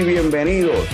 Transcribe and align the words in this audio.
Y 0.00 0.02
bienvenidos. 0.02 0.86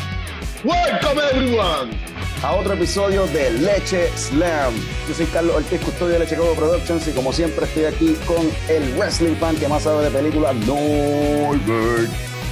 Welcome 0.64 1.22
everyone 1.30 1.96
a 2.42 2.52
otro 2.54 2.74
episodio 2.74 3.24
de 3.28 3.52
Leche 3.52 4.10
Slam. 4.16 4.74
Yo 5.06 5.14
soy 5.14 5.26
Carlos 5.26 5.54
Ortiz, 5.54 5.80
custodio 5.80 6.14
de 6.14 6.18
Leche 6.20 6.34
Cobo 6.34 6.54
Productions 6.54 7.06
y 7.06 7.12
como 7.12 7.32
siempre 7.32 7.66
estoy 7.66 7.84
aquí 7.84 8.16
con 8.26 8.50
el 8.68 8.82
wrestling 8.96 9.36
fan 9.36 9.54
que 9.58 9.68
más 9.68 9.84
sabe 9.84 10.06
de 10.06 10.10
películas, 10.10 10.56
Norbert. 10.66 12.10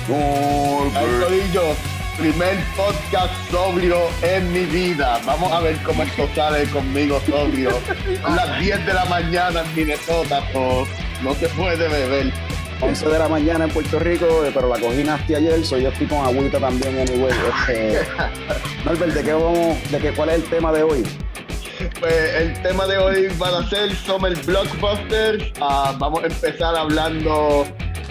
Norbert. 0.09 1.77
primer 2.19 2.57
podcast 2.77 3.35
sobrio 3.51 3.99
en 4.23 4.53
mi 4.53 4.65
vida. 4.67 5.21
Vamos 5.27 5.51
a 5.51 5.59
ver 5.59 5.77
cómo 5.83 6.05
esto 6.05 6.29
sale 6.37 6.67
conmigo 6.67 7.21
sobrio. 7.27 7.71
A 8.23 8.31
las 8.31 8.61
10 8.61 8.87
de 8.87 8.95
la 8.95 9.05
mañana 9.07 9.65
en 9.65 9.75
Minnesota, 9.75 10.41
pues, 10.53 10.89
no 11.21 11.35
se 11.35 11.49
puede 11.49 11.89
beber. 11.89 12.33
11 12.85 13.09
de 13.09 13.19
la 13.19 13.29
mañana 13.29 13.65
en 13.65 13.71
Puerto 13.71 13.99
Rico, 13.99 14.45
eh, 14.45 14.51
pero 14.53 14.69
la 14.69 14.79
cogí 14.79 15.03
nasty 15.03 15.35
ayer, 15.35 15.65
soy 15.65 15.85
yo 15.85 15.89
estoy 15.89 16.07
con 16.07 16.19
agüita 16.19 16.61
también, 16.61 16.99
anyway. 16.99 17.33
Este, 17.67 18.01
Norbert, 18.85 19.15
¿de 19.15 19.23
qué 19.23 19.33
vamos, 19.33 19.91
de 19.91 19.99
qué, 19.99 20.13
cuál 20.13 20.29
es 20.29 20.35
el 20.37 20.45
tema 20.45 20.71
de 20.71 20.83
hoy? 20.83 21.03
Pues 21.99 22.35
el 22.35 22.63
tema 22.63 22.87
de 22.87 22.99
hoy 22.99 23.29
va 23.43 23.59
a 23.59 23.69
ser 23.69 23.95
Summer 23.95 24.37
Blockbusters. 24.45 25.51
Uh, 25.59 25.99
vamos 25.99 26.25
a 26.25 26.27
empezar 26.27 26.77
hablando 26.77 27.67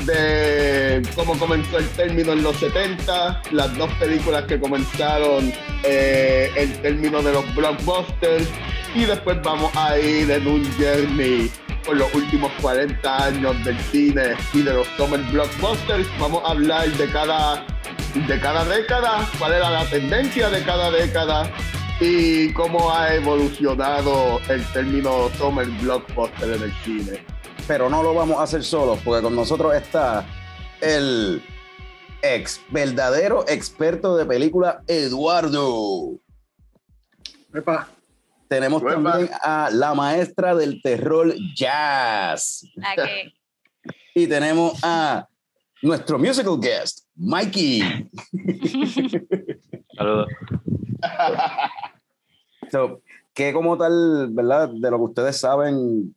de 0.05 1.01
cómo 1.15 1.37
comenzó 1.37 1.77
el 1.77 1.87
término 1.89 2.33
en 2.33 2.41
los 2.41 2.57
70, 2.57 3.43
las 3.51 3.77
dos 3.77 3.91
películas 3.93 4.45
que 4.45 4.59
comenzaron 4.59 5.53
eh, 5.83 6.49
el 6.57 6.73
término 6.81 7.21
de 7.21 7.31
los 7.31 7.55
blockbusters 7.55 8.47
y 8.95 9.05
después 9.05 9.37
vamos 9.43 9.71
a 9.75 9.97
ir 9.99 10.29
en 10.29 10.47
un 10.47 10.65
journey 10.77 11.51
por 11.85 11.97
los 11.97 12.13
últimos 12.13 12.51
40 12.61 13.25
años 13.25 13.63
del 13.63 13.79
cine 13.79 14.35
y 14.53 14.61
de 14.61 14.73
los 14.73 14.87
summer 14.97 15.21
blockbusters. 15.31 16.07
Vamos 16.19 16.43
a 16.45 16.51
hablar 16.51 16.89
de 16.89 17.11
cada, 17.11 17.65
de 18.27 18.39
cada 18.39 18.65
década, 18.65 19.29
cuál 19.37 19.53
era 19.53 19.69
la 19.69 19.89
tendencia 19.89 20.49
de 20.49 20.63
cada 20.63 20.91
década 20.91 21.51
y 21.99 22.51
cómo 22.53 22.91
ha 22.91 23.13
evolucionado 23.13 24.39
el 24.49 24.63
término 24.73 25.29
summer 25.37 25.67
blockbuster 25.81 26.51
en 26.51 26.63
el 26.63 26.73
cine. 26.83 27.25
Pero 27.67 27.89
no 27.89 28.03
lo 28.03 28.13
vamos 28.13 28.39
a 28.39 28.43
hacer 28.43 28.63
solos, 28.63 28.99
porque 29.03 29.21
con 29.21 29.35
nosotros 29.35 29.73
está 29.75 30.25
el 30.81 31.41
ex 32.21 32.61
verdadero 32.69 33.45
experto 33.47 34.15
de 34.15 34.25
película 34.25 34.81
Eduardo. 34.87 36.19
Epa. 37.53 37.92
Tenemos 38.53 38.83
también 38.83 39.31
a 39.41 39.71
la 39.71 39.95
maestra 39.95 40.53
del 40.53 40.79
terror 40.81 41.33
jazz. 41.55 42.63
Y 44.15 44.27
tenemos 44.27 44.79
a 44.83 45.27
nuestro 45.81 46.19
musical 46.19 46.59
guest, 46.61 47.07
Mikey. 47.15 47.81
Saludos. 49.97 50.27
so, 52.71 53.01
que 53.33 53.51
como 53.53 53.75
tal, 53.75 54.29
¿verdad? 54.29 54.69
De 54.69 54.91
lo 54.91 54.97
que 54.97 55.03
ustedes 55.03 55.37
saben, 55.37 56.15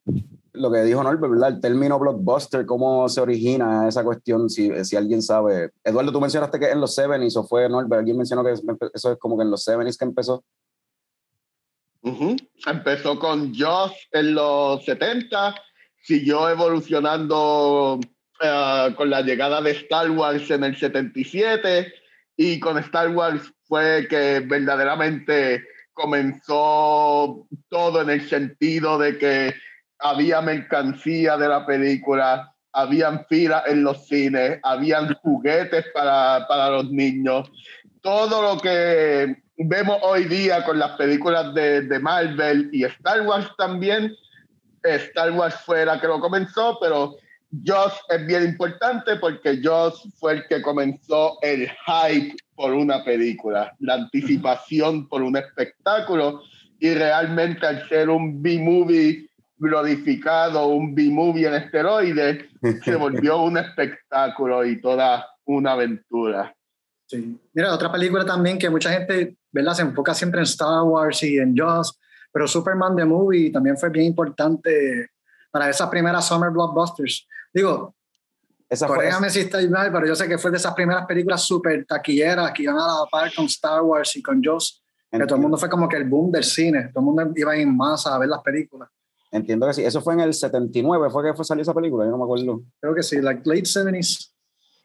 lo 0.52 0.70
que 0.70 0.82
dijo 0.82 1.02
Norbert, 1.02 1.32
¿verdad? 1.32 1.54
El 1.54 1.60
término 1.62 1.98
blockbuster, 1.98 2.66
¿cómo 2.66 3.08
se 3.08 3.22
origina 3.22 3.88
esa 3.88 4.04
cuestión? 4.04 4.50
Si, 4.50 4.84
si 4.84 4.94
alguien 4.94 5.22
sabe. 5.22 5.70
Eduardo, 5.82 6.12
tú 6.12 6.20
mencionaste 6.20 6.60
que 6.60 6.70
en 6.70 6.82
los 6.82 6.96
70s 6.98 7.34
o 7.38 7.44
fue 7.44 7.66
Norbert, 7.66 8.00
alguien 8.00 8.18
mencionó 8.18 8.44
que 8.44 8.52
eso 8.92 9.12
es 9.12 9.18
como 9.18 9.38
que 9.38 9.44
en 9.44 9.50
los 9.50 9.66
70s 9.66 9.96
que 9.96 10.04
empezó. 10.04 10.44
Empezó 12.66 13.18
con 13.18 13.52
Joss 13.52 13.92
en 14.12 14.34
los 14.34 14.84
70, 14.84 15.54
siguió 16.02 16.48
evolucionando 16.48 17.98
eh, 18.40 18.94
con 18.96 19.10
la 19.10 19.22
llegada 19.22 19.60
de 19.60 19.72
Star 19.72 20.10
Wars 20.10 20.48
en 20.50 20.62
el 20.62 20.76
77 20.76 21.92
y 22.36 22.60
con 22.60 22.78
Star 22.78 23.08
Wars 23.08 23.52
fue 23.64 24.06
que 24.08 24.40
verdaderamente 24.40 25.64
comenzó 25.92 27.48
todo 27.68 28.02
en 28.02 28.10
el 28.10 28.28
sentido 28.28 28.98
de 28.98 29.18
que 29.18 29.54
había 29.98 30.40
mercancía 30.42 31.36
de 31.36 31.48
la 31.48 31.66
película, 31.66 32.54
habían 32.72 33.26
filas 33.26 33.64
en 33.66 33.82
los 33.82 34.06
cines, 34.06 34.60
habían 34.62 35.12
juguetes 35.14 35.86
para, 35.92 36.46
para 36.46 36.70
los 36.70 36.90
niños. 36.90 37.50
Todo 38.00 38.42
lo 38.42 38.60
que 38.60 39.45
vemos 39.56 39.98
hoy 40.02 40.24
día 40.24 40.64
con 40.64 40.78
las 40.78 40.92
películas 40.92 41.54
de, 41.54 41.82
de, 41.82 41.98
Marvel 41.98 42.68
y 42.72 42.84
Star 42.84 43.22
Wars 43.22 43.50
también. 43.56 44.14
Star 44.82 45.32
Wars 45.32 45.56
fue 45.64 45.84
la 45.84 46.00
que 46.00 46.06
lo 46.06 46.20
comenzó, 46.20 46.78
pero 46.80 47.16
Joss 47.64 47.94
es 48.08 48.26
bien 48.26 48.44
importante 48.44 49.16
porque 49.16 49.60
Joss 49.62 50.08
fue 50.18 50.34
el 50.34 50.46
que 50.46 50.62
comenzó 50.62 51.38
el 51.42 51.68
hype 51.86 52.36
por 52.54 52.72
una 52.72 53.04
película, 53.04 53.74
la 53.80 53.94
anticipación 53.94 55.08
por 55.08 55.22
un 55.22 55.36
espectáculo 55.36 56.42
y 56.78 56.94
realmente 56.94 57.66
al 57.66 57.88
ser 57.88 58.10
un 58.10 58.42
B-movie 58.42 59.28
glorificado, 59.58 60.66
un 60.68 60.94
B-movie 60.94 61.46
en 61.46 61.54
esteroides, 61.54 62.44
se 62.84 62.96
volvió 62.96 63.42
un 63.42 63.58
espectáculo 63.58 64.64
y 64.64 64.80
toda 64.80 65.26
una 65.44 65.72
aventura. 65.72 66.55
Sí. 67.06 67.38
Mira, 67.52 67.72
otra 67.72 67.90
película 67.90 68.24
también 68.24 68.58
que 68.58 68.68
mucha 68.68 68.90
gente 68.90 69.36
¿verdad? 69.56 69.72
Se 69.72 69.82
enfoca 69.82 70.12
siempre 70.12 70.40
en 70.40 70.44
Star 70.44 70.82
Wars 70.82 71.22
y 71.22 71.38
en 71.38 71.56
Jaws, 71.56 71.98
pero 72.30 72.46
Superman 72.46 72.94
the 72.94 73.06
Movie 73.06 73.50
también 73.50 73.78
fue 73.78 73.88
bien 73.88 74.04
importante 74.04 75.10
para 75.50 75.70
esas 75.70 75.88
primeras 75.88 76.26
Summer 76.28 76.50
Blockbusters. 76.50 77.26
Digo, 77.54 77.94
esa 78.68 78.86
corrígame 78.86 79.30
si 79.30 79.40
estoy 79.40 79.70
mal, 79.70 79.90
pero 79.90 80.06
yo 80.06 80.14
sé 80.14 80.28
que 80.28 80.36
fue 80.36 80.50
de 80.50 80.58
esas 80.58 80.74
primeras 80.74 81.06
películas 81.06 81.42
súper 81.42 81.86
taquilleras 81.86 82.52
que 82.52 82.64
iban 82.64 82.76
a 82.76 82.86
la 82.86 83.06
par 83.10 83.32
con 83.34 83.46
Star 83.46 83.80
Wars 83.80 84.14
y 84.16 84.22
con 84.22 84.42
Jaws, 84.42 84.82
que 85.10 85.24
todo 85.24 85.36
el 85.36 85.40
mundo 85.40 85.56
fue 85.56 85.70
como 85.70 85.88
que 85.88 85.96
el 85.96 86.04
boom 86.04 86.30
del 86.30 86.44
cine, 86.44 86.90
todo 86.92 87.00
el 87.00 87.06
mundo 87.06 87.32
iba 87.34 87.56
en 87.56 87.74
masa 87.74 88.14
a 88.14 88.18
ver 88.18 88.28
las 88.28 88.42
películas. 88.42 88.90
Entiendo 89.32 89.66
que 89.66 89.72
sí. 89.72 89.82
Eso 89.84 90.02
fue 90.02 90.12
en 90.12 90.20
el 90.20 90.34
79, 90.34 91.08
¿fue 91.10 91.24
que 91.24 91.34
fue 91.34 91.46
salió 91.46 91.62
esa 91.62 91.72
película? 91.72 92.04
Yo 92.04 92.10
no 92.10 92.18
me 92.18 92.24
acuerdo. 92.24 92.62
Creo 92.78 92.94
que 92.94 93.02
sí, 93.02 93.22
like 93.22 93.40
late 93.46 93.62
70s. 93.62 94.32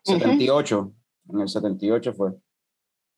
78. 0.04 0.94
En 1.30 1.40
el 1.42 1.50
78 1.50 2.14
fue 2.14 2.34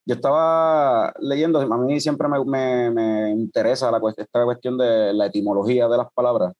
yo 0.06 0.16
estaba 0.16 1.14
leyendo, 1.20 1.60
a 1.60 1.78
mí 1.78 2.00
siempre 2.00 2.28
me, 2.28 2.44
me, 2.44 2.92
me 2.92 3.32
interesa 3.32 3.90
la, 3.90 4.02
esta 4.18 4.44
cuestión 4.44 4.78
de 4.78 5.14
la 5.14 5.28
etimología 5.28 5.88
de 5.88 5.98
las 5.98 6.12
palabras. 6.14 6.54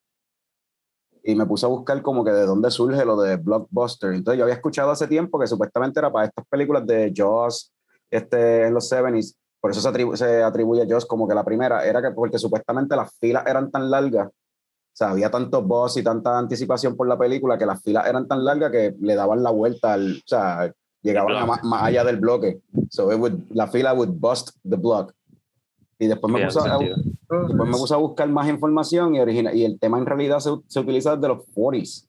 Y 1.22 1.34
me 1.34 1.46
puse 1.46 1.66
a 1.66 1.70
buscar 1.70 2.02
como 2.02 2.24
que 2.24 2.32
de 2.32 2.46
dónde 2.46 2.70
surge 2.70 3.04
lo 3.04 3.16
de 3.16 3.36
blockbuster. 3.36 4.12
Entonces 4.12 4.38
yo 4.38 4.44
había 4.44 4.56
escuchado 4.56 4.90
hace 4.90 5.06
tiempo 5.06 5.38
que 5.38 5.46
supuestamente 5.46 5.98
era 6.00 6.12
para 6.12 6.26
estas 6.26 6.46
películas 6.46 6.86
de 6.86 7.12
Jaws 7.14 7.72
este, 8.10 8.66
en 8.66 8.74
los 8.74 8.90
70s. 8.90 9.34
Por 9.60 9.70
eso 9.70 9.80
se, 9.80 9.88
atribu 9.88 10.16
se 10.16 10.42
atribuye 10.42 10.82
a 10.82 10.86
Jaws 10.86 11.06
como 11.06 11.26
que 11.26 11.34
la 11.34 11.44
primera. 11.44 11.84
Era 11.84 12.02
que 12.02 12.10
porque 12.10 12.38
supuestamente 12.38 12.94
las 12.94 13.14
filas 13.18 13.46
eran 13.46 13.70
tan 13.70 13.90
largas. 13.90 14.28
O 14.28 14.96
sea, 14.96 15.10
había 15.10 15.30
tantos 15.30 15.66
boss 15.66 15.96
y 15.96 16.04
tanta 16.04 16.38
anticipación 16.38 16.94
por 16.94 17.08
la 17.08 17.18
película 17.18 17.58
que 17.58 17.66
las 17.66 17.82
filas 17.82 18.06
eran 18.06 18.28
tan 18.28 18.44
largas 18.44 18.70
que 18.70 18.94
le 19.00 19.14
daban 19.14 19.42
la 19.42 19.50
vuelta 19.50 19.94
al... 19.94 20.16
O 20.18 20.26
sea, 20.26 20.70
llegaban 21.04 21.46
más, 21.46 21.62
más, 21.62 21.82
allá 21.82 22.02
del 22.02 22.16
bloque. 22.16 22.60
So 22.90 23.12
it 23.12 23.18
would, 23.18 23.50
la 23.50 23.68
fila 23.68 23.92
would 23.92 24.10
bust 24.18 24.56
the 24.68 24.76
block. 24.76 25.14
Y 25.98 26.08
después 26.08 26.32
me, 26.32 26.44
puse 26.44 26.58
a, 26.58 26.78
después 26.78 27.68
me 27.68 27.76
puse 27.76 27.94
a 27.94 27.98
buscar 27.98 28.28
más 28.28 28.48
información 28.48 29.14
y, 29.14 29.20
origina, 29.20 29.54
y 29.54 29.64
el 29.64 29.78
tema 29.78 29.98
en 29.98 30.06
realidad 30.06 30.40
se, 30.40 30.50
se 30.66 30.80
utiliza 30.80 31.14
desde 31.14 31.28
los 31.28 31.46
40s, 31.54 32.08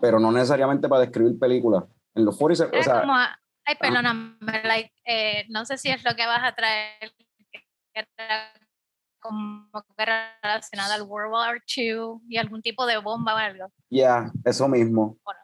pero 0.00 0.18
no 0.18 0.32
necesariamente 0.32 0.88
para 0.88 1.02
describir 1.02 1.38
películas. 1.38 1.84
En 2.14 2.24
los 2.24 2.36
40s, 2.38 2.78
o 2.78 2.82
sea... 2.82 3.00
Como, 3.02 3.14
ay, 3.14 3.74
perdóname, 3.78 4.36
like, 4.64 4.92
eh, 5.04 5.44
no 5.50 5.64
sé 5.64 5.78
si 5.78 5.90
es 5.90 6.02
lo 6.04 6.16
que 6.16 6.26
vas 6.26 6.40
a 6.42 6.54
traer, 6.54 7.12
como 9.20 9.68
relacionado 9.96 10.94
al 10.94 11.02
World 11.02 11.32
War 11.32 11.62
II 11.76 12.20
y 12.28 12.38
algún 12.38 12.62
tipo 12.62 12.86
de 12.86 12.98
bomba 12.98 13.34
o 13.34 13.38
algo. 13.38 13.66
Ya, 13.90 14.30
eso 14.44 14.68
mismo. 14.68 15.16
Bueno. 15.24 15.40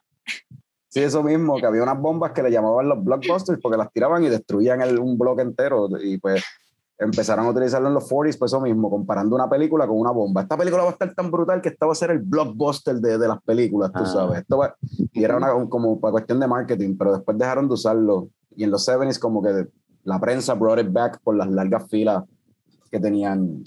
Sí, 0.92 1.00
eso 1.00 1.22
mismo, 1.22 1.56
que 1.56 1.64
había 1.64 1.82
unas 1.82 1.98
bombas 1.98 2.32
que 2.32 2.42
le 2.42 2.50
llamaban 2.50 2.86
los 2.86 3.02
blockbusters 3.02 3.58
porque 3.62 3.78
las 3.78 3.90
tiraban 3.90 4.22
y 4.24 4.28
destruían 4.28 4.82
el, 4.82 4.98
un 4.98 5.16
bloque 5.16 5.40
entero 5.40 5.88
y 5.98 6.18
pues 6.18 6.44
empezaron 6.98 7.46
a 7.46 7.48
utilizarlo 7.48 7.88
en 7.88 7.94
los 7.94 8.10
40s, 8.10 8.38
pues 8.38 8.52
eso 8.52 8.60
mismo, 8.60 8.90
comparando 8.90 9.34
una 9.34 9.48
película 9.48 9.86
con 9.86 9.98
una 9.98 10.10
bomba. 10.10 10.42
Esta 10.42 10.54
película 10.54 10.82
va 10.82 10.90
a 10.90 10.92
estar 10.92 11.14
tan 11.14 11.30
brutal 11.30 11.62
que 11.62 11.70
esta 11.70 11.86
va 11.86 11.92
a 11.92 11.94
ser 11.94 12.10
el 12.10 12.18
blockbuster 12.18 12.96
de, 12.96 13.16
de 13.16 13.26
las 13.26 13.40
películas, 13.42 13.90
tú 13.90 14.00
ah. 14.02 14.06
sabes. 14.06 14.40
Esto 14.40 14.58
va, 14.58 14.76
y 15.14 15.24
era 15.24 15.38
una, 15.38 15.66
como 15.70 15.98
para 15.98 16.12
cuestión 16.12 16.38
de 16.38 16.46
marketing, 16.46 16.94
pero 16.98 17.14
después 17.14 17.38
dejaron 17.38 17.68
de 17.68 17.72
usarlo. 17.72 18.28
Y 18.54 18.64
en 18.64 18.70
los 18.70 18.86
70s 18.86 19.18
como 19.18 19.42
que 19.42 19.68
la 20.04 20.20
prensa 20.20 20.52
brought 20.52 20.80
it 20.80 20.92
back 20.92 21.22
por 21.24 21.34
las 21.34 21.50
largas 21.50 21.88
filas 21.88 22.22
que 22.90 23.00
tenían. 23.00 23.64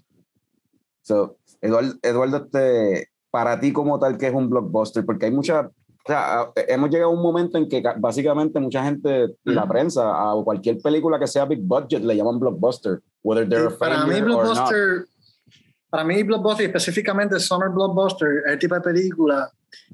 So, 1.02 1.38
Eduardo, 1.60 1.96
Eduardo 2.04 2.38
este, 2.38 3.10
para 3.32 3.60
ti 3.60 3.74
como 3.74 3.98
tal, 3.98 4.16
que 4.20 4.28
es 4.28 4.34
un 4.36 4.48
blockbuster? 4.48 5.04
Porque 5.04 5.26
hay 5.26 5.32
muchas 5.32 5.72
o 6.06 6.12
sea, 6.12 6.52
hemos 6.68 6.92
llegado 6.92 7.10
a 7.10 7.16
un 7.16 7.22
momento 7.22 7.58
en 7.58 7.68
que 7.68 7.82
básicamente 7.98 8.60
mucha 8.60 8.84
gente, 8.84 9.36
la 9.44 9.68
prensa, 9.68 10.04
a 10.04 10.36
cualquier 10.44 10.78
película 10.78 11.18
que 11.18 11.26
sea 11.26 11.46
big 11.46 11.62
budget, 11.62 12.04
le 12.04 12.16
llaman 12.16 12.40
blockbuster. 12.40 13.02
Whether 13.24 13.50
they're 13.50 13.72
para 13.72 14.06
mí, 14.06 14.22
blockbuster, 14.22 15.08
para 15.90 16.04
mí, 16.04 16.22
blockbuster, 16.22 16.68
específicamente 16.68 17.40
Summer 17.40 17.70
Blockbuster, 17.70 18.44
es 18.46 18.52
el 18.52 18.60
tipo 18.60 18.76
de 18.76 18.82
película 18.82 19.50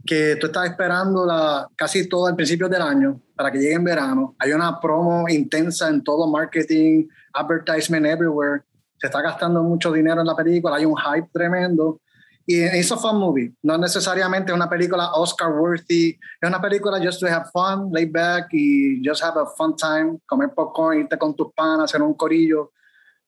que 0.05 0.35
tú 0.35 0.47
estás 0.47 0.69
esperando 0.69 1.25
la, 1.25 1.65
casi 1.77 2.09
todo 2.09 2.27
el 2.27 2.35
principio 2.35 2.67
del 2.67 2.81
año 2.81 3.21
para 3.33 3.49
que 3.49 3.59
llegue 3.59 3.75
en 3.75 3.83
verano. 3.85 4.35
Hay 4.39 4.51
una 4.51 4.81
promo 4.81 5.29
intensa 5.29 5.87
en 5.87 6.03
todo 6.03 6.27
marketing, 6.27 7.07
advertisement 7.33 8.05
everywhere. 8.05 8.63
Se 8.97 9.07
está 9.07 9.21
gastando 9.21 9.63
mucho 9.63 9.93
dinero 9.93 10.19
en 10.19 10.27
la 10.27 10.35
película, 10.35 10.75
hay 10.75 10.85
un 10.85 10.95
hype 10.97 11.29
tremendo. 11.31 12.01
Y 12.45 12.61
es 12.61 12.91
a 12.91 12.97
fun 12.97 13.17
movie. 13.17 13.53
No 13.63 13.77
necesariamente 13.77 14.51
una 14.51 14.69
película 14.69 15.13
Oscar 15.13 15.51
worthy. 15.51 16.17
Es 16.41 16.47
una 16.47 16.61
película 16.61 16.99
just 17.03 17.19
to 17.19 17.27
have 17.27 17.45
fun, 17.51 17.91
lay 17.91 18.05
back 18.05 18.47
y 18.51 19.01
just 19.05 19.23
have 19.23 19.39
a 19.39 19.45
fun 19.45 19.75
time, 19.75 20.19
comer 20.25 20.53
popcorn, 20.53 20.99
irte 20.99 21.17
con 21.17 21.35
tus 21.35 21.53
panas, 21.53 21.85
hacer 21.85 22.01
un 22.01 22.13
corillo. 22.13 22.71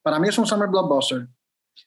Para 0.02 0.18
mí 0.18 0.28
es 0.28 0.38
un 0.38 0.46
summer 0.46 0.68
blockbuster 0.68 1.28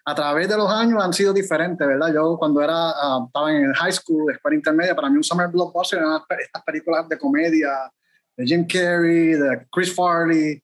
a 0.05 0.15
través 0.15 0.47
de 0.47 0.57
los 0.57 0.71
años 0.71 1.03
han 1.03 1.13
sido 1.13 1.33
diferentes, 1.33 1.85
¿verdad? 1.85 2.13
Yo 2.13 2.37
cuando 2.37 2.61
era, 2.61 2.91
ah, 2.91 3.23
estaba 3.25 3.51
en 3.51 3.73
high 3.73 3.91
school, 3.91 4.31
escuela 4.31 4.55
intermedia, 4.55 4.95
para 4.95 5.09
mí 5.09 5.17
un 5.17 5.23
summer 5.23 5.49
blockbuster 5.49 5.99
eran 5.99 6.21
estas 6.39 6.63
películas 6.63 7.07
de 7.09 7.17
comedia 7.17 7.91
de 8.35 8.45
Jim 8.45 8.65
Carrey, 8.65 9.33
de 9.33 9.67
Chris 9.71 9.93
Farley. 9.93 10.63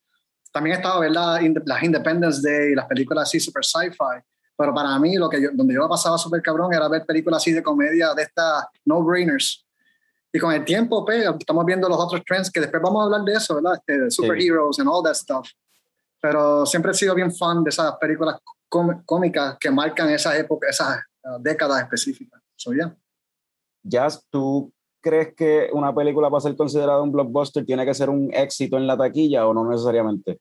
También 0.51 0.77
estaba, 0.77 0.99
¿verdad? 0.99 1.41
Las 1.65 1.83
Independence 1.83 2.41
Day, 2.41 2.75
las 2.75 2.85
películas 2.85 3.23
así 3.23 3.39
super 3.39 3.65
sci-fi. 3.65 4.23
Pero 4.63 4.73
para 4.73 4.97
mí, 4.97 5.17
lo 5.17 5.27
que 5.27 5.41
yo, 5.41 5.49
donde 5.51 5.73
yo 5.73 5.81
la 5.81 5.89
pasaba 5.89 6.17
súper 6.17 6.41
cabrón 6.41 6.73
era 6.73 6.87
ver 6.87 7.05
películas 7.05 7.41
así 7.41 7.51
de 7.51 7.61
comedia, 7.61 8.13
de 8.13 8.23
estas 8.23 8.63
no-brainers. 8.85 9.67
Y 10.31 10.39
con 10.39 10.53
el 10.53 10.63
tiempo, 10.63 11.03
pues, 11.03 11.27
estamos 11.37 11.65
viendo 11.65 11.89
los 11.89 11.99
otros 11.99 12.21
trends, 12.25 12.49
que 12.49 12.61
después 12.61 12.81
vamos 12.81 13.01
a 13.01 13.03
hablar 13.03 13.23
de 13.23 13.33
eso, 13.33 13.55
¿verdad? 13.55 13.73
Este, 13.73 13.99
de 13.99 14.09
superheroes 14.09 14.79
and 14.79 14.87
all 14.87 15.03
that 15.03 15.15
stuff. 15.15 15.49
Pero 16.21 16.65
siempre 16.65 16.91
he 16.91 16.93
sido 16.93 17.13
bien 17.13 17.29
fan 17.35 17.61
de 17.61 17.71
esas 17.71 17.97
películas 17.97 18.39
cómicas 19.05 19.57
que 19.59 19.69
marcan 19.69 20.09
esas 20.11 20.35
épocas, 20.35 20.69
esas 20.69 20.97
uh, 21.25 21.41
décadas 21.41 21.81
específicas. 21.81 22.41
So, 22.55 22.71
yeah. 22.71 22.95
Jazz, 23.83 24.25
¿tú 24.29 24.71
crees 25.01 25.35
que 25.35 25.71
una 25.73 25.93
película 25.93 26.29
para 26.29 26.39
ser 26.39 26.55
considerada 26.55 27.01
un 27.01 27.11
blockbuster 27.11 27.65
tiene 27.65 27.85
que 27.85 27.93
ser 27.93 28.09
un 28.09 28.33
éxito 28.33 28.77
en 28.77 28.87
la 28.87 28.95
taquilla 28.95 29.45
o 29.45 29.53
no 29.53 29.69
necesariamente? 29.69 30.39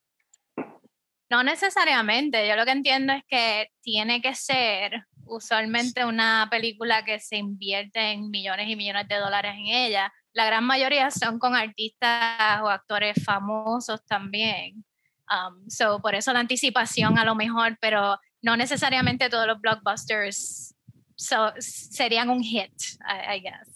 No 1.32 1.42
necesariamente. 1.42 2.46
Yo 2.46 2.56
lo 2.56 2.66
que 2.66 2.72
entiendo 2.72 3.14
es 3.14 3.24
que 3.26 3.70
tiene 3.80 4.20
que 4.20 4.34
ser 4.34 5.06
usualmente 5.24 6.04
una 6.04 6.46
película 6.50 7.06
que 7.06 7.20
se 7.20 7.38
invierte 7.38 8.10
en 8.10 8.30
millones 8.30 8.68
y 8.68 8.76
millones 8.76 9.08
de 9.08 9.16
dólares 9.16 9.54
en 9.56 9.66
ella. 9.68 10.12
La 10.34 10.44
gran 10.44 10.62
mayoría 10.62 11.10
son 11.10 11.38
con 11.38 11.56
artistas 11.56 12.60
o 12.60 12.68
actores 12.68 13.16
famosos 13.24 14.04
también. 14.04 14.84
Um, 15.30 15.70
so, 15.70 16.00
por 16.02 16.14
eso 16.14 16.34
la 16.34 16.40
anticipación 16.40 17.16
a 17.16 17.24
lo 17.24 17.34
mejor, 17.34 17.78
pero 17.80 18.18
no 18.42 18.54
necesariamente 18.54 19.30
todos 19.30 19.46
los 19.46 19.58
blockbusters 19.58 20.74
serían 21.16 22.28
un 22.28 22.42
hit, 22.42 22.74
I, 23.08 23.40
guess. 23.40 23.71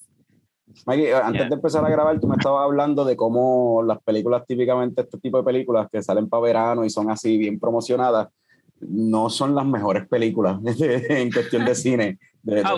Maggie, 0.84 1.10
eh, 1.10 1.14
antes 1.14 1.48
de 1.48 1.54
empezar 1.54 1.84
a 1.84 1.90
grabar, 1.90 2.20
tú 2.20 2.26
me 2.26 2.36
estabas 2.36 2.64
hablando 2.64 3.04
de 3.04 3.16
cómo 3.16 3.82
las 3.82 4.02
películas, 4.02 4.44
típicamente 4.46 5.02
este 5.02 5.18
tipo 5.18 5.38
de 5.38 5.44
películas 5.44 5.88
que 5.90 6.02
salen 6.02 6.28
para 6.28 6.42
verano 6.42 6.84
y 6.84 6.90
son 6.90 7.10
así 7.10 7.38
bien 7.38 7.58
promocionadas, 7.58 8.28
no 8.80 9.30
son 9.30 9.54
las 9.54 9.64
mejores 9.64 10.06
películas 10.06 10.58
en 10.80 11.30
cuestión 11.30 11.64
de 11.64 11.74
cine. 11.74 12.18
De, 12.42 12.62
ah, 12.64 12.74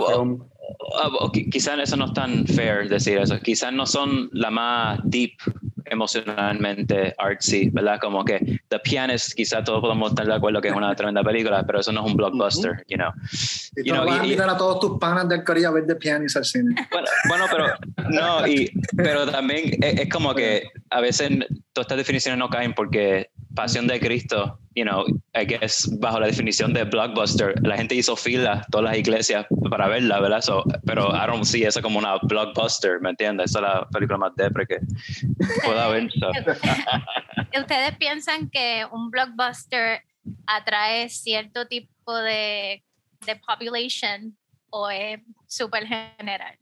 ah, 1.03 1.31
quizás 1.51 1.79
eso 1.79 1.97
no 1.97 2.07
es 2.07 2.13
tan 2.13 2.47
fair 2.47 2.89
decir 2.89 3.19
eso. 3.19 3.39
Quizás 3.41 3.73
no 3.73 3.85
son 3.85 4.31
la 4.33 4.51
más 4.51 5.01
deep 5.05 5.33
emocionalmente 5.91 7.15
artsy, 7.19 7.71
¿verdad? 7.71 7.99
Como 8.01 8.25
que 8.25 8.61
The 8.69 8.79
Pianist, 8.81 9.35
quizá 9.35 9.63
todos 9.63 9.81
podemos 9.81 10.11
estar 10.11 10.27
de 10.27 10.35
acuerdo 10.35 10.61
que 10.61 10.69
es 10.69 10.75
una 10.75 10.95
tremenda 10.95 11.23
película, 11.23 11.65
pero 11.67 11.81
eso 11.81 11.93
no 11.93 12.05
es 12.05 12.11
un 12.11 12.17
blockbuster, 12.17 12.85
you 12.89 12.97
know. 12.97 13.11
Y 13.77 13.89
you 13.89 13.95
know, 13.95 14.05
vas 14.05 14.21
a 14.21 14.25
invitar 14.25 14.49
a 14.51 14.57
todos 14.57 14.81
tus 14.81 14.99
panas 14.99 15.29
del 15.29 15.45
Corea 15.45 15.69
a 15.69 15.73
ver 15.73 15.87
The 15.87 15.97
Pianist 15.97 16.37
al 16.37 16.45
cine. 16.45 16.75
Bueno, 16.91 17.09
bueno 17.29 17.45
pero 17.51 17.67
no, 18.11 18.47
y, 18.47 18.71
pero 18.97 19.27
también 19.27 19.83
es, 19.83 20.01
es 20.01 20.09
como 20.09 20.35
que 20.35 20.71
a 20.91 21.01
veces 21.01 21.31
todas 21.73 21.85
estas 21.85 21.99
definiciones 21.99 22.39
no 22.39 22.49
caen 22.49 22.75
porque 22.75 23.31
Pasión 23.59 23.89
de 23.89 23.99
Cristo, 23.99 24.57
you 24.77 24.85
know, 24.85 25.05
I 25.35 25.45
guess 25.45 25.91
bajo 25.99 26.21
la 26.21 26.29
definición 26.29 26.73
de 26.73 26.85
blockbuster, 26.85 27.61
la 27.67 27.77
gente 27.77 27.97
hizo 27.97 28.15
fila 28.15 28.65
todas 28.71 28.85
las 28.85 28.97
iglesias 28.97 29.47
para 29.69 29.89
verla, 29.89 30.21
¿verdad? 30.21 30.43
So, 30.43 30.63
pero 30.87 31.09
I 31.09 31.27
don't 31.27 31.43
see 31.43 31.65
eso 31.65 31.83
como 31.83 31.99
una 31.99 32.19
blockbuster, 32.23 33.01
¿me 33.01 33.11
entiendes? 33.11 33.51
Esa 33.51 33.59
es 33.59 33.63
la 33.65 33.89
película 33.89 34.17
más 34.17 34.37
depre 34.37 34.65
que 34.65 34.79
pueda 35.65 35.87
haber. 35.87 36.05
¿Ustedes 37.61 37.97
piensan 37.99 38.49
que 38.49 38.87
un 38.93 39.11
blockbuster 39.11 40.03
atrae 40.47 41.09
cierto 41.09 41.67
tipo 41.67 42.15
de, 42.15 42.85
de 43.27 43.41
population 43.45 44.37
o 44.71 44.89
es 44.89 45.19
súper 45.49 45.85
general? 45.85 46.57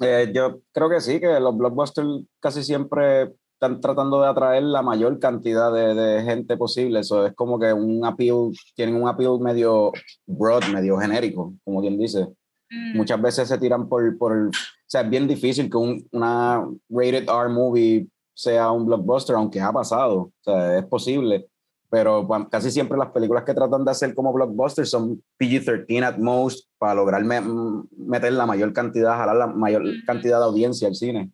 Eh, 0.00 0.32
yo 0.34 0.60
creo 0.72 0.90
que 0.90 1.00
sí, 1.00 1.20
que 1.20 1.38
los 1.38 1.56
blockbusters 1.56 2.08
casi 2.40 2.64
siempre 2.64 3.30
están 3.60 3.80
tratando 3.80 4.22
de 4.22 4.28
atraer 4.28 4.62
la 4.62 4.82
mayor 4.82 5.18
cantidad 5.18 5.72
de, 5.72 5.92
de, 5.92 6.22
gente 6.22 6.56
posible. 6.56 7.00
Eso 7.00 7.26
es 7.26 7.34
como 7.34 7.58
que 7.58 7.72
un 7.72 8.04
appeal, 8.04 8.52
tienen 8.76 8.94
un 8.94 9.08
appeal 9.08 9.40
medio 9.40 9.90
broad, 10.26 10.62
medio 10.72 10.96
genérico, 10.96 11.54
como 11.64 11.80
quien 11.80 11.98
dice. 11.98 12.28
Mm. 12.70 12.96
Muchas 12.96 13.20
veces 13.20 13.48
se 13.48 13.58
tiran 13.58 13.88
por, 13.88 14.16
por, 14.16 14.32
o 14.32 14.50
sea, 14.86 15.00
es 15.00 15.10
bien 15.10 15.26
difícil 15.26 15.68
que 15.68 15.76
un, 15.76 16.06
una 16.12 16.64
rated 16.88 17.28
R 17.28 17.48
movie 17.48 18.06
sea 18.32 18.70
un 18.70 18.86
blockbuster, 18.86 19.34
aunque 19.34 19.60
ha 19.60 19.72
pasado, 19.72 20.16
o 20.18 20.32
sea, 20.40 20.78
es 20.78 20.84
posible. 20.84 21.48
Pero 21.90 22.28
casi 22.50 22.70
siempre 22.70 22.96
las 22.96 23.10
películas 23.10 23.42
que 23.42 23.54
tratan 23.54 23.84
de 23.84 23.90
hacer 23.90 24.14
como 24.14 24.32
blockbusters 24.32 24.90
son 24.90 25.20
PG-13 25.40 26.04
at 26.04 26.18
most 26.18 26.68
para 26.78 26.94
lograr 26.94 27.24
meter 27.24 28.32
la 28.34 28.46
mayor 28.46 28.72
cantidad, 28.72 29.16
jalar 29.16 29.34
la 29.34 29.46
mayor 29.48 29.82
mm. 29.82 30.04
cantidad 30.06 30.38
de 30.38 30.44
audiencia 30.44 30.86
al 30.86 30.94
cine 30.94 31.32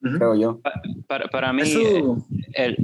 creo 0.00 0.34
yo. 0.34 0.60
Para, 1.06 1.28
para 1.28 1.52
mí, 1.52 1.62
el, 2.54 2.76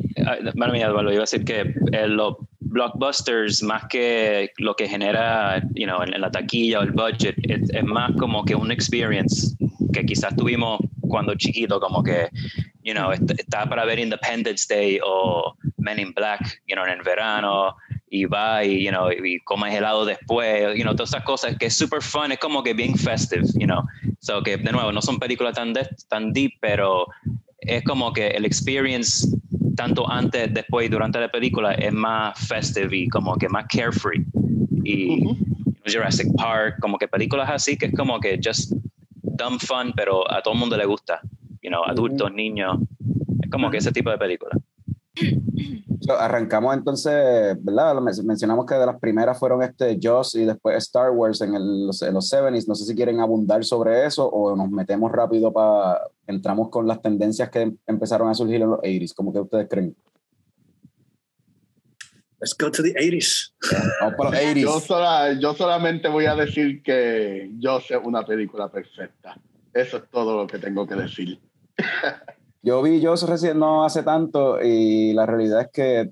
para 0.59 0.73
mí, 0.73 0.83
Álvaro, 0.83 1.11
iba 1.11 1.21
a 1.21 1.29
decir 1.29 1.45
que 1.45 1.75
los 2.09 2.37
blockbusters, 2.61 3.63
más 3.63 3.85
que 3.89 4.51
lo 4.59 4.75
que 4.75 4.89
genera 4.89 5.63
you 5.75 5.87
know, 5.87 6.03
en, 6.03 6.21
la 6.21 6.31
taquilla 6.31 6.81
o 6.81 6.83
el 6.83 6.93
budget, 6.93 7.37
es, 7.45 7.85
más 7.85 8.13
como 8.19 8.45
que 8.45 8.55
un 8.55 8.71
experience 8.71 9.57
que 9.93 10.05
quizás 10.05 10.35
tuvimos 10.37 10.81
cuando 11.09 11.35
chiquito, 11.37 11.81
como 11.81 12.03
que, 12.03 12.29
you 12.83 12.93
know, 12.93 13.13
está 13.13 13.67
para 13.69 13.85
ver 13.85 13.99
Independence 13.99 14.67
Day 14.69 14.99
o 15.05 15.55
Men 15.79 15.99
in 15.99 16.13
Black, 16.13 16.61
you 16.67 16.75
know, 16.75 16.85
en 16.85 16.99
el 16.99 17.03
verano, 17.03 17.77
y 18.11 18.25
va 18.25 18.65
y, 18.65 18.85
you 18.85 18.91
know, 18.91 19.11
y 19.11 19.41
comes 19.41 19.75
helado 19.75 20.05
después, 20.05 20.77
you 20.77 20.83
know, 20.83 20.95
todas 20.95 21.11
esas 21.11 21.25
cosas 21.25 21.57
que 21.57 21.67
es 21.67 21.77
super 21.77 22.03
fun, 22.03 22.33
es 22.33 22.39
como 22.39 22.63
que 22.63 22.75
bien 22.75 22.97
festive, 22.97 23.45
you 23.55 23.67
know. 23.67 23.83
So 24.26 24.42
que, 24.42 24.56
de 24.56 24.73
nuevo, 24.73 24.90
no 24.90 25.00
son 25.00 25.21
películas 25.21 25.54
tan, 25.54 25.73
tan 26.09 26.33
deep, 26.33 26.54
pero 26.61 27.06
es 27.61 27.85
como 27.85 28.12
que 28.12 28.26
el 28.26 28.45
experience, 28.45 29.28
tanto 29.76 30.11
antes, 30.11 30.52
después 30.52 30.87
y 30.87 30.88
durante 30.88 31.21
la 31.21 31.30
película, 31.30 31.75
es 31.75 31.92
más 31.92 32.37
festive 32.49 32.97
y 32.97 33.09
como 33.09 33.37
que 33.37 33.49
más 33.49 33.66
carefree. 33.68 34.25
Y 34.83 35.23
Jurassic 35.87 36.26
Park, 36.37 36.78
como 36.80 36.99
que 36.99 37.06
películas 37.06 37.49
así, 37.49 37.76
que 37.76 37.87
es 37.87 37.95
como 37.95 38.18
que 38.18 38.40
just 38.45 38.73
dumb 39.23 39.61
fun, 39.61 39.92
pero 39.95 40.28
a 40.28 40.42
todo 40.42 40.54
el 40.54 40.61
mundo 40.61 40.76
le 40.76 40.87
gusta, 40.87 41.21
you 41.62 41.71
know, 41.71 41.85
adultos, 41.85 42.33
niños, 42.33 42.78
es 43.45 43.49
como 43.49 43.71
que 43.71 43.76
ese 43.76 43.92
tipo 43.92 44.11
de 44.11 44.18
película. 44.18 44.59
Arrancamos 46.19 46.75
entonces, 46.75 47.57
¿verdad? 47.63 47.95
Mencionamos 48.25 48.67
que 48.67 48.75
de 48.75 48.87
las 48.87 48.99
primeras 49.01 49.39
fueron 49.39 49.63
este 49.63 49.99
Joss 50.03 50.35
y 50.35 50.45
después 50.45 50.77
Star 50.79 51.11
Wars 51.11 51.41
en, 51.41 51.55
el, 51.55 51.87
los, 51.87 52.03
70s. 52.03 52.67
No 52.67 52.75
sé 52.75 52.85
si 52.85 52.95
quieren 52.95 53.21
abundar 53.21 53.65
sobre 53.65 54.07
eso 54.07 54.29
o 54.29 54.55
nos 54.57 54.71
metemos 54.71 55.11
rápido 55.13 55.53
para. 55.53 56.01
Entramos 56.27 56.71
con 56.71 56.87
las 56.87 57.01
tendencias 57.01 57.51
que 57.51 57.73
empezaron 57.87 58.29
a 58.29 58.35
surgir 58.35 58.63
en 58.63 58.71
los 58.71 58.81
80s. 58.81 59.15
¿Cómo 59.15 59.33
que 59.33 59.41
ustedes 59.41 59.69
creen? 59.69 59.97
Let's 62.41 62.55
go 62.59 62.71
to 62.71 62.83
the 62.83 62.93
80s. 62.95 63.53
Yo, 64.57 65.41
yo 65.41 65.55
solamente 65.55 66.09
voy 66.09 66.27
a 66.27 66.35
decir 66.35 66.83
que 66.83 67.51
Joss 67.63 67.91
es 67.91 67.99
una 68.03 68.25
película 68.25 68.69
perfecta. 68.69 69.39
Eso 69.73 69.99
es 69.99 70.11
todo 70.11 70.37
lo 70.37 70.47
que 70.47 70.59
tengo 70.59 70.87
que 70.87 70.95
decir. 70.95 71.41
Yo 72.63 72.83
vi 72.83 73.01
yo 73.01 73.15
recién 73.15 73.59
no 73.59 73.85
hace 73.85 74.03
tanto 74.03 74.61
y 74.63 75.13
la 75.13 75.27
realidad 75.27 75.63
es 75.63 75.69
que 75.73 76.11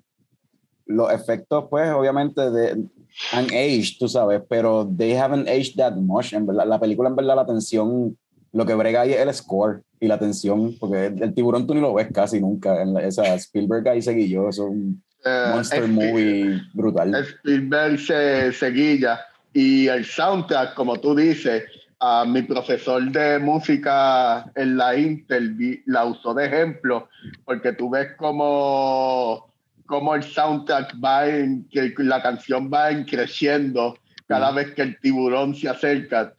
los 0.86 1.12
efectos, 1.12 1.66
pues, 1.70 1.90
obviamente, 1.90 2.50
de, 2.50 2.84
han 3.32 3.44
aged, 3.46 3.98
tú 3.98 4.08
sabes, 4.08 4.42
pero 4.48 4.88
they 4.96 5.16
haven't 5.16 5.48
aged 5.48 5.76
that 5.76 5.94
much. 5.96 6.32
En 6.32 6.46
verdad, 6.46 6.66
la 6.66 6.80
película, 6.80 7.08
en 7.08 7.16
verdad, 7.16 7.36
la 7.36 7.46
tensión, 7.46 8.16
lo 8.52 8.66
que 8.66 8.74
brega 8.74 9.02
ahí 9.02 9.12
es 9.12 9.20
el 9.20 9.32
score 9.32 9.82
y 10.00 10.06
la 10.06 10.18
tensión, 10.18 10.76
porque 10.78 11.06
el, 11.06 11.34
tiburón 11.34 11.66
tú 11.66 11.74
ni 11.74 11.80
lo 11.80 11.94
ves 11.94 12.08
casi 12.12 12.40
nunca. 12.40 12.82
En 12.82 12.96
esa 12.98 13.34
Spielberg 13.34 13.88
ahí 13.88 14.02
seguilló, 14.02 14.48
es 14.48 14.58
un 14.58 15.02
eh, 15.24 15.46
monster 15.54 15.88
movie 15.88 16.60
brutal. 16.74 17.14
Spielberg 17.14 17.98
se 17.98 18.52
seguilla 18.52 19.20
y 19.52 19.86
el 19.86 20.04
soundtrack, 20.04 20.74
como 20.74 20.98
tú 20.98 21.14
dices, 21.14 21.62
a 22.06 22.26
mi 22.26 22.42
profesor 22.42 23.02
de 23.10 23.38
música 23.38 24.44
en 24.56 24.76
la 24.76 24.94
Intel 24.94 25.82
la 25.86 26.04
usó 26.04 26.34
de 26.34 26.44
ejemplo, 26.44 27.08
porque 27.46 27.72
tú 27.72 27.88
ves 27.88 28.08
como, 28.18 29.50
como 29.86 30.14
el 30.14 30.22
soundtrack 30.22 31.02
va 31.02 31.26
en, 31.26 31.66
que 31.70 31.94
la 31.96 32.20
canción 32.20 32.70
va 32.70 32.90
creciendo 33.06 33.96
cada 34.26 34.50
vez 34.52 34.74
que 34.74 34.82
el 34.82 35.00
tiburón 35.00 35.54
se 35.54 35.70
acerca. 35.70 36.34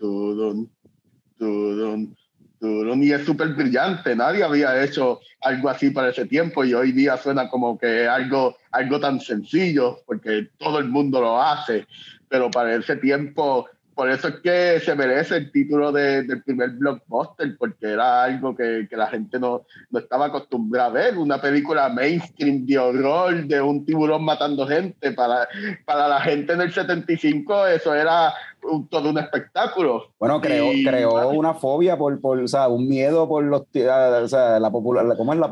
y 2.60 3.12
es 3.12 3.26
súper 3.26 3.56
brillante. 3.56 4.16
Nadie 4.16 4.44
había 4.44 4.84
hecho 4.84 5.20
algo 5.42 5.70
así 5.70 5.90
para 5.90 6.10
ese 6.10 6.26
tiempo 6.26 6.64
y 6.64 6.76
hoy 6.76 6.92
día 6.92 7.18
suena 7.18 7.50
como 7.50 7.76
que 7.80 8.08
algo, 8.08 8.56
algo 8.70 9.00
tan 9.00 9.20
sencillo 9.20 9.98
porque 10.06 10.48
todo 10.60 10.78
el 10.78 10.90
mundo 10.90 11.22
lo 11.22 11.42
hace, 11.42 11.88
pero 12.30 12.52
para 12.52 12.76
ese 12.76 12.98
tiempo 12.98 13.68
por 13.96 14.10
eso 14.10 14.28
es 14.28 14.36
que 14.42 14.80
se 14.82 14.94
merece 14.94 15.38
el 15.38 15.52
título 15.52 15.92
de, 15.92 16.24
del 16.24 16.44
primer 16.44 16.72
blockbuster, 16.72 17.58
porque 17.58 17.88
era 17.94 18.26
algo 18.26 18.54
que, 18.54 18.88
que 18.90 18.98
la 18.98 19.08
gente 19.08 19.40
no, 19.40 19.64
no, 19.90 20.00
estaba 20.00 20.26
acostumbrada 20.26 20.90
a 20.90 20.90
ver, 20.90 21.18
una 21.18 21.40
película 21.40 21.88
mainstream 21.88 22.66
de 22.66 22.78
horror 22.78 23.46
de 23.46 23.62
un 23.62 23.86
tiburón 23.86 24.26
matando 24.26 24.68
gente. 24.68 25.14
Para, 25.14 25.48
para 25.86 26.10
la 26.10 26.20
gente 26.22 26.54
en 26.54 26.62
el 26.62 26.74
75 26.74 27.68
eso 27.68 27.96
era 27.96 28.34
un, 28.64 28.88
todo 28.90 29.10
un 29.10 29.18
espectáculo. 29.18 30.12
Bueno, 30.20 30.42
creó, 30.42 30.68
creó 30.86 31.30
una 31.30 31.54
fobia, 31.54 31.98
por, 31.98 32.20
por, 32.20 32.40
o 32.40 32.48
sea, 32.48 32.68
un 32.68 32.88
miedo 32.88 33.28
por 33.30 33.46
los, 33.46 33.62
o 33.62 34.28
sea, 34.28 34.60
la 34.60 34.72
popular, 34.72 35.06
¿cómo 35.16 35.34
es 35.34 35.40
la, 35.40 35.50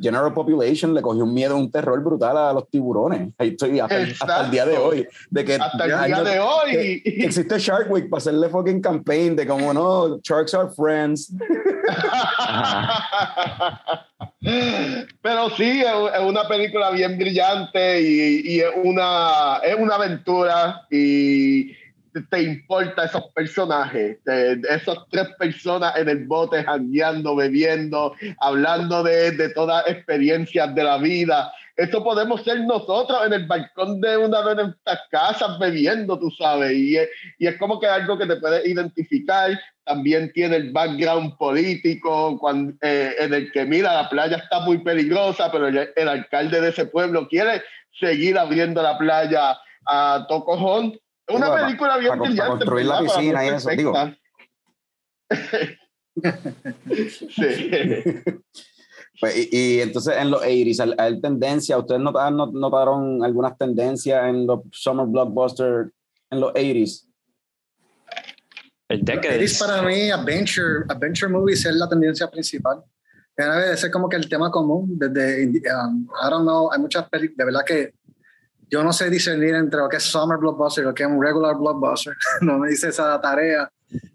general 0.00 0.32
population 0.32 0.94
le 0.94 1.02
cogió 1.02 1.24
un 1.24 1.34
miedo, 1.34 1.56
un 1.56 1.70
terror 1.70 2.00
brutal 2.02 2.36
a 2.36 2.52
los 2.52 2.68
tiburones. 2.70 3.30
Ahí 3.38 3.48
estoy 3.48 3.80
hasta, 3.80 4.44
el 4.44 4.50
día 4.50 4.64
de 4.64 4.78
hoy. 4.78 5.06
De 5.30 5.44
que 5.44 5.54
hasta 5.56 5.84
el 5.84 6.06
día 6.06 6.22
de 6.22 6.38
hoy. 6.38 7.02
existe 7.04 7.58
Shark 7.58 7.90
Week 7.90 8.08
para 8.08 8.18
hacerle 8.18 8.48
fucking 8.48 8.80
campaign 8.80 9.34
de 9.36 9.46
como 9.46 9.72
no, 9.72 10.18
sharks 10.22 10.54
are 10.54 10.68
friends. 10.74 11.32
Pero 15.20 15.50
sí, 15.50 15.82
es 15.82 16.20
una 16.22 16.46
película 16.48 16.90
bien 16.90 17.18
brillante 17.18 18.00
y, 18.00 18.42
y 18.44 18.60
es, 18.60 18.70
una, 18.82 19.60
es 19.64 19.76
una 19.78 19.96
aventura 19.96 20.86
y 20.90 21.72
te 22.30 22.42
importa 22.42 23.04
esos 23.04 23.24
personajes, 23.34 24.18
esas 24.26 24.98
tres 25.10 25.28
personas 25.38 25.96
en 25.96 26.08
el 26.08 26.26
bote, 26.26 26.64
jangueando, 26.64 27.36
bebiendo, 27.36 28.14
hablando 28.40 29.02
de, 29.02 29.32
de 29.32 29.48
todas 29.50 29.86
experiencias 29.88 30.74
de 30.74 30.84
la 30.84 30.98
vida. 30.98 31.52
Eso 31.76 32.02
podemos 32.02 32.42
ser 32.42 32.60
nosotros 32.62 33.24
en 33.24 33.32
el 33.32 33.46
balcón 33.46 34.00
de 34.00 34.16
una 34.16 34.42
de 34.42 34.54
nuestras 34.56 35.00
casas 35.10 35.60
bebiendo, 35.60 36.18
tú 36.18 36.28
sabes, 36.32 36.72
y 36.72 36.96
es, 36.96 37.08
y 37.38 37.46
es 37.46 37.56
como 37.56 37.78
que 37.78 37.86
algo 37.86 38.18
que 38.18 38.26
te 38.26 38.34
puedes 38.36 38.66
identificar. 38.66 39.50
También 39.84 40.32
tiene 40.32 40.56
el 40.56 40.72
background 40.72 41.36
político 41.38 42.36
cuando, 42.38 42.74
eh, 42.82 43.14
en 43.20 43.32
el 43.32 43.52
que, 43.52 43.64
mira, 43.64 43.94
la 43.94 44.08
playa 44.08 44.38
está 44.38 44.60
muy 44.60 44.78
peligrosa, 44.78 45.52
pero 45.52 45.68
el, 45.68 45.88
el 45.94 46.08
alcalde 46.08 46.60
de 46.60 46.70
ese 46.70 46.86
pueblo 46.86 47.28
quiere 47.28 47.62
seguir 47.92 48.36
abriendo 48.36 48.82
la 48.82 48.98
playa 48.98 49.56
a 49.86 50.26
Tocojón 50.28 50.98
una 51.28 51.54
película 51.54 51.96
bien 51.98 52.18
para, 52.18 52.34
para 52.34 52.48
construir 52.48 52.86
la 52.86 53.00
piscina 53.00 53.44
y 53.44 53.48
eso, 53.48 53.70
digo. 53.70 53.94
sí. 57.30 57.70
Pues, 59.20 59.52
y, 59.52 59.80
entonces 59.80 60.14
en 60.16 60.30
los 60.30 60.42
80s, 60.42 60.94
¿hay 60.96 61.20
tendencia? 61.20 61.76
¿Ustedes 61.76 62.00
notaron, 62.00 62.52
notaron 62.52 63.24
algunas 63.24 63.58
tendencias 63.58 64.28
en 64.28 64.46
los 64.46 64.60
Summer 64.70 65.06
Blockbuster 65.06 65.92
en 66.30 66.40
los 66.40 66.52
80s? 66.52 67.08
El 68.88 69.04
decades. 69.04 69.58
para 69.58 69.82
mí, 69.82 70.10
adventure, 70.10 70.84
adventure 70.88 71.30
movies 71.30 71.66
es 71.66 71.74
la 71.74 71.88
tendencia 71.88 72.30
principal. 72.30 72.82
Ese 73.36 73.86
es 73.86 73.92
como 73.92 74.08
que 74.08 74.16
el 74.16 74.28
tema 74.28 74.50
común. 74.50 74.98
Desde, 74.98 75.46
um, 75.46 76.08
I 76.24 76.30
don't 76.30 76.42
know, 76.42 76.72
hay 76.72 76.80
muchas 76.80 77.08
películas, 77.08 77.38
de 77.38 77.44
verdad 77.44 77.64
que 77.66 77.94
yo 78.70 78.82
no 78.84 78.92
sé 78.92 79.10
discernir 79.10 79.54
entre 79.54 79.80
lo 79.80 79.88
que 79.88 79.96
es 79.96 80.02
summer 80.02 80.38
blockbuster 80.38 80.84
y 80.84 80.86
lo 80.86 80.94
que 80.94 81.02
es 81.02 81.08
un 81.08 81.22
regular 81.22 81.56
blockbuster. 81.56 82.14
no 82.42 82.58
me 82.58 82.68
dice 82.68 82.88
esa 82.88 83.20
tarea. 83.20 83.70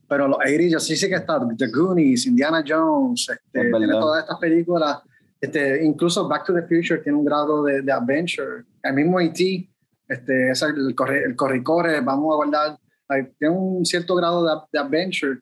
Pero 0.07 0.27
los 0.27 0.37
80 0.37 0.63
yo 0.65 0.79
sí 0.79 0.95
sé 0.95 1.09
que 1.09 1.15
está 1.15 1.39
The 1.57 1.67
Goonies, 1.67 2.27
Indiana 2.27 2.63
Jones, 2.65 3.27
este, 3.29 3.71
tiene 3.71 3.93
todas 3.93 4.23
estas 4.23 4.37
películas. 4.37 4.99
Este, 5.41 5.83
incluso 5.83 6.27
Back 6.27 6.45
to 6.45 6.53
the 6.53 6.61
Future 6.61 7.01
tiene 7.01 7.17
un 7.17 7.25
grado 7.25 7.63
de, 7.63 7.81
de 7.81 7.91
adventure. 7.91 8.63
El 8.83 8.93
mismo 8.93 9.19
E.T., 9.19 9.69
este, 10.07 10.51
es 10.51 10.61
el, 10.61 10.93
corre, 10.93 11.23
el 11.23 11.35
corre, 11.35 12.01
vamos 12.01 12.33
a 12.33 12.35
guardar, 12.35 12.77
tiene 13.39 13.55
un 13.55 13.85
cierto 13.85 14.15
grado 14.15 14.45
de, 14.45 14.61
de 14.71 14.79
adventure, 14.79 15.39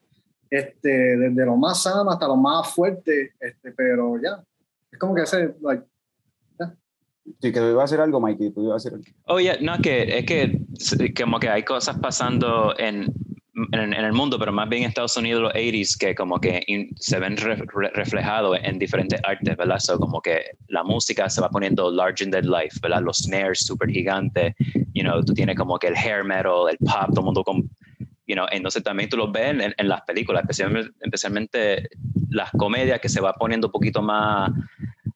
este, 0.49 1.17
desde 1.17 1.45
lo 1.45 1.57
más 1.57 1.83
sano 1.83 2.09
hasta 2.09 2.27
lo 2.27 2.35
más 2.35 2.73
fuerte, 2.73 3.33
este, 3.39 3.71
pero 3.71 4.21
ya, 4.21 4.43
es 4.91 4.99
como 4.99 5.15
que 5.15 5.23
ese, 5.23 5.55
like, 5.61 5.85
Sí, 7.41 7.51
que 7.51 7.59
iba 7.59 7.81
a 7.81 7.85
hacer 7.85 8.01
algo, 8.01 8.19
Mikey, 8.19 8.51
tú 8.51 8.63
ibas 8.63 8.73
a 8.73 8.77
hacer 8.77 8.93
algo. 8.93 9.05
Oye, 9.25 9.57
no, 9.61 9.77
que 9.79 10.17
es 10.19 10.25
que 10.25 11.13
como 11.15 11.39
que 11.39 11.49
hay 11.49 11.63
cosas 11.63 11.97
pasando 11.99 12.73
en, 12.77 13.13
en, 13.71 13.93
el 13.93 14.13
mundo, 14.13 14.39
pero 14.39 14.51
más 14.51 14.69
bien 14.69 14.83
en 14.83 14.89
Estados 14.89 15.17
Unidos 15.17 15.41
los 15.41 15.53
80s 15.53 15.97
que 15.97 16.15
como 16.15 16.39
que 16.39 16.63
se 16.95 17.19
ven 17.19 17.37
reflejados 17.37 18.57
en 18.63 18.79
diferentes 18.79 19.19
artes, 19.23 19.55
¿verdad? 19.57 19.79
So, 19.79 19.99
como 19.99 20.21
que 20.21 20.41
la 20.67 20.83
música 20.83 21.29
se 21.29 21.41
va 21.41 21.49
poniendo 21.49 21.91
larger 21.91 22.29
than 22.31 22.45
life, 22.49 22.79
¿verdad? 22.81 23.01
Los 23.01 23.17
snares 23.17 23.59
súper 23.59 23.89
gigantes, 23.89 24.53
you 24.93 25.03
know, 25.03 25.23
tú 25.23 25.33
tienes 25.33 25.57
como 25.57 25.77
que 25.77 25.87
el 25.87 25.95
hair 25.95 26.23
metal, 26.23 26.69
el 26.69 26.77
pop, 26.77 27.09
todo 27.09 27.21
el 27.21 27.25
mundo 27.25 27.43
con, 27.43 27.69
you 28.25 28.35
know, 28.35 28.45
entonces 28.51 28.83
también 28.83 29.09
tú 29.09 29.17
los 29.17 29.31
ves 29.31 29.51
en, 29.51 29.73
en 29.75 29.87
las 29.87 30.01
películas, 30.01 30.43
especialmente, 30.43 30.91
especialmente 31.01 31.89
las 32.29 32.49
comedias 32.51 32.99
que 32.99 33.09
se 33.09 33.21
va 33.21 33.33
poniendo 33.33 33.67
un 33.67 33.71
poquito 33.71 34.01
más 34.01 34.51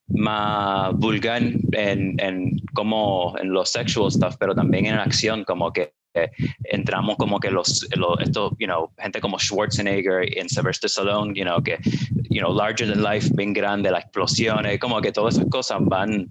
más 0.07 0.93
vulgar 0.95 1.41
en, 1.41 2.19
en 2.19 2.59
como 2.73 3.35
en 3.39 3.51
los 3.51 3.69
sexual 3.71 4.11
stuff, 4.11 4.35
pero 4.39 4.53
también 4.53 4.85
en 4.85 4.95
acción, 4.95 5.43
como 5.43 5.71
que 5.71 5.93
entramos 6.63 7.17
como 7.17 7.39
que 7.39 7.51
los, 7.51 7.87
los 7.95 8.19
esto, 8.21 8.51
you 8.59 8.67
know, 8.67 8.89
gente 8.97 9.19
como 9.19 9.37
Schwarzenegger 9.37 10.37
en 10.37 10.47
Sylvester 10.49 10.87
Stallone, 10.87 11.33
you 11.35 11.43
know, 11.43 11.61
que, 11.61 11.77
you 12.29 12.39
know, 12.39 12.53
larger 12.53 12.87
than 12.87 13.03
life, 13.03 13.29
bien 13.35 13.53
grande, 13.53 13.91
las 13.91 14.03
explosiones, 14.03 14.79
como 14.79 15.01
que 15.01 15.11
todas 15.11 15.35
esas 15.35 15.49
cosas 15.49 15.79
van, 15.81 16.29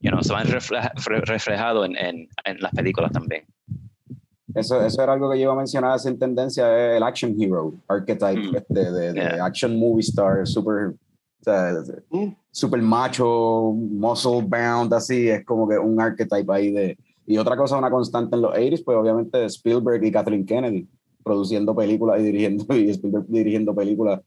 you 0.00 0.10
know, 0.10 0.22
se 0.22 0.32
van 0.32 0.46
reflejado 0.46 1.84
en, 1.84 1.96
en, 1.96 2.28
en, 2.44 2.60
las 2.60 2.72
películas 2.72 3.12
también. 3.12 3.44
Eso, 4.54 4.80
eso 4.84 5.02
era 5.02 5.14
algo 5.14 5.30
que 5.30 5.38
yo 5.38 5.44
iba 5.44 5.52
a 5.52 5.56
mencionar 5.56 5.98
en 6.04 6.18
tendencia, 6.18 6.96
el 6.96 7.02
action 7.02 7.34
hero 7.38 7.74
archetype 7.88 8.40
mm. 8.40 8.64
de, 8.68 9.12
de, 9.12 9.20
action 9.40 9.76
movie 9.78 10.02
star, 10.02 10.46
super 10.46 10.94
Mm. 12.10 12.34
Super 12.54 12.80
macho, 12.80 13.74
muscle 13.74 14.42
bound, 14.42 14.94
así, 14.94 15.28
es 15.28 15.44
como 15.44 15.68
que 15.68 15.76
un 15.76 16.00
archetype 16.00 16.52
ahí 16.52 16.70
de... 16.70 16.96
Y 17.26 17.36
otra 17.36 17.56
cosa, 17.56 17.76
una 17.76 17.90
constante 17.90 18.36
en 18.36 18.42
los 18.42 18.54
80s, 18.54 18.84
pues 18.84 18.96
obviamente 18.96 19.44
Spielberg 19.46 20.04
y 20.04 20.12
Kathleen 20.12 20.46
Kennedy 20.46 20.86
produciendo 21.24 21.74
películas 21.74 22.20
y 22.20 22.22
dirigiendo, 22.22 22.64
y 22.76 22.90
Spielberg 22.90 23.24
dirigiendo 23.26 23.74
películas. 23.74 24.20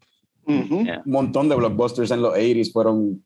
Un 0.46 1.02
montón 1.06 1.48
de 1.48 1.56
blockbusters 1.56 2.12
en 2.12 2.22
los 2.22 2.34
80s 2.34 2.74
fueron 2.74 3.24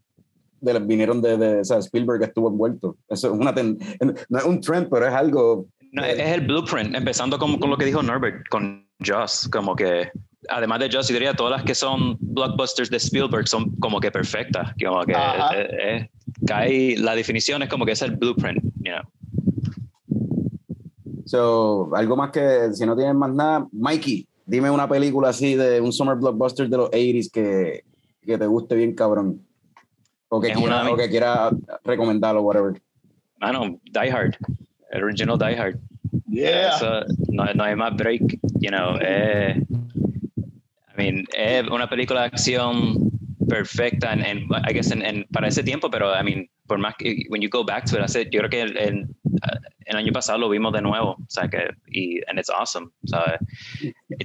de, 0.59 0.79
vinieron 0.79 1.19
de, 1.19 1.37
de 1.37 1.59
o 1.61 1.65
sea, 1.65 1.77
Spielberg 1.79 2.21
estuvo 2.21 2.49
envuelto. 2.49 2.97
Eso 3.09 3.33
es 3.33 3.33
una 3.33 3.51
no 3.51 4.37
es 4.37 4.45
un 4.45 4.61
trend, 4.61 4.87
pero 4.89 5.07
es 5.07 5.13
algo. 5.13 5.65
No, 5.91 6.05
es 6.05 6.19
el 6.19 6.41
blueprint, 6.41 6.95
empezando 6.95 7.39
con, 7.39 7.57
con, 7.57 7.71
lo 7.71 7.77
que 7.77 7.85
dijo 7.85 8.03
Norbert, 8.03 8.47
con 8.49 8.87
Joss, 9.03 9.49
como 9.51 9.75
que 9.75 10.11
además 10.49 10.79
de 10.79 10.89
Joss, 10.91 11.07
yo 11.07 11.13
diría 11.13 11.33
todas 11.33 11.51
las 11.51 11.63
que 11.63 11.75
son 11.75 12.17
blockbusters 12.19 12.89
de 12.89 12.97
Spielberg 12.97 13.47
son 13.47 13.75
como 13.77 13.99
que 13.99 14.11
perfectas. 14.11 14.73
Como 14.83 15.03
que 15.03 15.13
eh, 15.13 16.09
eh, 16.49 16.95
la 16.97 17.15
definición 17.15 17.63
es 17.63 17.69
como 17.69 17.85
que 17.85 17.91
es 17.93 18.01
el 18.01 18.15
blueprint, 18.15 18.63
you 18.79 18.91
know. 18.91 19.03
So, 21.25 21.89
algo 21.95 22.17
más 22.17 22.31
que, 22.31 22.73
si 22.73 22.85
no 22.85 22.95
tienes 22.95 23.15
más 23.15 23.33
nada, 23.33 23.67
Mikey, 23.71 24.27
dime 24.45 24.69
una 24.69 24.87
película 24.87 25.29
así 25.29 25.55
de 25.55 25.79
un 25.79 25.93
summer 25.93 26.15
blockbuster 26.15 26.67
de 26.67 26.77
los 26.77 26.89
80s 26.91 27.31
que, 27.31 27.85
que 28.21 28.37
te 28.37 28.45
guste 28.47 28.75
bien 28.75 28.93
cabrón. 28.95 29.41
O 30.27 30.39
que, 30.39 30.53
quiera, 30.53 30.89
o 30.89 30.95
que 30.95 31.09
quiera 31.09 31.49
recomendarlo, 31.83 32.41
whatever. 32.41 32.81
Mano, 33.39 33.79
Die 33.83 34.11
Hard. 34.11 34.35
El 34.91 35.03
original 35.03 35.37
Die 35.37 35.57
Hard. 35.57 35.79
Yeah. 36.27 37.05
no, 37.29 37.45
no, 37.53 37.63
hay 37.63 37.75
más 37.75 37.95
break, 37.95 38.39
you 38.59 38.69
know. 38.69 38.97
Eh, 39.01 39.61
mean, 41.01 41.25
es 41.33 41.67
una 41.67 41.89
película 41.89 42.21
de 42.21 42.27
acción 42.27 43.11
perfecta 43.49 44.13
en, 44.13 44.23
en 44.23 44.39
I 44.69 44.73
guess 44.73 44.91
en, 44.91 45.25
para 45.31 45.47
ese 45.47 45.63
tiempo, 45.63 45.89
pero 45.89 46.13
I 46.17 46.23
mean, 46.23 46.49
por 46.67 46.77
más 46.77 46.95
que 46.97 47.25
when 47.29 47.41
you 47.41 47.49
go 47.49 47.65
back 47.65 47.85
to 47.85 47.97
it, 47.97 48.03
hace, 48.03 48.25
yo 48.31 48.39
creo 48.39 48.49
que 48.49 48.61
el, 48.61 48.77
el, 48.77 49.07
el, 49.85 49.95
año 49.95 50.13
pasado 50.13 50.39
lo 50.39 50.49
vimos 50.49 50.71
de 50.73 50.81
nuevo, 50.81 51.11
o 51.11 51.25
sea 51.27 51.49
que 51.49 51.69
y 51.87 52.21
and 52.27 52.39
it's 52.39 52.49
awesome, 52.49 52.89
¿sabes? 53.05 53.39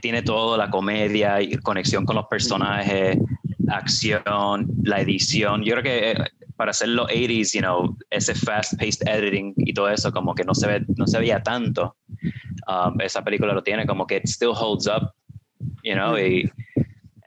Tiene 0.01 0.23
todo 0.23 0.57
la 0.57 0.71
comedia 0.71 1.41
y 1.41 1.57
conexión 1.57 2.05
con 2.05 2.17
los 2.17 2.27
personajes, 2.27 3.19
acción, 3.69 4.69
la 4.85 5.01
edición. 5.01 5.65
Yo 5.65 5.73
creo 5.73 5.83
que 5.83 6.11
eh, 6.13 6.17
para 6.57 6.71
hacer 6.71 6.89
los 6.89 7.09
80s, 7.09 7.53
you 7.53 7.61
know, 7.61 7.97
ese 8.11 8.35
fast-paced 8.35 9.07
editing 9.09 9.55
y 9.57 9.73
todo 9.73 9.89
eso 9.89 10.13
como 10.13 10.35
que 10.35 10.45
no 10.45 10.55
se 10.55 10.67
ve 10.67 10.85
no 10.97 11.07
se 11.07 11.19
veía 11.19 11.43
tanto. 11.43 11.97
Um, 12.69 13.01
esa 13.01 13.23
película 13.23 13.53
lo 13.53 13.63
tiene 13.63 13.87
como 13.87 14.07
que 14.07 14.17
it 14.17 14.27
still 14.27 14.53
holds 14.55 14.87
up 14.87 15.13
you 15.87 15.95
know, 15.95 16.19
y 16.19 16.51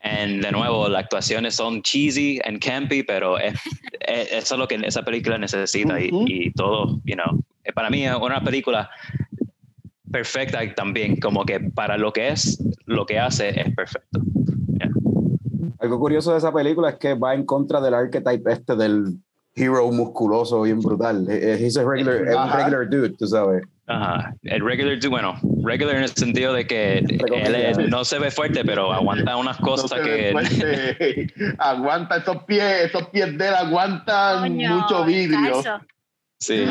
en, 0.01 0.41
de 0.41 0.51
nuevo, 0.51 0.87
las 0.87 1.03
actuaciones 1.03 1.55
son 1.55 1.81
cheesy 1.81 2.39
and 2.45 2.59
campy, 2.59 3.03
pero 3.03 3.37
es, 3.37 3.53
eso 3.99 4.55
es 4.55 4.59
lo 4.59 4.67
que 4.67 4.75
esa 4.83 5.03
película 5.03 5.37
necesita 5.37 5.99
y, 5.99 6.09
y, 6.25 6.51
todo, 6.51 6.99
you 7.05 7.15
know, 7.15 7.43
para 7.73 7.89
mí 7.89 8.05
es 8.05 8.15
una 8.15 8.43
película 8.43 8.89
perfecta 10.11 10.59
también, 10.75 11.19
como 11.19 11.45
que 11.45 11.59
para 11.59 11.97
lo 11.97 12.11
que 12.11 12.29
es, 12.29 12.63
lo 12.85 13.05
que 13.05 13.19
hace 13.19 13.49
es 13.49 13.75
perfecto. 13.75 14.21
Algo 15.79 15.99
curioso 15.99 16.31
de 16.31 16.39
esa 16.39 16.51
película 16.51 16.89
es 16.89 16.95
que 16.97 17.13
va 17.13 17.33
en 17.33 17.45
contra 17.45 17.79
del 17.79 17.93
archetype 17.93 18.51
este 18.51 18.75
del 18.75 19.17
hero 19.55 19.89
musculoso 19.91 20.61
bien 20.63 20.79
brutal. 20.79 21.27
He's 21.29 21.77
a 21.77 21.83
regular, 21.83 22.21
un 22.21 22.51
regular 22.51 22.89
dude, 22.89 23.11
tú 23.11 23.27
sabes. 23.27 23.63
Ajá. 23.89 24.33
El 24.43 24.63
regular 24.63 24.99
bueno, 25.09 25.39
regular 25.63 25.95
en 25.95 26.03
el 26.03 26.09
sentido 26.09 26.53
de 26.53 26.67
que 26.67 26.99
él 26.99 27.89
no 27.89 28.05
se 28.05 28.19
ve 28.19 28.29
fuerte, 28.29 28.63
pero 28.63 28.93
aguanta 28.93 29.35
unas 29.35 29.57
cosas 29.57 29.91
que. 30.01 30.31
aguanta 31.57 32.17
esos 32.17 32.43
pies, 32.43 32.85
esos 32.85 33.09
pies 33.09 33.35
de 33.35 33.47
él 33.47 33.55
aguantan 33.55 34.55
mucho 34.55 35.05
vidrio. 35.05 35.63
Sí, 36.41 36.53
y, 36.53 36.65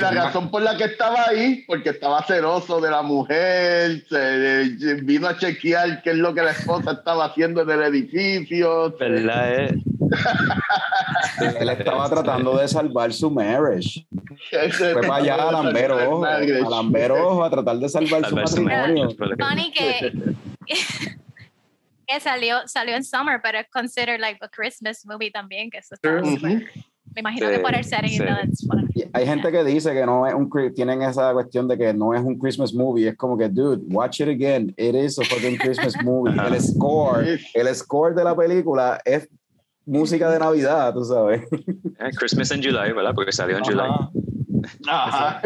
la 0.00 0.10
razón 0.10 0.50
por 0.50 0.60
la 0.60 0.76
que 0.76 0.84
estaba 0.84 1.28
ahí, 1.28 1.64
porque 1.66 1.88
estaba 1.90 2.22
celoso 2.24 2.78
de 2.78 2.90
la 2.90 3.00
mujer, 3.00 4.04
se, 4.06 4.74
vino 5.02 5.28
a 5.28 5.38
chequear 5.38 6.02
qué 6.02 6.10
es 6.10 6.16
lo 6.16 6.34
que 6.34 6.42
la 6.42 6.50
esposa 6.50 6.92
estaba 6.92 7.24
haciendo 7.26 7.62
en 7.62 7.70
el 7.70 7.82
edificio. 7.84 8.94
¿Verdad? 8.98 9.62
Eh? 9.62 9.82
Él 11.60 11.70
estaba 11.70 12.10
tratando 12.10 12.58
de 12.58 12.68
salvar 12.68 13.14
su 13.14 13.30
marriage. 13.30 14.06
Fue 14.50 15.00
para 15.02 15.16
allá 15.16 15.34
a 15.34 15.52
Lambero, 15.52 16.24
a 16.24 16.70
Lambero 16.70 17.44
a 17.44 17.50
tratar 17.50 17.78
de 17.78 17.88
salvar, 17.88 18.28
su 18.28 18.34
matrimonio. 18.34 19.08
Funny 19.10 19.72
que, 19.72 20.12
que 22.06 22.20
salió, 22.20 22.66
salió 22.66 22.96
en 22.96 23.04
summer, 23.04 23.40
pero 23.42 23.58
es 23.58 23.68
considered 23.70 24.20
like 24.20 24.38
a 24.42 24.48
Christmas 24.48 25.04
movie 25.06 25.30
también, 25.30 25.70
que 25.70 25.78
eso 25.78 25.94
está 25.94 26.20
me 27.14 27.20
imagino 27.20 27.48
que 27.48 27.58
por 27.58 27.74
el 27.74 27.84
setting 27.84 28.10
sí. 28.10 29.04
Hay 29.12 29.26
gente 29.26 29.50
que 29.50 29.64
dice 29.64 29.92
que 29.92 30.06
no 30.06 30.26
es 30.26 30.34
un 30.34 30.48
tienen 30.74 31.02
esa 31.02 31.32
cuestión 31.32 31.66
de 31.66 31.76
que 31.76 31.92
no 31.92 32.14
es 32.14 32.22
un 32.22 32.38
Christmas 32.38 32.72
movie, 32.72 33.08
es 33.08 33.16
como 33.16 33.36
que 33.36 33.48
dude, 33.48 33.82
watch 33.88 34.20
it 34.20 34.28
again, 34.28 34.72
it 34.76 34.94
is 34.94 35.18
a 35.18 35.24
fucking 35.24 35.56
Christmas 35.58 35.94
movie. 36.04 36.32
el 36.32 36.60
score, 36.60 37.38
el 37.54 37.74
score 37.74 38.14
de 38.14 38.22
la 38.22 38.36
película 38.36 39.00
es 39.04 39.28
música 39.84 40.30
de 40.30 40.38
Navidad, 40.38 40.94
tú 40.94 41.04
sabes. 41.04 41.42
Eh, 41.52 42.10
Christmas 42.16 42.52
in 42.52 42.62
July, 42.62 42.92
¿verdad? 42.92 43.12
Porque 43.14 43.32
salió 43.32 43.56
en 43.58 43.64
July. 43.64 43.88
Ajá. 44.88 45.42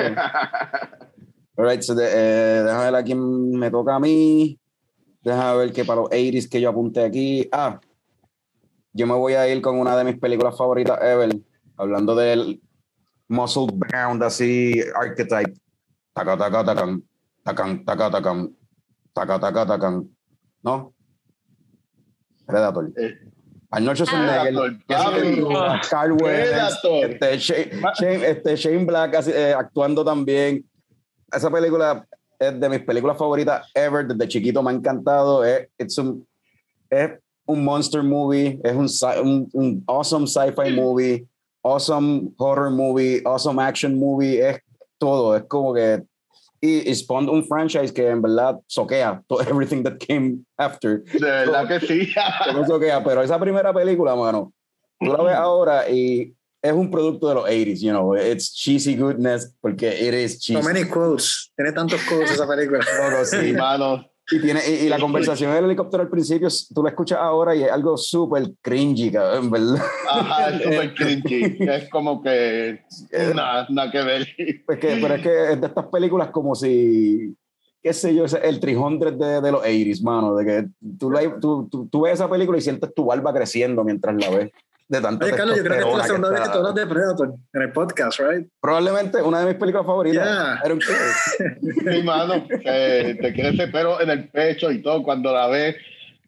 Alright, 1.56 1.83
so 1.83 1.94
eh, 2.00 2.62
déjame 2.64 2.85
ver 2.85 2.94
a 2.97 3.02
quién 3.04 3.50
me 3.52 3.71
toca 3.71 3.94
a 3.94 4.00
mí. 4.00 4.59
Déjame 5.23 5.59
ver 5.59 5.72
que 5.72 5.85
para 5.85 6.00
los 6.03 6.11
80s 6.11 6.48
que 6.48 6.61
yo 6.61 6.70
apunté 6.70 7.05
aquí. 7.05 7.48
Ah, 7.53 7.81
yo 8.92 9.07
me 9.07 9.14
voy 9.14 9.35
a 9.35 9.48
ir 9.48 9.61
con 9.62 9.79
una 9.79 9.96
de 9.96 10.05
mis 10.05 10.18
películas 10.18 10.57
favoritas 10.57 10.98
ever 11.03 11.31
hablando 11.77 12.14
del 12.14 12.61
muscle 13.29 13.66
bound 13.72 14.22
así 14.22 14.81
archetype. 14.94 15.55
Taca, 16.12 16.37
taca, 16.37 16.64
tacan, 16.64 17.03
tacan, 17.42 17.85
taca, 17.85 18.11
tacan, 18.11 18.57
taca, 19.12 19.40
taca, 19.40 19.66
tacan. 19.66 20.11
¿No? 20.62 20.94
Predator. 22.46 22.92
Eh. 22.96 23.34
Arnold 23.74 23.96
Schwarzenegger, 23.96 24.78
ah, 24.90 25.80
Carl 25.88 26.12
Weathers, 26.12 26.78
este, 26.84 27.38
Shane, 27.38 28.24
este, 28.24 28.56
Shane 28.56 28.84
Black 28.84 29.14
eh, 29.26 29.52
actuando 29.52 30.04
también. 30.04 30.64
Esa 31.32 31.50
película 31.50 32.06
es 32.38 32.60
de 32.60 32.68
mis 32.68 32.80
películas 32.80 33.16
favoritas 33.18 33.66
ever. 33.74 34.06
Desde 34.06 34.28
chiquito 34.28 34.62
me 34.62 34.70
ha 34.70 34.74
encantado. 34.74 35.44
Es, 35.44 35.98
un, 35.98 36.26
es 36.90 37.10
un 37.46 37.64
monster 37.64 38.02
movie, 38.02 38.60
es 38.62 38.72
un, 38.74 38.88
un, 39.24 39.48
un 39.52 39.84
awesome 39.87 40.26
sci-fi 40.26 40.72
movie 40.72 41.26
awesome 41.64 42.34
horror 42.38 42.70
movie, 42.70 43.22
awesome 43.24 43.58
action 43.58 43.98
movie, 43.98 44.38
es 44.38 44.60
todo, 44.98 45.34
es 45.34 45.44
como 45.44 45.74
que 45.74 46.02
y, 46.64 46.90
y 46.90 46.94
Spawn 46.94 47.29
un 47.29 47.44
franchise 47.44 47.92
que 47.92 48.09
en 48.09 48.22
verdad 48.22 48.59
soquea 48.66 49.22
todo 49.27 49.40
everything 49.48 49.83
that 49.83 49.98
came 49.98 50.44
after. 50.57 51.05
De 51.05 51.20
verdad 51.20 51.68
que 51.68 51.87
sí. 51.87 52.12
soquea, 52.66 53.05
pero 53.05 53.22
esa 53.22 53.38
primera 53.38 53.72
película, 53.72 54.14
mano, 54.14 54.53
tú 54.98 55.12
la 55.12 55.22
ves 55.22 55.35
ahora 55.35 55.90
y 55.90 56.35
es 56.62 56.72
un 56.72 56.90
producto 56.90 57.29
de 57.29 57.35
los 57.35 57.44
80s, 57.44 57.81
you 57.81 57.90
know, 57.90 58.14
it's 58.16 58.55
cheesy 58.55 58.96
goodness 58.96 59.55
porque 59.61 59.88
it 59.88 60.14
is 60.14 60.40
cheesy. 60.40 60.62
So 60.62 60.66
many 60.66 60.85
quotes, 60.88 61.53
tiene 61.55 61.72
tantos 61.72 62.00
quotes 62.09 62.31
esa 62.31 62.46
película. 62.46 62.81
no, 63.11 63.24
sí, 63.24 63.53
mano. 63.53 64.03
Y, 64.30 64.40
tiene, 64.40 64.60
y, 64.66 64.88
la 64.88 64.98
conversación 65.00 65.50
en 65.52 65.58
el 65.58 65.64
helicóptero 65.66 66.02
al 66.02 66.08
principio, 66.08 66.48
tú 66.74 66.82
la 66.82 66.90
escuchas 66.90 67.18
ahora 67.18 67.54
y 67.54 67.62
es 67.62 67.70
algo 67.70 67.96
súper 67.96 68.44
cringy, 68.62 69.08
en 69.08 69.50
verdad. 69.50 69.82
Ajá, 70.10 70.50
es 70.50 70.62
súper 70.64 70.94
cringy. 70.94 71.56
es 71.60 71.88
como 71.90 72.22
que 72.22 72.80
nada, 73.34 73.66
nada 73.70 73.90
que 73.90 74.02
ver. 74.02 74.28
Pues 74.66 74.78
que, 74.78 74.98
pero 75.00 75.14
es 75.14 75.22
que 75.22 75.52
es 75.52 75.60
de 75.60 75.66
estas 75.66 75.87
películas 75.87 76.30
como 76.30 76.54
si, 76.54 77.37
qué 77.82 77.92
sé 77.92 78.14
yo, 78.14 78.24
el 78.24 78.60
300 78.60 79.18
de, 79.18 79.40
de 79.40 79.52
los 79.52 79.62
80s, 79.62 80.02
mano, 80.02 80.34
de 80.37 80.44
que 80.44 80.68
tú, 80.98 81.12
tú, 81.40 81.68
tú, 81.70 81.88
tú 81.88 82.00
ves 82.02 82.14
esa 82.14 82.30
película 82.30 82.58
y 82.58 82.62
sientes 82.62 82.94
tu 82.94 83.04
barba 83.04 83.32
creciendo 83.32 83.84
mientras 83.84 84.16
la 84.16 84.30
ves 84.30 84.50
de 84.88 85.01
tanto 85.01 85.25
Oye, 85.25 85.35
Carlos, 85.35 85.57
yo 85.57 85.64
creo 85.64 85.85
que 85.85 85.90
es 85.90 85.99
la 85.99 86.05
segunda 86.05 86.31
vez 86.31 86.40
que 86.40 86.49
tú 86.49 86.59
hablas 86.59 86.75
de 86.75 86.87
Predator 86.87 87.35
en 87.53 87.62
el 87.62 87.73
podcast, 87.73 88.20
right? 88.20 88.49
Probablemente 88.61 89.23
una 89.23 89.40
de 89.40 89.47
mis 89.47 89.55
películas 89.57 89.87
favoritas. 89.87 90.25
Yeah. 90.25 90.61
Era 90.64 90.75
un 90.75 90.81
Sí, 91.92 92.03
mano, 92.03 92.47
te 92.47 93.35
crece 93.35 93.68
pelo 93.68 94.01
en 94.01 94.11
el 94.11 94.29
pecho 94.29 94.70
y 94.70 94.83
todo 94.83 95.03
cuando 95.03 95.33
la 95.33 95.49
ves. 95.49 95.77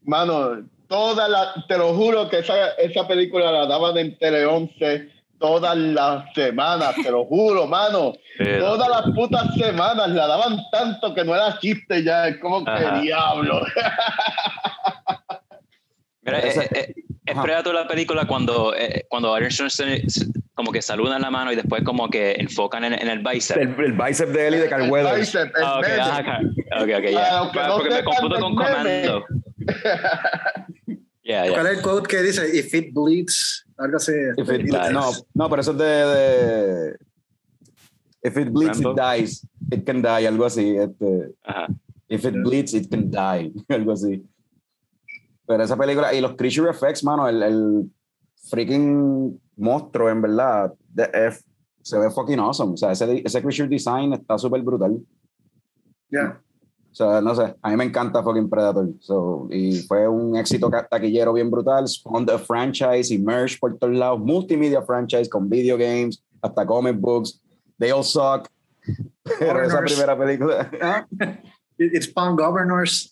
Mano, 0.05 0.65
toda 0.89 1.29
la, 1.29 1.55
te 1.69 1.77
lo 1.77 1.95
juro 1.95 2.29
que 2.29 2.39
esa, 2.39 2.71
esa 2.79 3.07
película 3.07 3.51
la 3.51 3.67
daban 3.67 3.97
en 3.99 4.17
Tele 4.19 4.47
11 4.47 5.17
todas 5.39 5.77
las 5.77 6.33
semanas, 6.35 6.95
te 7.03 7.11
lo 7.11 7.25
juro, 7.25 7.67
mano. 7.67 8.13
Todas 8.39 8.89
las 8.89 9.15
putas 9.15 9.55
semanas 9.55 10.09
la 10.11 10.27
daban 10.27 10.59
tanto 10.71 11.15
que 11.15 11.25
no 11.25 11.35
era 11.35 11.59
chiste 11.59 12.03
ya, 12.03 12.29
es 12.29 12.39
como 12.39 12.65
que 12.65 13.01
diablo. 13.03 13.61
Mira, 16.23 16.41
eh, 16.47 16.69
eh, 16.73 16.95
es 17.27 17.39
Predator 17.39 17.75
la 17.75 17.89
película 17.89 18.27
cuando, 18.27 18.75
eh, 18.75 19.05
cuando 19.09 19.37
como 20.55 20.73
que 20.73 20.81
saludan 20.81 21.21
la 21.21 21.31
mano 21.31 21.53
y 21.53 21.57
después 21.57 21.83
como 21.83 22.09
que 22.09 22.33
enfocan 22.39 22.85
en, 22.85 22.95
en 22.95 23.09
el 23.09 23.19
bíceps. 23.19 23.61
El, 23.61 23.75
el, 23.85 23.93
bíceps 23.93 24.33
de 24.33 24.49
él 24.49 24.55
y 24.55 24.59
de 24.59 24.69
Carl 24.69 24.91
Weathers. 24.91 25.35
El 25.35 25.45
bíceps, 25.45 25.61
ah, 25.63 25.79
okay, 25.79 25.99
ajá, 25.99 26.41
ok, 26.81 26.89
ok, 26.99 27.05
ya. 27.11 27.51
Porque 27.75 27.91
me 27.91 28.05
confundo 28.05 28.41
con 28.41 28.57
Comando. 28.57 29.25
yeah, 31.23 31.45
yeah. 31.45 31.53
¿Cuál 31.53 31.67
es 31.67 31.77
el 31.77 31.83
quote 31.83 32.09
que 32.09 32.23
dice, 32.23 32.57
if 32.57 32.73
it 32.73 32.95
bleeds? 32.95 33.67
Algo 33.77 33.97
así. 33.97 34.13
If 34.37 34.49
it 34.49 34.63
bleeds. 34.63 34.93
No, 34.93 35.11
no, 35.35 35.51
pero 35.51 35.61
eso 35.61 35.73
es 35.73 35.79
de... 35.79 35.85
de 35.85 36.97
if 38.23 38.37
it 38.37 38.49
bleeds, 38.49 38.83
Rambo? 38.83 38.93
it 38.93 39.19
dies. 39.19 39.47
It 39.71 39.85
can 39.85 40.01
die, 40.01 40.27
algo 40.27 40.47
así. 40.47 40.77
Este, 40.77 41.35
ajá. 41.45 41.67
If 42.09 42.25
it 42.25 42.35
bleeds, 42.43 42.73
it 42.73 42.89
can 42.89 43.11
die. 43.11 43.53
algo 43.69 43.93
así. 43.93 44.23
Pero 45.47 45.63
esa 45.63 45.77
película, 45.77 46.13
y 46.13 46.21
los 46.21 46.35
creature 46.35 46.71
effects, 46.71 47.05
mano, 47.05 47.29
el, 47.29 47.43
el 47.43 47.91
freaking 48.51 49.41
monstruo, 49.57 50.11
en 50.11 50.23
verdad, 50.23 50.75
de, 50.89 51.33
se 51.83 51.99
ve 51.99 52.11
fucking 52.11 52.41
awesome. 52.41 52.73
O 52.73 52.77
sea, 52.77 52.93
ese, 52.93 53.23
ese 53.25 53.41
creature 53.41 53.69
design 53.69 54.13
está 54.13 54.37
súper 54.39 54.63
brutal. 54.63 54.99
Ya. 56.11 56.21
Yeah. 56.21 56.43
O 56.91 56.95
sea, 56.97 57.21
no 57.21 57.35
sé, 57.35 57.55
a 57.61 57.69
mí 57.69 57.77
me 57.77 57.85
encanta 57.85 58.23
fucking 58.23 58.49
Predator. 58.49 58.89
So, 59.01 59.49
y 59.51 59.83
fue 59.83 60.09
un 60.09 60.35
éxito 60.35 60.71
taquillero 60.91 61.35
bien 61.35 61.51
brutal. 61.51 61.87
Spawned 61.87 62.31
a 62.31 62.39
franchise 62.39 63.17
merch 63.19 63.61
por 63.61 63.77
todos 63.77 63.95
lados. 63.95 64.19
Multimedia 64.19 64.81
franchise 64.81 65.29
con 65.29 65.47
video 65.51 65.77
games, 65.77 66.25
hasta 66.43 66.65
comic 66.65 66.97
books. 66.97 67.39
They 67.79 67.91
all 67.91 68.03
suck. 68.03 68.49
Pero 69.39 69.63
esa 69.63 69.81
primera 69.83 70.17
película. 70.17 70.71
¿eh? 71.21 71.39
It 71.79 72.03
spawned 72.03 72.39
governors. 72.39 73.11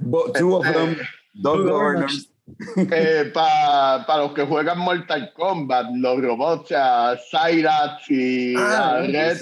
But 0.00 0.34
two 0.34 0.56
of 0.56 0.64
them. 0.64 0.96
Dos 1.32 1.62
governors. 1.62 2.28
Eh, 2.76 3.30
Para 3.32 4.04
pa 4.04 4.16
los 4.18 4.32
que 4.34 4.44
juegan 4.44 4.78
Mortal 4.78 5.32
Kombat, 5.32 5.86
los 5.94 6.20
robots, 6.20 6.64
o 6.64 6.66
sea, 6.66 7.16
Cyrax 7.30 8.10
y 8.10 8.54
ah, 8.58 9.00
eh, 9.06 9.34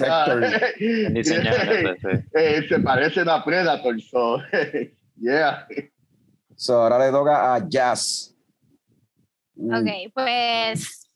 se 2.69 2.79
parecen 2.79 3.27
a 3.27 3.43
Predator. 3.43 3.99
So, 4.01 4.39
yeah. 5.17 5.67
So, 6.55 6.83
ahora 6.83 6.99
le 6.99 7.11
toca 7.11 7.55
a 7.55 7.67
Jazz. 7.67 8.35
Mm. 9.55 9.73
Ok, 9.73 9.87
pues 10.13 11.09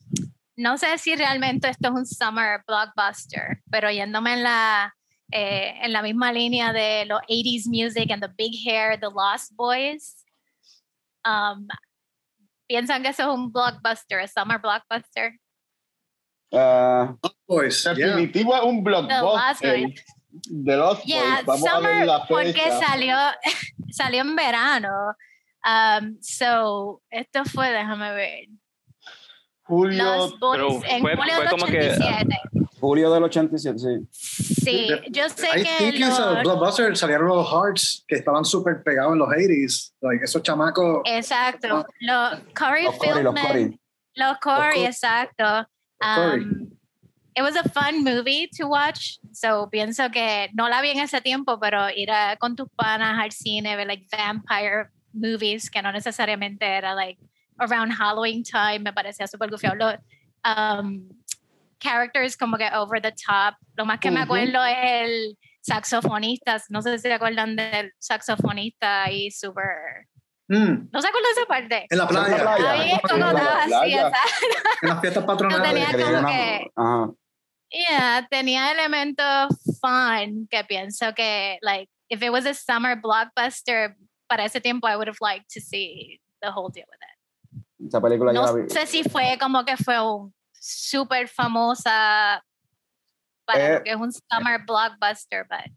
no 0.58 0.78
sé 0.78 0.98
si 0.98 1.16
realmente 1.16 1.70
esto 1.70 1.90
es 1.90 1.94
un 1.94 2.06
summer 2.06 2.62
blockbuster, 2.68 3.62
pero 3.70 3.92
yéndome 3.92 4.34
en 4.34 4.44
la, 4.44 4.96
eh, 5.32 5.76
en 5.84 5.94
la 5.94 6.02
misma 6.02 6.34
línea 6.34 6.74
de 6.74 7.06
los 7.06 7.22
80s 7.30 7.68
music 7.68 8.12
and 8.12 8.24
the 8.24 8.30
big 8.36 8.56
hair, 8.66 9.00
The 9.00 9.08
Lost 9.08 9.54
Boys 9.56 10.25
um, 11.26 11.68
piensan 12.68 13.04
que 13.04 13.10
eso 13.10 13.24
es 13.24 13.30
un 13.30 13.52
blockbuster, 13.52 14.20
a 14.20 14.28
summer 14.28 14.60
blockbuster. 14.60 15.34
Uh, 16.52 17.18
pues, 17.46 17.84
definitivo 17.84 18.54
yeah. 18.54 18.64
un 18.64 18.84
blockbuster. 18.84 19.94
De 20.48 20.76
los 20.76 21.02
yeah, 21.04 21.42
Vamos 21.46 21.70
summer, 21.70 21.94
a 21.94 21.98
ver 21.98 22.08
la 22.08 22.20
fecha. 22.22 22.28
porque 22.28 22.72
salió, 22.86 23.18
salió 23.90 24.22
en 24.22 24.36
verano. 24.36 25.16
Um, 25.66 26.18
so, 26.22 27.02
esto 27.10 27.46
fue, 27.46 27.72
déjame 27.72 28.12
ver. 28.14 28.48
Julio. 29.64 30.04
Los 30.04 30.40
Boys, 30.40 30.84
en 30.88 31.02
fue, 31.02 31.16
julio 31.16 31.34
fue 31.34 31.44
del 31.44 31.50
como 31.50 31.66
87. 31.66 32.28
Que, 32.28 32.55
julio 32.86 33.12
del 33.12 33.24
87, 33.24 33.80
sí. 33.80 34.08
Sí, 34.62 34.88
yo 35.12 35.28
sé 35.30 35.48
I 35.60 35.64
que 35.64 35.70
think 35.92 36.00
los, 36.00 36.42
blockbuster 36.44 36.96
salieron 36.98 37.28
los 37.28 37.48
Hearts 37.50 38.04
que 38.08 38.16
estaban 38.16 38.46
súper 38.46 38.84
pegados 38.84 39.14
en 39.14 39.20
los 39.20 39.30
80s. 39.30 39.94
Like, 40.02 40.24
esos 40.24 40.42
chamacos. 40.44 41.02
exacto, 41.06 41.86
los 42.02 42.40
Corey 42.58 42.84
Los 42.86 42.96
Cory, 42.98 43.24
los 43.24 43.34
Feldman, 43.34 43.48
Cory. 43.48 43.80
los 44.16 44.38
Corey, 44.40 44.80
Los 44.82 44.90
exacto. 44.96 45.68
Cory. 46.00 46.42
Um, 46.44 46.72
it 47.36 47.42
was 47.42 47.56
a 47.58 47.68
fun 47.70 48.04
movie 48.04 48.48
to 48.58 48.68
watch, 48.68 49.18
so 49.34 49.68
pienso 49.70 50.10
que 50.12 50.50
no 50.54 50.70
la 50.70 50.82
vi 50.82 50.92
en 50.92 51.00
ese 51.00 51.20
tiempo, 51.22 51.60
pero 51.60 51.90
ir 51.90 52.10
a- 52.10 52.38
con 52.38 52.56
tus 52.56 52.70
panas 52.78 53.20
al 53.22 53.32
cine, 53.32 53.76
ver 53.76 53.88
like 53.88 54.08
vampire 54.12 54.90
movies 55.14 55.70
que 55.70 55.82
no 55.82 55.92
necesariamente 55.92 56.64
era 56.66 56.94
like 56.96 57.18
around 57.60 57.92
Halloween 57.94 58.44
time, 58.44 58.80
me 58.80 58.94
parecía 58.94 59.28
súper 59.28 59.50
gufiado. 59.50 59.98
Um, 60.46 61.10
characters 61.86 62.36
como 62.36 62.58
que 62.58 62.68
over 62.74 63.02
the 63.02 63.12
top. 63.12 63.56
Lo 63.76 63.86
más 63.86 64.00
que 64.00 64.10
me 64.12 64.18
Ujú. 64.22 64.26
acuerdo 64.26 64.66
es 64.66 64.78
el 64.82 65.38
saxofonista, 65.62 66.62
no 66.70 66.82
sé 66.82 66.98
si 66.98 67.04
se 67.04 67.14
acuerdan 67.14 67.56
del 67.56 67.92
saxofonista 68.00 69.10
y 69.12 69.32
súper... 69.32 70.08
Mm, 70.48 70.90
¿No 70.92 71.02
se 71.02 71.08
acuerdan 71.08 71.32
de 71.36 71.42
esa 71.42 71.46
parte? 71.48 71.88
en 71.90 71.98
la 71.98 72.04
En 72.06 72.14
la 72.14 72.22
playa. 72.28 72.44
playa. 72.44 72.72
Ahí 72.72 72.92
es 72.92 72.94
en 72.94 73.00
como 73.10 73.18
la 73.32 73.32
estaba 73.40 73.64
así. 73.64 73.94
En 73.94 74.90
las 74.90 75.02
fiestas 75.02 75.24
No 75.24 75.28
patronales. 75.28 75.70
tenía 75.70 75.88
Que 75.92 76.04
como 76.14 76.28
que- 76.28 76.72
Ajá. 76.76 77.10
Yeah, 77.72 78.28
tenía 78.30 78.72
elementos 78.72 79.48
fun 79.82 80.48
que 80.50 80.64
pienso 80.66 81.14
que, 81.16 81.58
like, 81.62 81.90
if 82.10 82.22
it 82.22 82.30
was 82.32 82.46
a 82.46 82.54
summer 82.54 82.96
blockbuster, 83.02 83.96
para 84.28 84.46
ese 84.46 84.62
tiempo 84.62 84.88
I 84.88 84.96
would 84.96 85.08
have 85.08 85.18
liked 85.20 85.48
to 85.54 85.60
see 85.60 86.22
the 86.42 86.50
whole 86.52 86.72
deal 86.72 86.86
with 86.90 87.00
it. 87.02 87.88
Esa 87.88 88.00
película 88.00 88.32
yo 88.34 88.42
la 88.42 88.48
No 88.52 88.54
vi. 88.56 88.70
sé 88.70 88.86
si 88.86 89.04
fue 89.04 89.38
como 89.40 89.66
que 89.66 89.76
fue 89.78 90.00
un 90.00 90.32
súper 90.66 91.28
famosa 91.28 92.44
para 93.46 93.60
Eh, 93.60 93.74
lo 93.78 93.84
que 93.84 93.90
es 93.92 93.96
un 93.98 94.12
summer 94.12 94.62
blockbuster, 94.66 95.46
but 95.48 95.72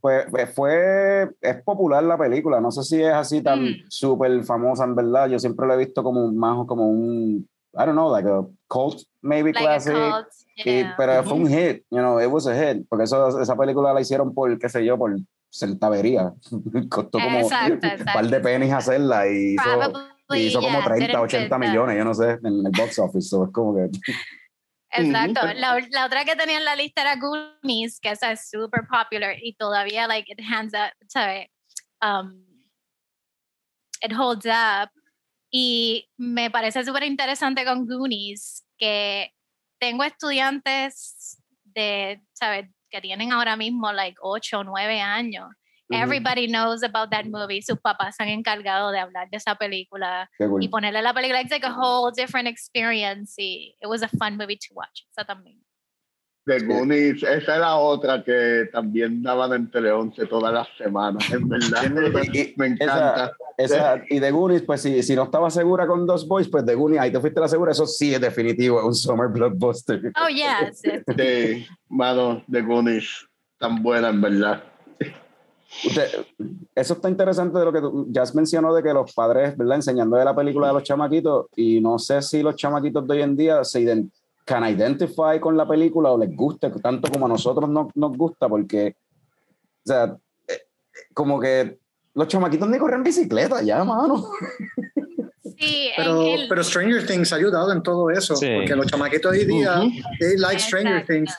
Fue, 0.00 0.26
fue, 0.54 1.30
es 1.40 1.62
popular 1.62 2.02
la 2.02 2.16
película, 2.18 2.60
no 2.60 2.70
sé 2.70 2.82
si 2.82 3.02
es 3.02 3.12
así 3.12 3.42
tan 3.42 3.62
Mm. 3.64 3.74
súper 3.88 4.44
famosa 4.44 4.84
en 4.84 4.94
verdad, 4.94 5.28
yo 5.28 5.38
siempre 5.38 5.66
la 5.66 5.74
he 5.74 5.78
visto 5.78 6.02
como 6.02 6.24
un- 6.24 6.36
más 6.36 6.66
como 6.66 6.88
un, 6.88 7.48
I 7.74 7.78
don't 7.86 7.92
know, 7.92 8.10
like 8.12 8.28
a 8.28 8.42
cult 8.68 9.02
maybe 9.22 9.52
like 9.52 9.64
classic, 9.64 9.94
cult, 9.94 10.26
y- 10.56 10.64
yeah. 10.64 10.94
pero 10.96 11.22
fue 11.24 11.34
un 11.34 11.46
hit, 11.48 11.82
you 11.90 11.98
know, 11.98 12.20
it 12.20 12.28
was 12.30 12.46
a 12.46 12.54
hit, 12.54 12.86
porque 12.88 13.04
eso, 13.04 13.40
esa 13.40 13.56
película 13.56 13.92
la 13.94 14.00
hicieron 14.00 14.34
por, 14.34 14.58
qué 14.58 14.68
sé 14.68 14.84
yo, 14.84 14.96
por 14.98 15.16
centavería, 15.50 16.32
costó 16.90 17.18
como 17.18 17.38
Exacto, 17.38 17.86
un 17.88 18.04
par 18.04 18.26
de 18.26 18.40
pennies 18.40 18.72
hacerla 18.72 19.26
y 19.28 19.56
Probably, 19.56 20.09
y 20.36 20.46
hizo 20.46 20.60
como 20.60 20.78
yeah, 20.78 20.84
30, 20.84 21.06
didn't 21.06 21.22
80 21.24 21.40
fit 21.40 21.50
the- 21.50 21.58
millones, 21.58 21.96
yo 21.96 22.04
no 22.04 22.14
sé, 22.14 22.30
en 22.30 22.66
el 22.66 22.72
box 22.72 22.98
office, 22.98 23.28
so 23.28 23.44
es 23.44 23.52
como 23.52 23.74
que... 23.74 23.90
Exacto. 24.92 25.46
La, 25.54 25.78
la 25.90 26.06
otra 26.06 26.24
que 26.24 26.34
tenía 26.34 26.58
en 26.58 26.64
la 26.64 26.74
lista 26.74 27.02
era 27.02 27.16
Goonies, 27.16 28.00
que 28.00 28.10
esa 28.10 28.32
es 28.32 28.50
super 28.50 28.86
popular 28.88 29.36
y 29.40 29.54
todavía, 29.54 30.08
like, 30.08 30.30
it 30.32 30.40
hands 30.40 30.74
up, 30.74 30.92
¿sabes? 31.08 31.46
Um, 32.02 32.44
it 34.02 34.12
holds 34.12 34.46
up. 34.46 34.90
Y 35.52 36.08
me 36.16 36.50
parece 36.50 36.84
súper 36.84 37.04
interesante 37.04 37.64
con 37.64 37.86
Goonies 37.86 38.66
que 38.78 39.32
tengo 39.80 40.02
estudiantes 40.02 41.40
de, 41.62 42.20
¿sabes? 42.32 42.68
Que 42.90 43.00
tienen 43.00 43.32
ahora 43.32 43.56
mismo, 43.56 43.92
like, 43.92 44.18
8 44.20 44.58
o 44.58 44.64
9 44.64 45.00
años. 45.00 45.46
Ujú. 45.90 46.02
Everybody 46.02 46.46
knows 46.46 46.82
about 46.82 47.10
that 47.10 47.24
movie. 47.26 47.60
Sus 47.62 47.78
papás 47.80 48.16
se 48.16 48.22
han 48.22 48.28
encargado 48.28 48.90
de 48.92 49.00
hablar 49.00 49.28
de 49.30 49.36
esa 49.36 49.56
película 49.56 50.30
cool. 50.38 50.62
y 50.62 50.68
ponerle 50.68 51.02
la 51.02 51.12
película. 51.12 51.40
It's 51.40 51.50
like 51.50 51.66
a 51.66 51.74
whole 51.74 52.12
different 52.14 52.46
experience. 52.48 53.34
Y 53.38 53.74
it 53.80 53.88
was 53.88 54.02
a 54.02 54.08
fun 54.08 54.36
movie 54.36 54.56
to 54.56 54.74
watch. 54.74 55.02
Esa 55.10 55.24
también. 55.24 55.58
The 56.46 56.60
Goonies, 56.64 57.22
esa 57.22 57.56
era 57.56 57.76
otra 57.76 58.24
que 58.24 58.68
también 58.72 59.22
daban 59.22 59.52
en 59.52 59.70
Tele 59.70 59.92
11 59.92 60.26
todas 60.26 60.52
las 60.52 60.68
semanas, 60.78 61.30
en 61.30 61.46
verdad. 61.48 61.82
Y- 62.32 62.54
Me 62.56 62.68
encanta. 62.68 63.32
Esa, 63.58 64.02
y 64.08 64.18
The 64.20 64.30
Goonies, 64.30 64.62
pues 64.62 64.80
si, 64.80 65.02
si 65.02 65.14
no 65.14 65.24
estaba 65.24 65.50
segura 65.50 65.86
con 65.86 66.06
Dos 66.06 66.26
Boys, 66.26 66.48
pues 66.48 66.64
The 66.64 66.74
Goonies, 66.74 66.98
ahí 67.00 67.12
te 67.12 67.20
fuiste 67.20 67.40
la 67.40 67.46
segura, 67.46 67.72
eso 67.72 67.86
sí 67.86 68.14
es 68.14 68.20
definitivo, 68.20 68.78
es 68.78 68.84
un 68.86 68.94
summer 68.94 69.28
blockbuster. 69.28 70.00
Oh, 70.16 70.28
yes. 70.28 70.80
De, 71.14 71.66
mano, 71.90 72.42
The 72.50 72.62
Goonies, 72.62 73.26
tan 73.58 73.82
buena, 73.82 74.08
en 74.08 74.20
verdad. 74.22 74.64
Usted- 75.86 76.26
eso 76.74 76.94
está 76.94 77.08
interesante 77.08 77.58
de 77.58 77.64
lo 77.64 77.72
que 77.72 77.80
tú- 77.80 78.06
Jazz 78.10 78.34
mencionó 78.34 78.74
de 78.74 78.82
que 78.82 78.92
los 78.92 79.12
padres, 79.14 79.56
¿verdad? 79.56 79.76
Enseñando 79.76 80.16
de 80.16 80.24
la 80.24 80.34
película 80.34 80.66
de 80.68 80.74
los 80.74 80.82
chamaquitos, 80.82 81.46
y 81.56 81.80
no 81.80 81.98
sé 81.98 82.20
si 82.22 82.42
los 82.42 82.56
chamaquitos 82.56 83.06
de 83.06 83.14
hoy 83.14 83.22
en 83.22 83.36
día 83.36 83.64
se 83.64 83.80
ident 83.80 84.12
can 84.44 84.64
identify 84.68 85.38
con 85.40 85.56
la 85.56 85.68
película 85.68 86.10
o 86.10 86.18
les 86.18 86.34
gusta 86.34 86.72
tanto 86.72 87.08
como 87.12 87.26
a 87.26 87.28
nosotros 87.28 87.68
no- 87.70 87.88
nos 87.94 88.16
gusta, 88.16 88.48
porque, 88.48 88.96
o 89.84 89.86
sea, 89.86 90.16
eh, 90.48 90.58
como 91.14 91.38
que 91.38 91.78
los 92.14 92.26
chamaquitos 92.26 92.68
ni 92.68 92.76
corren 92.78 93.04
bicicleta 93.04 93.62
ya, 93.62 93.84
mano. 93.84 94.26
Sí, 95.58 95.90
Pero, 95.96 96.22
el- 96.22 96.48
pero 96.48 96.64
Stranger 96.64 97.06
Things 97.06 97.32
ha 97.32 97.36
ayudado 97.36 97.72
en 97.72 97.82
todo 97.82 98.10
eso, 98.10 98.34
Sí. 98.34 98.48
porque 98.56 98.74
los 98.74 98.86
chamaquitos 98.86 99.30
hoy 99.30 99.44
día, 99.44 99.78
Ujú. 99.78 99.90
they 100.18 100.36
like 100.36 100.58
Stranger 100.58 100.96
Exacto. 100.96 101.12
Things. 101.12 101.34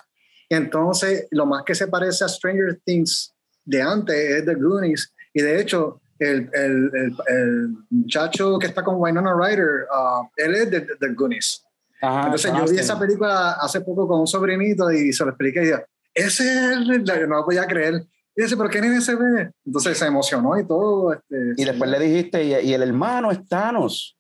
Y 0.50 0.56
entonces, 0.56 1.28
lo 1.32 1.46
más 1.46 1.63
que 1.63 1.76
se 1.76 1.88
parece 1.88 2.24
a 2.24 2.28
Stranger 2.30 2.80
Things 2.86 3.34
de 3.65 3.82
antes 3.82 4.15
es 4.15 4.45
The 4.45 4.56
Goonies. 4.56 5.13
Y 5.34 5.41
de 5.41 5.62
hecho, 5.62 6.02
el, 6.19 6.50
el, 6.54 6.91
el, 6.93 7.15
el 7.28 7.69
muchacho 7.89 8.58
que 8.60 8.67
está 8.67 8.84
con 8.84 8.95
Winona 8.97 9.34
Ryder, 9.34 9.88
ah, 9.93 10.21
él 10.38 10.56
es 10.56 10.71
de, 10.71 10.80
de 10.82 10.95
The 11.00 11.10
Goonies. 11.13 11.63
Ajá, 12.02 12.24
Entonces, 12.26 12.52
yo 12.58 12.65
vi 12.65 12.78
esa 12.80 13.00
película 13.00 13.52
hace 13.54 13.82
poco 13.82 14.08
con 14.08 14.21
un 14.21 14.28
sobrinito 14.28 14.91
y 14.91 15.13
se 15.13 15.24
lo 15.24 15.30
expliqué 15.32 15.62
y 15.62 15.65
dije, 15.65 15.86
ese 16.13 16.43
es 16.43 16.71
el, 16.89 17.04
yo 17.04 17.28
no 17.28 17.38
lo 17.38 17.45
podía 17.45 17.65
creer. 17.65 18.04
Y 18.36 18.43
dice, 18.43 18.56
¿pero 18.58 18.69
qué 18.69 18.82
nene 18.82 19.02
se 19.02 19.15
ve? 19.15 19.52
Entonces 19.65 19.97
se 19.97 20.06
emocionó 20.06 20.58
y 20.58 20.65
todo. 20.65 21.13
Este, 21.13 21.54
Y 21.58 21.65
después 21.65 21.89
le 21.89 22.00
dijiste, 22.00 22.43
y, 22.43 22.69
y 22.69 22.74
el 22.74 22.82
hermano 22.84 23.32
es 23.32 23.45
Thanos. 23.47 24.17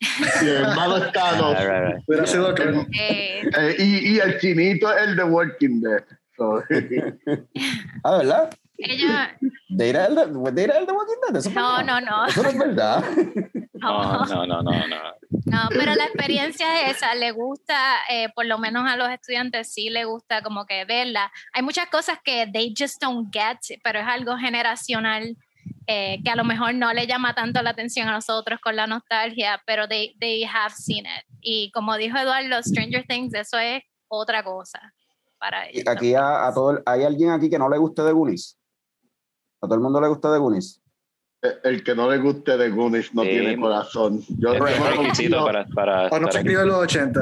Y 0.00 0.48
el 0.48 0.56
hermano 0.56 0.96
es 0.98 1.12
Thanos. 1.12 1.56
Hubiera 2.06 2.26
sido 2.26 2.54
eh, 2.56 3.42
Eh, 3.58 3.76
y, 3.78 4.14
y 4.14 4.18
el 4.18 4.38
chinito 4.38 4.92
es 4.92 5.08
el 5.08 5.16
de 5.16 5.24
Working 5.24 5.80
Dead. 5.80 6.04
Ah, 8.04 8.18
¿verdad? 8.18 8.50
ella, 8.78 9.36
¿De 9.68 9.88
ir 9.88 9.96
al 9.96 10.14
de, 10.14 10.52
de, 10.52 10.62
ir 10.62 10.72
al 10.72 10.86
de 10.86 10.92
Walking 10.92 11.20
Dead? 11.28 11.36
Eso 11.36 11.48
es 11.48 11.54
no, 11.54 11.82
no, 11.82 12.00
no, 12.00 12.26
Eso 12.26 12.42
no 12.42 12.48
es 12.48 12.58
verdad. 12.58 13.04
No, 13.82 14.24
no, 14.26 14.46
no, 14.46 14.62
no, 14.62 14.86
no. 14.86 14.96
no, 15.44 15.68
pero 15.70 15.96
la 15.96 16.04
experiencia 16.04 16.86
es 16.86 16.98
esa, 16.98 17.16
le 17.16 17.32
gusta, 17.32 17.96
eh, 18.08 18.28
por 18.32 18.46
lo 18.46 18.56
menos 18.56 18.88
a 18.88 18.96
los 18.96 19.10
estudiantes 19.10 19.74
sí 19.74 19.90
le 19.90 20.04
gusta 20.04 20.40
como 20.40 20.66
que 20.66 20.84
verla. 20.84 21.32
Hay 21.52 21.62
muchas 21.62 21.88
cosas 21.88 22.18
que 22.22 22.46
they 22.52 22.72
just 22.78 23.02
don't 23.02 23.34
get, 23.34 23.58
pero 23.82 23.98
es 23.98 24.06
algo 24.06 24.36
generacional 24.36 25.36
eh, 25.88 26.20
que 26.22 26.30
a 26.30 26.36
lo 26.36 26.44
mejor 26.44 26.76
no 26.76 26.92
le 26.92 27.08
llama 27.08 27.34
tanto 27.34 27.60
la 27.60 27.70
atención 27.70 28.06
a 28.06 28.12
nosotros 28.12 28.60
con 28.60 28.76
la 28.76 28.86
nostalgia, 28.86 29.60
pero 29.66 29.88
they, 29.88 30.14
they 30.20 30.44
have 30.44 30.72
seen 30.76 31.04
it. 31.04 31.26
Y 31.40 31.72
como 31.72 31.96
dijo 31.96 32.16
Eduardo, 32.16 32.62
Stranger 32.62 33.04
Things, 33.08 33.34
eso 33.34 33.58
es 33.58 33.82
otra 34.06 34.44
cosa 34.44 34.94
para 35.42 35.68
ellos. 35.68 35.82
Aquí 35.88 36.14
a, 36.14 36.46
a 36.46 36.54
todo, 36.54 36.70
el- 36.70 36.82
¿hay 36.86 37.02
alguien 37.02 37.30
aquí 37.30 37.50
que 37.50 37.58
no 37.58 37.68
le 37.68 37.76
guste 37.76 38.02
de 38.02 38.12
Goonies? 38.12 38.56
¿A 39.60 39.66
todo 39.66 39.74
el 39.74 39.80
mundo 39.80 40.00
le 40.00 40.06
gusta 40.08 40.30
de 40.32 40.38
Goonies? 40.38 40.78
el 41.64 41.82
que 41.82 41.92
no 41.96 42.08
le 42.08 42.18
guste 42.18 42.56
de 42.56 42.70
Goonies 42.70 43.12
no 43.16 43.22
Sí. 43.24 43.30
tiene 43.30 43.60
corazón. 43.60 44.20
Yo, 44.38 44.52
Es 44.54 44.60
un 44.60 44.66
no 44.84 45.02
requisito 45.02 45.38
confío- 45.38 45.44
para, 45.44 45.66
para 45.74 46.06
o 46.06 46.20
no 46.20 46.28
escribe 46.28 46.60
en 46.62 46.68
los 46.68 46.76
80. 46.76 47.20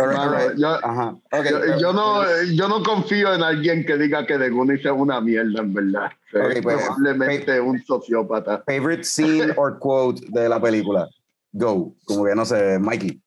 Mano, 0.00 0.54
yo, 0.56 0.68
Ajá. 0.70 1.10
ok, 1.10 1.44
yo- 1.50 1.60
pero- 1.60 1.78
yo 1.78 1.92
no, 1.92 2.22
yo 2.54 2.66
no 2.68 2.82
confío 2.82 3.34
en 3.34 3.42
alguien 3.42 3.84
que 3.84 3.98
diga 3.98 4.24
que 4.24 4.38
The 4.38 4.48
Goonies 4.48 4.86
es 4.86 4.90
una 4.90 5.20
mierda, 5.20 5.60
en 5.60 5.74
verdad. 5.74 6.06
Ok, 6.32 6.50
es 6.54 6.62
pues, 6.62 6.82
probablemente 6.82 7.60
un 7.60 7.78
sociópata. 7.84 8.62
Favorite 8.66 9.04
scene 9.04 9.52
or 9.58 9.78
quote 9.78 10.22
de 10.28 10.48
la 10.48 10.58
película. 10.58 11.06
Go. 11.52 11.94
Como 12.06 12.24
que 12.24 12.34
no 12.34 12.46
sé, 12.46 12.78
Mikey. 12.78 13.20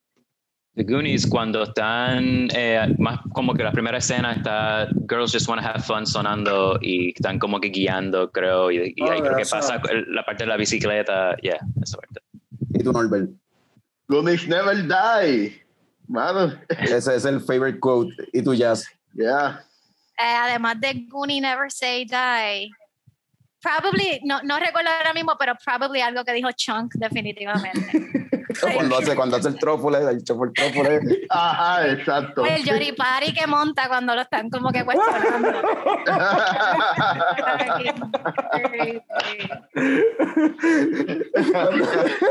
The 0.76 0.84
Goonies, 0.84 1.28
cuando 1.28 1.64
están, 1.64 2.48
eh, 2.56 2.96
más 2.98 3.20
como 3.34 3.54
que 3.54 3.64
la 3.64 3.74
primera 3.74 3.98
escena 3.98 4.32
está 4.32 4.88
Girls 5.10 5.34
Just 5.34 5.48
Wanna 5.50 5.68
Have 5.68 5.84
Fun 5.84 6.06
sonando 6.08 6.80
y 6.82 7.10
están 7.10 7.40
como 7.40 7.60
que 7.60 7.70
guiando, 7.70 8.32
creo, 8.32 8.72
y, 8.72 8.94
y 8.96 9.02
Oh, 9.04 9.12
ahí 9.12 9.20
creo 9.22 9.36
que 9.36 9.46
pasa 9.46 9.82
la 10.08 10.24
parte 10.24 10.46
de 10.46 10.48
la 10.48 10.56
bicicleta, 10.56 11.36
yeah, 11.42 11.60
esa 11.84 11.98
parte. 11.98 12.22
¿Y 12.74 12.84
tú, 12.84 12.94
Norbert? 12.94 13.30
Goonies 14.08 14.48
never 14.48 14.76
die. 14.88 15.62
Mano, 16.08 16.54
Ese 16.70 17.16
es 17.16 17.26
el 17.26 17.42
favorite 17.42 17.80
quote. 17.80 18.14
¿Y 18.32 18.42
tú, 18.42 18.54
Jazz? 18.54 18.86
yeah. 19.14 19.62
Eh, 20.18 20.36
además 20.38 20.80
de 20.80 21.06
Goonie 21.10 21.42
Never 21.42 21.72
Say 21.72 22.06
Die. 22.06 22.70
Probably, 23.62 24.22
no, 24.24 24.42
no 24.44 24.60
recuerdo 24.60 24.90
ahora 24.90 25.14
mismo, 25.14 25.36
pero 25.40 25.54
probably 25.66 26.02
algo 26.02 26.24
que 26.24 26.34
dijo 26.34 26.50
Chunk 26.56 26.94
definitivamente. 26.96 28.41
Cuando 28.74 28.98
hace, 28.98 29.16
cuando 29.16 29.38
hace 29.38 29.48
el 29.50 29.58
trófole, 29.58 30.00
el 30.00 30.24
chofer 30.24 30.50
el 30.50 30.54
trófole. 30.54 31.00
Ajá, 31.30 31.88
exacto. 31.90 32.46
el 32.46 32.64
Yoripari 32.64 33.34
que 33.34 33.48
monta 33.48 33.88
cuando 33.88 34.16
lo 34.16 34.22
están 34.22 34.50
como 34.50 34.72
que 34.72 34.84
cuestionando. 34.86 35.50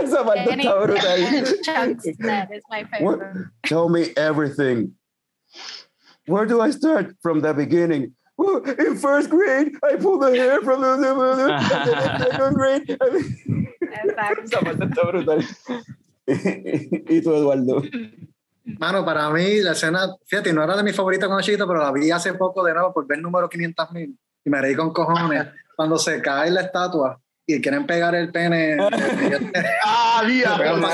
Esa 0.02 0.24
parte 0.24 0.50
está 0.50 0.74
brutal. 0.74 1.20
Eh, 1.20 1.44
Chunk's 1.62 2.04
that 2.18 2.50
is 2.52 2.62
my 2.70 2.85
favorite. 2.85 3.48
Tell 3.64 3.88
me 3.88 4.12
everything. 4.16 4.94
where 6.26 6.46
do 6.46 6.61
I 6.61 6.70
start? 6.70 7.16
From 7.22 7.40
the 7.40 7.52
beginning. 7.52 8.14
In 8.78 8.96
first 8.96 9.28
grade, 9.28 9.72
I 9.85 9.96
pulled 9.96 10.22
the 10.22 10.30
hair 10.30 10.62
from 10.62 10.80
the, 10.80 10.96
the, 10.96 11.12
the, 11.12 11.46
the 12.18 12.30
second 12.30 12.54
grade. 12.54 12.87
Exacto. 13.92 14.56
Y 17.08 17.20
tú, 17.22 17.34
Eduardo. 17.34 17.82
Mano, 18.78 19.04
para 19.04 19.30
mí 19.30 19.60
la 19.60 19.72
escena, 19.72 20.14
fíjate, 20.26 20.52
no 20.52 20.62
era 20.62 20.76
de 20.76 20.82
mi 20.82 20.92
favorita 20.92 21.26
cuando 21.26 21.42
chiquito, 21.42 21.66
pero 21.66 21.80
la 21.80 21.92
vi 21.92 22.10
hace 22.10 22.34
poco 22.34 22.62
de 22.64 22.72
nuevo 22.74 22.92
por 22.92 23.06
ver 23.06 23.18
el 23.18 23.22
número 23.22 23.48
500 23.48 23.90
mil 23.92 24.18
y 24.44 24.50
me 24.50 24.60
reí 24.60 24.74
con 24.74 24.92
cojones 24.92 25.46
cuando 25.76 25.98
se 25.98 26.20
cae 26.20 26.50
la 26.50 26.62
estatua 26.62 27.20
y 27.54 27.60
quieren 27.60 27.86
pegar 27.86 28.14
el 28.14 28.30
pene. 28.30 28.76
Ah, 29.84 30.20
arriba. 30.20 30.58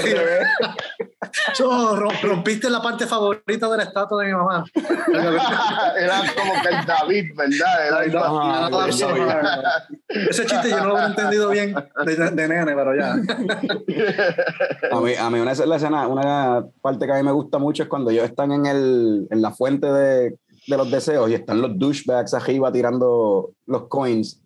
Yo, 1.59 1.97
rom- 1.97 2.21
rompiste 2.23 2.71
la 2.71 2.81
parte 2.81 3.07
favorita 3.07 3.69
de 3.69 3.77
la 3.77 3.83
estatua 3.83 4.23
de 4.23 4.29
mi 4.29 4.35
mamá. 4.37 4.64
Era 4.75 6.23
como 6.37 6.53
que 6.62 6.69
el 6.69 6.87
David, 6.87 7.33
¿verdad? 7.37 7.87
Era 7.88 8.05
el 8.05 8.16
hard. 8.16 8.73
Ese 10.09 10.47
chiste 10.47 10.71
yo 10.71 10.79
no 10.79 10.87
lo 10.87 10.97
había 10.97 11.07
entendido 11.09 11.49
bien 11.51 11.75
de, 12.05 12.16
de 12.16 12.49
nene, 12.49 12.75
pero 12.75 12.95
ya. 12.95 13.12
A 14.92 15.01
mí, 15.01 15.12
a 15.19 15.31
mí 15.31 15.40
una, 15.40 15.55
la 15.55 15.77
escena, 15.77 16.07
una 16.09 16.64
parte 16.81 17.07
que 17.07 17.12
a 17.12 17.16
mí 17.16 17.23
me 17.23 17.33
gusta 17.33 17.59
mucho 17.59 17.83
es 17.83 17.88
cuando 17.88 18.11
ellos 18.11 18.25
están 18.25 18.53
en, 18.53 18.66
el, 18.66 19.27
en 19.31 19.42
la 19.42 19.51
fuente 19.53 19.87
de, 19.90 20.37
de 20.66 20.77
los 20.77 20.90
deseos 20.90 21.31
y 21.31 21.35
están 21.35 21.61
los 21.61 21.79
douchebags 21.79 22.35
arriba 22.35 22.71
tirando 22.73 23.51
los 23.66 23.88
coins 23.88 24.40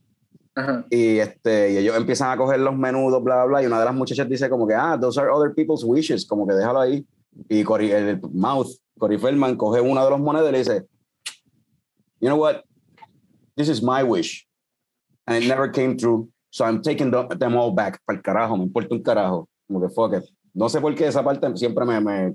Ajá. 0.55 0.85
y, 0.91 1.19
este, 1.19 1.73
y 1.73 1.77
ellos 1.79 1.97
empiezan 1.97 2.31
a 2.31 2.37
coger 2.37 2.59
los 2.61 2.77
menudos, 2.77 3.23
bla, 3.23 3.37
bla, 3.37 3.45
bla, 3.45 3.63
y 3.63 3.67
una 3.67 3.79
de 3.79 3.85
las 3.85 3.95
muchachas 3.95 4.29
dice 4.29 4.51
como 4.51 4.67
que, 4.67 4.75
ah, 4.75 4.99
those 5.01 5.19
are 5.21 5.31
other 5.31 5.55
people's 5.55 5.85
wishes, 5.85 6.27
como 6.27 6.47
que 6.47 6.55
déjalo 6.55 6.81
ahí. 6.81 7.07
Y 7.49 7.63
Cory, 7.63 7.93
el, 7.93 8.21
Mouth, 8.33 8.69
Cory 8.99 9.19
Feldman, 9.19 9.57
coge 9.57 9.81
una 9.81 10.05
de 10.05 10.11
los 10.11 10.21
monedas 10.21 10.49
y 10.49 10.53
le 10.53 10.59
dice, 10.59 10.87
you 12.21 12.29
know 12.29 12.37
what, 12.37 12.63
this 13.57 13.69
is 13.69 13.81
my 13.81 14.03
wish, 14.03 14.47
and 15.27 15.43
it 15.43 15.47
never 15.47 15.71
came 15.71 15.97
true, 15.97 16.29
so 16.51 16.65
I'm 16.65 16.83
taking 16.83 17.11
them, 17.11 17.29
them 17.39 17.57
all 17.57 17.73
back, 17.73 18.01
para 18.05 18.19
el 18.19 18.23
carajo, 18.23 18.57
me 18.57 18.65
importa 18.65 18.95
un 18.95 19.03
carajo, 19.03 19.49
como 19.69 19.81
que 19.81 19.89
fuck 19.95 20.15
it. 20.15 20.25
No 20.53 20.69
sé 20.69 20.81
por 20.81 20.95
qué 20.95 21.07
esa 21.07 21.23
parte 21.23 21.47
siempre 21.57 21.85
me... 21.85 22.01
me 22.01 22.35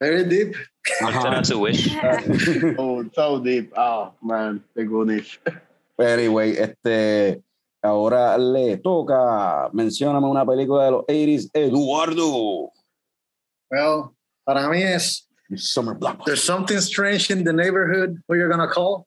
Very 0.00 0.24
deep. 0.24 0.56
Esa 1.00 1.28
era 1.28 1.44
su 1.44 1.60
wish. 1.60 1.88
Oh, 2.78 3.04
so 3.12 3.38
deep. 3.38 3.72
Oh, 3.76 4.12
man, 4.20 4.62
the 4.74 4.84
goodness. 4.84 5.38
Pero 5.96 6.20
anyway, 6.20 6.56
este, 6.56 7.42
ahora 7.82 8.36
le 8.36 8.78
toca, 8.78 9.70
mencióname 9.72 10.26
una 10.26 10.44
película 10.44 10.84
de 10.86 10.90
los 10.90 11.04
80s, 11.06 11.50
Eduardo. 11.52 12.70
Well, 13.70 14.10
para 14.44 14.68
mí 14.68 14.82
es 14.82 15.28
Summer 15.56 15.94
Blockbuster. 15.94 16.24
There's 16.26 16.42
something 16.42 16.78
strange 16.78 17.30
in 17.30 17.44
the 17.44 17.52
neighborhood. 17.52 18.22
Who 18.28 18.36
you're 18.36 18.48
gonna 18.48 18.68
call? 18.68 19.06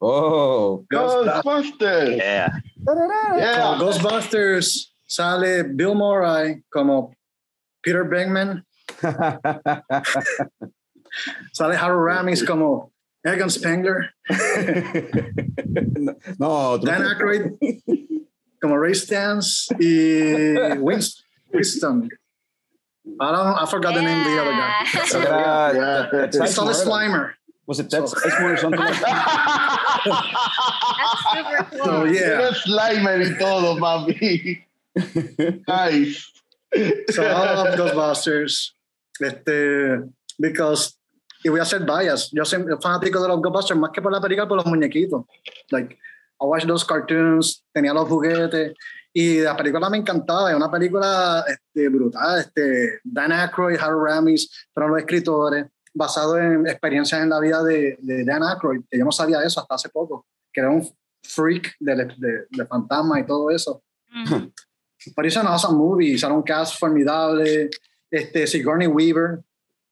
Oh, 0.00 0.84
Ghostbusters. 0.92 2.16
Yeah. 2.16 2.48
Ghostbusters 3.78 4.92
sale 5.06 5.62
Bill 5.74 5.94
Murray 5.94 6.62
como 6.72 7.12
Peter 7.82 8.04
Venkman. 8.04 8.62
Sale 11.52 11.76
Harold 11.76 12.04
Ramis 12.04 12.42
como 12.44 12.90
Egan 13.26 13.50
Spengler. 13.50 14.10
no, 16.38 16.78
tú 16.78 16.84
Dan 16.84 17.02
Aykroyd 17.02 17.52
como 18.60 18.76
Ray 18.76 18.94
Stans 18.94 19.68
eh, 19.80 20.76
y 20.76 20.78
Winston. 20.78 22.08
I 23.20 23.30
don't. 23.30 23.58
I 23.58 23.66
forgot 23.66 23.94
the 23.94 24.02
name 24.02 24.18
of 24.18 24.24
the 24.24 24.40
other 24.40 24.52
guy. 24.52 24.84
Yeah. 24.94 25.00
Creo 25.04 25.70
que 25.72 25.80
Yeah. 25.80 26.30
Ted 26.30 26.42
He 26.42 26.48
saw 26.48 26.64
the 26.64 26.72
Sizemore. 26.72 26.86
Slimer. 26.86 27.34
Was 27.66 27.80
it 27.80 27.90
Ted 27.90 28.02
Sizemore 28.04 28.54
or 28.54 28.56
something 28.56 28.80
like 28.80 29.00
that? 29.00 30.04
That's 30.98 31.22
super 31.32 31.64
cool. 31.70 31.84
So 31.84 32.04
yeah. 32.04 32.20
Era 32.20 32.52
Slimer 32.54 33.20
y 33.20 33.38
todo, 33.38 33.76
papi. 33.76 34.64
Nice. 35.68 36.30
So 37.10 37.22
I 37.24 37.54
love 37.54 37.78
Ghostbusters. 37.78 38.72
Este, 39.20 40.02
because, 40.40 40.96
y 41.44 41.50
voy 41.50 41.60
a 41.60 41.64
ser 41.64 41.82
bias. 41.82 42.30
Yo 42.32 42.42
soy 42.44 42.64
fanático 42.80 43.20
de 43.20 43.28
los 43.28 43.40
Ghostbusters 43.40 43.78
más 43.78 43.90
que 43.90 44.00
por 44.00 44.10
la 44.10 44.20
película, 44.20 44.48
por 44.48 44.56
los 44.56 44.66
muñequitos. 44.66 45.26
Like, 45.70 45.94
I 46.40 46.46
watched 46.46 46.66
those 46.66 46.86
cartoons, 46.86 47.62
tenía 47.70 47.92
los 47.92 48.08
juguetes. 48.08 48.74
Y 49.12 49.40
la 49.42 49.54
película 49.54 49.90
me 49.90 49.98
encantaba. 49.98 50.50
Es 50.50 50.56
una 50.56 50.70
película 50.70 51.44
este, 51.46 51.88
brutal. 51.90 52.40
Este, 52.40 53.00
Dan 53.04 53.30
Aykroyd, 53.30 53.78
Harold 53.78 54.06
Ramis 54.06 54.66
fueron 54.72 54.92
los 54.92 55.00
escritores, 55.00 55.66
basado 55.92 56.38
en 56.38 56.66
experiencias 56.66 57.20
en 57.20 57.28
la 57.28 57.38
vida 57.40 57.62
de, 57.62 57.98
de 58.00 58.24
Dan 58.24 58.42
Aykroyd, 58.42 58.80
que 58.90 58.98
yo 58.98 59.04
no 59.04 59.12
sabía 59.12 59.42
eso 59.42 59.60
hasta 59.60 59.74
hace 59.74 59.90
poco, 59.90 60.26
que 60.50 60.62
era 60.62 60.70
un 60.70 60.88
freak 61.22 61.74
de, 61.78 61.94
de, 61.94 62.46
de 62.48 62.66
fantasma 62.66 63.20
y 63.20 63.26
todo 63.26 63.50
eso. 63.50 63.82
Mhm. 64.10 64.50
But 65.14 65.26
it's 65.26 65.36
an 65.36 65.46
awesome 65.46 65.76
movie. 65.76 66.14
Era 66.14 66.32
un 66.32 66.42
cast 66.42 66.78
formidable. 66.78 67.68
Este, 68.10 68.46
Sigourney 68.46 68.86
Weaver. 68.86 69.44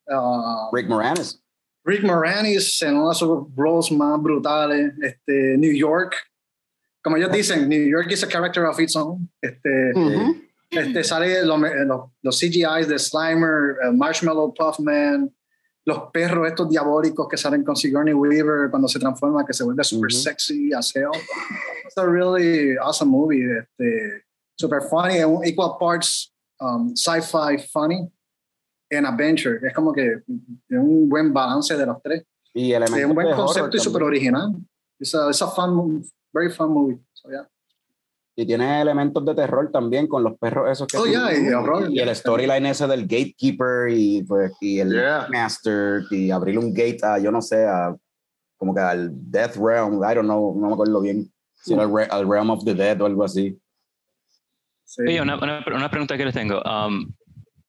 uh, 0.09 0.71
Rick 0.73 0.89
Moranis. 0.89 1.42
Rick 1.85 2.05
Moranis 2.05 2.81
en 2.83 2.97
uno 2.97 3.09
de 3.09 3.15
sus 3.15 3.55
roles 3.57 3.91
más 3.93 4.21
brutales. 4.21 4.93
Este, 5.03 5.57
New 5.59 5.73
York. 5.73 6.15
Como 7.03 7.17
ellos 7.17 7.33
dicen, 7.33 7.69
New 7.69 7.89
York 7.89 8.11
is 8.13 8.23
a 8.23 8.29
character 8.29 8.65
of 8.65 8.79
its 8.79 8.95
own. 8.95 9.29
Este, 9.41 9.93
este, 10.71 11.03
sale 11.05 11.45
los, 11.45 11.61
los, 11.61 12.11
los 12.23 12.39
CGIs 12.39 12.87
de 12.87 12.99
Slimer, 12.99 13.77
eh, 13.83 13.91
Marshmallow 13.93 14.55
Puffman, 14.55 15.35
los 15.85 16.11
perros 16.13 16.47
estos 16.47 16.69
diabólicos 16.69 17.27
que 17.29 17.37
salen 17.37 17.65
con 17.65 17.75
Sigourney 17.75 18.15
Weaver 18.15 18.71
cuando 18.71 18.87
se 18.87 19.01
transforma, 19.01 19.45
que 19.45 19.53
se 19.53 19.65
vuelve 19.65 19.83
super 19.83 20.13
Ujú. 20.13 20.17
sexy 20.17 20.73
as 20.73 20.95
hell. 20.95 21.11
It's 21.85 21.97
a 21.97 22.07
really 22.07 22.77
awesome 22.79 23.11
movie. 23.11 23.43
Este, 23.43 24.23
super 24.57 24.81
funny, 24.89 25.19
equal 25.45 25.77
parts 25.81 26.33
um, 26.61 26.95
sci-fi 26.95 27.57
funny 27.73 28.09
and 28.93 29.07
adventure. 29.07 29.59
Es 29.67 29.73
como 29.75 29.93
que 29.93 30.07
es 30.13 30.23
un 30.79 31.09
buen 31.09 31.33
balance 31.33 31.77
de 31.77 31.87
los 31.87 32.01
tres. 32.03 32.25
Y 32.55 32.73
Es 32.73 32.91
un 33.05 33.15
buen 33.15 33.35
concepto 33.35 33.77
y 33.77 33.81
super 33.81 34.03
original. 34.03 34.53
Es 34.99 35.15
a, 35.15 35.29
it's 35.29 35.41
a 35.43 35.49
fun, 35.49 36.05
very 36.33 36.51
fun 36.51 36.71
movie. 36.71 36.99
So, 37.15 37.31
yeah. 37.31 37.49
Y 38.35 38.47
tiene 38.47 38.81
elementos 38.81 39.25
de 39.27 39.35
terror 39.35 39.71
también 39.71 40.07
con 40.07 40.23
los 40.23 40.39
perros 40.39 40.71
esos 40.71 40.87
que 40.87 40.97
Oh, 40.97 41.05
yeah, 41.07 41.31
y 41.35 41.49
horror. 41.53 41.91
Y 41.91 41.99
el 41.99 42.15
storyline 42.15 42.67
ese 42.67 42.87
del 42.87 43.03
gatekeeper 43.03 43.89
y, 43.91 44.23
pues, 44.23 44.53
y 44.61 44.81
el 44.81 44.91
Yeah. 44.93 45.27
master 45.31 46.03
y 46.11 46.31
abrir 46.31 46.59
un 46.59 46.73
gate 46.73 46.99
a, 47.03 47.19
yo 47.19 47.31
no 47.31 47.43
sé, 47.43 47.67
a, 47.67 47.95
como 48.57 48.75
que 48.75 48.81
al 48.81 49.11
Death 49.31 49.57
Realm, 49.57 49.97
I 50.03 50.15
don't 50.15 50.25
know, 50.25 50.59
no 50.59 50.69
me 50.69 50.73
acuerdo 50.75 51.01
bien. 51.03 51.31
Si 51.63 51.75
era 51.75 51.83
al, 51.85 51.93
re- 51.95 52.09
al 52.11 52.29
Realm 52.29 52.51
of 52.51 52.65
the 52.65 52.75
Dead 52.75 53.01
o 53.03 53.07
algo 53.07 53.25
así. 53.25 53.59
Sí. 54.85 55.03
Oye, 55.03 55.21
una, 55.23 55.37
una, 55.37 55.65
una 55.75 55.91
pregunta 55.91 56.17
que 56.17 56.25
les 56.25 56.35
tengo. 56.35 56.61
Um, 56.63 57.13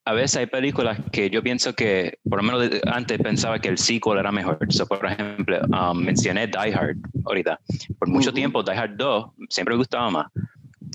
a 0.05 0.13
veces 0.13 0.37
hay 0.37 0.45
películas 0.47 0.99
que 1.11 1.29
yo 1.29 1.41
pienso 1.41 1.73
que, 1.73 2.19
por 2.29 2.43
lo 2.43 2.43
menos 2.43 2.81
antes 2.85 3.17
pensaba 3.19 3.59
que 3.59 3.69
el 3.69 3.77
sequel 3.77 4.17
era 4.17 4.31
mejor. 4.31 4.57
So, 4.69 4.85
por 4.85 5.05
ejemplo, 5.05 5.61
um, 5.67 5.97
mencioné 5.97 6.47
Die 6.47 6.73
Hard 6.73 6.97
ahorita. 7.25 7.59
Por 7.99 8.09
mucho 8.09 8.33
tiempo, 8.33 8.63
Die 8.63 8.75
Hard 8.75 8.97
2 8.97 9.25
siempre 9.49 9.73
me 9.73 9.77
gustaba 9.77 10.09
más. 10.09 10.27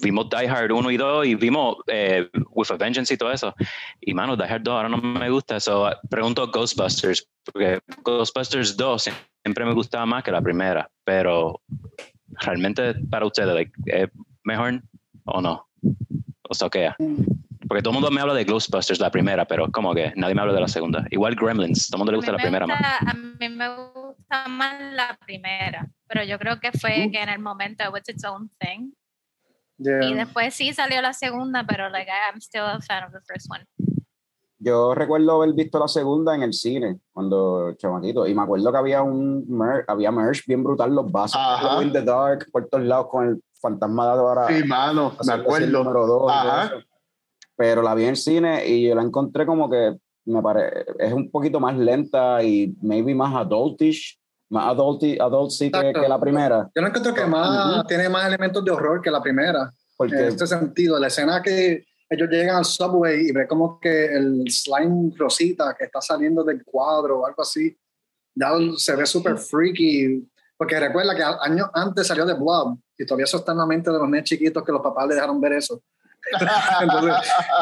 Vimos 0.02 0.28
Die 0.28 0.46
Hard 0.46 0.70
1 0.70 0.90
y 0.90 0.96
2 0.96 1.26
y 1.26 1.34
vimos 1.34 1.76
eh, 1.86 2.28
With 2.50 2.70
a 2.70 2.76
Vengeance 2.76 3.14
y 3.14 3.16
todo 3.16 3.32
eso. 3.32 3.54
Y 4.00 4.12
mano, 4.12 4.36
Die 4.36 4.44
Hard 4.44 4.62
2 4.62 4.74
ahora 4.74 4.88
no 4.90 4.98
me 4.98 5.30
gusta. 5.30 5.58
So, 5.58 5.90
pregunto 6.10 6.46
Ghostbusters, 6.50 7.26
porque 7.44 7.80
Ghostbusters 8.04 8.76
2 8.76 9.10
siempre 9.42 9.64
me 9.64 9.72
gustaba 9.72 10.04
más 10.04 10.22
que 10.22 10.30
la 10.30 10.42
primera. 10.42 10.88
Pero 11.04 11.62
realmente 12.42 12.94
para 13.08 13.24
ustedes, 13.24 13.54
like, 13.54 13.72
¿es 13.86 14.10
mejor 14.44 14.82
o 15.24 15.40
no? 15.40 15.66
O 16.50 16.54
sea, 16.54 16.68
¿qué? 16.68 16.90
Porque 17.68 17.82
todo 17.82 17.90
el 17.90 17.94
mundo 18.00 18.10
me 18.10 18.20
habla 18.20 18.32
de 18.34 18.44
Ghostbusters, 18.44 18.98
la 18.98 19.10
primera, 19.10 19.44
pero 19.44 19.70
como 19.70 19.94
que 19.94 20.12
nadie 20.16 20.34
me 20.34 20.40
habla 20.40 20.54
de 20.54 20.60
la 20.62 20.68
segunda. 20.68 21.04
Igual 21.10 21.34
Gremlins, 21.34 21.88
todo 21.88 21.96
el 21.96 21.98
mundo 21.98 22.12
le 22.12 22.16
gusta 22.18 22.32
la 22.32 22.38
primera 22.38 22.66
más. 22.66 22.78
gusta, 22.78 23.10
a 23.10 23.14
mí 23.14 23.48
me 23.50 23.68
gusta 23.68 24.48
más 24.48 24.80
la 24.94 25.18
primera, 25.24 25.86
pero 26.06 26.24
yo 26.24 26.38
creo 26.38 26.58
que 26.60 26.72
fue 26.72 27.10
que 27.12 27.22
en 27.22 27.28
el 27.28 27.38
momento 27.40 27.84
it 27.84 27.90
was 27.92 28.08
its 28.08 28.24
own 28.24 28.50
thing. 28.58 28.92
Yeah. 29.76 30.02
Y 30.02 30.14
después 30.14 30.54
sí 30.54 30.72
salió 30.72 31.00
la 31.02 31.12
segunda, 31.12 31.64
pero 31.68 31.88
like 31.90 32.10
I'm 32.10 32.38
still 32.40 32.62
a 32.64 32.80
fan 32.80 33.04
of 33.04 33.12
the 33.12 33.20
first 33.26 33.48
one. 33.50 33.64
Yo 34.60 34.92
recuerdo 34.92 35.36
haber 35.40 35.54
visto 35.54 35.78
la 35.78 35.86
segunda 35.86 36.34
en 36.34 36.42
el 36.42 36.52
cine, 36.52 36.98
cuando 37.12 37.74
chamaquito, 37.76 38.26
y 38.26 38.34
me 38.34 38.42
acuerdo 38.42 38.72
que 38.72 38.78
había 38.78 39.02
un 39.02 39.44
mer- 39.48 39.84
había 39.86 40.10
merch 40.10 40.44
bien 40.48 40.64
brutal, 40.64 40.92
los 40.92 41.12
vasos. 41.12 41.40
Glow 41.60 41.82
in 41.82 41.92
the 41.92 42.02
Dark, 42.02 42.48
por 42.50 42.66
todos 42.68 42.82
lados, 42.84 43.06
con 43.08 43.28
el 43.28 43.42
fantasma 43.60 44.04
de 44.06 44.10
ahora. 44.10 44.48
Sí, 44.48 44.64
mano, 44.64 45.12
me 45.24 45.32
acuerdo. 45.32 45.84
Número 45.84 46.06
dos 46.08 46.32
Ajá. 46.32 46.72
Pero 47.58 47.82
la 47.82 47.92
vi 47.96 48.04
en 48.04 48.10
el 48.10 48.16
cine 48.16 48.64
y 48.64 48.86
yo 48.86 48.94
la 48.94 49.02
encontré 49.02 49.44
como 49.44 49.68
que 49.68 49.96
me 50.26 50.40
pare, 50.40 50.86
es 50.98 51.12
un 51.12 51.28
poquito 51.28 51.58
más 51.58 51.76
lenta 51.76 52.40
y 52.42 52.76
maybe 52.80 53.14
más 53.16 53.34
adultish, 53.34 54.16
más 54.50 54.66
adulty, 54.68 55.18
adult 55.18 55.50
sí 55.50 55.68
que, 55.70 55.92
que 55.92 56.08
la 56.08 56.20
primera. 56.20 56.70
Yo 56.72 56.82
no 56.82 56.88
encuentro 56.88 57.12
que 57.12 57.26
más, 57.26 57.84
tiene 57.88 58.08
más 58.08 58.26
elementos 58.26 58.64
de 58.64 58.70
horror 58.70 59.02
que 59.02 59.10
la 59.10 59.20
primera. 59.20 59.72
Porque 59.96 60.14
En 60.14 60.24
este 60.26 60.46
sentido, 60.46 60.98
la 61.00 61.08
escena 61.08 61.42
que 61.42 61.84
ellos 62.08 62.28
llegan 62.30 62.56
al 62.56 62.64
subway 62.64 63.26
y 63.26 63.32
ve 63.32 63.48
como 63.48 63.80
que 63.80 64.06
el 64.06 64.44
slime 64.48 65.12
rosita 65.16 65.74
que 65.76 65.86
está 65.86 66.00
saliendo 66.00 66.44
del 66.44 66.64
cuadro 66.64 67.20
o 67.20 67.26
algo 67.26 67.42
así, 67.42 67.76
ya 68.34 68.52
se 68.76 68.94
ve 68.94 69.04
súper 69.04 69.36
freaky, 69.36 70.24
porque 70.56 70.78
recuerda 70.78 71.16
que 71.16 71.22
años 71.22 71.68
antes 71.74 72.06
salió 72.06 72.24
de 72.24 72.34
Blob, 72.34 72.78
y 72.96 73.04
todavía 73.04 73.24
eso 73.24 73.38
está 73.38 73.52
en 73.52 73.58
la 73.58 73.66
mente 73.66 73.90
de 73.90 73.98
los 73.98 74.08
niños 74.08 74.24
chiquitos 74.24 74.64
que 74.64 74.72
los 74.72 74.80
papás 74.80 75.08
le 75.08 75.14
dejaron 75.14 75.40
ver 75.40 75.54
eso. 75.54 75.82
Entonces, 76.82 77.14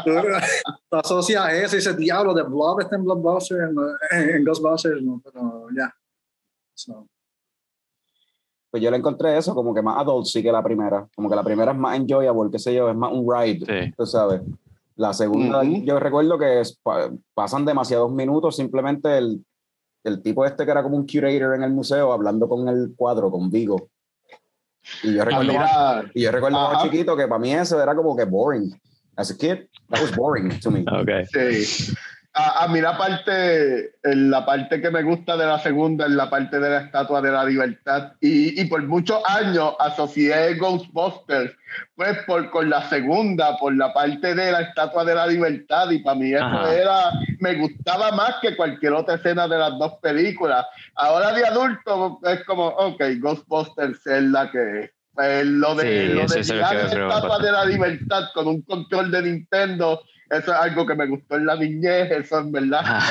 tú, 0.05 0.97
asocias 0.97 1.53
eso 1.53 1.77
y 1.77 1.79
dices, 1.79 1.97
diablo, 1.97 2.35
de 2.35 2.42
Blob 2.42 2.81
está 2.81 2.97
en 2.97 3.05
Blockbuster, 3.05 3.59
en, 3.59 4.31
en 4.37 4.45
Ghostbusters, 4.45 5.03
no, 5.03 5.21
pero 5.25 5.66
ya. 5.77 5.95
Pues 8.71 8.83
yo 8.83 8.90
le 8.90 8.97
encontré 8.97 9.37
eso 9.38 9.55
como 9.55 9.75
que 9.75 9.83
más 9.83 9.99
adult 9.99 10.27
sí 10.27 10.42
que 10.42 10.53
la 10.53 10.62
primera. 10.62 11.09
Como 11.14 11.31
que 11.31 11.37
la 11.37 11.45
primera 11.45 11.73
es 11.73 11.79
más 11.79 11.97
enjoyable, 11.97 12.51
qué 12.51 12.59
sé 12.59 12.75
yo, 12.75 12.90
es 12.90 12.97
más 12.97 13.12
un 13.12 13.27
ride, 13.33 13.92
tú 13.97 14.07
sabes. 14.07 14.42
La 14.97 15.12
segunda, 15.12 15.62
yo 15.62 15.99
recuerdo 16.01 16.38
que 16.38 16.62
pasan 17.35 17.64
demasiados 17.66 18.11
minutos, 18.11 18.57
simplemente 18.57 19.19
el, 19.19 19.45
el 20.05 20.23
tipo 20.23 20.45
este 20.47 20.64
que 20.64 20.71
era 20.71 20.83
como 20.83 20.97
un 20.97 21.07
curator 21.07 21.55
en 21.55 21.62
el 21.64 21.73
museo 21.73 22.12
hablando 22.12 22.49
con 22.49 22.66
el 22.69 22.95
cuadro, 22.97 23.31
con 23.31 23.51
Vigo. 23.51 23.90
Y 25.03 25.14
yo 25.14 25.25
recuerdo, 25.25 25.53
ah, 25.59 26.05
y 26.14 26.22
yo 26.22 26.31
recuerdo 26.31 26.59
más 26.59 26.83
chiquito 26.83 27.16
que 27.16 27.27
para 27.27 27.38
mí 27.38 27.53
eso 27.53 27.83
era 27.83 27.94
como 27.94 28.16
que 28.16 28.25
boring. 28.25 28.79
As 29.16 29.31
a 29.31 29.37
kid, 29.37 29.68
that 29.88 30.01
was 30.01 30.14
boring 30.14 30.61
to 30.61 30.70
me. 30.70 30.85
Okay. 30.87 31.25
Sí 31.27 31.94
a, 32.38 32.68
mí 32.68 32.83
la 32.83 32.99
parte, 32.99 33.94
la 34.03 34.44
parte 34.44 34.83
que 34.83 34.90
me 34.90 35.03
gusta 35.03 35.38
de 35.38 35.46
la 35.46 35.59
segunda 35.59 36.05
es 36.05 36.12
la 36.12 36.29
parte 36.29 36.61
de 36.61 36.68
la 36.68 36.81
Estatua 36.83 37.22
de 37.22 37.33
la 37.33 37.44
Libertad. 37.44 38.12
Y, 38.20 38.61
y 38.61 38.64
por 38.66 38.83
muchos 38.83 39.22
años 39.27 39.75
asocié 39.79 40.55
Ghostbusters, 40.57 41.57
pues 41.94 42.18
por, 42.27 42.51
con 42.51 42.68
la 42.68 42.87
segunda, 42.90 43.57
por 43.57 43.75
la 43.75 43.92
parte 43.94 44.35
de 44.35 44.53
la 44.53 44.61
Estatua 44.61 45.07
de 45.07 45.14
la 45.14 45.27
Libertad. 45.27 45.90
Y 45.90 46.01
para 46.01 46.18
mí 46.18 46.35
eso 46.35 46.70
era, 46.70 47.11
me 47.40 47.55
gustaba 47.55 48.12
más 48.12 48.35
que 48.42 48.55
cualquier 48.55 48.92
otra 48.92 49.14
escena 49.14 49.49
de 49.49 49.57
las 49.57 49.79
dos 49.79 49.94
películas. 50.03 50.66
Ahora 50.94 51.33
de 51.33 51.46
adulto 51.46 52.20
es 52.25 52.44
como, 52.44 52.66
ok, 52.66 53.03
Ghostbusters 53.18 54.07
es 54.07 54.22
la 54.25 54.51
que 54.51 54.90
pues, 55.16 55.46
lo 55.46 55.74
de, 55.74 56.09
lo 56.11 56.26
de 56.26 56.44
la 56.44 56.70
Estatua 56.85 57.38
de 57.40 57.52
la 57.52 57.64
Libertad 57.64 58.29
con 58.33 58.46
un 58.46 58.62
control 58.62 59.11
de 59.11 59.22
Nintendo 59.22 60.00
eso 60.31 60.52
es 60.52 60.59
algo 60.59 60.85
que 60.85 60.94
me 60.94 61.07
gustó 61.07 61.37
en 61.37 61.46
la 61.46 61.57
niñez, 61.57 62.11
eso 62.11 62.40
es 62.40 62.50
verdad. 62.50 62.81
Ah. 62.85 63.07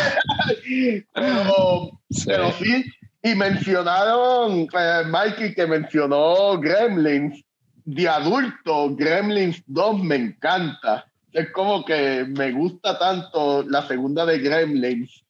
pero, 2.26 2.52
sí. 2.52 2.84
y 3.24 3.36
mencionaron, 3.36 4.68
eh, 4.78 5.04
Mikey, 5.08 5.54
que 5.54 5.66
mencionó 5.66 6.60
Gremlins. 6.60 7.42
De 7.88 8.10
adulto, 8.10 8.96
Gremlins 8.96 9.62
2 9.68 10.04
me 10.04 10.16
encanta. 10.16 11.06
Es 11.32 11.52
como 11.52 11.86
que 11.86 12.26
me 12.28 12.52
gusta 12.52 12.98
tanto 12.98 13.64
la 13.64 13.88
segunda 13.88 14.26
de 14.26 14.40
Gremlins 14.40 15.24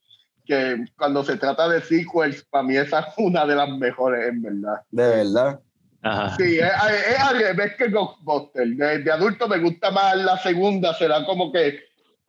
que 0.45 0.85
cuando 0.95 1.23
se 1.23 1.35
trata 1.35 1.67
de 1.67 1.81
sequels, 1.81 2.45
para 2.45 2.63
mí 2.63 2.77
esa 2.77 2.99
es 2.99 3.07
una 3.17 3.45
de 3.45 3.55
las 3.55 3.69
mejores, 3.69 4.29
en 4.29 4.41
verdad. 4.41 4.81
De 4.91 5.07
verdad. 5.07 5.59
Sí, 6.37 6.59
es, 6.59 6.71
es, 7.09 7.19
al 7.19 7.39
revés 7.39 7.73
que 7.77 7.89
Ghostbusters. 7.89 8.77
De, 8.77 9.11
adulto 9.11 9.47
me 9.47 9.57
gusta 9.57 9.89
más 9.89 10.15
la 10.17 10.37
segunda, 10.37 10.93
será 10.93 11.25
como 11.25 11.51
que 11.51 11.79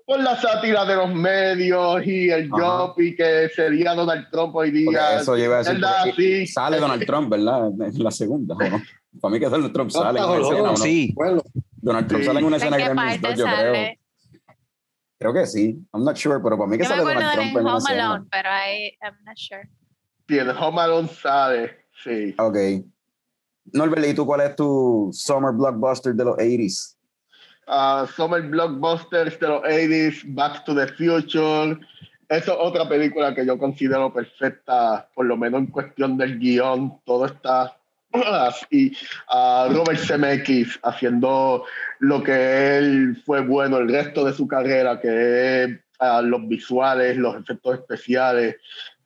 por 0.06 0.20
la 0.20 0.36
sátira 0.36 0.84
de 0.84 0.96
los 0.96 1.12
medios 1.12 2.06
y 2.06 2.30
el 2.30 2.48
y 2.96 3.16
que 3.16 3.50
sería 3.54 3.94
Donald 3.94 4.28
Trump 4.30 4.54
hoy 4.54 4.70
día. 4.70 5.20
eso 5.20 5.36
lleva 5.36 5.58
a 5.58 6.04
decir, 6.04 6.48
sale 6.48 6.78
Donald 6.78 7.04
Trump, 7.06 7.28
¿verdad? 7.28 7.66
En 7.66 8.02
la 8.02 8.10
segunda, 8.10 8.54
no? 8.54 8.82
Para 9.20 9.32
mí 9.32 9.40
que 9.40 9.48
Donald 9.48 9.72
Trump 9.72 9.90
sale 9.90 10.20
en 10.20 10.24
una 10.24 10.40
escena, 10.40 10.62
¿no? 10.62 10.76
Sí. 10.76 11.14
Donald 11.82 12.06
Trump 12.06 12.24
sale 12.24 12.38
en 12.38 12.44
una 12.44 12.56
escena 12.56 12.78
2, 12.78 13.36
yo 13.36 13.44
creo. 13.44 13.94
Creo 15.18 15.32
que 15.32 15.46
sí. 15.46 15.78
I'm 15.92 16.04
not 16.04 16.16
sure, 16.16 16.40
pero 16.42 16.56
para 16.56 16.68
mí 16.68 16.78
que 16.78 16.84
yo 16.84 16.90
sale 16.90 17.02
Donald 17.02 17.32
Trump 17.32 17.56
en, 17.56 17.66
Home 17.66 18.00
Alone, 18.00 18.26
pero 18.30 18.48
I, 18.48 18.96
I'm 19.02 19.16
not 19.24 19.36
sure. 19.36 19.68
Sí, 20.28 20.38
en 20.38 20.50
Home 20.50 20.80
Alone 20.80 21.08
sale, 21.08 21.86
sí. 22.02 22.34
Ok. 22.38 22.56
Norbert, 23.72 24.06
¿y 24.06 24.14
tú 24.14 24.26
cuál 24.26 24.42
es 24.42 24.56
tu 24.56 25.10
summer 25.12 25.52
blockbuster 25.52 26.14
de 26.14 26.24
los 26.24 26.36
80s? 26.36 26.96
Uh, 27.68 28.06
summer 28.06 28.42
blockbusters 28.42 29.38
de 29.40 29.48
los 29.48 29.62
80s, 29.62 30.22
Back 30.34 30.64
to 30.64 30.74
the 30.74 30.86
Future. 30.86 31.78
Esa 32.28 32.52
es 32.52 32.58
otra 32.60 32.88
película 32.88 33.34
que 33.34 33.46
yo 33.46 33.58
considero 33.58 34.12
perfecta, 34.12 35.08
por 35.14 35.26
lo 35.26 35.36
menos 35.36 35.60
en 35.60 35.66
cuestión 35.66 36.16
del 36.16 36.38
guion. 36.38 37.00
Todo 37.04 37.26
está 37.26 37.76
y 38.70 38.88
uh, 38.88 39.72
Robert 39.72 39.98
Zemeckis 39.98 40.78
haciendo 40.82 41.64
lo 41.98 42.22
que 42.22 42.78
él 42.78 43.20
fue 43.24 43.40
bueno 43.40 43.78
el 43.78 43.88
resto 43.88 44.24
de 44.24 44.32
su 44.32 44.46
carrera, 44.46 45.00
que 45.00 45.64
es 45.64 45.70
uh, 46.00 46.22
los 46.22 46.46
visuales, 46.48 47.16
los 47.16 47.36
efectos 47.36 47.80
especiales. 47.80 48.56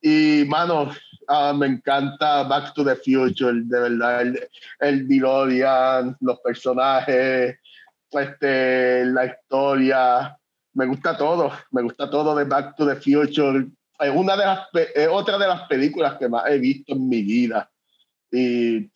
Y, 0.03 0.45
manos, 0.47 0.97
Ah, 1.33 1.53
me 1.53 1.67
encanta 1.67 2.43
Back 2.43 2.75
to 2.75 2.85
the 2.85 2.97
Future, 2.97 3.63
de 3.63 3.81
verdad, 3.81 4.23
el, 4.23 4.49
el 4.81 5.07
DeLorean, 5.07 6.17
los 6.21 6.41
personajes, 6.41 7.57
este, 8.11 9.05
la 9.05 9.27
historia, 9.27 10.37
me 10.75 10.87
gusta 10.87 11.17
todo, 11.17 11.53
me 11.71 11.83
gusta 11.83 12.11
todo 12.11 12.35
de 12.35 12.43
Back 12.43 12.75
to 12.75 12.85
the 12.85 12.97
Future. 12.97 13.65
Es 14.01 14.11
una 14.13 14.37
de 14.37 14.45
las, 14.45 14.67
otra 15.09 15.39
de 15.39 15.47
las 15.47 15.69
películas 15.69 16.17
que 16.19 16.29
más 16.29 16.51
he 16.51 16.59
visto 16.59 16.95
en 16.95 17.09
mi 17.09 17.23
vida. 17.23 17.71
Y 18.33 18.91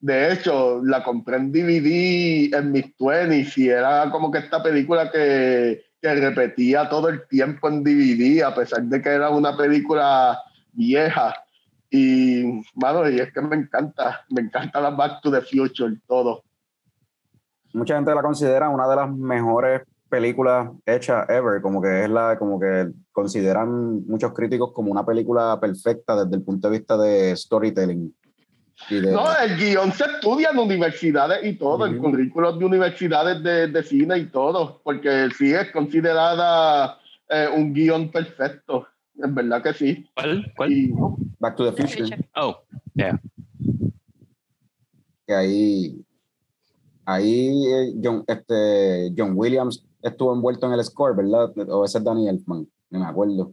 de 0.00 0.32
hecho, 0.34 0.82
la 0.84 1.02
compré 1.02 1.36
en 1.36 1.50
DVD 1.50 2.58
en 2.58 2.72
mis 2.72 2.92
20 2.98 3.52
y 3.56 3.68
era 3.70 4.10
como 4.10 4.30
que 4.30 4.40
esta 4.40 4.62
película 4.62 5.10
que, 5.10 5.82
que 6.04 6.14
repetía 6.14 6.88
todo 6.88 7.08
el 7.08 7.26
tiempo 7.26 7.68
en 7.68 7.82
DVD, 7.82 8.42
a 8.42 8.54
pesar 8.54 8.82
de 8.82 9.00
que 9.00 9.08
era 9.08 9.30
una 9.30 9.56
película 9.56 10.38
vieja 10.72 11.34
y, 11.88 12.62
mano, 12.74 13.08
y 13.08 13.20
es 13.20 13.32
que 13.32 13.40
me 13.40 13.56
encanta, 13.56 14.20
me 14.28 14.42
encanta 14.42 14.80
la 14.80 14.90
Back 14.90 15.22
to 15.22 15.30
the 15.30 15.40
Future, 15.40 15.96
todo. 16.06 16.42
Mucha 17.72 17.94
gente 17.94 18.14
la 18.14 18.20
considera 18.20 18.68
una 18.68 18.86
de 18.86 18.96
las 18.96 19.10
mejores 19.10 19.82
películas 20.10 20.70
hechas 20.84 21.26
ever, 21.30 21.62
como 21.62 21.80
que 21.80 22.04
es 22.04 22.10
la, 22.10 22.38
como 22.38 22.60
que 22.60 22.90
consideran 23.10 24.06
muchos 24.06 24.32
críticos 24.34 24.72
como 24.72 24.92
una 24.92 25.06
película 25.06 25.58
perfecta 25.58 26.22
desde 26.22 26.36
el 26.36 26.42
punto 26.42 26.68
de 26.68 26.78
vista 26.78 26.98
de 26.98 27.34
storytelling. 27.34 28.14
No, 28.90 29.24
el 29.38 29.56
guion 29.56 29.92
se 29.92 30.04
estudia 30.04 30.50
en 30.50 30.58
universidades 30.58 31.44
y 31.44 31.54
todo, 31.54 31.86
en 31.86 31.98
currículos 31.98 32.58
de 32.58 32.64
universidades 32.64 33.42
de, 33.42 33.68
de, 33.68 33.82
cine 33.82 34.18
y 34.18 34.26
todo, 34.26 34.80
porque 34.82 35.28
sí 35.36 35.52
es 35.52 35.70
considerada 35.70 36.98
eh, 37.28 37.48
un 37.54 37.72
guion 37.72 38.10
perfecto. 38.10 38.86
En 39.16 39.34
verdad 39.34 39.62
que 39.62 39.72
sí. 39.72 40.06
¿Cuál? 40.14 40.52
¿Cuál? 40.56 40.70
Back 41.38 41.56
to 41.56 41.72
the 41.72 41.82
Future. 41.82 42.28
Oh, 42.36 42.62
yeah. 42.94 43.20
Que 45.26 45.34
ahí, 45.34 46.04
ahí 47.06 47.66
eh, 47.66 47.92
John, 48.02 48.24
este, 48.26 49.12
John 49.16 49.32
Williams 49.34 49.84
estuvo 50.02 50.34
envuelto 50.34 50.66
en 50.66 50.72
el 50.74 50.84
score, 50.84 51.16
¿verdad? 51.16 51.52
O 51.68 51.84
ese 51.84 51.98
es 51.98 52.04
Danny 52.04 52.28
Elfman, 52.28 52.66
no 52.90 52.98
me 52.98 53.06
acuerdo. 53.06 53.52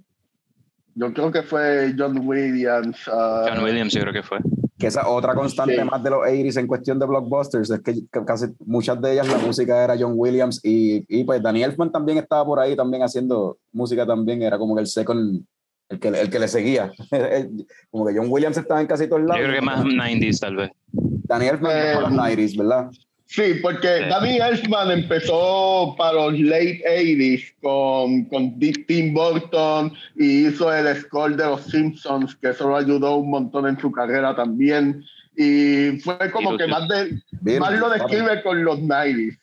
Yo 0.96 1.14
creo 1.14 1.32
que 1.32 1.44
fue 1.44 1.94
John 1.98 2.28
Williams. 2.28 3.08
Uh, 3.08 3.48
John 3.48 3.64
Williams, 3.64 3.94
yo 3.94 4.02
creo 4.02 4.14
que 4.14 4.24
fue. 4.24 4.40
Que 4.82 4.88
esa 4.88 5.08
otra 5.08 5.36
constante 5.36 5.86
más 5.86 6.04
de 6.04 6.10
los 6.10 6.20
80s 6.22 6.60
en 6.60 6.68
cuestión 6.68 6.98
de 6.98 7.06
blockbusters 7.06 7.70
es 7.70 7.80
que 7.82 7.94
casi 8.26 8.48
muchas 8.66 9.00
de 9.00 9.14
ellas 9.14 9.28
la 9.28 9.38
música 9.38 9.84
era 9.84 9.96
John 9.98 10.14
Williams 10.16 10.60
y, 10.64 11.06
y 11.08 11.24
pues 11.24 11.42
Danny 11.42 11.62
Elfman 11.62 11.92
también 11.92 12.18
estaba 12.18 12.44
por 12.44 12.60
ahí 12.60 12.76
también 12.76 13.04
haciendo 13.04 13.60
música 13.72 14.08
también, 14.08 14.42
era 14.42 14.58
como 14.58 14.76
que 14.76 14.82
el 14.82 14.88
second 14.88 15.44
el 15.90 16.00
que, 16.00 16.08
el 16.08 16.30
que 16.30 16.40
le 16.40 16.48
seguía. 16.48 16.92
Como 17.92 18.06
que 18.06 18.16
John 18.16 18.28
Williams 18.30 18.58
estaba 18.58 18.80
en 18.80 18.88
casi 18.88 19.08
todos 19.08 19.24
lados. 19.24 19.42
Yo 19.42 19.48
creo 19.48 19.60
que 19.60 19.66
más 19.66 19.84
90s 19.84 20.40
tal 20.40 20.56
vez. 20.56 20.72
Daniel 20.92 21.56
Elfman 21.56 21.72
eh, 21.78 21.96
los 22.00 22.12
90s, 22.12 22.58
¿verdad? 22.58 22.90
Sí, 23.32 23.54
porque 23.62 24.00
sí. 24.00 24.10
Danny 24.10 24.40
Elfman 24.40 24.92
empezó 24.92 25.96
para 25.98 26.14
los 26.14 26.38
late 26.38 26.84
80s 26.86 27.54
con, 27.62 28.26
con 28.26 28.60
Tim 28.60 29.14
Burton 29.14 29.94
y 30.18 30.48
hizo 30.48 30.74
el 30.74 30.94
score 30.98 31.38
de 31.38 31.46
los 31.46 31.62
Simpsons, 31.62 32.36
que 32.36 32.50
eso 32.50 32.68
lo 32.68 32.76
ayudó 32.76 33.16
un 33.16 33.30
montón 33.30 33.68
en 33.68 33.80
su 33.80 33.90
carrera 33.90 34.36
también. 34.36 35.02
Y 35.38 35.98
fue 36.00 36.30
como 36.30 36.58
que 36.58 36.68
más, 36.68 36.86
de, 36.90 37.58
más 37.58 37.80
lo 37.80 37.90
describe 37.90 38.44
con 38.44 38.66
los 38.66 38.80
90s. 38.80 39.40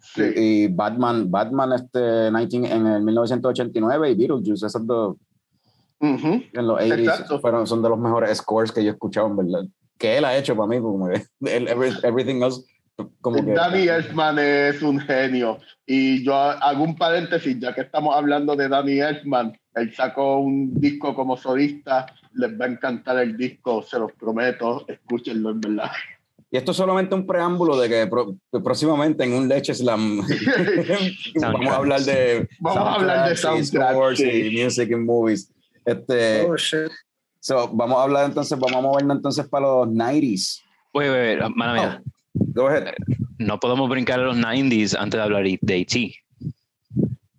Sí. 0.00 0.22
Y, 0.34 0.66
Batman, 0.66 1.30
Batman 1.30 1.74
este 1.74 2.32
19, 2.32 2.74
en 2.74 2.86
el 2.88 3.02
1989 3.02 4.10
y 4.10 4.14
Beetlejuice, 4.16 4.66
esos 4.66 4.84
dos 4.84 5.16
en 6.00 6.66
los 6.66 6.80
80 6.80 7.38
fueron, 7.38 7.64
son 7.64 7.80
de 7.80 7.88
los 7.90 7.98
mejores 7.98 8.38
scores 8.38 8.72
que 8.72 8.82
yo 8.82 8.90
he 8.90 8.92
escuchado, 8.94 9.28
en 9.28 9.36
verdad. 9.36 9.64
Que 9.96 10.18
él 10.18 10.24
ha 10.24 10.36
hecho 10.36 10.56
para 10.56 10.66
mí, 10.66 10.80
como 10.80 11.08
everything 11.40 12.42
else. 12.42 12.64
Como 13.20 13.44
que, 13.44 13.52
Danny 13.52 13.88
Elfman 13.88 14.38
es 14.38 14.82
un 14.82 14.98
genio. 14.98 15.58
Y 15.86 16.24
yo 16.24 16.34
hago 16.34 16.82
un 16.82 16.96
paréntesis, 16.96 17.58
ya 17.58 17.74
que 17.74 17.82
estamos 17.82 18.14
hablando 18.16 18.56
de 18.56 18.68
Danny 18.68 19.00
Elfman, 19.00 19.56
él 19.74 19.94
sacó 19.94 20.38
un 20.38 20.74
disco 20.80 21.14
como 21.14 21.36
solista, 21.36 22.06
les 22.34 22.60
va 22.60 22.64
a 22.64 22.68
encantar 22.68 23.18
el 23.18 23.36
disco, 23.36 23.82
se 23.82 23.98
los 23.98 24.12
prometo, 24.12 24.84
escúchenlo 24.88 25.50
en 25.50 25.60
verdad. 25.60 25.90
Y 26.50 26.56
esto 26.56 26.70
es 26.70 26.76
solamente 26.78 27.14
un 27.14 27.26
preámbulo 27.26 27.78
de 27.78 27.88
que, 27.88 28.10
próximamente 28.58 29.22
en 29.22 29.34
un 29.34 29.48
Leche 29.48 29.74
Slam 29.74 30.22
vamos 31.40 31.66
a 31.66 31.76
hablar 31.76 32.00
de 32.00 32.48
vamos 32.58 32.88
a 32.88 32.94
hablar 32.94 33.28
de 33.28 33.36
soundtracks 33.36 34.20
y 34.20 34.50
music 34.50 34.92
and 34.92 35.04
movies. 35.04 35.52
Este, 35.84 36.46
oh, 36.46 36.56
shit. 36.56 36.90
So, 37.40 37.68
vamos 37.68 37.98
a 37.98 38.02
hablar 38.02 38.24
entonces, 38.26 38.58
vamos 38.58 38.76
a 38.76 38.80
movernos 38.80 39.16
entonces 39.18 39.46
para 39.46 39.66
los 39.66 39.88
90s. 39.88 40.62
Wait, 40.94 41.10
wait, 41.10 41.40
wait, 41.40 41.54
mano 41.54 41.74
mía. 41.74 42.02
Oh, 42.04 42.17
go 42.34 42.68
ahead. 42.68 42.94
No 43.38 43.58
podemos 43.58 43.88
brincar 43.88 44.20
a 44.20 44.24
los 44.24 44.36
90s 44.36 44.96
antes 44.98 45.18
de 45.18 45.22
hablar 45.22 45.44
de 45.44 45.76
E.T. 45.76 46.14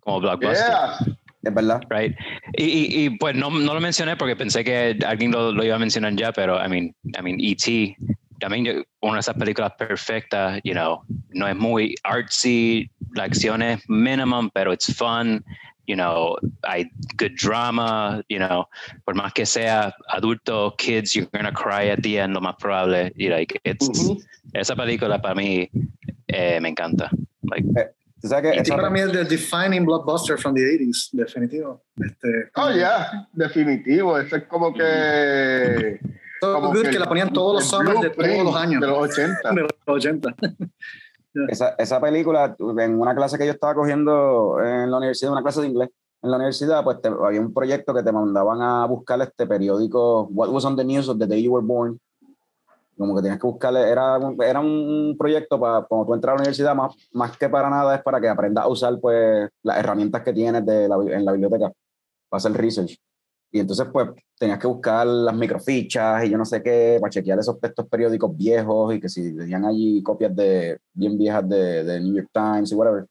Como 0.00 0.20
blockbuster. 0.20 0.66
Yeah. 0.66 1.16
Es 1.42 1.54
verdad. 1.54 1.80
Right. 1.88 2.14
Y, 2.56 2.64
y, 2.64 3.04
y, 3.04 3.10
pues 3.10 3.34
no, 3.34 3.50
no, 3.50 3.74
lo 3.74 3.80
mencioné 3.80 4.16
porque 4.16 4.36
pensé 4.36 4.62
que 4.62 4.98
alguien 5.06 5.30
lo, 5.30 5.52
lo, 5.52 5.64
iba 5.64 5.76
a 5.76 5.78
mencionar 5.78 6.14
ya, 6.14 6.32
pero 6.32 6.62
I 6.62 6.68
mean, 6.68 6.94
I 7.18 7.22
mean, 7.22 7.38
E.T. 7.40 7.96
También 8.38 8.84
una 9.00 9.14
de 9.14 9.20
esas 9.20 9.36
películas 9.36 9.72
perfectas, 9.78 10.60
you 10.64 10.72
know, 10.72 11.02
no 11.30 11.46
es 11.46 11.56
muy 11.56 11.94
artsy, 12.04 12.90
la 13.14 13.24
acción 13.24 13.60
es 13.60 13.82
minimum, 13.88 14.50
pero 14.54 14.72
it's 14.72 14.94
fun, 14.94 15.44
you 15.90 15.96
know, 15.96 16.36
hay 16.64 16.88
good 17.16 17.34
drama, 17.34 18.22
you 18.28 18.38
know, 18.38 18.68
por 19.04 19.14
más 19.14 19.32
que 19.34 19.44
sea 19.44 19.92
adulto, 20.08 20.76
kids, 20.78 21.16
you're 21.16 21.26
gonna 21.34 21.52
cry 21.52 21.88
at 21.88 22.00
the 22.02 22.18
end, 22.18 22.34
lo 22.34 22.40
más 22.40 22.56
probable, 22.58 23.10
y 23.16 23.28
like, 23.28 23.60
it's, 23.64 23.88
uh 23.88 23.92
-huh. 23.92 24.16
esa 24.54 24.76
película 24.76 25.20
para 25.20 25.34
mí 25.34 25.68
eh, 26.28 26.60
me 26.60 26.68
encanta. 26.68 27.10
Like, 27.42 27.66
eh, 27.76 27.90
¿Tú 28.20 28.28
sabes 28.28 28.52
que 28.52 28.60
esa 28.60 28.76
para 28.76 28.90
mí 28.90 29.00
es 29.00 29.08
el 29.08 29.26
defining 29.26 29.84
blockbuster 29.84 30.38
from 30.38 30.54
the 30.54 30.62
80s, 30.62 31.10
definitivo. 31.12 31.82
Este, 31.96 32.28
oh, 32.54 32.70
ya, 32.70 32.76
yeah, 32.76 33.28
definitivo. 33.32 34.18
Eso 34.18 34.36
es 34.36 34.44
como 34.44 34.72
que. 34.72 35.98
como 36.40 36.68
good 36.68 36.82
que, 36.82 36.90
que, 36.90 36.98
la 36.98 37.06
ponían 37.06 37.32
todos 37.32 37.54
los 37.54 37.64
summers 37.68 38.00
de 38.00 38.10
todos 38.10 38.44
los 38.44 38.56
años. 38.56 38.80
De 38.80 38.86
los 38.86 38.98
80. 38.98 39.52
De 39.54 39.62
los 39.62 39.70
80. 39.86 40.34
esa, 41.48 41.70
esa 41.78 42.00
película, 42.00 42.56
en 42.58 43.00
una 43.00 43.14
clase 43.14 43.38
que 43.38 43.46
yo 43.46 43.52
estaba 43.52 43.74
cogiendo 43.74 44.58
en 44.62 44.90
la 44.90 44.98
universidad, 44.98 45.32
una 45.32 45.42
clase 45.42 45.60
de 45.60 45.68
inglés, 45.68 45.90
en 46.22 46.30
la 46.30 46.36
universidad, 46.36 46.84
pues 46.84 47.00
te, 47.00 47.08
había 47.08 47.40
un 47.40 47.54
proyecto 47.54 47.94
que 47.94 48.02
te 48.02 48.12
mandaban 48.12 48.60
a 48.60 48.84
buscar 48.86 49.20
este 49.22 49.46
periódico, 49.46 50.28
What 50.30 50.50
Was 50.50 50.64
on 50.64 50.76
the 50.76 50.84
News 50.84 51.08
of 51.08 51.18
the 51.18 51.26
Day 51.26 51.42
You 51.42 51.54
Were 51.54 51.66
Born, 51.66 51.98
como 52.98 53.16
que 53.16 53.22
tenías 53.22 53.40
que 53.40 53.46
buscarle, 53.46 53.88
era, 53.88 54.18
era 54.44 54.60
un 54.60 55.16
proyecto 55.18 55.58
para 55.58 55.86
cuando 55.86 56.06
tú 56.06 56.14
entras 56.14 56.32
a 56.32 56.34
la 56.34 56.40
universidad, 56.40 56.74
más, 56.74 56.94
más 57.12 57.36
que 57.38 57.48
para 57.48 57.70
nada 57.70 57.96
es 57.96 58.02
para 58.02 58.20
que 58.20 58.28
aprendas 58.28 58.64
a 58.64 58.68
usar 58.68 59.00
pues 59.00 59.48
las 59.62 59.78
herramientas 59.78 60.22
que 60.22 60.34
tienes 60.34 60.66
de 60.66 60.86
la, 60.86 60.96
en 60.96 61.24
la 61.24 61.32
biblioteca 61.32 61.72
para 62.28 62.38
hacer 62.38 62.52
research. 62.52 62.98
Y 63.52 63.60
entonces 63.60 63.86
pues 63.92 64.10
tenías 64.38 64.58
que 64.58 64.66
buscar 64.66 65.06
las 65.06 65.34
microfichas 65.34 66.24
y 66.24 66.30
yo 66.30 66.38
no 66.38 66.44
sé 66.44 66.62
qué, 66.62 66.98
para 67.00 67.10
chequear 67.10 67.38
esos 67.38 67.58
textos 67.60 67.86
periódicos 67.88 68.36
viejos 68.36 68.94
y 68.94 69.00
que 69.00 69.08
si 69.08 69.36
tenían 69.36 69.64
allí 69.64 70.02
copias 70.02 70.34
de 70.34 70.78
bien 70.92 71.18
viejas 71.18 71.48
de, 71.48 71.84
de 71.84 72.00
New 72.00 72.14
York 72.14 72.30
Times 72.32 72.70
y 72.70 72.74
whatever. 72.74 73.06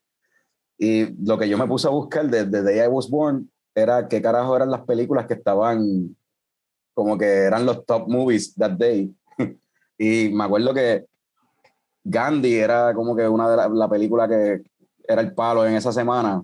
Y 0.78 1.26
lo 1.26 1.38
que 1.38 1.50
yo 1.50 1.58
me 1.58 1.68
puse 1.68 1.88
a 1.88 1.92
buscar 1.92 2.30
desde 2.30 2.50
The 2.50 2.64
Day 2.64 2.86
I 2.86 2.88
Was 2.88 3.10
Born 3.10 3.52
era 3.76 4.08
qué 4.08 4.22
carajo 4.22 4.56
eran 4.56 4.72
las 4.72 4.82
películas 4.82 5.28
que 5.28 5.34
estaban 5.34 6.16
como 6.94 7.18
que 7.18 7.26
eran 7.26 7.66
los 7.66 7.86
top 7.86 8.08
movies 8.08 8.54
that 8.56 8.72
day 8.72 9.14
y 9.98 10.30
me 10.30 10.44
acuerdo 10.44 10.74
que 10.74 11.06
Gandhi 12.04 12.56
era 12.56 12.94
como 12.94 13.16
que 13.16 13.28
una 13.28 13.50
de 13.50 13.58
las 13.58 13.72
la 13.72 13.90
películas 13.90 14.30
que 14.30 14.64
era 15.08 15.22
el 15.22 15.34
palo 15.34 15.66
en 15.66 15.76
esa 15.76 15.92
semana, 15.92 16.44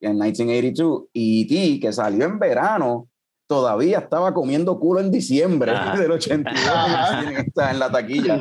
en 0.00 0.12
1982. 0.12 1.04
Y 1.12 1.46
T, 1.46 1.80
que 1.80 1.92
salió 1.92 2.26
en 2.26 2.38
verano, 2.38 3.08
todavía 3.46 3.98
estaba 3.98 4.34
comiendo 4.34 4.78
culo 4.78 5.00
en 5.00 5.10
diciembre 5.10 5.72
Ajá. 5.72 5.96
del 5.98 6.10
82 6.10 6.62
en, 7.26 7.36
en 7.70 7.78
la 7.78 7.90
taquilla. 7.90 8.38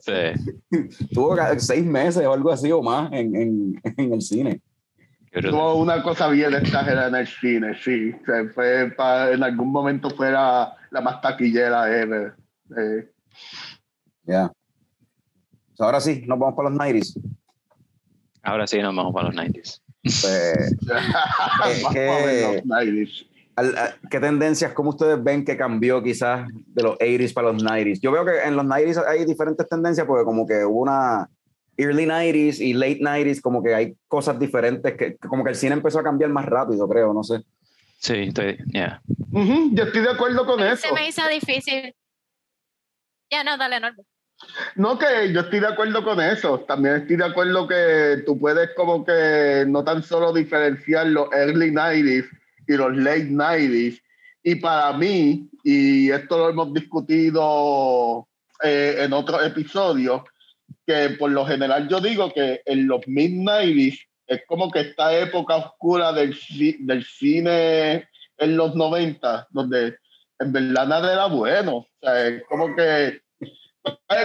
Sí. 0.00 0.78
Tuvo 1.12 1.36
seis 1.58 1.84
meses 1.84 2.24
o 2.26 2.32
algo 2.32 2.52
así 2.52 2.70
o 2.70 2.82
más 2.82 3.12
en, 3.12 3.34
en, 3.34 3.82
en 3.96 4.12
el 4.12 4.22
cine. 4.22 4.60
Tuvo 5.32 5.74
una 5.76 6.00
cosa 6.02 6.28
bien 6.28 6.54
exagerada 6.54 7.08
en 7.08 7.14
el 7.16 7.26
cine, 7.26 7.74
sí. 7.82 8.12
O 8.12 8.24
sea, 8.24 8.48
fue 8.54 8.92
para, 8.96 9.32
en 9.32 9.42
algún 9.42 9.72
momento 9.72 10.08
fue 10.10 10.30
la, 10.30 10.76
la 10.90 11.00
más 11.00 11.20
taquillera 11.20 11.92
ever. 12.00 12.34
Eh, 12.76 13.10
ya. 14.22 14.32
Yeah. 14.32 14.52
So 15.74 15.84
ahora 15.84 16.00
sí, 16.00 16.22
nos 16.26 16.38
vamos 16.38 16.54
para 16.54 16.70
los 16.70 16.78
90s. 16.78 17.20
Ahora 18.42 18.66
sí, 18.68 18.78
nos 18.80 18.94
vamos 18.94 19.12
para 19.12 19.28
los 19.28 19.36
90s. 19.36 19.80
Pues, 20.02 20.76
¿qué, 21.92 22.62
¿Qué 24.10 24.20
tendencias, 24.20 24.72
cómo 24.72 24.90
ustedes 24.90 25.22
ven 25.22 25.44
que 25.44 25.56
cambió 25.56 26.02
quizás 26.02 26.48
de 26.66 26.82
los 26.82 26.98
80s 26.98 27.32
para 27.32 27.52
los 27.52 27.62
90s? 27.62 28.00
Yo 28.00 28.10
veo 28.10 28.24
que 28.24 28.42
en 28.42 28.56
los 28.56 28.64
90s 28.64 29.04
hay 29.06 29.24
diferentes 29.24 29.68
tendencias 29.68 30.06
porque 30.06 30.24
como 30.24 30.46
que 30.46 30.64
hubo 30.64 30.80
una 30.80 31.28
early 31.76 32.06
90s 32.06 32.60
y 32.60 32.72
late 32.72 33.00
90s, 33.00 33.40
como 33.40 33.62
que 33.62 33.74
hay 33.74 33.96
cosas 34.08 34.38
diferentes, 34.38 34.94
que 34.96 35.16
como 35.16 35.44
que 35.44 35.50
el 35.50 35.56
cine 35.56 35.74
empezó 35.74 36.00
a 36.00 36.04
cambiar 36.04 36.30
más 36.30 36.46
rápido, 36.46 36.88
creo, 36.88 37.12
no 37.12 37.22
sé. 37.22 37.42
Sí, 37.98 38.24
estoy, 38.28 38.58
yeah. 38.72 39.00
Uh 39.32 39.40
-huh, 39.40 39.70
yo 39.72 39.84
estoy 39.84 40.02
de 40.02 40.10
acuerdo 40.10 40.44
con 40.44 40.60
eso. 40.60 40.88
Se 40.88 40.92
me 40.92 41.08
hizo 41.08 41.26
difícil 41.28 41.94
ya, 43.30 43.42
no, 43.42 43.56
dale, 43.56 43.80
Norberto. 43.80 44.08
No, 44.76 44.98
que 44.98 45.32
yo 45.32 45.40
estoy 45.40 45.60
de 45.60 45.66
acuerdo 45.68 46.04
con 46.04 46.20
eso. 46.20 46.60
También 46.60 46.96
estoy 46.96 47.16
de 47.16 47.24
acuerdo 47.24 47.66
que 47.66 48.22
tú 48.26 48.38
puedes 48.38 48.70
como 48.76 49.04
que 49.04 49.64
no 49.66 49.82
tan 49.82 50.02
solo 50.02 50.32
diferenciar 50.32 51.06
los 51.06 51.32
early 51.32 51.72
90s 51.72 52.28
y 52.66 52.76
los 52.76 52.96
late 52.96 53.30
90s. 53.30 54.00
Y 54.42 54.56
para 54.56 54.92
mí, 54.96 55.48
y 55.62 56.10
esto 56.10 56.38
lo 56.38 56.50
hemos 56.50 56.74
discutido 56.74 58.28
eh, 58.62 58.96
en 59.00 59.12
otros 59.12 59.44
episodios, 59.46 60.22
que 60.86 61.10
por 61.18 61.30
lo 61.30 61.46
general 61.46 61.88
yo 61.88 62.00
digo 62.00 62.32
que 62.32 62.60
en 62.66 62.86
los 62.86 63.06
mid 63.06 63.30
90s 63.30 63.98
es 64.26 64.42
como 64.46 64.70
que 64.70 64.80
esta 64.80 65.16
época 65.18 65.56
oscura 65.56 66.12
del, 66.12 66.36
del 66.80 67.04
cine 67.04 68.08
en 68.38 68.56
los 68.56 68.74
90, 68.74 69.48
donde 69.50 69.96
en 70.38 70.52
verdad 70.52 70.86
nada 70.86 71.12
era 71.12 71.26
bueno. 71.26 71.76
O 71.76 71.88
sea, 72.00 72.28
es 72.28 72.42
como 72.48 72.74
que 72.74 73.20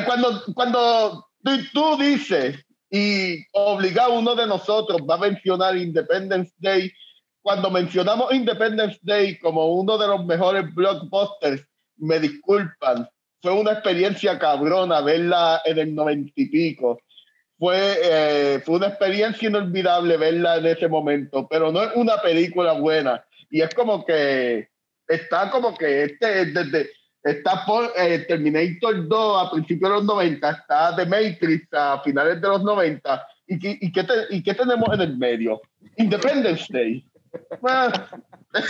cuando, 0.06 0.44
cuando 0.54 1.28
tú, 1.44 1.52
tú 1.74 1.98
dices 1.98 2.58
y 2.92 3.46
obligado 3.54 4.20
uno 4.20 4.36
de 4.36 4.48
nosotros 4.48 5.02
va 5.10 5.16
a 5.16 5.30
mencionar 5.30 5.78
Independence 5.78 6.54
Day, 6.58 6.92
cuando 7.42 7.70
mencionamos 7.70 8.34
Independence 8.34 9.00
Day 9.02 9.38
como 9.40 9.74
uno 9.74 9.98
de 9.98 10.08
los 10.08 10.26
mejores 10.26 10.74
blockbusters, 10.74 11.64
me 11.98 12.20
disculpan, 12.20 13.08
fue 13.42 13.54
una 13.54 13.74
experiencia 13.74 14.38
cabrona 14.38 15.02
verla 15.02 15.62
en 15.66 15.80
el 15.80 15.96
noventa 15.96 16.32
y 16.36 16.46
pico. 16.48 17.00
Fue, 17.58 17.98
eh, 18.02 18.62
fue 18.66 18.78
una 18.78 18.88
experiencia 18.88 19.50
inolvidable 19.50 20.18
verla 20.18 20.58
en 20.58 20.66
ese 20.66 20.88
momento, 20.88 21.48
pero 21.50 21.72
no 21.72 21.84
es 21.84 21.92
una 21.96 22.18
película 22.22 22.74
buena. 22.74 23.24
Y 23.50 23.62
es 23.62 23.74
como 23.74 24.06
que 24.06 24.70
está 25.08 25.50
como 25.50 25.76
que 25.76 26.04
este, 26.04 26.46
desde, 26.46 26.90
está 27.24 27.66
por 27.66 27.92
eh, 27.98 28.20
Terminator 28.20 29.08
2 29.08 29.48
a 29.48 29.52
principios 29.52 29.90
de 29.90 29.96
los 29.98 30.06
90, 30.06 30.50
está 30.50 30.96
The 30.96 31.06
Matrix 31.06 31.68
a 31.74 32.02
finales 32.02 32.42
de 32.42 32.48
los 32.48 32.64
90, 32.64 33.28
¿y, 33.48 33.88
y, 33.88 33.92
qué, 33.92 34.04
te, 34.04 34.14
y 34.30 34.44
qué 34.44 34.54
tenemos 34.54 34.88
en 34.94 35.02
el 35.02 35.18
medio? 35.18 35.62
Independence 35.98 36.66
Day. 36.70 37.06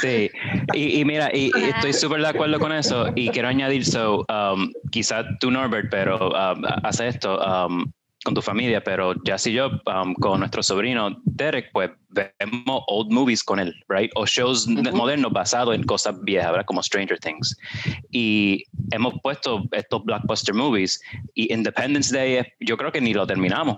Sí, 0.01 0.29
y, 0.73 0.99
y 0.99 1.05
mira, 1.05 1.29
y, 1.33 1.51
y 1.55 1.63
estoy 1.63 1.93
súper 1.93 2.21
de 2.21 2.27
acuerdo 2.27 2.59
con 2.59 2.71
eso 2.73 3.07
y 3.15 3.29
quiero 3.29 3.47
añadir, 3.47 3.85
so, 3.85 4.25
um, 4.27 4.71
quizás 4.91 5.25
tú 5.39 5.49
Norbert, 5.51 5.89
pero 5.89 6.29
um, 6.29 6.63
hace 6.83 7.07
esto, 7.07 7.39
um, 7.39 7.89
con 8.25 8.33
tu 8.33 8.41
familia, 8.41 8.83
pero 8.83 9.13
ya 9.23 9.37
si 9.37 9.53
yo 9.53 9.69
um, 9.85 10.13
con 10.15 10.39
nuestro 10.39 10.61
sobrino 10.61 11.21
Derek, 11.23 11.71
pues 11.71 11.91
vemos 12.09 12.83
old 12.87 13.11
movies 13.11 13.41
con 13.43 13.59
él, 13.59 13.73
right? 13.87 14.11
O 14.15 14.25
shows 14.25 14.67
uh 14.67 14.71
-huh. 14.71 14.91
modernos 14.91 15.31
basados 15.31 15.73
en 15.73 15.83
cosas 15.83 16.15
viejas, 16.23 16.51
¿verdad? 16.51 16.65
Como 16.65 16.83
Stranger 16.83 17.17
Things. 17.19 17.55
Y 18.11 18.65
hemos 18.91 19.13
puesto 19.23 19.63
estos 19.71 20.03
blockbuster 20.03 20.53
movies 20.53 20.99
y 21.35 21.53
Independence 21.53 22.13
Day, 22.13 22.43
yo 22.59 22.75
creo 22.75 22.91
que 22.91 22.99
ni 22.99 23.13
lo 23.13 23.25
terminamos. 23.25 23.77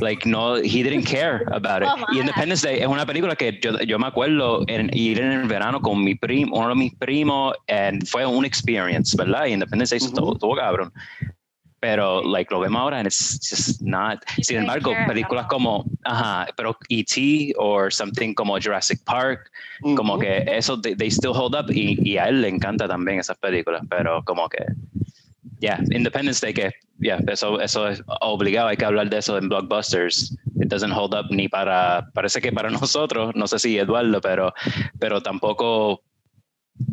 Like, 0.00 0.26
no, 0.26 0.56
he 0.56 0.82
didn't 0.82 1.04
care 1.04 1.44
about 1.52 1.82
it. 1.82 1.88
Oh, 1.88 2.04
y 2.12 2.20
Independence 2.20 2.66
Day 2.66 2.80
es 2.80 2.86
una 2.86 3.06
película 3.06 3.34
que 3.36 3.58
yo, 3.62 3.78
yo 3.80 3.98
me 3.98 4.06
acuerdo 4.06 4.64
en, 4.68 4.90
ir 4.92 5.20
en 5.20 5.32
el 5.32 5.48
verano 5.48 5.80
con 5.80 6.02
mi 6.02 6.14
primo, 6.14 6.56
uno 6.56 6.70
de 6.70 6.74
mis 6.74 6.94
primos, 6.94 7.54
and 7.68 8.06
fue 8.06 8.26
un 8.26 8.44
experience, 8.44 9.16
¿verdad? 9.16 9.46
Y 9.46 9.52
Independence 9.52 9.96
Day 9.96 10.06
uh 10.06 10.10
-huh. 10.10 10.34
estuvo 10.34 10.56
cabrón 10.56 10.92
pero 11.84 12.22
like 12.22 12.50
lo 12.50 12.60
vemos 12.60 12.80
ahora 12.80 12.96
and 12.96 13.06
it's 13.06 13.38
just 13.46 13.82
not 13.82 14.24
sin 14.40 14.56
embargo 14.56 14.94
películas 15.06 15.44
como 15.48 15.84
ajá 16.04 16.46
pero 16.56 16.74
E.T. 16.88 17.52
or 17.58 17.92
something 17.92 18.32
como 18.32 18.58
Jurassic 18.58 19.04
Park 19.04 19.50
uh 19.82 19.88
-huh. 19.88 19.96
como 19.96 20.18
que 20.18 20.44
eso 20.48 20.80
they, 20.80 20.94
they, 20.96 21.10
still 21.10 21.34
hold 21.34 21.54
up 21.54 21.70
y, 21.70 22.00
y 22.00 22.16
a 22.16 22.28
él 22.28 22.40
le 22.40 22.48
encanta 22.48 22.88
también 22.88 23.20
esas 23.20 23.36
películas 23.36 23.82
pero 23.90 24.24
como 24.24 24.48
que 24.48 24.64
yeah 25.60 25.78
Independence 25.90 26.44
Day 26.44 26.54
que 26.54 26.70
yeah 26.98 27.18
eso 27.28 27.60
eso 27.60 27.88
es 27.88 28.02
obligado 28.20 28.68
hay 28.68 28.76
que 28.76 28.84
hablar 28.84 29.10
de 29.10 29.18
eso 29.18 29.38
en 29.38 29.48
blockbusters 29.48 30.36
it 30.60 30.68
doesn't 30.68 30.92
hold 30.92 31.14
up 31.14 31.26
ni 31.30 31.48
para 31.48 32.08
parece 32.14 32.40
que 32.40 32.52
para 32.52 32.70
nosotros 32.80 33.34
no 33.34 33.46
sé 33.46 33.58
si 33.58 33.78
Eduardo 33.78 34.20
pero 34.20 34.52
pero 34.98 35.22
tampoco 35.22 36.02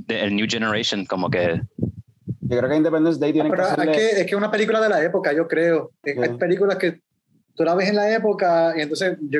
el 0.07 0.35
new 0.35 0.45
generation 0.49 1.05
como 1.05 1.29
que 1.29 1.61
yo 2.51 2.57
creo 2.57 2.69
que 2.69 2.75
Independence 2.75 3.17
Day 3.17 3.31
tiene 3.31 3.49
Pero 3.49 3.63
que 3.63 3.69
hacerle... 3.69 3.91
es, 3.91 3.97
que, 3.97 4.21
es 4.21 4.27
que 4.27 4.35
una 4.35 4.51
película 4.51 4.81
de 4.81 4.89
la 4.89 5.01
época, 5.01 5.31
yo 5.31 5.47
creo. 5.47 5.91
Sí. 6.03 6.11
Hay 6.21 6.37
películas 6.37 6.77
que 6.77 6.99
tú 7.55 7.63
la 7.63 7.75
ves 7.75 7.87
en 7.87 7.95
la 7.95 8.13
época 8.13 8.73
y 8.75 8.81
entonces 8.81 9.17
yo, 9.21 9.39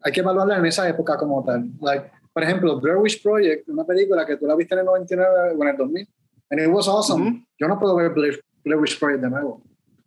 hay 0.00 0.12
que 0.12 0.20
evaluarla 0.20 0.58
en 0.58 0.66
esa 0.66 0.88
época 0.88 1.16
como 1.16 1.44
tal. 1.44 1.70
Like, 1.80 2.12
Por 2.32 2.44
ejemplo, 2.44 2.80
Blair 2.80 2.98
Witch 2.98 3.22
Project, 3.22 3.68
una 3.68 3.84
película 3.84 4.24
que 4.24 4.36
tú 4.36 4.46
la 4.46 4.54
viste 4.54 4.74
en 4.74 4.80
el 4.80 4.86
99 4.86 5.54
o 5.58 5.62
en 5.62 5.68
el 5.68 5.76
2000, 5.76 6.08
and 6.54 6.62
it 6.62 6.70
was 6.70 6.86
awesome. 6.86 7.20
Mm-hmm. 7.20 7.38
Yo 7.58 7.66
no 7.66 7.78
puedo 7.78 7.96
ver 7.96 8.10
Blair, 8.10 8.38
Witch 8.78 8.98
Project 8.98 9.22
de 9.22 9.30
nuevo. 9.30 9.60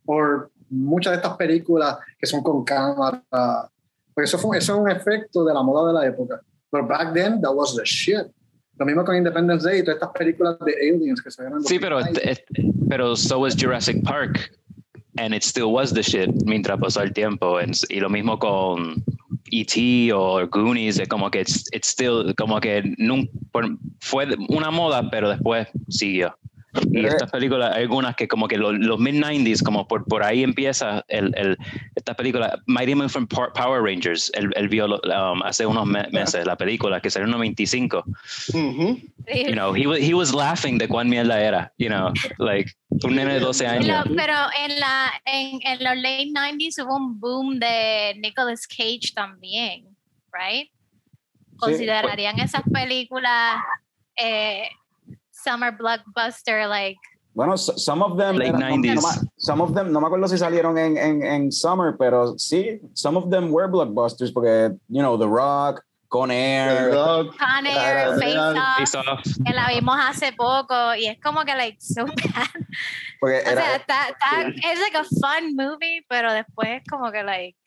O 0.06 0.48
muchas 0.70 1.12
de 1.12 1.18
estas 1.18 1.36
películas 1.36 1.98
que 2.18 2.26
son 2.26 2.42
con 2.42 2.64
cámara, 2.64 3.22
porque 4.14 4.26
eso, 4.26 4.38
fue, 4.38 4.58
eso 4.58 4.74
es 4.74 4.80
un 4.80 4.90
efecto 4.90 5.44
de 5.44 5.54
la 5.54 5.62
moda 5.62 5.88
de 5.88 5.94
la 5.94 6.06
época. 6.08 6.42
Pero 6.72 6.88
back 6.88 7.14
then, 7.14 7.42
that 7.42 7.54
was 7.54 7.76
the 7.76 7.84
shit. 7.84 8.28
Lo 8.80 8.86
mismo 8.86 9.04
con 9.04 9.16
Independence 9.16 9.68
Day 9.68 9.80
y 9.80 9.84
todas 9.84 9.96
estas 9.96 10.12
películas 10.12 10.58
de 10.60 10.74
aliens 10.74 11.22
que 11.22 11.32
se 11.32 11.44
ven 11.44 11.62
Sí, 11.64 11.80
pero, 11.80 12.00
pero 12.88 13.16
so 13.16 13.40
was 13.40 13.56
Jurassic 13.56 14.04
Park 14.04 14.52
and 15.18 15.34
it 15.34 15.44
still 15.44 15.74
was 15.74 15.92
the 15.92 16.04
shit 16.04 16.30
mientras 16.46 16.80
pasó 16.80 17.02
el 17.02 17.12
tiempo. 17.12 17.60
y 17.90 18.00
lo 18.00 18.10
mismo 18.10 18.40
con 18.40 19.04
E.T. 19.52 20.12
o 20.14 20.48
Goonies, 20.48 21.00
es 21.00 21.08
como 21.08 21.30
que 21.32 21.42
it's, 21.42 21.66
it's 21.72 21.90
still, 21.90 22.34
como 22.36 22.60
que 22.60 22.96
nunca, 22.98 23.32
fue 24.00 24.28
una 24.50 24.72
moda, 24.72 25.10
pero 25.10 25.30
después 25.30 25.68
siguió. 25.90 26.38
Y 26.92 27.06
estas 27.06 27.32
películas, 27.32 27.76
hay 27.76 27.84
algunas 27.84 28.16
que 28.16 28.28
como 28.28 28.48
que 28.48 28.58
los, 28.58 28.74
los 28.74 29.00
mid-90s, 29.00 29.64
como 29.64 29.88
por, 29.88 30.06
por 30.06 30.24
ahí 30.24 30.44
empieza 30.44 31.04
el, 31.08 31.34
el, 31.36 31.58
esta 31.96 32.14
película, 32.14 32.60
Mighty 32.68 32.96
Morphin 32.96 33.28
Power 33.28 33.82
Rangers, 33.82 34.32
él, 34.34 34.52
él 34.56 34.70
vio 34.70 34.86
um, 34.86 35.42
hace 35.44 35.66
unos 35.66 35.86
meses 35.86 36.46
la 36.46 36.56
película 36.56 37.00
que 37.02 37.10
salió 37.10 37.26
en 37.26 37.32
95. 37.32 38.04
You 38.54 39.54
know, 39.54 39.74
he, 39.74 39.84
he 40.00 40.14
was 40.14 40.34
laughing 40.34 40.78
de 40.78 40.88
cuán 40.88 41.10
mierda 41.10 41.42
era, 41.42 41.72
you 41.78 41.90
know, 41.90 42.14
like 42.40 42.72
un 43.04 43.16
nene 43.16 43.34
de 43.34 43.40
12 43.40 43.68
años. 43.68 44.06
Pero, 44.16 44.34
en, 44.66 44.80
la, 44.80 45.12
en, 45.26 45.60
en 45.64 45.84
los 45.84 45.96
late 45.98 46.32
90s 46.34 46.84
hubo 46.84 46.96
un 46.96 47.20
boom 47.20 47.60
de 47.60 48.16
Nicolas 48.20 48.66
Cage 48.68 49.14
también, 49.14 49.86
right? 50.32 50.72
¿Considerarían 51.58 52.40
esas 52.40 52.62
películas 52.72 53.58
eh, 54.16 54.70
summer 55.48 55.72
blockbuster 55.72 56.68
like 56.68 56.98
bueno, 57.38 57.56
some 57.56 58.02
of 58.02 58.18
them, 58.18 58.36
late 58.36 58.52
90s. 58.52 58.96
No, 58.96 59.30
some 59.38 59.62
of 59.62 59.76
them, 59.76 59.92
no 59.92 60.02
me 60.02 60.08
acuerdo 60.08 60.28
si 60.28 60.40
salieron 60.40 60.76
en, 60.76 60.98
en, 60.98 61.22
en 61.22 61.52
summer, 61.52 61.96
pero 61.96 62.36
sí, 62.40 62.80
some 62.96 63.16
of 63.16 63.30
them 63.30 63.52
were 63.52 63.68
blockbusters 63.68 64.34
porque, 64.34 64.76
you 64.90 65.04
know, 65.04 65.20
The 65.20 65.28
Rock, 65.28 65.84
Con 66.10 66.32
Air. 66.32 66.90
Con 66.90 67.68
Air, 67.68 68.18
Face, 68.18 68.98
Off, 68.98 69.22
que 69.46 69.54
la 69.54 69.68
vimos 69.68 69.96
hace 70.00 70.32
poco 70.34 70.96
y 70.96 71.06
es 71.06 71.20
como 71.22 71.46
que, 71.46 71.54
like, 71.54 71.78
so 71.80 72.06
bad. 72.08 72.48
Porque 73.20 73.38
o 73.46 73.52
era, 73.52 73.62
sea, 73.62 73.76
está, 73.76 74.08
está, 74.10 74.72
es 74.72 74.80
like 74.80 74.98
a 74.98 75.04
fun 75.04 75.56
movie, 75.56 76.04
pero 76.10 76.34
después 76.34 76.82
como 76.90 77.12
que, 77.12 77.24
like, 77.24 77.58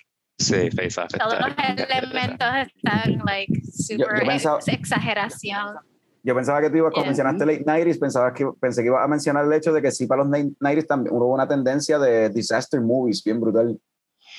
Sí, 0.41 0.70
Face 0.70 1.01
Off. 1.01 1.12
Todos 1.16 1.39
los 1.39 1.55
elementos 1.57 2.49
están, 2.57 3.22
like, 3.24 3.53
super 3.72 4.07
yo, 4.16 4.20
yo 4.20 4.26
pensaba, 4.26 4.59
exageración. 4.66 5.76
Yo 6.23 6.35
pensaba 6.35 6.61
que 6.61 6.71
tú 6.71 6.77
ibas, 6.77 6.93
a 6.97 7.05
mencionaste 7.05 7.47
late 7.47 7.64
90 7.64 8.01
pensaba 8.01 8.33
que, 8.35 8.47
pensé 8.61 8.83
que 8.83 8.89
ibas 8.89 9.05
a 9.05 9.09
mencionar 9.09 9.47
el 9.47 9.53
hecho 9.53 9.73
de 9.73 9.81
que 9.81 9.91
sí, 9.91 10.07
para 10.07 10.23
los 10.23 10.31
90 10.31 10.87
también 10.87 11.14
hubo 11.14 11.33
una 11.33 11.49
tendencia 11.49 11.99
de 11.99 12.29
disaster 12.29 12.81
movies 12.81 13.23
bien 13.25 13.41
brutal. 13.41 13.79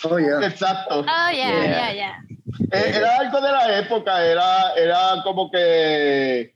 Oh, 0.03 0.17
yeah. 0.17 0.45
Exacto. 0.47 0.99
Oh, 0.99 1.31
yeah, 1.31 1.63
yeah, 1.63 1.93
yeah. 1.93 2.25
Eh, 2.71 2.93
era 2.95 3.17
algo 3.17 3.41
de 3.41 3.51
la 3.51 3.79
época, 3.79 4.25
era, 4.25 4.73
era 4.73 5.21
como 5.23 5.49
que 5.49 6.53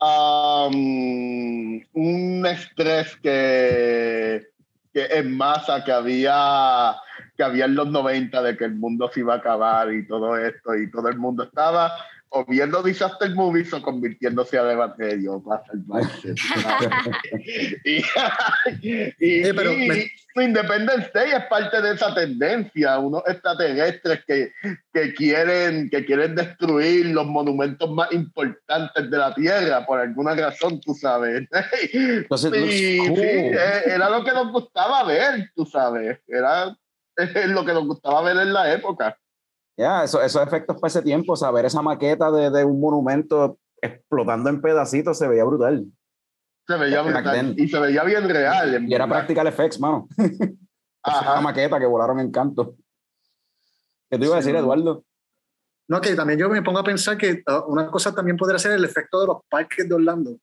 um, 0.00 1.80
un 1.92 2.46
estrés 2.46 3.16
que, 3.16 4.46
que 4.92 5.04
en 5.04 5.36
masa 5.36 5.84
que 5.84 5.92
había 5.92 6.96
que 7.36 7.42
había 7.42 7.64
en 7.64 7.74
los 7.74 7.88
90 7.88 8.42
de 8.42 8.56
que 8.56 8.64
el 8.64 8.74
mundo 8.74 9.10
se 9.12 9.20
iba 9.20 9.34
a 9.34 9.38
acabar 9.38 9.92
y 9.92 10.06
todo 10.06 10.36
esto 10.36 10.74
y 10.74 10.90
todo 10.90 11.08
el 11.08 11.16
mundo 11.16 11.44
estaba 11.44 11.92
o 12.30 12.44
viendo 12.44 12.82
disaster 12.82 13.34
movies 13.34 13.72
o 13.72 13.82
convirtiéndose 13.82 14.58
a 14.58 14.72
Evangelio 14.72 15.42
para 15.42 15.64
salvarse. 15.66 16.34
y, 17.84 17.98
y, 19.18 19.52
pero 19.52 19.72
Independence 20.36 21.10
Day 21.12 21.32
es 21.32 21.44
parte 21.46 21.82
de 21.82 21.94
esa 21.94 22.14
tendencia, 22.14 22.98
unos 22.98 23.22
extraterrestres 23.26 24.24
que, 24.26 24.52
que, 24.92 25.14
quieren, 25.14 25.90
que 25.90 26.04
quieren 26.04 26.36
destruir 26.36 27.06
los 27.06 27.26
monumentos 27.26 27.90
más 27.90 28.12
importantes 28.12 29.10
de 29.10 29.18
la 29.18 29.34
Tierra, 29.34 29.84
por 29.84 29.98
alguna 29.98 30.34
razón, 30.34 30.80
tú 30.80 30.94
sabes. 30.94 31.48
Entonces, 31.92 32.52
sí, 32.70 33.00
eh, 33.16 33.82
era 33.86 34.08
lo 34.08 34.22
que 34.24 34.30
nos 34.30 34.52
gustaba 34.52 35.02
ver, 35.04 35.50
tú 35.54 35.66
sabes, 35.66 36.20
era 36.28 36.76
lo 37.48 37.64
que 37.64 37.72
nos 37.72 37.86
gustaba 37.86 38.22
ver 38.22 38.36
en 38.36 38.52
la 38.52 38.72
época. 38.72 39.16
Ya, 39.80 40.04
eso, 40.04 40.20
esos 40.20 40.46
efectos 40.46 40.76
para 40.76 40.88
ese 40.88 41.00
tiempo, 41.00 41.34
saber 41.34 41.64
esa 41.64 41.80
maqueta 41.80 42.30
de, 42.30 42.50
de, 42.50 42.66
un 42.66 42.78
monumento 42.78 43.58
explotando 43.80 44.50
en 44.50 44.60
pedacitos 44.60 45.16
se 45.16 45.26
veía 45.26 45.42
brutal. 45.42 45.86
Se 46.66 46.76
veía 46.76 47.00
brutal. 47.00 47.54
Y 47.56 47.66
se 47.66 47.80
veía 47.80 48.04
bien 48.04 48.28
real. 48.28 48.86
y 48.86 48.94
era 48.94 49.08
practical 49.08 49.46
effects, 49.46 49.80
mano. 49.80 50.06
Esa 50.18 51.40
maqueta 51.40 51.80
que 51.80 51.86
volaron 51.86 52.20
en 52.20 52.30
canto. 52.30 52.74
¿Qué 54.10 54.18
te 54.18 54.26
iba 54.26 54.34
a 54.34 54.40
decir, 54.40 54.54
Eduardo? 54.54 55.02
No, 55.88 55.98
que 55.98 56.14
también 56.14 56.38
yo 56.38 56.50
me 56.50 56.60
pongo 56.60 56.80
a 56.80 56.84
pensar 56.84 57.16
que 57.16 57.42
uh, 57.46 57.72
una 57.72 57.90
cosa 57.90 58.14
también 58.14 58.36
podría 58.36 58.58
ser 58.58 58.72
el 58.72 58.84
efecto 58.84 59.18
de 59.22 59.28
los 59.28 59.38
parques 59.48 59.88
de 59.88 59.94
Orlando. 59.94 60.36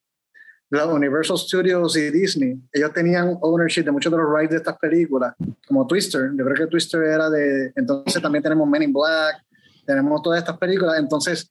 La 0.70 0.86
Universal 0.86 1.38
Studios 1.38 1.96
y 1.96 2.12
Disney, 2.12 2.60
ellos 2.74 2.92
tenían 2.92 3.38
ownership 3.42 3.84
de 3.84 3.92
muchos 3.92 4.12
de 4.12 4.18
los 4.18 4.28
rides 4.30 4.50
de 4.50 4.58
estas 4.58 4.78
películas, 4.78 5.34
como 5.66 5.88
Twister. 5.88 6.32
Yo 6.36 6.44
creo 6.44 6.56
que 6.56 6.68
Twister 6.68 7.04
era 7.04 7.30
de. 7.30 7.72
Entonces 7.76 8.22
también 8.22 8.44
tenemos 8.44 8.68
Men 8.68 8.84
in 8.84 8.94
Black, 8.94 9.44
tenemos 9.86 10.22
todas 10.22 10.40
estas 10.40 10.58
películas. 10.58 11.00
Entonces, 11.00 11.50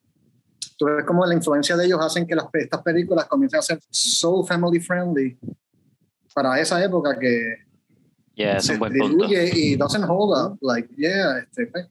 tú 0.77 0.85
ves 0.85 1.03
cómo 1.03 1.25
la 1.25 1.33
influencia 1.33 1.75
de 1.75 1.85
ellos 1.85 1.99
hacen 1.99 2.27
que 2.27 2.35
las, 2.35 2.45
estas 2.53 2.81
películas 2.83 3.25
comiencen 3.25 3.59
a 3.59 3.63
ser 3.63 3.79
so 3.89 4.43
family 4.43 4.79
friendly 4.79 5.37
para 6.33 6.59
esa 6.59 6.83
época 6.83 7.17
que. 7.17 7.65
Yeah, 8.35 8.59
se 8.59 8.77
diluye 8.77 9.49
y 9.51 9.75
doesn't 9.75 10.05
hold 10.07 10.37
up. 10.37 10.59
Like, 10.61 10.93
yeah, 10.95 11.39
este, 11.39 11.65
pues, 11.65 11.87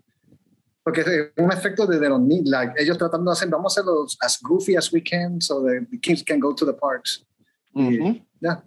porque 0.87 1.01
es 1.01 1.09
un 1.37 1.51
efecto 1.51 1.85
de, 1.85 1.99
de 1.99 2.09
los 2.09 2.21
like, 2.45 2.81
ellos 2.81 2.97
tratando 2.97 3.33
de 3.33 3.33
hacer, 3.33 3.49
vamos 3.49 3.77
a 3.77 3.81
hacerlos 3.81 4.17
as 4.21 4.39
goofy 4.41 4.77
as 4.77 4.93
we 4.93 5.03
can 5.03 5.41
so 5.41 5.61
the 5.61 5.85
kids 6.01 6.23
can 6.23 6.39
go 6.39 6.55
to 6.55 6.65
the 6.65 6.73
parks. 6.73 7.27
Ya. 7.75 8.15
Yeah. 8.41 8.61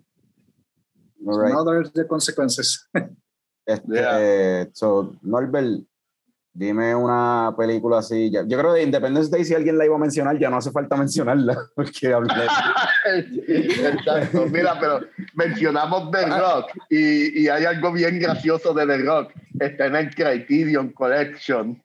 All 1.25 1.39
right. 1.39 1.53
Now 1.53 1.63
there's 1.63 1.93
the 1.93 2.03
consequences. 2.03 2.85
este, 3.65 3.87
yeah. 3.87 4.65
so, 4.73 5.15
Norbert, 5.23 5.85
Dime 6.59 6.93
una 6.93 7.55
película 7.57 7.99
así. 7.99 8.29
Yo 8.29 8.45
creo 8.45 8.73
que 8.73 8.83
Independence 8.83 9.31
Day, 9.31 9.45
si 9.45 9.55
alguien 9.55 9.77
la 9.77 9.85
iba 9.85 9.95
a 9.95 9.99
mencionar, 9.99 10.37
ya 10.37 10.49
no 10.49 10.57
hace 10.57 10.71
falta 10.71 10.97
mencionarla. 10.97 11.57
Porque 11.75 12.13
Exacto. 13.47 14.45
Mira, 14.51 14.77
pero 14.77 14.99
mencionamos 15.35 16.11
The 16.11 16.25
Rock 16.25 16.71
y, 16.89 17.43
y, 17.43 17.47
hay 17.47 17.63
algo 17.63 17.93
bien 17.93 18.19
gracioso 18.19 18.73
de 18.73 18.85
The 18.85 18.97
Rock. 18.97 19.31
Está 19.57 19.85
en 19.85 19.95
el 19.95 20.13
Criterion 20.13 20.89
Collection. 20.89 21.81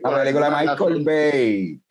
La 0.00 0.22
película 0.22 0.48
de 0.48 0.66
Michael 0.66 1.04
Bay. 1.04 1.82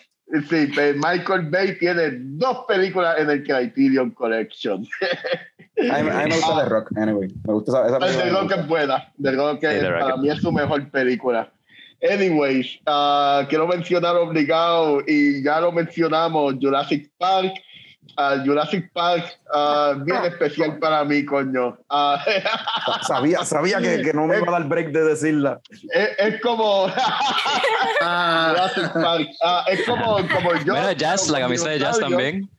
Sí, 0.50 0.72
Michael 0.96 1.50
Bay 1.52 1.78
tiene 1.78 2.10
dos 2.22 2.66
películas 2.68 3.20
en 3.20 3.30
el 3.30 3.44
Criterion 3.44 4.10
Collection. 4.10 4.84
A 5.78 6.02
mí, 6.02 6.10
me 6.10 6.36
gusta 6.36 6.64
The 6.64 6.70
Rock, 6.70 6.98
anyway. 6.98 7.28
Me 7.46 7.54
gusta 7.54 7.88
esa, 7.88 8.00
película. 8.00 8.24
The 8.24 8.30
Rock 8.32 8.52
es 8.52 8.68
buena. 8.68 9.14
The 9.22 9.32
Rock, 9.32 9.64
es, 9.64 9.84
para 9.84 10.18
mí 10.18 10.30
es 10.30 10.40
su 10.40 10.52
mejor 10.52 10.90
película. 10.90 11.52
Anyways, 12.02 12.80
uh, 12.88 13.48
quiero 13.48 13.68
mencionar 13.68 14.16
obligado, 14.16 15.02
y 15.08 15.44
ya 15.44 15.60
lo 15.60 15.72
mencionamos, 15.72 16.56
Jurassic 16.62 17.12
Park. 17.18 17.54
Uh, 18.18 18.44
Jurassic 18.44 18.92
Park, 18.94 19.38
uh, 19.54 20.04
bien 20.04 20.24
especial 20.26 20.80
para 20.80 21.04
mí, 21.04 21.26
coño. 21.26 21.78
sabía 23.08 23.44
sabía 23.44 23.80
que, 23.80 24.02
que, 24.02 24.14
no 24.14 24.26
me 24.26 24.38
iba 24.38 24.48
a 24.48 24.52
dar 24.60 24.64
break 24.68 24.92
de 24.92 25.04
decirla. 25.04 25.60
Es, 25.94 26.10
es 26.18 26.42
como. 26.42 26.88
Jurassic 28.00 28.94
Park. 28.94 29.28
es 29.68 29.84
como, 29.86 30.16
como 30.30 30.56
yo. 30.64 30.74
Mira, 30.74 30.94
Jazz, 30.94 31.30
la 31.30 31.42
camisa 31.42 31.70
de 31.70 31.80
Jazz 31.80 32.00
también. 32.00 32.50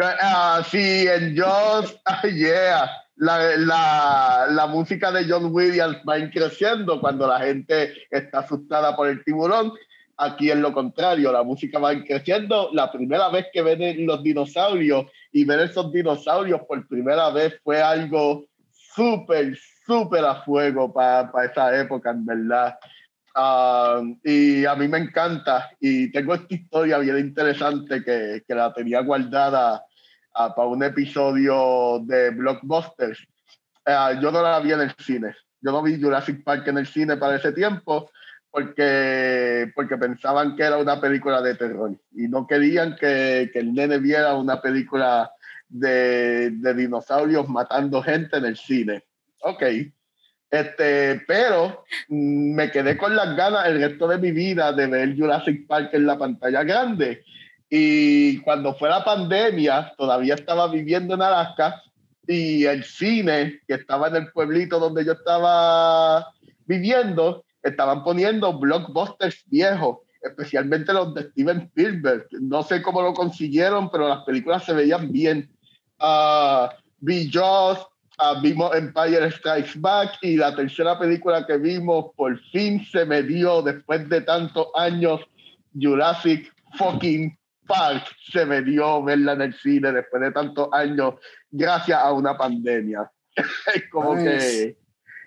Uh, 0.00 0.62
sí, 0.70 1.06
en 1.08 1.36
Joss, 1.36 1.98
yeah, 2.34 2.90
la, 3.16 3.56
la, 3.56 4.46
la, 4.50 4.66
música 4.66 5.10
de 5.10 5.26
John 5.28 5.50
Williams 5.52 5.98
va 6.08 6.16
creciendo 6.30 7.00
cuando 7.00 7.26
la 7.26 7.40
gente 7.40 7.92
está 8.10 8.40
asustada 8.40 8.94
por 8.94 9.08
el 9.08 9.24
tiburón. 9.24 9.72
Aquí 10.18 10.50
es 10.50 10.56
lo 10.56 10.72
contrario, 10.72 11.30
la 11.32 11.42
música 11.42 11.78
va 11.78 11.92
creciendo. 12.02 12.70
La 12.72 12.90
primera 12.90 13.28
vez 13.28 13.46
que 13.52 13.62
ven 13.62 14.06
los 14.06 14.22
dinosaurios 14.22 15.06
y 15.32 15.44
ver 15.44 15.60
esos 15.60 15.92
dinosaurios 15.92 16.62
por 16.66 16.86
primera 16.88 17.30
vez 17.30 17.58
fue 17.62 17.82
algo 17.82 18.46
súper, 18.70 19.56
súper 19.86 20.24
a 20.24 20.36
fuego 20.42 20.92
para 20.92 21.30
esa 21.44 21.78
época, 21.78 22.10
en 22.10 22.24
verdad. 22.24 22.78
Ah, 23.38 24.00
y 24.24 24.64
a 24.64 24.74
mí 24.76 24.88
me 24.88 24.96
encanta 24.96 25.68
y 25.78 26.10
tengo 26.10 26.32
esta 26.32 26.54
historia 26.54 26.96
bien 26.96 27.18
interesante 27.18 28.02
que, 28.02 28.42
que 28.48 28.54
la 28.54 28.72
tenía 28.72 29.02
guardada 29.02 29.84
uh, 30.34 30.54
para 30.56 30.68
un 30.68 30.82
episodio 30.82 32.00
de 32.02 32.30
Blockbusters. 32.30 33.20
Uh, 33.86 34.18
yo 34.22 34.32
no 34.32 34.40
la 34.40 34.58
vi 34.60 34.72
en 34.72 34.80
el 34.80 34.94
cine. 34.98 35.36
Yo 35.60 35.70
no 35.70 35.82
vi 35.82 36.00
Jurassic 36.00 36.42
Park 36.44 36.66
en 36.68 36.78
el 36.78 36.86
cine 36.86 37.18
para 37.18 37.36
ese 37.36 37.52
tiempo 37.52 38.10
porque, 38.50 39.70
porque 39.74 39.98
pensaban 39.98 40.56
que 40.56 40.62
era 40.62 40.78
una 40.78 40.98
película 40.98 41.42
de 41.42 41.56
terror 41.56 41.94
y 42.12 42.28
no 42.28 42.46
querían 42.46 42.96
que, 42.96 43.50
que 43.52 43.58
el 43.58 43.74
nene 43.74 43.98
viera 43.98 44.34
una 44.34 44.62
película 44.62 45.30
de, 45.68 46.52
de, 46.52 46.72
dinosaurios 46.72 47.50
matando 47.50 48.02
gente 48.02 48.38
en 48.38 48.46
el 48.46 48.56
cine. 48.56 49.04
Ok. 49.42 49.62
Este, 50.50 51.22
pero 51.26 51.84
mm, 52.08 52.54
me 52.54 52.70
quedé 52.70 52.96
con 52.96 53.16
las 53.16 53.36
ganas 53.36 53.66
el 53.66 53.80
resto 53.80 54.06
de 54.08 54.18
mi 54.18 54.30
vida 54.30 54.72
de 54.72 54.86
ver 54.86 55.16
Jurassic 55.16 55.66
Park 55.66 55.90
en 55.92 56.06
la 56.06 56.16
pantalla 56.18 56.62
grande. 56.62 57.24
Y 57.68 58.38
cuando 58.40 58.74
fue 58.74 58.88
la 58.88 59.04
pandemia, 59.04 59.92
todavía 59.98 60.34
estaba 60.34 60.68
viviendo 60.68 61.14
en 61.14 61.22
Alaska 61.22 61.82
y 62.26 62.64
el 62.64 62.84
cine 62.84 63.60
que 63.66 63.74
estaba 63.74 64.08
en 64.08 64.16
el 64.16 64.32
pueblito 64.32 64.78
donde 64.78 65.04
yo 65.04 65.12
estaba 65.12 66.32
viviendo 66.66 67.44
estaban 67.62 68.04
poniendo 68.04 68.58
blockbusters 68.58 69.44
viejos, 69.46 69.98
especialmente 70.22 70.92
los 70.92 71.12
de 71.14 71.24
Steven 71.30 71.62
Spielberg. 71.62 72.28
No 72.40 72.62
sé 72.62 72.80
cómo 72.80 73.02
lo 73.02 73.12
consiguieron, 73.12 73.90
pero 73.90 74.08
las 74.08 74.24
películas 74.24 74.64
se 74.64 74.72
veían 74.72 75.10
bien. 75.10 75.50
Uh, 75.98 76.68
vi 76.98 77.30
Jaws, 77.30 77.84
uh, 78.20 78.40
vimos 78.40 78.74
Empire 78.74 79.30
Strikes 79.30 79.72
Back 79.76 80.18
y 80.22 80.36
la 80.36 80.54
tercera 80.54 80.98
película 80.98 81.46
que 81.46 81.56
vimos 81.56 82.06
por 82.16 82.38
fin 82.50 82.84
se 82.90 83.04
me 83.04 83.22
dio 83.22 83.62
después 83.62 84.08
de 84.08 84.20
tantos 84.22 84.68
años 84.74 85.20
Jurassic 85.74 86.52
fucking 86.76 87.36
Park 87.66 88.04
se 88.30 88.46
me 88.46 88.62
dio 88.62 89.02
verla 89.02 89.32
en 89.32 89.42
el 89.42 89.54
cine 89.54 89.92
después 89.92 90.22
de 90.22 90.32
tantos 90.32 90.68
años 90.72 91.14
gracias 91.50 91.98
a 92.00 92.12
una 92.12 92.36
pandemia. 92.36 93.10
es 93.74 93.90
como 93.90 94.14
que 94.14 94.76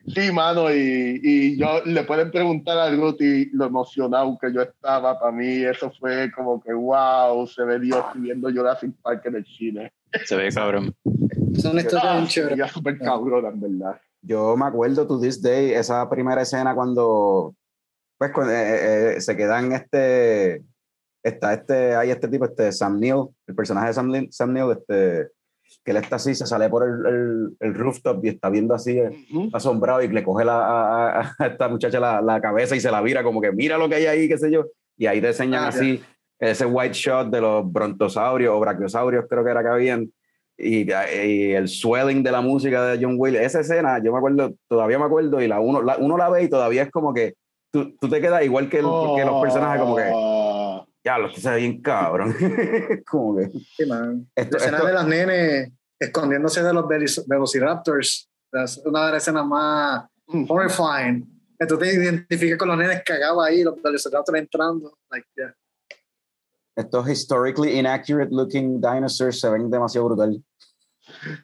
Sí, 0.08 0.32
mano, 0.32 0.74
y, 0.74 1.20
y, 1.22 1.58
yo 1.58 1.84
le 1.86 2.04
pueden 2.04 2.32
preguntar 2.32 2.78
a 2.78 2.90
Ruti 2.90 3.50
lo 3.52 3.66
emocionado 3.66 4.38
que 4.42 4.52
yo 4.52 4.62
estaba. 4.62 5.20
Para 5.20 5.32
mí, 5.32 5.64
eso 5.64 5.92
fue 6.00 6.32
como 6.32 6.62
que 6.62 6.74
wow, 6.74 7.46
se 7.46 7.64
ve 7.64 7.80
Dios 7.80 8.04
viendo 8.16 8.50
Jurassic 8.50 8.92
Park 9.04 9.26
en 9.26 9.36
el 9.36 9.46
cine. 9.46 9.92
Se 10.26 10.36
ve 10.36 10.50
cabrón. 10.50 10.96
Son 11.58 11.78
historias 11.78 12.58
Ya 12.58 12.68
súper 12.68 12.98
cabrón, 13.00 13.46
en 13.46 13.60
verdad. 13.60 14.00
Yo 14.22 14.56
me 14.58 14.66
acuerdo 14.66 15.08
to 15.08 15.20
this 15.20 15.42
day, 15.42 15.72
esa 15.72 16.10
primera 16.10 16.42
escena 16.42 16.76
cuando, 16.76 17.56
pues, 18.18 18.32
cuando, 18.32 18.54
eh, 18.54 19.16
eh, 19.16 19.22
se 19.22 19.36
quedan 19.38 19.72
este, 19.72 20.64
está 21.24 21.54
este, 21.54 21.96
hay 21.96 22.12
este 22.12 22.28
tipo, 22.28 22.46
este 22.46 22.72
Sam 22.72 23.00
Neill, 23.00 23.28
el 23.48 23.56
personaje 23.56 23.88
de 23.88 23.94
Sam, 23.94 24.28
Sam 24.30 24.54
Neill, 24.54 24.72
este, 24.72 25.30
que 25.84 25.92
él 25.92 25.98
está 25.98 26.18
así, 26.18 26.36
se 26.36 26.46
sale 26.46 26.70
por 26.70 26.84
el, 26.84 27.06
el, 27.06 27.58
el 27.60 27.74
rooftop 27.74 28.24
y 28.26 28.30
está 28.30 28.50
viendo 28.50 28.74
así, 28.74 29.00
uh 29.00 29.10
-huh. 29.10 29.50
asombrado, 29.54 30.02
y 30.02 30.08
le 30.10 30.24
coge 30.24 30.44
la, 30.44 30.60
a, 30.60 31.22
a, 31.40 31.48
esta 31.48 31.70
muchacha 31.70 32.00
la, 32.00 32.22
la, 32.22 32.42
cabeza 32.42 32.76
y 32.76 32.80
se 32.80 32.92
la 32.92 33.02
vira, 33.02 33.24
como 33.24 33.42
que 33.42 33.52
mira 33.52 33.78
lo 33.78 33.88
que 33.88 33.96
hay 33.96 34.06
ahí, 34.06 34.28
qué 34.28 34.38
sé 34.38 34.52
yo. 34.52 34.66
Y 34.98 35.06
ahí 35.06 35.22
te 35.22 35.28
enseñan 35.28 35.64
ah, 35.64 35.68
así 35.70 35.98
yeah. 35.98 36.52
ese 36.52 36.66
white 36.66 36.94
shot 36.94 37.30
de 37.30 37.40
los 37.40 37.72
brontosaurios 37.72 38.54
o 38.54 38.60
brachiosaurios, 38.60 39.26
creo 39.30 39.44
que 39.44 39.52
era 39.52 39.62
que 39.62 39.70
habían. 39.70 40.12
Y, 40.62 40.92
y, 40.92 41.52
el 41.54 41.70
swelling 41.70 42.22
de 42.22 42.32
la 42.32 42.42
música 42.42 42.84
de 42.86 43.04
John 43.04 43.16
Williams. 43.18 43.46
Esa 43.46 43.62
escena, 43.62 44.04
yo 44.04 44.12
me 44.12 44.18
acuerdo, 44.18 44.54
todavía 44.68 45.00
me 45.00 45.06
acuerdo, 45.06 45.42
y 45.42 45.48
la 45.48 45.60
uno 45.62 45.82
la, 45.82 45.98
uno 45.98 46.18
la 46.18 46.30
ve 46.30 46.44
y 46.44 46.50
todavía 46.50 46.84
es 46.84 46.92
como 46.92 47.14
que 47.14 47.36
tú, 47.72 47.96
tú 47.98 48.10
te 48.10 48.20
quedas 48.20 48.44
igual 48.44 48.70
que, 48.70 48.80
el, 48.80 48.86
oh. 48.86 49.16
que 49.16 49.24
los 49.24 49.42
personajes, 49.42 49.82
como 49.82 49.96
que 49.96 50.12
ya, 51.04 51.18
lo 51.18 51.30
que 51.30 51.40
se 51.40 51.50
ve 51.50 51.58
bien 51.58 51.82
cabrón. 51.82 52.36
como 53.10 53.38
que. 53.38 53.52
Sí, 53.78 53.86
man. 53.86 54.28
Esto, 54.36 54.58
la 54.58 54.64
escena 54.64 54.78
esto, 54.78 54.88
de 54.88 54.94
las 54.94 55.08
nenes 55.08 55.72
escondiéndose 55.98 56.64
de 56.64 56.74
los 56.74 56.86
velociraptors. 57.28 58.30
Es 58.52 58.78
una 58.86 59.06
de 59.06 59.12
las 59.14 59.24
escenas 59.24 59.46
más 59.46 60.06
horrifying. 60.28 61.28
Que 61.58 61.66
tú 61.66 61.78
te 61.78 61.94
identificas 61.94 62.58
con 62.58 62.70
los 62.70 62.78
nenes 62.78 63.02
cagados 63.06 63.46
ahí, 63.46 63.64
los 63.64 63.82
velociraptors 63.82 64.40
entrando. 64.40 64.98
Like, 65.10 65.28
yeah. 65.36 65.54
Estos 66.80 67.10
historically 67.10 67.78
inaccurate 67.78 68.32
looking 68.32 68.80
dinosaurs 68.80 69.42
se 69.42 69.50
ven 69.50 69.70
demasiado 69.70 70.08
brutal. 70.08 70.42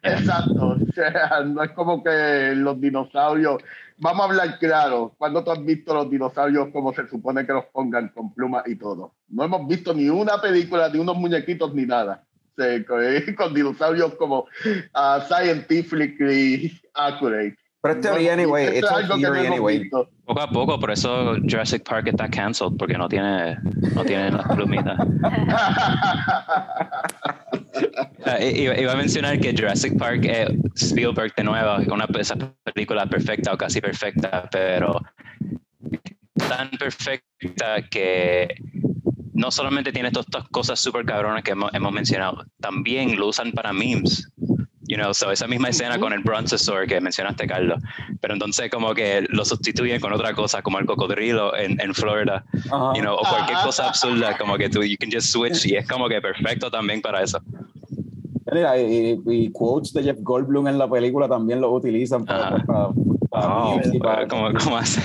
Exacto. 0.01 0.67
O 0.67 0.93
sea, 0.93 1.43
no 1.45 1.61
es 1.61 1.71
como 1.71 2.01
que 2.01 2.53
los 2.55 2.79
dinosaurios. 2.79 3.61
Vamos 3.97 4.21
a 4.21 4.29
hablar 4.29 4.59
claro. 4.59 5.13
cuando 5.17 5.43
tú 5.43 5.51
has 5.51 5.63
visto 5.63 5.93
los 5.93 6.09
dinosaurios 6.09 6.69
como 6.71 6.93
se 6.93 7.07
supone 7.07 7.45
que 7.45 7.51
los 7.51 7.65
pongan 7.65 8.09
con 8.09 8.33
plumas 8.33 8.63
y 8.65 8.75
todo? 8.75 9.15
No 9.27 9.43
hemos 9.43 9.67
visto 9.67 9.93
ni 9.93 10.09
una 10.09 10.39
película, 10.39 10.87
ni 10.89 10.99
unos 10.99 11.17
muñequitos, 11.17 11.73
ni 11.73 11.85
nada 11.85 12.23
con 13.37 13.53
dinosaurios 13.53 14.15
como 14.15 14.47
uh, 14.95 15.19
scientifically 15.27 16.71
accurate. 16.93 17.57
Pero 17.85 17.99
es 17.99 18.01
teoría, 18.01 18.33
anyway. 18.33 18.65
Esto 18.65 18.87
es 18.87 18.93
algo 18.93 19.15
que 19.15 19.21
no 19.21 19.33
anyway. 19.33 19.83
Visto. 19.83 20.09
Poco 20.25 20.41
a 20.41 20.49
poco, 20.49 20.79
por 20.79 20.89
eso 20.89 21.35
Jurassic 21.47 21.87
Park 21.87 22.07
está 22.07 22.27
cancelled, 22.27 22.77
porque 22.79 22.97
no 22.97 23.07
tiene, 23.07 23.59
no 23.93 24.03
tiene 24.03 24.31
las 24.31 24.47
plumitas. 24.47 24.97
uh, 24.99 25.03
iba, 28.41 28.75
iba, 28.75 28.91
a 28.91 28.95
mencionar 28.95 29.39
que 29.39 29.53
Jurassic 29.55 29.99
Park, 29.99 30.25
eh, 30.25 30.47
Spielberg 30.75 31.35
de 31.35 31.43
nuevo, 31.43 31.75
una 31.93 32.07
esa 32.19 32.35
película 32.73 33.05
perfecta 33.05 33.53
o 33.53 33.57
casi 33.57 33.79
perfecta, 33.79 34.49
pero 34.51 34.99
tan 36.49 36.71
perfecta 36.71 37.83
que 37.91 38.47
no 39.35 39.51
solamente 39.51 39.91
tiene 39.91 40.09
todas 40.09 40.25
estas 40.25 40.49
cosas 40.49 40.79
súper 40.79 41.05
cabronas 41.05 41.43
que 41.43 41.51
hemos, 41.51 41.71
hemos, 41.73 41.91
mencionado, 41.91 42.43
también 42.59 43.15
lo 43.15 43.27
usan 43.27 43.51
para 43.51 43.73
memes. 43.73 44.27
You 44.87 44.97
know, 44.97 45.13
so 45.13 45.31
esa 45.31 45.47
misma 45.47 45.69
escena 45.69 45.97
con 45.99 46.13
el 46.13 46.21
brontosaur 46.21 46.85
que 46.85 47.01
mencionaste, 47.01 47.47
Carlos, 47.47 47.81
pero 48.21 48.33
entonces 48.33 48.69
como 48.69 48.93
que 48.93 49.25
lo 49.29 49.43
sustituyen 49.43 49.99
con 49.99 50.13
otra 50.13 50.33
cosa, 50.33 50.61
como 50.61 50.77
el 50.77 50.85
cocodrilo 50.85 51.55
en, 51.55 51.79
en 51.81 51.93
Florida, 51.93 52.43
uh 52.53 52.69
-huh. 52.69 52.95
you 52.95 53.01
know, 53.01 53.15
o 53.15 53.21
cualquier 53.21 53.57
cosa 53.63 53.87
absurda, 53.87 54.37
como 54.37 54.57
que 54.57 54.69
tú, 54.69 54.83
you 54.83 54.97
can 54.99 55.09
just 55.11 55.29
switch 55.29 55.65
y 55.65 55.75
es 55.75 55.87
como 55.87 56.07
que 56.07 56.21
perfecto 56.21 56.69
también 56.69 57.01
para 57.01 57.23
eso. 57.23 57.39
Mira, 58.51 58.79
y, 58.79 59.19
y, 59.25 59.51
quotes 59.51 59.91
de 59.91 60.03
Jeff 60.03 60.19
Goldblum 60.21 60.67
en 60.67 60.77
la 60.77 60.87
película 60.87 61.27
también 61.27 61.59
lo 61.61 61.71
utilizan 61.71 62.23
para, 62.23 62.63
para, 62.63 62.89
para, 63.29 63.47
oh, 63.47 63.81
para 64.01 64.27
¿cómo, 64.27 64.53
¿Cómo 64.63 64.77
hace? 64.77 65.01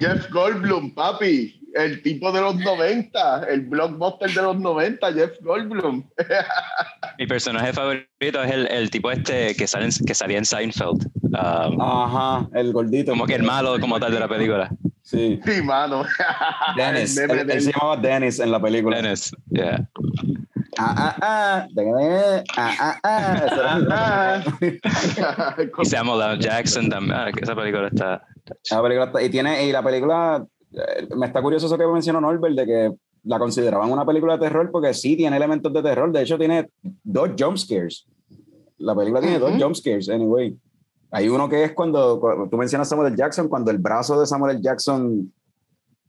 Jeff 0.00 0.28
Goldblum, 0.30 0.92
papi 0.92 1.57
el 1.74 2.02
tipo 2.02 2.32
de 2.32 2.40
los 2.40 2.56
90, 2.56 3.44
el 3.48 3.62
blockbuster 3.62 4.30
de 4.30 4.42
los 4.42 4.58
90, 4.58 5.12
Jeff 5.12 5.32
Goldblum. 5.40 6.08
Mi 7.18 7.26
personaje 7.26 7.72
favorito 7.72 8.42
es 8.42 8.50
el, 8.50 8.66
el 8.68 8.90
tipo 8.90 9.10
este 9.10 9.54
que, 9.54 9.66
sale, 9.66 9.88
que 10.06 10.14
salía 10.14 10.38
en 10.38 10.44
Seinfeld. 10.44 11.06
Um, 11.22 11.80
Ajá, 11.80 12.48
el 12.54 12.72
gordito. 12.72 13.12
Como 13.12 13.26
que 13.26 13.34
el 13.34 13.42
malo 13.42 13.78
como 13.80 14.00
tal 14.00 14.12
de 14.12 14.20
la 14.20 14.28
película. 14.28 14.70
Sí. 15.02 15.40
Sí, 15.44 15.62
mano. 15.62 16.04
Dennis. 16.76 17.16
él, 17.18 17.50
él, 17.50 17.62
se 17.62 17.72
llamaba 17.72 17.96
Dennis 17.96 18.40
en 18.40 18.52
la 18.52 18.60
película. 18.60 19.00
Dennis, 19.00 19.30
yeah. 19.50 19.88
Ah, 20.80 20.94
ah, 20.96 21.16
ah, 21.20 21.66
ah, 22.56 22.98
ah, 23.02 23.80
ah, 23.90 24.42
y 25.82 25.84
Samuel 25.86 26.32
L. 26.32 26.40
Jackson 26.40 26.88
también. 26.88 27.16
Ah, 27.18 27.30
esa 27.40 27.56
película 27.56 27.88
está. 27.88 28.22
La 28.70 28.82
película 28.82 29.06
está, 29.06 29.22
y 29.22 29.30
tiene, 29.30 29.64
y 29.64 29.72
la 29.72 29.82
película 29.82 30.46
me 31.16 31.26
está 31.26 31.42
curioso 31.42 31.66
eso 31.66 31.78
que 31.78 31.86
mencionó 31.86 32.20
Norbert 32.20 32.56
de 32.56 32.66
que 32.66 32.92
la 33.24 33.38
consideraban 33.38 33.90
una 33.90 34.06
película 34.06 34.34
de 34.34 34.40
terror 34.40 34.70
porque 34.70 34.94
sí 34.94 35.16
tiene 35.16 35.36
elementos 35.36 35.72
de 35.72 35.82
terror. 35.82 36.10
De 36.12 36.22
hecho, 36.22 36.38
tiene 36.38 36.70
dos 37.02 37.30
jump 37.38 37.56
scares. 37.56 38.06
La 38.78 38.94
película 38.94 39.20
tiene 39.20 39.36
uh 39.36 39.40
-huh. 39.40 39.50
dos 39.50 39.62
jump 39.62 39.74
scares, 39.74 40.08
anyway. 40.08 40.56
Hay 41.10 41.28
uno 41.28 41.48
que 41.48 41.64
es 41.64 41.72
cuando, 41.72 42.20
cuando, 42.20 42.48
tú 42.48 42.56
mencionas 42.56 42.88
Samuel. 42.88 43.16
Jackson, 43.16 43.48
cuando 43.48 43.70
el 43.70 43.78
brazo 43.78 44.20
de 44.20 44.26
Samuel. 44.26 44.60
Jackson 44.60 45.32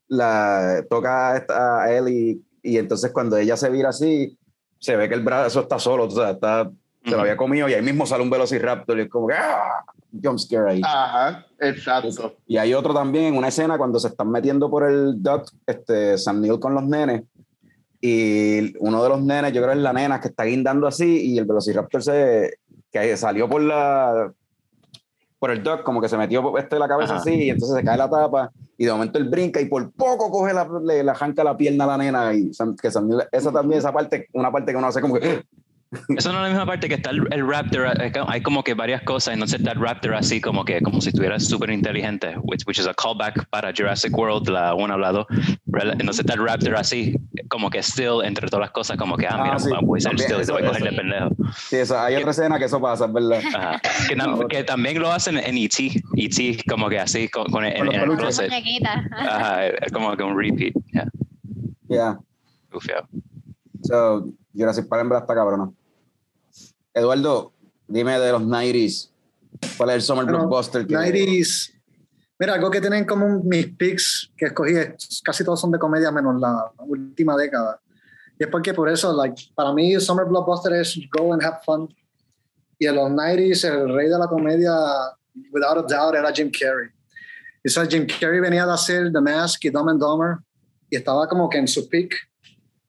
la 0.07 0.84
toca 0.89 1.45
a 1.82 1.91
él 1.91 2.10
y, 2.10 2.43
y 2.64 2.78
entonces 2.78 3.12
cuando 3.12 3.38
ella 3.38 3.55
se 3.55 3.70
vira 3.70 3.89
así, 3.89 4.38
se 4.80 4.95
ve 4.95 5.07
que 5.07 5.16
el 5.16 5.24
brazo 5.24 5.62
está 5.62 5.80
solo, 5.80 6.05
o 6.05 6.12
sea, 6.12 6.32
está. 6.32 6.72
Se 7.04 7.12
lo 7.12 7.22
había 7.22 7.38
comido 7.38 7.70
y 7.70 7.74
ahí 7.74 7.82
mismo 7.82 8.06
sale 8.06 8.24
un 8.24 8.30
velociraptor 8.30 8.97
y 8.97 9.04
es 9.04 9.10
como 9.10 9.28
que 9.28 9.36
¡ah! 9.36 9.84
jump 10.12 10.39
scare 10.39 10.72
ahí. 10.72 10.82
Ajá, 10.84 11.45
exacto. 11.60 12.36
Y 12.47 12.58
hay 12.58 12.74
otro 12.74 12.93
también 12.93 13.26
en 13.26 13.38
una 13.38 13.50
escena 13.50 13.78
cuando 13.78 14.00
se 14.00 14.08
están 14.10 14.30
metiendo 14.32 14.70
por 14.70 14.89
el 14.89 15.22
duct, 15.22 15.50
este, 15.66 16.18
Sam 16.18 16.41
Neill 16.41 16.60
con 16.60 16.74
los 16.74 16.84
nenes, 16.84 17.24
y 18.02 18.74
uno 18.80 19.04
de 19.04 19.10
los 19.10 19.22
nenes, 19.22 19.52
yo 19.54 19.62
creo 19.62 19.74
es 19.74 19.80
la 19.80 19.93
nena 19.93 20.20
que 20.20 20.30
está 20.30 20.43
guindando 20.45 20.88
así, 20.88 21.34
y 21.34 21.38
el 21.38 21.45
Velociraptor 21.45 22.02
se, 22.02 22.60
que 22.91 23.18
salió 23.18 23.50
por 23.50 23.62
la 23.62 24.32
por 25.38 25.52
el 25.52 25.64
duct, 25.64 25.84
como 25.84 26.02
que 26.02 26.10
se 26.10 26.18
metió 26.18 26.58
este 26.58 26.78
la 26.78 26.88
cabeza 26.89 27.14
Ajá. 27.14 27.22
así, 27.22 27.34
y 27.34 27.50
entonces 27.50 27.78
se 27.78 27.84
cae 27.84 27.97
la 27.97 28.10
tapa, 28.10 28.52
y 28.78 28.86
de 28.86 28.91
momento 28.91 29.18
él 29.20 29.30
brinca 29.30 29.62
y 29.62 29.66
por 29.66 29.89
poco 29.91 30.30
coge 30.30 30.54
la, 30.54 30.68
le, 30.84 31.02
le 31.02 31.12
arranca 31.12 31.45
la 31.45 31.56
pierna 31.56 31.86
a 31.86 31.88
la 31.88 31.97
nena, 31.97 32.34
y 32.34 32.52
que 32.82 32.91
Sam 32.91 33.08
Neill, 33.08 33.24
esa 33.32 33.52
también, 33.52 33.80
esa 33.80 33.93
parte, 33.93 34.28
una 34.34 34.52
parte 34.52 34.72
que 34.72 34.78
uno 34.78 34.88
hace 34.88 35.00
como 35.00 35.16
que 35.16 35.45
Eso 35.91 36.31
no 36.31 36.37
es 36.37 36.43
la 36.43 36.49
misma 36.49 36.65
parte 36.67 36.87
que 36.87 36.95
está 36.95 37.09
el, 37.09 37.47
Raptor, 37.47 37.87
hay 38.27 38.41
como 38.41 38.63
que 38.63 38.75
varias 38.75 39.01
cosas, 39.01 39.33
entonces 39.33 39.59
está 39.59 39.71
el 39.71 39.79
Raptor 39.79 40.13
así 40.13 40.39
como 40.39 40.63
que 40.63 40.81
como 40.81 41.01
si 41.01 41.09
estuviera 41.09 41.39
súper 41.39 41.71
inteligente, 41.71 42.35
which, 42.43 42.61
which 42.67 42.77
is 42.77 42.85
a 42.85 42.93
callback 42.93 43.49
para 43.49 43.73
Jurassic 43.75 44.15
World, 44.15 44.49
la 44.49 44.75
uno 44.75 44.93
hablado, 44.93 45.25
entonces 45.65 46.19
está 46.19 46.33
el 46.33 46.45
Raptor 46.45 46.75
así, 46.75 47.15
como 47.47 47.71
que 47.71 47.81
still, 47.81 48.21
entre 48.23 48.47
todas 48.47 48.61
las 48.61 48.71
cosas, 48.71 48.97
como 48.97 49.17
que, 49.17 49.25
ah, 49.25 49.41
mira, 49.41 49.57
ah, 49.75 49.79
voy 49.81 49.97
a 49.97 50.01
ser 50.01 50.19
still 50.19 50.41
y 50.41 50.45
te 50.45 50.51
voy 50.51 50.61
a 50.61 50.67
coger 50.67 50.83
de 50.83 50.91
pendejo. 50.91 51.29
Sí, 51.57 51.77
eso, 51.77 51.99
hay 51.99 52.17
otra 52.17 52.31
escena 52.31 52.59
que 52.59 52.65
eso 52.65 52.79
pasa, 52.79 53.07
¿verdad? 53.07 53.41
que, 54.07 54.47
que, 54.47 54.63
también 54.63 54.99
lo 54.99 55.11
hacen 55.11 55.39
en 55.39 55.57
E.T., 55.57 56.03
E.T. 56.17 56.63
como 56.69 56.87
que 56.89 56.99
así, 56.99 57.29
con, 57.29 57.45
con, 57.45 57.65
en, 57.65 57.91
el 57.91 58.17
closet. 58.17 58.51
Ajá, 59.11 59.61
como 59.91 60.15
que 60.15 60.21
un 60.21 60.37
repeat, 60.37 60.73
yeah. 60.93 61.09
Yeah. 61.87 62.19
So, 63.81 64.27
Jurassic 64.53 64.87
Park 64.87 65.01
en 65.01 65.09
verdad 65.09 65.23
está 65.23 65.33
cabrona. 65.33 65.71
Eduardo, 66.93 67.53
dime 67.87 68.19
de 68.19 68.31
los 68.31 68.41
90s. 68.41 69.09
¿Cuál 69.77 69.89
es 69.91 69.95
el 69.97 70.01
Summer 70.01 70.25
Blockbuster? 70.25 70.87
90s. 70.87 71.73
Mira, 72.39 72.53
algo 72.53 72.71
que 72.71 72.79
tienen 72.79 73.05
como 73.05 73.43
mis 73.43 73.67
picks 73.75 74.31
que 74.37 74.45
escogí, 74.45 74.73
casi 75.23 75.43
todos 75.43 75.59
son 75.59 75.71
de 75.71 75.79
comedia 75.79 76.11
menos 76.11 76.39
la 76.39 76.71
última 76.79 77.35
década. 77.35 77.81
Y 78.39 78.43
es 78.45 78.49
porque 78.49 78.73
por 78.73 78.87
eso, 78.87 79.11
like, 79.13 79.51
para 79.53 79.73
mí, 79.73 79.99
Summer 79.99 80.25
Blockbuster 80.25 80.73
es 80.73 80.97
go 81.11 81.33
and 81.33 81.43
have 81.43 81.57
fun. 81.65 81.93
Y 82.77 82.87
en 82.87 82.95
los 82.95 83.09
90s, 83.09 83.65
el 83.65 83.93
rey 83.93 84.07
de 84.07 84.17
la 84.17 84.27
comedia, 84.27 84.71
without 85.51 85.79
a 85.79 85.81
doubt, 85.81 86.15
era 86.15 86.31
Jim 86.31 86.49
Carrey. 86.49 86.87
Y 87.61 87.67
eso 87.67 87.85
Jim 87.85 88.07
Carrey 88.19 88.39
venía 88.39 88.65
de 88.65 88.71
hacer 88.71 89.11
The 89.11 89.19
Mask 89.19 89.65
y 89.65 89.69
Dumb 89.69 89.89
and 89.89 89.99
Dumber. 89.99 90.37
Y 90.89 90.95
estaba 90.95 91.27
como 91.27 91.49
que 91.49 91.57
en 91.57 91.67
su 91.67 91.89
peak. 91.89 92.15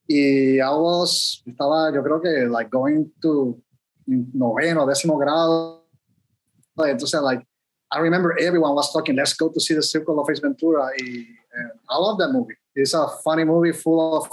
Y 0.07 0.59
I 0.59 0.61
was, 0.61 1.43
estaba, 1.45 1.93
yo 1.93 2.01
creo 2.01 2.21
que, 2.21 2.47
like, 2.49 2.69
going 2.71 3.11
to 3.21 3.57
noveno, 4.33 4.85
décimo 4.85 5.17
grado. 5.17 5.85
Entonces, 6.77 7.21
like, 7.21 7.45
I 7.91 7.99
remember 7.99 8.37
everyone 8.39 8.73
was 8.73 8.91
talking, 8.91 9.15
let's 9.15 9.33
go 9.33 9.49
to 9.49 9.59
see 9.59 9.73
the 9.73 9.83
Circle 9.83 10.19
of 10.19 10.29
Ace 10.29 10.39
Ventura. 10.39 10.91
Y, 10.97 11.27
I 11.89 11.97
love 11.97 12.17
that 12.19 12.31
movie. 12.31 12.55
It's 12.73 12.93
a 12.93 13.07
funny 13.23 13.43
movie 13.43 13.73
full 13.73 13.99
of 14.17 14.29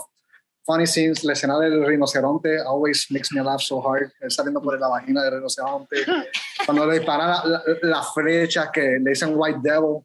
funny 0.65 0.87
scenes. 0.87 1.25
La 1.25 1.33
escena 1.33 1.59
del 1.59 1.85
rinoceronte 1.85 2.65
always 2.65 3.07
makes 3.11 3.33
me 3.33 3.41
laugh 3.41 3.61
so 3.61 3.81
hard. 3.81 4.13
saliendo 4.29 4.63
por 4.63 4.79
la 4.79 4.89
vagina 4.89 5.23
del 5.25 5.41
rinoceronte. 5.41 5.97
Cuando 6.65 6.87
le 6.87 6.99
disparan 6.99 7.29
las 7.29 7.83
la, 7.83 8.03
flechas 8.03 8.71
que 8.73 8.99
le 9.01 9.11
dicen 9.11 9.33
White 9.35 9.61
Devil, 9.63 10.05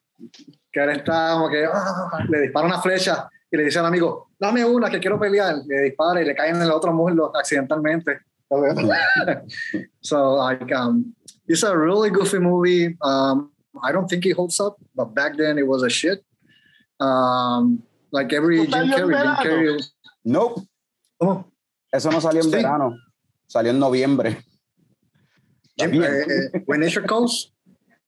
que 0.71 0.83
él 0.83 0.89
está 0.89 1.33
como 1.33 1.49
que 1.49 1.65
ah, 1.65 2.25
le 2.27 2.41
dispara 2.41 2.65
una 2.65 2.81
flecha 2.81 3.29
y 3.51 3.57
le 3.57 3.65
dice 3.65 3.77
al 3.77 3.85
amigo, 3.85 4.29
dame 4.39 4.65
una 4.65 4.89
que 4.89 4.99
quiero 4.99 5.19
pelear. 5.19 5.57
Le 5.67 5.81
dispara 5.81 6.21
y 6.21 6.25
le 6.25 6.33
cae 6.33 6.49
en 6.49 6.61
el 6.61 6.71
otro 6.71 6.91
muslo 6.91 7.31
accidentalmente. 7.35 8.21
so 10.01 10.33
like 10.33 10.71
um, 10.71 11.13
it's 11.47 11.63
a 11.63 11.77
really 11.77 12.09
goofy 12.09 12.39
movie. 12.39 12.97
Um, 13.01 13.51
I 13.81 13.91
don't 13.91 14.07
think 14.07 14.25
it 14.25 14.33
holds 14.33 14.59
up, 14.59 14.77
but 14.95 15.13
back 15.13 15.37
then 15.37 15.57
it 15.57 15.67
was 15.67 15.83
a 15.83 15.89
shit. 15.89 16.23
Um, 16.99 17.83
like 18.11 18.31
every 18.33 18.67
Jim 18.67 18.89
Carrey, 18.89 19.17
Jim 19.17 19.35
Carrey. 19.35 19.83
Nope. 20.23 20.61
Oh. 21.19 21.45
Eso 21.91 22.11
no 22.11 22.21
salió 22.21 22.41
en 22.41 22.49
sí. 22.49 22.55
verano. 22.55 22.95
Salió 23.47 23.71
en 23.71 23.79
noviembre. 23.79 24.43
Jim, 25.77 26.03
eh, 26.03 26.61
When 26.65 26.81
Nature 26.81 27.05
Calls. 27.05 27.53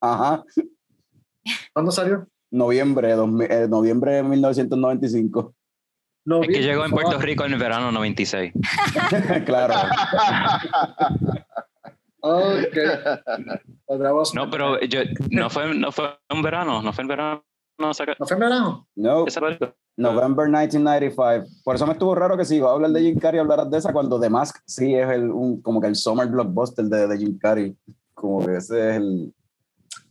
Ajá. 0.01 0.43
¿Cuándo 1.73 1.91
salió? 1.91 2.27
Noviembre, 2.51 3.11
eh, 3.11 3.67
noviembre 3.67 4.13
de 4.13 4.23
1995. 4.23 5.54
No, 6.25 6.41
es 6.41 6.47
que 6.47 6.63
llegó 6.63 6.83
en 6.83 6.91
Puerto 6.91 7.19
Rico 7.19 7.45
en 7.45 7.53
el 7.53 7.59
verano 7.59 7.91
96. 7.91 8.51
claro. 9.45 9.75
ok. 12.19 12.77
No, 14.33 14.49
pero 14.49 14.79
yo, 14.81 15.01
no, 15.29 15.49
fue, 15.51 15.75
no 15.75 15.91
fue 15.91 16.17
un 16.33 16.41
verano, 16.41 16.81
no 16.81 16.91
fue 16.93 17.03
en 17.03 17.07
verano. 17.07 17.45
No, 17.77 17.87
¿No 17.87 17.93
fue 17.93 18.35
en 18.35 18.39
verano? 18.39 18.87
No. 18.95 19.25
November 19.97 20.47
1995. 20.47 21.61
Por 21.63 21.75
eso 21.75 21.85
me 21.85 21.93
estuvo 21.93 22.15
raro 22.15 22.37
que 22.37 22.45
si 22.45 22.55
iba 22.55 22.69
a 22.69 22.73
hablar 22.73 22.91
de 22.91 23.01
Jim 23.01 23.19
Carrey, 23.19 23.39
hablaras 23.39 23.69
de 23.69 23.77
esa 23.77 23.93
cuando 23.93 24.19
The 24.19 24.29
Mask 24.29 24.57
sí 24.65 24.95
es 24.95 25.09
el, 25.09 25.29
un, 25.29 25.61
como 25.61 25.79
que 25.79 25.87
el 25.87 25.95
summer 25.95 26.27
blockbuster 26.27 26.85
de, 26.85 27.07
de 27.07 27.17
Jim 27.17 27.37
Carrey. 27.37 27.77
Como 28.13 28.45
que 28.45 28.55
ese 28.55 28.89
es 28.89 28.95
el, 28.95 29.33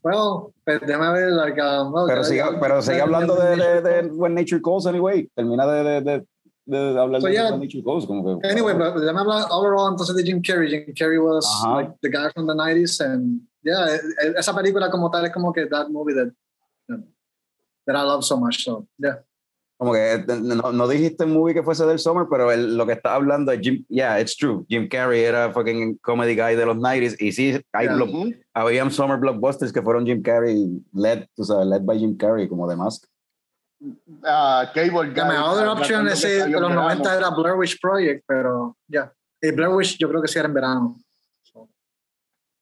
Well, 0.04 0.52
pues 0.64 0.82
déjame 0.82 1.12
ver, 1.12 1.30
like, 1.32 1.58
um, 1.58 1.94
pero, 2.06 2.22
sigue, 2.22 2.42
pero 2.60 2.82
sigue 2.82 3.00
hablando 3.00 3.34
de, 3.36 3.56
de, 3.56 3.80
de, 3.80 4.08
When 4.12 4.34
Nature 4.34 4.60
Calls, 4.60 4.86
anyway. 4.86 5.30
Termina 5.34 5.66
de, 5.66 6.02
de, 6.02 6.26
de, 6.66 7.00
hablar 7.00 7.22
so, 7.22 7.26
de 7.26 7.32
yeah. 7.32 7.50
When 7.50 7.60
Nature 7.60 7.82
Calls. 7.82 8.04
Como 8.04 8.38
que, 8.38 8.46
anyway, 8.46 8.74
pero 8.74 9.00
déjame 9.00 9.20
hablar 9.20 9.46
overall 9.50 9.90
entonces 9.90 10.14
de 10.14 10.22
Jim 10.22 10.42
Carrey. 10.42 10.68
Jim 10.68 10.94
Carrey 10.94 11.18
was 11.18 11.46
uh 11.46 11.66
-huh. 11.66 11.76
like 11.76 11.94
the 12.02 12.10
guy 12.10 12.30
from 12.34 12.46
the 12.46 12.54
90s, 12.54 13.00
and 13.00 13.40
yeah, 13.62 13.98
esa 14.36 14.52
película 14.52 14.90
como 14.90 15.10
tal 15.10 15.24
es 15.24 15.32
como 15.32 15.54
que 15.54 15.66
that 15.66 15.88
movie 15.88 16.12
that, 16.12 16.30
that 17.86 17.96
I 17.96 18.02
love 18.02 18.22
so 18.24 18.36
much. 18.36 18.62
So, 18.62 18.86
yeah. 18.98 19.24
Como 19.76 19.92
que 19.92 20.24
no, 20.40 20.72
no 20.72 20.88
dijiste 20.88 21.26
movie 21.26 21.52
que 21.52 21.62
fuese 21.62 21.84
del 21.84 21.98
summer, 21.98 22.26
pero 22.30 22.52
el, 22.52 22.76
lo 22.76 22.86
que 22.86 22.92
está 22.92 23.14
hablando 23.14 23.50
es 23.50 23.60
Jim. 23.60 23.84
Yeah, 23.88 24.20
it's 24.20 24.36
true. 24.36 24.64
Jim 24.68 24.88
Carrey 24.88 25.24
era 25.24 25.52
fucking 25.52 25.98
comedy 25.98 26.36
guy 26.36 26.54
de 26.54 26.64
los 26.64 26.76
90s. 26.76 27.16
Y 27.18 27.32
sí, 27.32 27.60
hay 27.72 27.86
yeah. 27.86 27.96
block, 27.96 28.92
summer 28.92 29.18
blockbusters 29.18 29.72
que 29.72 29.82
fueron 29.82 30.06
Jim 30.06 30.22
Carrey, 30.22 30.80
led, 30.92 31.26
tú 31.34 31.44
sabes, 31.44 31.66
led 31.66 31.82
by 31.82 31.98
Jim 31.98 32.16
Carrey, 32.16 32.48
como 32.48 32.68
de 32.68 32.76
Mask. 32.76 33.04
Uh, 34.22 34.64
Cable 34.72 35.12
Guy. 35.12 35.24
My 35.24 35.36
other 35.36 35.68
option 35.68 36.08
es 36.08 36.22
de 36.22 36.48
los 36.48 36.72
90 36.72 37.16
era 37.16 37.30
Blair 37.30 37.56
Witch 37.56 37.78
Project, 37.80 38.24
pero 38.26 38.76
ya. 38.88 39.12
Yeah. 39.42 39.52
Blair 39.52 39.70
Witch 39.70 39.98
yo 39.98 40.08
creo 40.08 40.22
que 40.22 40.28
sí 40.28 40.38
era 40.38 40.48
en 40.48 40.54
verano. 40.54 40.96
So. 41.42 41.68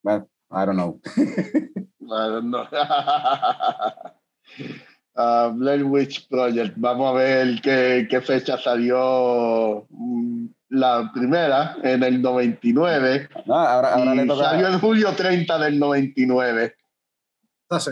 Well, 0.02 0.26
I 0.50 0.64
don't 0.64 0.76
know. 0.76 1.00
I 2.10 2.28
don't 2.28 2.50
know. 2.50 2.66
uh, 5.16 5.50
Blair 5.52 5.84
Witch 5.84 6.28
Project. 6.28 6.74
Vamos 6.76 7.10
a 7.10 7.18
ver 7.18 7.60
qué, 7.62 8.06
qué 8.08 8.20
fecha 8.20 8.58
salió 8.58 9.86
mm, 9.90 10.46
la 10.70 11.10
primera, 11.12 11.76
en 11.82 12.02
el 12.02 12.22
99. 12.22 13.28
No, 13.46 13.54
ahora, 13.54 13.94
ahora 13.94 14.14
le 14.14 14.26
toca... 14.26 14.44
Salió 14.44 14.68
en 14.68 14.78
julio 14.80 15.12
30 15.14 15.58
del 15.58 15.78
99. 15.78 16.74
Ah, 17.70 17.80
sí. 17.80 17.90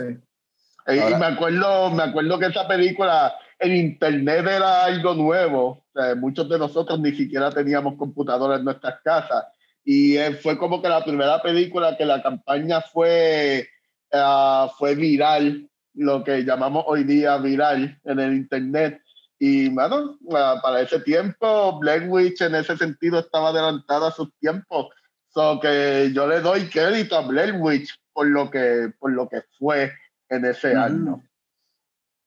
Y, 0.87 1.15
me, 1.15 1.25
acuerdo, 1.25 1.91
me 1.91 2.03
acuerdo 2.03 2.39
que 2.39 2.47
esa 2.47 2.67
película 2.67 3.33
en 3.59 3.75
internet 3.75 4.45
era 4.47 4.85
algo 4.85 5.13
nuevo. 5.13 5.85
muchos 6.17 6.49
de 6.49 6.57
nosotros 6.57 6.99
ni 6.99 7.11
siquiera 7.11 7.51
teníamos 7.51 7.95
computadoras 7.97 8.59
en 8.59 8.65
nuestras 8.65 8.99
casas. 9.03 9.45
Y 9.83 10.17
eh, 10.17 10.33
fue 10.33 10.57
como 10.57 10.81
que 10.81 10.89
la 10.89 11.03
primera 11.03 11.41
película 11.41 11.95
que 11.97 12.05
la 12.05 12.21
campaña 12.21 12.81
fue, 12.81 13.67
uh, 14.11 14.69
fue 14.77 14.95
viral 14.95 15.70
lo 15.93 16.23
que 16.23 16.43
llamamos 16.43 16.83
hoy 16.87 17.03
día 17.03 17.37
viral 17.37 17.99
en 18.03 18.19
el 18.19 18.33
Internet. 18.33 19.01
Y, 19.39 19.69
bueno, 19.69 20.17
para 20.61 20.81
ese 20.81 20.99
tiempo, 20.99 21.79
Black 21.79 22.03
Witch 22.07 22.41
en 22.41 22.55
ese 22.55 22.77
sentido 22.77 23.19
estaba 23.19 23.49
adelantada 23.49 24.09
a 24.09 24.11
sus 24.11 24.33
tiempos. 24.39 24.87
So 25.29 25.59
que 25.59 26.11
yo 26.13 26.27
le 26.27 26.41
doy 26.41 26.69
crédito 26.69 27.15
a 27.15 27.21
Blair 27.21 27.55
Witch 27.57 27.97
por 28.13 28.27
lo 28.27 28.49
que, 28.51 28.91
por 28.99 29.11
lo 29.11 29.27
que 29.29 29.43
fue 29.57 29.91
en 30.29 30.45
ese 30.45 30.75
año. 30.75 31.23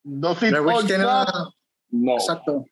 No 0.03 0.35
tiene 0.35 0.59
no. 1.91 2.13
Exacto. 2.13 2.65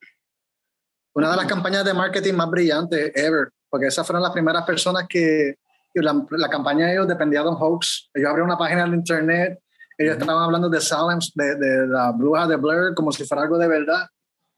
Una 1.13 1.31
de 1.31 1.37
las 1.37 1.45
campañas 1.45 1.85
de 1.85 1.93
marketing 1.93 2.33
más 2.33 2.49
brillantes 2.49 3.11
ever, 3.15 3.49
porque 3.69 3.87
esas 3.87 4.05
fueron 4.05 4.23
las 4.23 4.31
primeras 4.31 4.65
personas 4.65 5.05
que 5.07 5.55
la, 5.93 6.25
la 6.31 6.49
campaña 6.49 6.87
de 6.87 6.93
ellos 6.93 7.07
dependía 7.07 7.43
de 7.43 7.49
un 7.49 7.55
hoax. 7.55 8.09
Ellos 8.13 8.29
abrieron 8.29 8.49
una 8.49 8.57
página 8.57 8.85
en 8.85 8.95
internet 8.95 9.62
ellos 9.97 10.17
estaban 10.17 10.43
hablando 10.43 10.69
de 10.69 10.81
Salem, 10.81 11.19
de, 11.35 11.55
de, 11.55 11.87
la 11.87 12.11
bruja 12.11 12.47
de 12.47 12.55
Blair, 12.55 12.93
como 12.95 13.11
si 13.11 13.25
fuera 13.25 13.43
algo 13.43 13.57
de 13.57 13.67
verdad. 13.67 14.07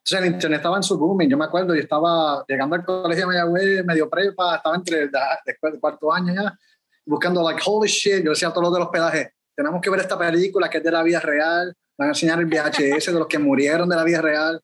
Entonces 0.05 0.27
el 0.27 0.33
internet 0.33 0.57
estaba 0.59 0.77
en 0.77 0.83
su 0.83 0.97
booming. 0.97 1.29
Yo 1.29 1.37
me 1.37 1.45
acuerdo, 1.45 1.73
yo 1.73 1.81
estaba 1.81 2.45
llegando 2.47 2.75
al 2.75 2.85
colegio 2.85 3.23
de 3.23 3.27
Mayagüez, 3.27 3.85
medio 3.85 4.09
prepa, 4.09 4.57
estaba 4.57 4.75
entre 4.75 5.09
después 5.45 5.73
de 5.73 5.79
cuarto 5.79 6.13
año 6.13 6.33
ya, 6.33 6.57
buscando, 7.05 7.43
like, 7.43 7.61
holy 7.65 7.89
shit. 7.89 8.23
Yo 8.23 8.31
decía 8.31 8.49
a 8.49 8.53
todos 8.53 8.65
los 8.65 8.73
del 8.73 8.83
hospedaje, 8.83 9.33
tenemos 9.55 9.81
que 9.81 9.89
ver 9.89 10.01
esta 10.01 10.17
película 10.17 10.69
que 10.69 10.77
es 10.77 10.83
de 10.83 10.91
la 10.91 11.01
vida 11.01 11.19
real. 11.19 11.75
Van 11.97 12.09
a 12.09 12.11
enseñar 12.11 12.39
el 12.39 12.45
VHS 12.45 13.05
de 13.07 13.19
los 13.19 13.27
que 13.27 13.39
murieron 13.39 13.89
de 13.89 13.95
la 13.95 14.03
vida 14.03 14.21
real. 14.21 14.61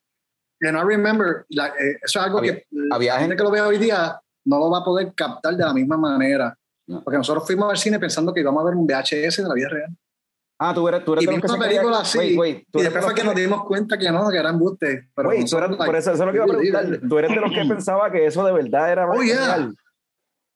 And 0.60 0.76
I 0.76 0.82
remember, 0.82 1.44
like, 1.48 1.74
eh, 1.76 1.98
eso 2.02 2.20
es 2.20 2.26
algo 2.26 2.40
que 2.40 2.66
había 2.92 3.14
la 3.14 3.20
gente 3.20 3.34
que 3.34 3.42
lo 3.42 3.50
ve 3.50 3.60
hoy 3.60 3.78
día 3.78 4.20
no 4.44 4.58
lo 4.58 4.70
va 4.70 4.78
a 4.78 4.84
poder 4.84 5.12
captar 5.14 5.56
de 5.56 5.64
la 5.64 5.72
misma 5.72 5.96
manera. 5.96 6.56
Porque 7.02 7.16
nosotros 7.16 7.44
fuimos 7.46 7.70
al 7.70 7.78
cine 7.78 7.98
pensando 7.98 8.32
que 8.32 8.40
íbamos 8.40 8.62
a 8.62 8.66
ver 8.66 8.74
un 8.74 8.86
VHS 8.86 9.38
de 9.38 9.48
la 9.48 9.54
vida 9.54 9.68
real. 9.68 9.96
Ah, 10.64 10.72
tú 10.72 10.86
eres, 10.86 11.04
tú 11.04 11.14
eres 11.14 11.24
y 11.24 11.26
de 11.26 11.32
los 11.38 11.52
que 11.52 11.58
película 11.58 11.98
así. 11.98 12.18
y 12.20 12.82
después 12.82 13.04
fue 13.04 13.14
que, 13.14 13.24
nos 13.24 13.34
dimos 13.34 13.64
cuenta 13.64 13.98
que 13.98 14.12
no, 14.12 14.30
que 14.30 14.36
eran 14.36 14.54
embuste. 14.54 15.08
Pero 15.12 15.30
wait, 15.30 15.48
tú 15.48 15.58
eres, 15.58 15.76
por 15.76 15.96
eso, 15.96 16.12
eso 16.12 16.22
es 16.22 16.26
lo 16.26 16.30
que 16.30 16.36
iba 16.36 16.44
a 16.44 16.48
preguntar. 16.48 17.08
Tú 17.08 17.18
eres 17.18 17.30
de 17.34 17.40
los 17.40 17.50
que 17.50 17.64
pensaba 17.68 18.12
que 18.12 18.26
eso 18.26 18.44
de 18.44 18.52
verdad 18.52 18.92
era 18.92 19.08
oh, 19.08 19.18
real. 19.18 19.74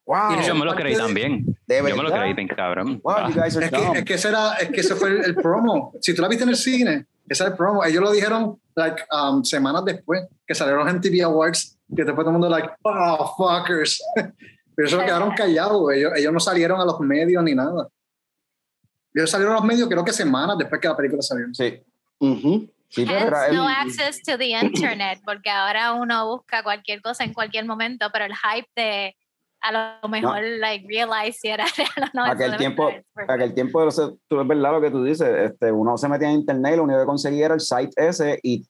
Wow, 0.06 0.40
y 0.40 0.46
yo 0.46 0.54
me 0.54 0.64
lo 0.64 0.76
creí 0.76 0.94
también. 0.96 1.44
yo 1.44 1.82
me 1.82 2.02
lo 2.04 2.12
creí 2.12 2.34
bien 2.34 2.46
cabrón. 2.46 3.00
Wow, 3.02 3.28
you 3.28 3.34
guys 3.34 3.56
are 3.56 3.66
es, 3.66 3.72
que, 3.72 3.98
es 3.98 4.04
que 4.04 4.14
ese 4.14 4.28
era, 4.28 4.52
es 4.54 4.70
que 4.70 4.80
ese 4.80 4.94
fue 4.94 5.08
el, 5.08 5.34
promo. 5.34 5.92
Si 6.00 6.14
tú 6.14 6.22
la 6.22 6.28
viste 6.28 6.44
en 6.44 6.50
el 6.50 6.56
cine, 6.56 7.06
ese 7.28 7.42
era 7.42 7.50
el 7.50 7.56
promo. 7.56 7.84
Ellos 7.84 8.00
lo 8.00 8.12
dijeron 8.12 8.60
like, 8.76 9.02
um, 9.10 9.42
semanas 9.42 9.84
después 9.84 10.24
que 10.46 10.54
salieron 10.54 10.88
en 10.88 11.00
TV 11.00 11.22
Awards, 11.22 11.76
que 11.88 12.04
después 12.04 12.24
todo 12.24 12.28
el 12.28 12.32
mundo 12.34 12.48
like, 12.48 12.68
oh, 12.82 13.34
fuckers. 13.36 14.00
Pero 14.76 14.88
eso 14.88 14.98
quedaron 15.00 15.32
callados, 15.32 15.92
ellos, 15.92 16.12
ellos 16.14 16.32
no 16.32 16.38
salieron 16.38 16.80
a 16.80 16.84
los 16.84 17.00
medios 17.00 17.42
ni 17.42 17.56
nada. 17.56 17.88
Ellos 19.16 19.30
salieron 19.30 19.54
a 19.54 19.58
los 19.58 19.64
medios 19.64 19.88
creo 19.88 20.04
que 20.04 20.12
semanas 20.12 20.56
después 20.58 20.80
que 20.80 20.88
la 20.88 20.96
película 20.96 21.22
salió. 21.22 21.46
Sí. 21.52 21.80
Sí, 22.88 23.04
pero 23.04 23.18
Hence, 23.18 23.26
era 23.26 23.46
él- 23.48 23.56
no 23.56 23.66
access 23.68 24.22
to 24.22 24.38
the 24.38 24.48
internet, 24.50 25.20
porque 25.24 25.50
ahora 25.50 25.92
uno 25.92 26.28
busca 26.36 26.62
cualquier 26.62 27.02
cosa 27.02 27.24
en 27.24 27.32
cualquier 27.34 27.64
momento, 27.66 28.06
pero 28.12 28.24
el 28.26 28.32
hype 28.34 28.68
de 28.76 29.16
a 29.62 29.72
lo 30.02 30.08
mejor, 30.08 30.42
like, 30.60 30.86
realize 30.86 31.38
si 31.40 31.48
era 31.48 31.64
real 31.76 32.10
o 32.14 32.16
no. 32.16 32.24
Aquel 32.24 32.56
tiempo- 32.56 32.90
aquel 33.26 33.54
tiempo, 33.54 33.90
sea, 33.90 34.10
tú 34.28 34.40
es 34.40 34.46
verdad 34.46 34.70
lo 34.72 34.80
que 34.80 34.90
tú 34.90 35.02
dices, 35.02 35.50
este, 35.50 35.72
uno 35.72 35.96
se 35.96 36.08
metía 36.08 36.28
en 36.30 36.36
internet 36.40 36.74
y 36.74 36.76
lo 36.76 36.84
único 36.84 37.00
que 37.00 37.06
conseguía 37.06 37.46
era 37.46 37.54
el 37.54 37.60
site 37.60 37.90
ese 37.96 38.38
y 38.42 38.64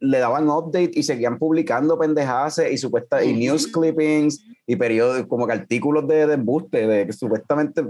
le 0.00 0.18
daban 0.20 0.48
update 0.48 0.92
y 0.94 1.02
seguían 1.02 1.38
publicando 1.38 1.98
pendejadas 1.98 2.60
y 2.70 2.78
supuesta 2.78 3.22
y 3.22 3.34
news 3.34 3.66
clippings 3.66 4.40
y 4.66 4.76
periodos 4.76 5.26
como 5.26 5.46
que 5.46 5.52
artículos 5.52 6.06
de, 6.06 6.26
de 6.26 6.34
embuste 6.34 6.86
de 6.86 7.06
que 7.06 7.12
supuestamente. 7.12 7.82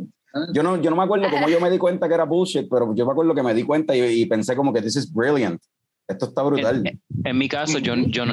Yo 0.53 0.62
no 0.62 0.81
yo 0.81 0.91
no 0.91 0.97
me 0.97 1.03
acuerdo 1.05 1.26
cómo 1.31 1.49
yo 1.49 1.61
me 1.61 1.70
di 1.70 1.79
cuenta 1.79 2.07
que 2.09 2.14
era 2.14 2.24
bullshit 2.24 2.68
pero 2.70 2.95
yo 2.95 3.07
me 3.07 3.12
acuerdo 3.12 3.35
que 3.35 3.43
me 3.43 3.55
di 3.55 3.62
cuenta 3.62 3.97
y, 3.97 4.01
y 4.22 4.26
pensé 4.26 4.55
como 4.55 4.72
que 4.72 4.83
this 4.83 4.97
is 4.97 5.12
brilliant 5.12 5.61
esto 6.07 6.26
está 6.26 6.43
brutal 6.43 6.83
En, 6.87 7.01
en 7.24 7.37
mi 7.39 7.49
caso, 7.51 7.79
yo, 7.79 7.95
yo, 7.95 8.24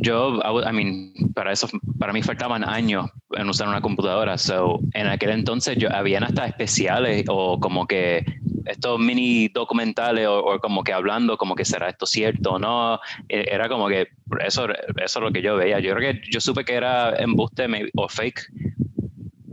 yo, 0.00 0.36
I 0.36 0.48
would- 0.50 0.66
I 0.66 0.72
mean, 0.72 1.12
para 1.34 1.52
eso, 1.52 1.68
para 1.98 2.10
mí 2.14 2.22
faltaban 2.22 2.64
años 2.64 3.10
en 3.32 3.46
usar 3.50 3.68
una 3.68 3.82
computadora. 3.82 4.38
So, 4.38 4.80
en 4.94 5.06
aquel 5.08 5.30
entonces, 5.32 5.76
yo, 5.76 5.92
habían 5.92 6.24
hasta 6.24 6.46
especiales 6.46 7.26
o 7.28 7.60
como 7.60 7.86
que 7.86 8.24
estos 8.64 8.98
mini 8.98 9.48
documentales 9.48 10.26
o, 10.26 10.38
o 10.38 10.58
como 10.58 10.82
que 10.82 10.94
hablando, 10.94 11.36
como 11.36 11.54
que 11.54 11.66
será 11.66 11.90
esto 11.90 12.06
cierto 12.06 12.52
o 12.52 12.58
no. 12.58 12.98
Eh, 13.28 13.44
Era 13.50 13.68
como 13.68 13.88
que 13.88 14.08
eso, 14.46 14.66
eso 14.70 15.18
es 15.18 15.22
lo 15.22 15.30
que 15.30 15.42
yo 15.42 15.56
veía. 15.56 15.80
Yo 15.80 15.94
creo 15.94 16.14
que 16.14 16.20
yo 16.30 16.40
supe 16.40 16.64
que 16.64 16.72
era 16.74 17.14
embuste 17.16 17.68
maybe, 17.68 17.90
o 17.94 18.08
fake 18.08 18.40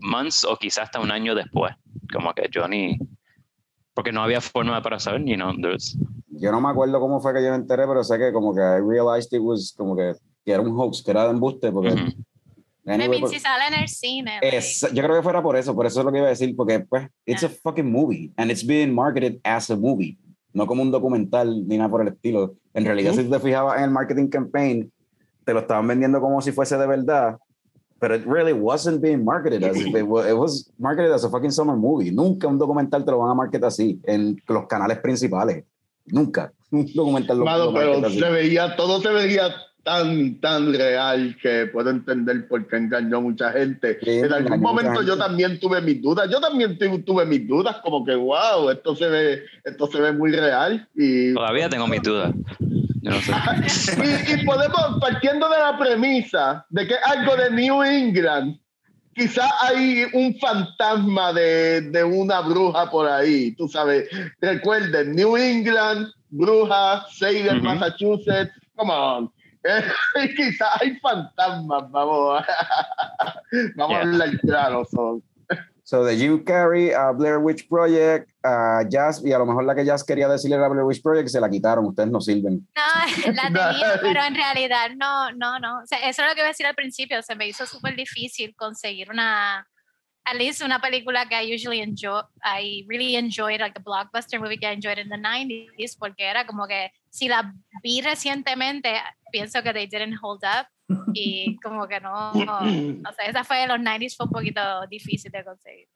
months 0.01 0.45
o 0.45 0.55
quizás 0.57 0.85
hasta 0.85 0.99
un 1.01 1.11
año 1.11 1.35
después. 1.35 1.73
Como 2.15 2.33
que 2.33 2.47
yo 2.49 2.67
ni. 2.67 2.97
Porque 3.93 4.11
no 4.11 4.23
había 4.23 4.41
forma 4.41 4.81
para 4.81 4.99
saber, 4.99 5.23
you 5.25 5.35
know, 5.35 5.53
there's- 5.53 5.97
yo 6.29 6.51
no 6.51 6.59
me 6.61 6.69
acuerdo 6.69 6.99
cómo 6.99 7.19
fue 7.21 7.33
que 7.33 7.43
yo 7.43 7.49
me 7.51 7.55
enteré 7.55 7.85
pero 7.87 8.03
sé 8.03 8.17
que 8.17 8.31
como 8.33 8.53
que 8.53 8.59
I 8.61 8.79
realized 8.81 9.31
it 9.31 9.41
was 9.41 9.73
como 9.77 9.95
que, 9.95 10.13
que 10.43 10.51
era 10.51 10.61
un 10.61 10.71
hoax 10.77 11.01
que 11.03 11.11
era 11.11 11.23
de 11.25 11.31
embuste 11.31 11.71
porque 11.71 11.93
Ujú. 11.93 12.07
I 12.87 12.91
anyway, 12.91 13.19
mean, 13.21 13.31
si 13.31 13.39
sale 13.39 13.67
en 13.67 13.73
el 13.81 13.87
cine. 13.87 14.39
like, 14.41 14.57
Es, 14.57 14.81
yo 14.93 15.01
creo 15.01 15.15
que 15.15 15.23
fuera 15.23 15.41
por 15.41 15.55
eso, 15.55 15.73
por 15.73 15.85
eso 15.85 15.99
es 16.01 16.05
lo 16.05 16.11
que 16.11 16.17
iba 16.19 16.27
a 16.27 16.31
decir, 16.31 16.55
porque 16.55 16.81
pues, 16.81 17.07
it's 17.25 17.43
a 17.43 17.49
fucking 17.49 17.89
movie, 17.89 18.31
and 18.37 18.51
it's 18.51 18.65
being 18.65 18.93
marketed 18.93 19.39
as 19.43 19.71
a 19.71 19.75
movie, 19.75 20.17
no 20.53 20.67
como 20.67 20.83
un 20.83 20.91
documental 20.91 21.65
ni 21.67 21.77
nada 21.77 21.89
por 21.89 22.01
el 22.01 22.09
estilo. 22.09 22.53
En 22.73 22.85
realidad, 22.85 23.13
Ujú. 23.13 23.21
si 23.23 23.29
te 23.29 23.39
fijabas 23.39 23.77
en 23.79 23.85
el 23.85 23.91
marketing 23.91 24.27
campaign, 24.27 24.91
te 25.45 25.53
lo 25.53 25.61
estaban 25.61 25.87
vendiendo 25.87 26.19
como 26.21 26.41
si 26.41 26.51
fuese 26.51 26.77
de 26.77 26.85
verdad, 26.85 27.37
pero 27.99 28.15
it 28.15 28.25
really 28.25 28.53
wasn't 28.53 29.01
being 29.01 29.23
marketed 29.23 29.63
as 29.63 29.77
if 29.77 29.95
it 29.95 30.03
was, 30.05 30.27
it 30.27 30.33
was 30.37 30.71
marketed 30.77 31.11
as 31.11 31.23
a 31.23 31.29
fucking 31.29 31.51
summer 31.51 31.75
movie. 31.75 32.11
Nunca 32.11 32.47
un 32.47 32.57
documental 32.57 33.05
te 33.05 33.11
lo 33.11 33.19
van 33.19 33.31
a 33.31 33.35
marketar 33.35 33.67
así 33.67 33.99
en 34.05 34.41
los 34.47 34.67
canales 34.67 34.99
principales. 34.99 35.63
Nunca. 36.07 36.51
Un 36.71 36.85
documental 36.93 37.37
lo, 37.39 37.45
Mano, 37.45 37.65
lo 37.65 37.73
pero 37.73 38.05
así. 38.05 38.19
se 38.19 38.29
veía, 38.29 38.75
todo 38.75 39.01
se 39.01 39.09
veía 39.09 39.49
tan, 39.83 40.39
tan 40.41 40.73
real 40.73 41.35
que 41.41 41.67
puedo 41.71 41.89
entender 41.89 42.47
por 42.47 42.67
qué 42.67 42.75
engañó 42.77 43.17
a 43.17 43.21
mucha 43.21 43.51
gente. 43.51 43.97
Sí, 44.03 44.09
en 44.19 44.33
algún 44.33 44.59
momento 44.59 45.01
yo 45.03 45.15
también 45.17 45.59
tuve 45.59 45.79
mis 45.81 46.01
dudas. 46.01 46.27
Yo 46.29 46.39
también 46.41 46.77
tu- 46.77 47.01
tuve 47.03 47.25
mis 47.25 47.47
dudas, 47.47 47.77
como 47.83 48.03
que, 48.03 48.15
wow, 48.15 48.69
esto 48.71 48.95
se 48.95 49.07
ve, 49.07 49.43
esto 49.63 49.87
se 49.87 50.01
ve 50.01 50.11
muy 50.11 50.31
real. 50.31 50.87
Y, 50.95 51.33
Todavía 51.33 51.69
tengo 51.69 51.87
mis 51.87 52.01
dudas. 52.03 52.33
Yo 53.05 53.11
no 53.11 53.21
sé. 53.21 53.31
y, 54.03 54.41
y 54.41 54.45
podemos, 54.45 54.97
partiendo 54.99 55.47
de 55.49 55.57
la 55.59 55.77
premisa 55.77 56.65
de 56.69 56.87
que 56.87 56.95
algo 57.05 57.35
de 57.37 57.51
New 57.51 57.83
England, 57.83 58.57
quizá 59.13 59.47
hay 59.61 60.05
un 60.13 60.35
fantasma 60.39 61.31
de, 61.33 61.81
de 61.81 62.03
una 62.03 62.41
bruja 62.41 62.89
por 62.89 63.07
ahí, 63.07 63.51
tú 63.55 63.67
sabes. 63.67 64.09
Recuerden, 64.41 65.15
New 65.15 65.37
England, 65.37 66.07
bruja, 66.29 67.05
Salem, 67.11 67.57
Ujú. 67.57 67.65
Massachusetts, 67.65 68.51
come 68.75 68.91
on. 68.91 69.31
Eh, 69.67 70.31
quizá 70.35 70.67
hay 70.79 70.95
fantasmas, 70.99 71.89
vamos 71.89 72.39
a, 72.47 73.33
vamos 73.75 73.89
Yeah. 73.89 73.97
a 73.97 74.01
hablar 74.03 74.39
claro. 74.41 74.85
son. 74.91 75.23
So, 75.87 76.03
de 76.03 76.17
Jim 76.17 76.43
Carrey 76.43 76.89
a 76.89 77.11
Blair 77.11 77.37
Witch 77.37 77.67
Project, 77.69 78.27
a 78.43 78.81
Jazz, 78.89 79.21
y 79.23 79.31
a 79.31 79.37
lo 79.37 79.45
mejor 79.45 79.65
la 79.65 79.75
que 79.75 79.85
Jazz 79.85 80.03
quería 80.03 80.27
decirle 80.27 80.55
era 80.55 80.67
Blair 80.67 80.83
Witch 80.83 81.03
Project, 81.03 81.29
se 81.29 81.39
la 81.39 81.47
quitaron, 81.47 81.85
ustedes 81.85 82.09
no 82.09 82.19
sirven. 82.19 82.67
No, 82.75 83.33
la 83.33 83.43
tenía, 83.43 83.99
pero 84.01 84.23
en 84.23 84.33
realidad 84.33 84.89
no, 84.97 85.31
no, 85.33 85.59
no. 85.59 85.83
O 85.83 85.85
sea, 85.85 85.99
eso 85.99 86.23
es 86.23 86.27
lo 86.27 86.33
que 86.33 86.39
iba 86.39 86.47
a 86.47 86.53
decir 86.53 86.65
al 86.65 86.73
principio. 86.73 87.21
Se 87.21 87.35
me 87.35 87.47
hizo 87.47 87.67
súper 87.67 87.95
difícil 87.95 88.55
conseguir 88.55 89.11
una, 89.11 89.67
at 90.23 90.35
least 90.35 90.63
una 90.63 90.81
película 90.81 91.29
que 91.29 91.35
I 91.35 91.53
usually 91.53 91.81
enjoy, 91.81 92.23
I 92.43 92.83
really 92.89 93.15
enjoyed, 93.15 93.59
like 93.59 93.77
a 93.79 93.83
blockbuster 93.83 94.39
movie 94.39 94.57
que 94.57 94.67
I 94.67 94.73
enjoyed 94.73 94.97
in 94.97 95.09
the 95.09 95.17
90s, 95.17 95.95
porque 95.99 96.23
era 96.25 96.47
como 96.47 96.65
que 96.65 96.89
si 97.11 97.27
la 97.27 97.53
vi 97.83 98.01
recientemente, 98.01 98.95
pienso 99.31 99.61
que 99.61 99.71
they 99.71 99.85
didn't 99.85 100.17
hold 100.19 100.43
up 100.45 100.65
y 101.13 101.57
como 101.57 101.87
que 101.87 101.99
no, 101.99 102.33
no 102.33 102.57
o 102.59 103.13
sea, 103.13 103.25
esa 103.27 103.43
fue 103.43 103.57
de 103.57 103.67
los 103.67 103.79
90s, 103.79 104.15
fue 104.15 104.25
un 104.25 104.31
poquito 104.31 104.61
difícil 104.89 105.31
de 105.31 105.43
conseguir. 105.43 105.87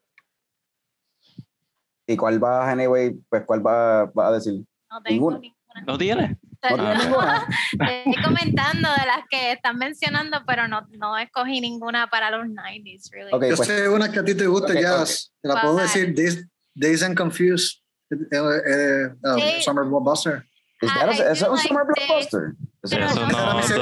¿Y 2.06 2.16
cuál 2.16 2.42
va, 2.42 2.70
anyway, 2.70 3.14
pues 3.28 3.44
cuál 3.46 3.64
va, 3.64 4.06
va 4.06 4.28
a 4.28 4.32
decir? 4.32 4.54
No 4.90 5.00
tengo 5.02 5.30
Ninguna. 5.30 5.38
ninguna. 5.38 5.82
¿No 5.86 5.98
tiene? 5.98 6.22
¿No 6.62 6.76
tiene 6.76 6.94
Ah. 7.18 7.46
Estoy 7.72 8.22
comentando 8.22 8.88
de 8.90 9.06
las 9.06 9.24
que 9.30 9.52
están 9.52 9.78
mencionando, 9.78 10.38
pero 10.46 10.68
no, 10.68 10.86
no 10.98 11.16
escogí 11.16 11.60
ninguna 11.60 12.08
para 12.08 12.30
los 12.30 12.46
90s, 12.48 13.10
really. 13.12 13.32
Ok, 13.32 13.44
Yo 13.44 13.56
pues, 13.56 13.68
sé 13.68 13.88
una 13.88 14.10
que 14.10 14.18
a 14.18 14.24
ti 14.24 14.34
te 14.34 14.46
gusta, 14.46 14.72
Ok, 14.72 14.80
Jazz. 14.80 15.32
Te 15.40 15.48
la 15.48 15.60
puedo 15.60 15.76
decir, 15.76 16.14
Days, 16.14 16.46
Days 16.74 17.02
and 17.02 17.16
Confused. 17.16 17.78
eh, 18.10 18.16
eh, 18.32 19.06
uh, 19.22 19.38
Sí. 19.38 19.62
Summer 19.62 19.84
Blockbuster. 19.84 20.44
¿Es 20.80 20.90
I- 20.90 20.94
that 20.94 21.08
a- 21.08 21.12
I 21.12 21.14
¿eso 21.20 21.32
es 21.32 21.40
do 21.40 21.50
un 21.50 21.56
like 21.56 21.68
summer 21.68 21.84
this. 21.94 22.06
blockbuster? 22.06 22.54
Eso 22.82 22.98
no- 22.98 23.26
Blockbuster 23.26 23.80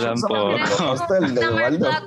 tampoco. 0.00 0.58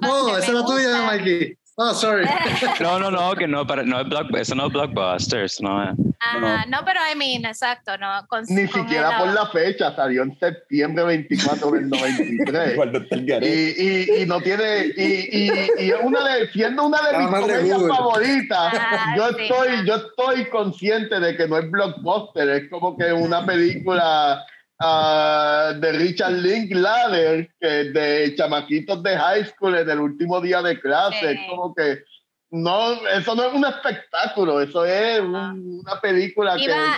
No, 0.01 0.37
esa 0.37 0.47
es 0.47 0.53
la 0.53 0.65
tuya. 0.65 1.01
Mikey. 1.03 1.57
Oh, 1.75 1.93
sorry. 1.93 2.25
No, 2.79 2.99
no, 2.99 3.09
no, 3.09 3.33
que 3.35 3.47
no, 3.47 3.65
para, 3.65 3.83
no 3.83 3.99
es 4.01 4.07
block, 4.07 4.27
eso 4.37 4.53
no 4.55 4.67
es 4.67 4.73
Blockbuster, 4.73 5.43
eso 5.45 5.63
no 5.63 5.83
es. 5.83 5.89
Ajá, 6.19 6.65
no, 6.67 6.79
pero 6.85 6.99
I 7.11 7.17
mean, 7.17 7.45
exacto, 7.45 7.97
no. 7.97 8.25
Con, 8.27 8.43
Ni 8.47 8.67
con 8.67 8.81
siquiera 8.83 9.09
el- 9.11 9.17
por 9.25 9.33
la 9.33 9.47
fecha, 9.47 9.95
salió 9.95 10.23
en 10.23 10.37
septiembre 10.39 11.03
24 11.03 11.71
del 11.71 11.89
93. 11.89 12.73
Eduardo 12.73 12.97
está 13.01 13.15
el 13.15 13.43
y, 13.43 13.73
y, 14.17 14.21
y 14.21 14.25
no 14.25 14.39
tiene 14.41 14.85
y, 14.95 15.03
y, 15.03 15.51
y 15.79 15.89
es 15.89 15.95
una 16.03 16.23
de 16.23 16.47
siendo 16.51 16.85
una 16.85 17.01
de 17.11 17.17
mis 17.17 17.27
comedias 17.27 17.81
favoritas 17.87 18.73
Ah, 18.79 19.13
yo 19.17 19.29
sí, 19.29 19.41
estoy 19.43 19.77
no. 19.77 19.83
yo 19.85 19.95
estoy 19.95 20.49
consciente 20.49 21.19
de 21.19 21.35
que 21.35 21.47
no 21.47 21.57
es 21.57 21.69
blockbuster 21.69 22.49
es 22.49 22.69
como 22.69 22.95
que 22.97 23.11
una 23.11 23.45
película 23.45 24.45
ah, 24.79 25.73
de 25.75 25.91
Richard 25.93 26.33
Linklater 26.33 27.49
que 27.59 27.67
de 27.67 28.35
chamaquitos 28.35 29.01
de 29.03 29.17
high 29.17 29.45
school 29.45 29.77
en 29.77 29.89
el 29.89 29.99
último 29.99 30.41
día 30.41 30.61
de 30.61 30.79
clase 30.79 31.33
Sí. 31.35 31.47
como 31.49 31.73
que 31.73 32.03
no 32.51 32.93
eso 33.07 33.33
no 33.35 33.43
es 33.45 33.53
un 33.53 33.65
espectáculo 33.65 34.61
eso 34.61 34.85
es 34.85 35.19
un- 35.21 35.35
Ah. 35.35 35.53
una 35.55 35.99
película 36.01 36.57
Iba, 36.57 36.95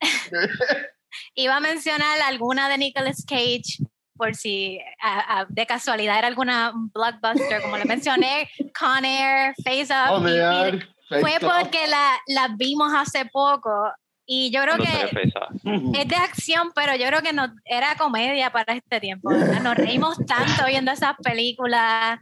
iba 1.34 1.56
a 1.56 1.60
mencionar 1.60 2.20
alguna 2.22 2.68
de 2.68 2.78
Nicolas 2.78 3.24
Cage 3.26 3.78
por 4.16 4.34
si 4.34 4.78
a- 5.02 5.40
a- 5.40 5.46
de 5.48 5.66
casualidad 5.66 6.18
era 6.18 6.26
alguna 6.28 6.72
blockbuster, 6.94 7.60
como 7.60 7.76
le 7.76 7.84
mencioné, 7.84 8.48
Con 8.78 9.04
Air, 9.04 9.54
Face 9.62 9.92
Up. 9.92 10.10
Oh, 10.22 10.26
y- 10.28 10.32
y 10.32 10.40
man, 10.40 10.84
fue 11.20 11.32
porque 11.40 11.86
la, 11.86 12.12
la 12.28 12.48
vimos 12.56 12.92
hace 12.96 13.26
poco 13.26 13.92
y 14.26 14.50
yo 14.50 14.60
creo 14.62 14.76
No 14.76 14.84
que 14.84 16.00
es 16.00 16.08
de 16.08 16.16
acción, 16.16 16.72
pero 16.74 16.94
yo 16.96 17.06
creo 17.06 17.22
que 17.22 17.32
no 17.32 17.46
era 17.64 17.94
comedia 17.96 18.50
para 18.50 18.74
este 18.74 19.00
tiempo. 19.00 19.28
¿verdad? 19.30 19.60
Nos 19.62 19.76
reímos 19.76 20.16
tanto 20.26 20.66
viendo 20.66 20.90
esas 20.92 21.14
películas. 21.22 22.18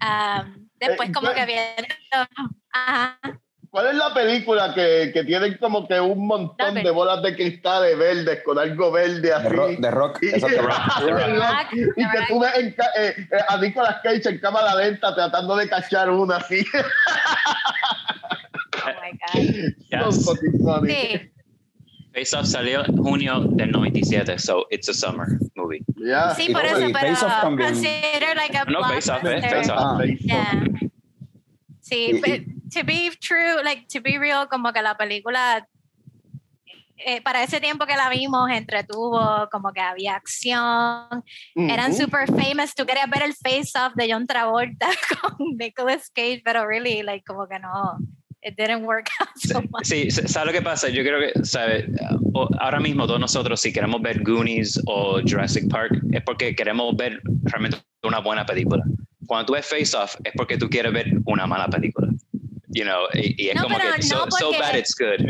am, 0.00 0.68
después 0.78 1.08
Eh, 1.08 1.12
como 1.12 1.32
que 1.32 1.44
viendo... 1.44 2.28
Ajá. 2.72 3.18
¿Cuál 3.70 3.88
es 3.88 3.94
la 3.96 4.14
película 4.14 4.72
que, 4.74 5.10
que 5.12 5.24
tienen 5.24 5.58
como 5.58 5.86
que 5.86 6.00
un 6.00 6.26
montón 6.26 6.74
de 6.76 6.90
bolas 6.90 7.22
de 7.22 7.34
cristales 7.36 7.98
verdes 7.98 8.42
con 8.42 8.58
algo 8.58 8.90
verde 8.90 9.20
De, 9.20 9.32
así? 9.34 9.48
rock, 9.48 9.70
de 9.78 9.90
rock, 9.90 10.18
Y- 10.22 10.28
exacto. 10.28 10.62
Rock, 10.62 11.72
y 11.74 12.08
que 12.08 12.18
tú 12.28 12.40
ves 12.40 12.54
en 12.56 12.68
eh, 12.68 12.74
eh, 12.96 13.26
a 13.46 13.56
Nicolas 13.58 13.96
Cage 14.02 14.22
en 14.30 14.38
cámara 14.40 14.74
lenta 14.74 15.14
tratando 15.14 15.54
de 15.56 15.68
cachar 15.68 16.08
una 16.08 16.36
así. 16.36 16.64
Oh 18.74 18.90
my 19.02 19.18
God. 19.90 20.12
Funny. 20.64 20.90
Sí, 20.92 21.32
Face 22.14 22.34
Off 22.36 22.46
salió 22.46 22.84
en 22.86 22.96
junio 22.96 23.40
del 23.40 23.70
97, 23.70 24.38
so 24.38 24.66
it's 24.70 24.88
a 24.88 24.94
summer 24.94 25.38
movie. 25.54 25.84
Yeah. 25.96 26.34
sí, 26.34 26.52
por 26.52 26.64
eso, 26.64 26.86
pero 26.92 27.14
Face 27.14 27.24
Off 27.24 27.40
también. 27.42 27.68
consider 27.68 28.36
like 28.36 28.56
a 28.56 28.64
No, 28.64 28.82
Face 28.82 29.10
Off, 29.10 29.24
eh. 29.24 29.40
Face 29.42 29.70
Off. 29.70 29.78
Ah, 29.78 29.98
Yeah. 30.20 30.64
Sí, 31.80 32.20
but 32.20 32.42
to 32.72 32.84
be 32.84 33.10
true, 33.20 33.62
like 33.64 33.88
to 33.88 34.00
be 34.00 34.18
real, 34.18 34.46
como 34.46 34.72
que 34.72 34.82
la 34.82 34.94
película 34.96 35.66
eh, 36.98 37.22
para 37.22 37.42
ese 37.42 37.60
tiempo 37.60 37.86
que 37.86 37.96
la 37.96 38.10
vimos, 38.10 38.50
entretuvo, 38.50 39.48
como 39.50 39.72
que 39.72 39.80
había 39.80 40.16
acción, 40.16 41.24
eran 41.54 41.94
super 41.94 42.26
famous. 42.26 42.74
Tú 42.74 42.84
querías 42.84 43.08
ver 43.08 43.22
el 43.22 43.34
face-off 43.34 43.94
de 43.94 44.12
John 44.12 44.26
Travolta 44.26 44.88
con 45.20 45.56
Nicolas 45.56 46.10
Cage, 46.10 46.42
pero 46.44 46.66
really, 46.66 47.02
like, 47.02 47.24
como 47.24 47.46
que 47.46 47.58
no, 47.58 47.98
it 48.48 48.56
didn't 48.56 48.84
work 48.84 49.08
out 49.20 49.28
so 49.36 49.60
much. 49.70 49.84
Sí, 49.84 50.10
¿sabes 50.10 50.46
lo 50.46 50.52
que 50.52 50.62
pasa? 50.62 50.88
Yo 50.88 51.02
creo 51.02 51.20
que, 51.20 51.44
¿sabes? 51.44 51.84
Ahora 52.58 52.80
mismo 52.80 53.06
todos 53.06 53.20
nosotros, 53.20 53.60
si 53.60 53.72
queremos 53.72 54.00
ver 54.02 54.22
Goonies 54.22 54.80
o 54.86 55.20
Jurassic 55.20 55.68
Park, 55.70 56.00
es 56.12 56.22
porque 56.22 56.54
queremos 56.54 56.96
ver 56.96 57.20
realmente 57.42 57.78
una 58.02 58.20
buena 58.20 58.44
película. 58.46 58.82
Cuando 59.26 59.46
tú 59.46 59.52
ves 59.52 59.66
Face 59.66 59.96
Off, 59.96 60.16
es 60.24 60.32
porque 60.34 60.56
tú 60.56 60.68
quieres 60.68 60.92
ver 60.92 61.06
una 61.26 61.46
mala 61.46 61.68
película. 61.68 62.08
You 62.68 62.84
know, 62.84 63.06
y, 63.14 63.48
es 63.48 63.60
como 63.60 63.76
que, 63.76 64.02
so, 64.02 64.26
so, 64.30 64.52
bad 64.52 64.76
it's 64.76 64.94
good. 64.94 65.24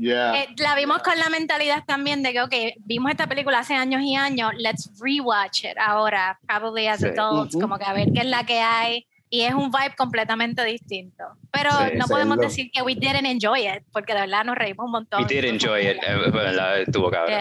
Yeah. 0.00 0.42
Eh, 0.42 0.48
la 0.58 0.76
vimos 0.76 1.02
con 1.02 1.18
la 1.18 1.28
mentalidad 1.28 1.84
también 1.86 2.22
de 2.22 2.32
que, 2.32 2.40
ok, 2.40 2.54
vimos 2.84 3.10
esta 3.10 3.26
película 3.26 3.58
hace 3.58 3.74
años 3.74 4.02
y 4.02 4.14
años, 4.14 4.52
let's 4.56 4.90
rewatch 5.00 5.64
it 5.64 5.76
ahora, 5.78 6.38
probably 6.46 6.86
as 6.86 7.02
adults, 7.02 7.56
como 7.60 7.78
que 7.78 7.84
a 7.84 7.92
ver 7.92 8.08
qué 8.14 8.20
es 8.20 8.26
la 8.26 8.44
que 8.44 8.60
hay 8.60 9.06
y 9.30 9.42
es 9.42 9.54
un 9.54 9.70
vibe 9.70 9.94
completamente 9.96 10.64
distinto. 10.64 11.24
Pero 11.50 11.70
no 11.96 12.06
podemos 12.06 12.38
decir 12.38 12.70
que 12.72 12.82
we 12.82 12.94
didn't 12.94 13.26
enjoy 13.26 13.66
it, 13.66 13.82
porque 13.92 14.14
de 14.14 14.20
verdad 14.20 14.44
nos 14.44 14.56
reímos 14.56 14.86
un 14.86 14.92
montón. 14.92 15.22
We 15.22 15.28
did 15.28 15.44
enjoy 15.44 15.86
it, 15.86 15.96
eh, 16.02 16.82
estuvo 16.86 17.10
cabrón. 17.10 17.34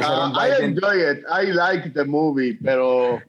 Ah, 0.00 0.32
I 0.46 0.64
enjoy 0.64 1.00
it, 1.00 1.24
I 1.30 1.52
like 1.52 1.90
the 1.90 2.04
movie, 2.04 2.58
pero 2.62 3.20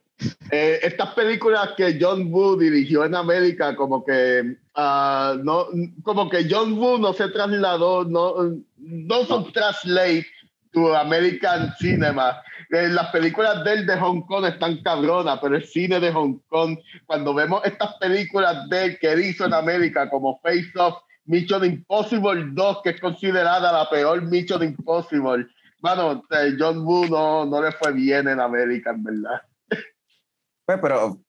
eh, 0.52 0.80
estas 0.82 1.14
películas 1.14 1.72
que 1.78 1.98
John 2.00 2.32
Woo 2.32 2.58
dirigió 2.58 3.06
en 3.06 3.16
América, 3.16 3.76
como 3.76 4.04
que 4.04 4.56
uh, 4.76 5.38
no, 5.44 5.68
como 6.04 6.30
que 6.30 6.48
John 6.50 6.78
Woo 6.78 6.98
no 6.98 7.14
se 7.14 7.30
trasladó, 7.30 8.04
no, 8.04 8.36
no 8.78 9.26
son 9.26 9.52
translate 9.52 10.26
to 10.72 10.96
American 10.96 11.74
cinema. 11.80 12.42
Eh, 12.70 12.90
las 12.90 13.12
películas 13.12 13.64
de 13.64 13.74
él 13.74 13.86
de 13.86 13.98
Hong 13.98 14.22
Kong 14.22 14.46
están 14.46 14.82
cabronas, 14.84 15.40
pero 15.42 15.56
el 15.56 15.66
cine 15.66 16.00
de 16.00 16.12
Hong 16.12 16.40
Kong, 16.50 16.78
cuando 17.06 17.34
vemos 17.34 17.62
estas 17.64 17.96
películas 17.96 18.68
de 18.70 18.86
él 18.86 19.00
que 19.00 19.12
él 19.14 19.22
hizo 19.22 19.46
en 19.46 19.54
América, 19.54 20.10
como 20.10 20.40
Face 20.42 20.72
Off, 20.78 21.02
Mission 21.26 21.64
Impossible 21.64 22.50
2, 22.52 22.82
que 22.84 22.90
es 22.90 23.00
considerada 23.00 23.72
la 23.72 23.90
peor 23.90 24.22
Mission 24.24 24.64
Impossible, 24.64 25.48
bueno, 25.80 26.24
eh, 26.32 26.56
John 26.60 26.86
Woo 26.86 27.08
no, 27.08 27.46
no 27.46 27.62
le 27.62 27.72
fue 27.72 27.94
bien 27.94 28.28
en 28.28 28.40
América, 28.40 28.92
en 28.92 29.04
verdad. 29.04 29.42
Pues, 30.66 30.80
pero, 30.82 31.20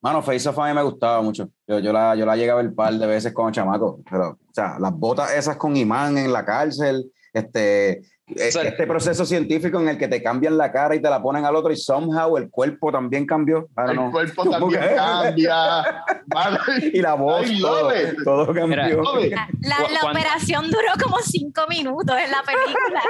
mano, 0.00 0.22
Face 0.22 0.48
Off 0.48 0.58
a 0.58 0.68
mí 0.68 0.74
me 0.74 0.82
gustaba 0.82 1.20
mucho. 1.20 1.50
Yo, 1.66 1.80
yo, 1.80 1.92
la, 1.92 2.14
yo 2.14 2.24
la 2.24 2.36
llegué 2.36 2.50
a 2.50 2.54
ver 2.54 2.68
un 2.68 2.74
par 2.74 2.94
de 2.94 3.06
veces 3.06 3.34
con 3.34 3.52
chamaco, 3.52 4.00
pero, 4.08 4.30
o 4.30 4.54
sea, 4.54 4.78
las 4.78 4.92
botas 4.92 5.34
esas 5.34 5.56
con 5.56 5.76
imán 5.76 6.16
en 6.16 6.32
la 6.32 6.44
cárcel, 6.44 7.12
este, 7.32 8.02
e, 8.26 8.48
este 8.48 8.86
proceso 8.86 9.26
científico 9.26 9.78
en 9.80 9.88
el 9.88 9.98
que 9.98 10.08
te 10.08 10.22
cambian 10.22 10.56
la 10.56 10.72
cara 10.72 10.94
y 10.94 11.02
te 11.02 11.10
la 11.10 11.22
ponen 11.22 11.44
al 11.44 11.54
otro 11.56 11.72
y 11.72 11.76
somehow 11.76 12.36
el 12.38 12.48
cuerpo 12.50 12.90
también 12.90 13.26
cambió. 13.26 13.68
El 13.76 14.10
cuerpo 14.10 14.48
también 14.48 14.80
cambia. 14.96 16.04
y 16.92 17.00
la 17.00 17.14
voz, 17.14 17.46
todo, 17.60 17.92
todo, 18.24 18.54
cambió. 18.54 19.02
La, 19.28 19.48
la, 19.60 20.10
operación 20.10 20.70
duró 20.70 20.92
como 21.02 21.18
cinco 21.18 21.66
minutos 21.68 22.16
en 22.18 22.30
la 22.30 22.42
película. 22.42 23.02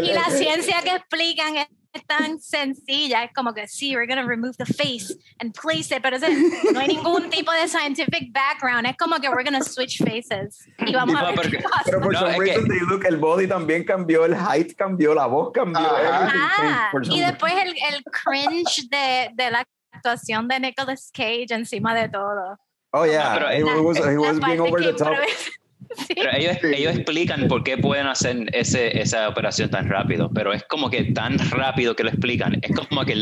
y 0.02 0.12
la 0.12 0.24
ciencia 0.30 0.76
que 0.82 0.94
explican 0.96 1.56
es 1.56 1.66
tan 2.06 2.38
sencilla, 2.40 3.24
es 3.24 3.32
como 3.32 3.52
que 3.52 3.66
sí, 3.66 3.94
we're 3.94 4.06
going 4.06 4.20
to 4.20 4.28
remove 4.28 4.56
the 4.56 4.66
face 4.66 5.14
and 5.40 5.54
place 5.54 5.94
it, 5.94 6.02
pero 6.02 6.18
no 6.72 6.80
hay 6.80 6.88
ningún 6.88 7.30
tipo 7.30 7.52
de 7.52 7.68
scientific 7.68 8.32
background, 8.32 8.86
es 8.86 8.96
como 8.96 9.18
que 9.18 9.28
we're 9.28 9.44
going 9.44 9.58
to 9.58 9.64
switch 9.64 9.98
faces 9.98 10.58
y 10.78 10.92
vamos 10.92 11.16
a 11.16 11.26
ver 11.26 11.34
porque, 11.34 11.58
Pero 11.84 12.00
por 12.00 12.12
no, 12.12 12.20
some 12.20 12.38
reason 12.38 12.64
que, 12.64 12.80
look, 12.86 13.04
el 13.06 13.16
body 13.16 13.46
también 13.46 13.84
cambió, 13.84 14.24
el 14.24 14.34
height 14.34 14.74
cambió, 14.76 15.14
la 15.14 15.26
voz 15.26 15.52
cambió. 15.52 15.80
Ah, 15.80 16.90
y 17.02 17.20
después 17.20 17.52
el, 17.54 17.70
el 17.70 18.02
cringe 18.04 18.88
de, 18.88 19.30
de 19.34 19.50
la 19.50 19.66
actuación 19.92 20.48
de 20.48 20.60
Nicolas 20.60 21.10
Cage 21.12 21.50
encima 21.50 21.94
de 21.94 22.08
todo. 22.08 22.58
Oh, 22.92 23.04
yeah, 23.04 23.38
no, 23.38 23.48
he, 23.48 23.62
was, 23.62 23.98
he 23.98 24.16
was 24.16 24.40
being 24.40 24.60
over 24.60 24.80
the 24.80 24.94
top. 24.94 25.14
Pero 26.08 26.30
ellos, 26.34 26.56
ellos 26.62 26.94
explican 26.96 27.48
por 27.48 27.64
qué 27.64 27.78
pueden 27.78 28.06
hacer 28.06 28.46
ese, 28.52 29.00
esa 29.00 29.28
operación 29.28 29.70
tan 29.70 29.88
rápido, 29.88 30.30
pero 30.32 30.52
es 30.52 30.64
como 30.64 30.90
que 30.90 31.04
tan 31.04 31.38
rápido 31.50 31.94
que 31.94 32.04
lo 32.04 32.10
explican. 32.10 32.58
Es 32.62 32.74
como 32.74 33.04
que 33.04 33.14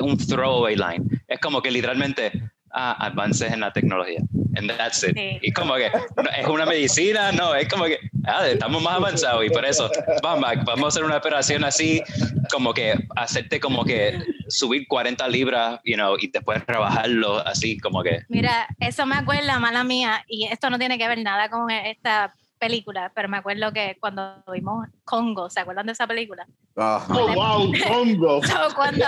un 0.00 0.16
throwaway 0.16 0.76
line. 0.76 1.04
Es 1.28 1.38
como 1.40 1.62
que 1.62 1.70
literalmente 1.70 2.32
ah, 2.72 2.96
avances 3.06 3.52
en 3.52 3.60
la 3.60 3.72
tecnología. 3.72 4.20
And 4.56 4.70
that's 4.76 5.02
it. 5.02 5.16
Y 5.42 5.52
como 5.52 5.74
que 5.74 5.86
es 5.86 6.46
una 6.46 6.64
medicina, 6.64 7.30
no, 7.32 7.54
es 7.54 7.68
como 7.68 7.84
que 7.84 7.98
ah, 8.24 8.46
estamos 8.48 8.82
más 8.82 8.94
avanzados 8.94 9.44
y 9.44 9.50
por 9.50 9.64
eso 9.64 9.90
vamos, 10.22 10.48
vamos 10.64 10.84
a 10.84 10.88
hacer 10.88 11.04
una 11.04 11.18
operación 11.18 11.62
así, 11.64 12.02
como 12.50 12.72
que 12.72 12.94
hacerte 13.16 13.60
como 13.60 13.84
que 13.84 14.18
subir 14.48 14.86
40 14.88 15.26
libras, 15.28 15.80
you 15.84 15.94
know, 15.94 16.16
y 16.18 16.28
después 16.28 16.64
rebajarlo 16.66 17.38
así 17.46 17.78
como 17.78 18.02
que. 18.02 18.20
Mira, 18.28 18.68
eso 18.80 19.06
me 19.06 19.16
acuerda, 19.16 19.58
mala 19.58 19.84
mía, 19.84 20.24
y 20.28 20.46
esto 20.46 20.70
no 20.70 20.78
tiene 20.78 20.98
que 20.98 21.08
ver 21.08 21.22
nada 21.22 21.48
con 21.48 21.70
esta 21.70 22.34
película, 22.66 23.12
pero 23.14 23.28
me 23.28 23.36
acuerdo 23.38 23.72
que 23.72 23.96
cuando 24.00 24.42
vimos 24.52 24.88
Congo, 25.04 25.48
¿se 25.50 25.60
acuerdan 25.60 25.86
de 25.86 25.92
esa 25.92 26.06
película? 26.06 26.46
Oh, 26.74 27.00
wow, 27.08 27.72
Congo. 27.88 28.40
cuando 28.74 29.04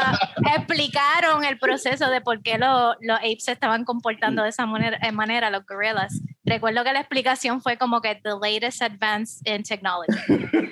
explicaron 0.57 1.45
el 1.45 1.59
proceso 1.59 2.09
de 2.09 2.21
por 2.21 2.43
qué 2.43 2.59
los, 2.59 2.97
los 3.01 3.19
apes 3.19 3.45
se 3.45 3.53
estaban 3.53 3.85
comportando 3.85 4.43
de 4.43 4.51
esa 4.51 4.67
manera, 4.67 4.99
manera, 5.13 5.51
los 5.51 5.67
gorillas, 5.67 6.21
recuerdo 6.45 6.85
que 6.85 6.93
la 6.93 7.01
explicación 7.01 7.61
fue 7.61 7.77
como 7.77 8.01
que 8.01 8.15
the 8.17 8.31
latest 8.41 8.83
advance 8.83 9.41
in 9.45 9.63
technology. 9.63 10.13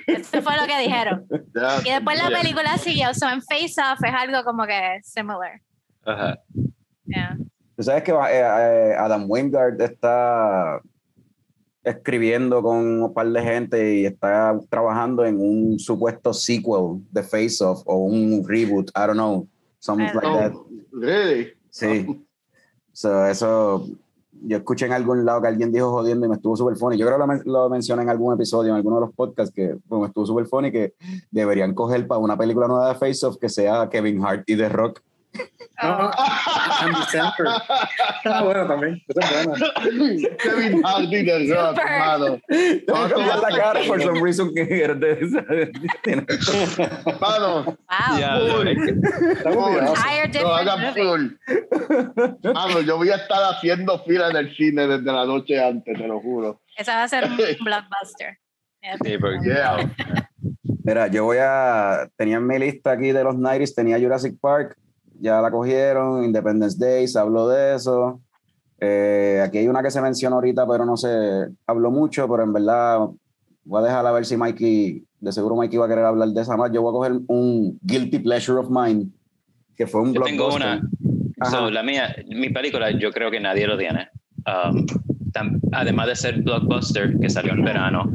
Eso 0.07 0.41
fue 0.41 0.57
lo 0.57 0.65
que 0.65 0.79
dijeron. 0.79 1.27
y 1.83 1.89
después 1.89 2.21
la 2.21 2.29
película 2.29 2.77
siguió, 2.77 3.13
so 3.13 3.29
en 3.29 3.41
Face 3.41 3.75
Off 3.81 4.03
es 4.03 4.13
algo 4.13 4.43
como 4.43 4.65
que 4.65 4.99
similar. 5.03 5.61
Ajá. 6.05 6.37
Tú 7.75 7.83
sabes 7.83 8.03
que 8.03 8.11
eh, 8.11 8.39
eh, 8.41 8.95
Adam 8.97 9.25
Wingard 9.27 9.79
está 9.79 10.81
escribiendo 11.87 12.61
con 12.61 13.01
un 13.01 13.13
par 13.13 13.29
de 13.31 13.41
gente 13.41 13.95
y 13.95 14.05
está 14.05 14.59
trabajando 14.69 15.25
en 15.25 15.39
un 15.39 15.79
supuesto 15.79 16.33
sequel 16.33 17.01
de 17.11 17.23
Face 17.23 17.63
Off 17.63 17.81
o 17.85 17.95
un 17.97 18.43
reboot, 18.45 18.89
I 18.89 19.07
don't 19.07 19.13
know, 19.13 19.47
something 19.79 20.13
like 20.13 20.27
that. 20.27 20.53
Really? 20.91 21.53
Sí. 21.69 22.05
So, 22.91 23.25
eso, 23.25 23.87
yo 24.41 24.57
escuché 24.57 24.87
en 24.87 24.93
algún 24.93 25.23
lado 25.23 25.41
que 25.41 25.47
alguien 25.47 25.71
dijo 25.71 25.91
jodiendo 25.91 26.25
y 26.25 26.29
me 26.29 26.35
estuvo 26.35 26.57
súper 26.57 26.75
funny. 26.75 26.97
Yo 26.97 27.05
creo 27.05 27.19
que 27.19 27.25
lo, 27.45 27.61
lo 27.61 27.69
mencioné 27.69 28.03
en 28.03 28.09
algún 28.09 28.33
episodio, 28.33 28.71
en 28.71 28.77
alguno 28.77 28.97
de 28.97 29.05
los 29.05 29.15
podcasts, 29.15 29.53
que 29.53 29.77
pues, 29.87 30.01
me 30.01 30.07
estuvo 30.07 30.25
súper 30.25 30.47
funny 30.47 30.71
que 30.71 30.95
deberían 31.31 31.73
coger 31.73 32.05
para 32.05 32.19
una 32.19 32.37
película 32.37 32.67
nueva 32.67 32.89
de 32.89 32.95
Face 32.95 33.25
Off 33.25 33.37
que 33.37 33.49
sea 33.49 33.87
Kevin 33.89 34.23
Hart 34.25 34.43
y 34.47 34.57
The 34.57 34.69
Rock 34.69 35.01
Oh. 35.79 36.11
Andy 36.81 37.01
Samberg. 37.11 37.49
Ah, 38.25 38.43
bueno, 38.43 38.67
también. 38.67 38.99
Kevin 40.39 40.81
Hardy 40.83 41.23
del 41.23 41.53
rock, 41.53 41.77
hermano. 41.77 42.41
No, 42.87 43.09
cambiar 43.09 43.39
la 43.39 43.49
cara 43.57 43.79
por 43.87 44.01
some 44.01 44.19
reason 44.19 44.53
que 44.55 44.65
Mano. 47.21 47.63
Wow. 47.63 48.17
Yeah, 48.17 48.39
full. 48.39 48.67
Higher 49.95 50.41
no, 50.41 50.53
hagan 50.53 50.93
full. 50.95 51.37
Mano, 52.53 52.81
yo 52.81 52.97
voy 52.97 53.09
a 53.09 53.15
estar 53.17 53.43
haciendo 53.53 54.03
fila 54.03 54.29
en 54.31 54.37
el 54.37 54.55
cine 54.55 54.87
desde 54.87 55.11
la 55.11 55.25
noche 55.25 55.63
antes, 55.63 55.95
te 55.95 56.07
lo 56.07 56.19
juro. 56.19 56.59
Esa 56.75 56.95
va 56.95 57.03
a 57.03 57.07
ser 57.07 57.25
un 57.25 57.37
blockbuster. 57.63 58.39
Sí, 59.03 59.17
porque, 59.19 59.39
yeah. 59.43 59.89
Mira, 60.83 61.07
yo 61.07 61.25
voy 61.25 61.37
a. 61.39 62.09
Tenía 62.15 62.37
en 62.37 62.47
mi 62.47 62.57
lista 62.59 62.91
aquí 62.91 63.11
de 63.11 63.23
los 63.23 63.35
90s, 63.35 63.75
tenía 63.75 63.99
Jurassic 63.99 64.39
Park, 64.39 64.77
ya 65.19 65.41
la 65.41 65.51
cogieron, 65.51 66.23
Independence 66.23 66.77
Day, 66.77 67.07
se 67.07 67.19
habló 67.19 67.47
de 67.47 67.75
eso. 67.75 68.21
Eh, 68.79 69.41
aquí 69.43 69.57
hay 69.57 69.67
una 69.67 69.81
que 69.81 69.91
se 69.91 70.01
menciona 70.01 70.35
ahorita, 70.35 70.67
pero 70.67 70.85
no 70.85 70.97
se 70.97 71.09
habló 71.65 71.91
mucho, 71.91 72.27
pero 72.27 72.43
en 72.43 72.53
verdad 72.53 73.07
voy 73.63 73.81
a 73.81 73.85
dejar 73.85 74.05
a 74.05 74.11
ver 74.11 74.25
si 74.25 74.37
Mikey, 74.37 75.03
de 75.19 75.31
seguro 75.31 75.55
Mikey 75.55 75.77
va 75.77 75.85
a 75.85 75.89
querer 75.89 76.05
hablar 76.05 76.29
de 76.29 76.41
esa 76.41 76.55
más. 76.57 76.71
Yo 76.71 76.81
voy 76.81 76.91
a 76.91 76.93
coger 76.93 77.21
un 77.27 77.79
Guilty 77.81 78.19
Pleasure 78.19 78.59
of 78.59 78.69
Mine, 78.69 79.07
que 79.75 79.87
fue 79.87 80.01
un 80.01 80.13
Yo 80.13 80.21
tengo 80.21 80.53
una, 80.55 80.81
la 81.71 81.83
mía, 81.83 82.15
mi 82.27 82.49
película, 82.49 82.91
yo 82.91 83.11
creo 83.11 83.31
que 83.31 83.39
nadie 83.39 83.67
lo 83.67 83.77
tiene. 83.77 84.09
Um, 84.45 84.85
además 85.71 86.07
de 86.07 86.15
ser 86.15 86.41
blockbuster, 86.41 87.19
que 87.19 87.29
salió 87.29 87.53
en 87.53 87.63
verano, 87.63 88.11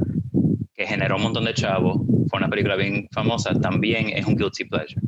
que 0.75 0.87
generó 0.87 1.17
un 1.17 1.23
montón 1.23 1.45
de 1.45 1.55
chavos, 1.55 2.01
fue 2.29 2.39
una 2.39 2.49
película 2.49 2.77
bien 2.77 3.09
famosa, 3.13 3.53
también 3.61 4.09
es 4.11 4.27
un 4.27 4.37
Guilty 4.37 4.65
Pleasure. 4.65 5.01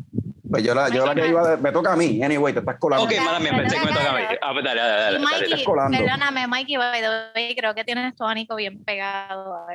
Pues 0.55 0.63
yo 0.63 0.73
la, 0.73 0.89
yo 0.89 1.05
la 1.05 1.17
que 1.17 1.27
iba, 1.27 1.57
me 1.57 1.73
toca 1.73 1.95
a 1.95 1.97
mí, 1.97 2.23
anyway, 2.23 2.53
te 2.53 2.61
estás 2.61 2.79
colando. 2.79 3.07
Ok, 3.07 3.13
mala 3.25 3.41
mía, 3.41 3.51
pensé 3.57 3.75
que 3.77 3.87
me 3.87 3.93
toca 3.93 4.09
a 4.09 4.17
mí. 4.17 4.23
Ah, 4.41 4.53
pues 4.53 4.65
dale, 4.65 4.81
dale, 4.81 5.03
dale. 5.03 5.19
Mikey, 5.19 5.65
perdóname, 5.99 6.47
Mikey, 6.47 6.77
by 6.77 7.01
the 7.01 7.09
way, 7.35 7.57
creo 7.57 7.75
que 7.75 7.83
tienes 7.83 8.15
tu 8.15 8.23
abanico 8.23 8.55
bien 8.55 8.85
pegado. 8.85 9.67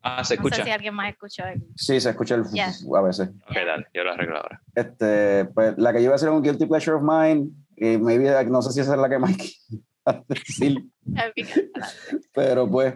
Ah, 0.00 0.24
¿se 0.24 0.36
escucha? 0.36 0.56
No 0.56 0.64
sé 0.64 0.64
si 0.64 0.70
alguien 0.70 0.94
más 0.94 1.10
escuchó. 1.10 1.42
Sí, 1.76 2.00
se 2.00 2.08
escucha 2.08 2.36
el 2.36 2.44
yes. 2.44 2.86
a 2.96 3.02
veces. 3.02 3.28
Ok, 3.50 3.54
dale, 3.54 3.86
yo 3.92 4.02
lo 4.02 4.12
arreglo 4.12 4.38
ahora. 4.38 4.62
Este, 4.74 5.44
pues 5.44 5.74
la 5.76 5.92
que 5.92 5.98
yo 5.98 6.04
iba 6.04 6.12
a 6.12 6.16
hacer 6.16 6.30
un 6.30 6.42
Guilty 6.42 6.64
Pleasure 6.64 6.96
of 6.96 7.02
Mine, 7.02 7.50
y 7.76 7.98
maybe, 7.98 8.46
no 8.46 8.62
sé 8.62 8.72
si 8.72 8.80
esa 8.80 8.94
es 8.94 9.00
la 9.00 9.10
que 9.10 9.18
Mikey 9.18 9.52
va 10.08 10.12
a 10.12 10.24
decir. 10.26 10.86
Pero 12.32 12.66
pues, 12.70 12.94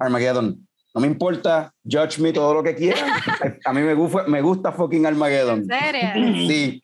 Armageddon. 0.00 0.66
No 0.94 1.00
me 1.00 1.06
importa, 1.06 1.72
judge 1.84 2.18
me 2.18 2.32
todo 2.32 2.54
lo 2.54 2.62
que 2.62 2.74
quieran. 2.74 3.10
A 3.64 3.72
mí 3.72 3.80
me 3.82 3.94
gusta, 3.94 4.24
me 4.26 4.42
gusta 4.42 4.72
fucking 4.72 5.06
Armageddon. 5.06 5.60
¿En 5.60 5.66
serio? 5.66 6.48
Sí. 6.48 6.82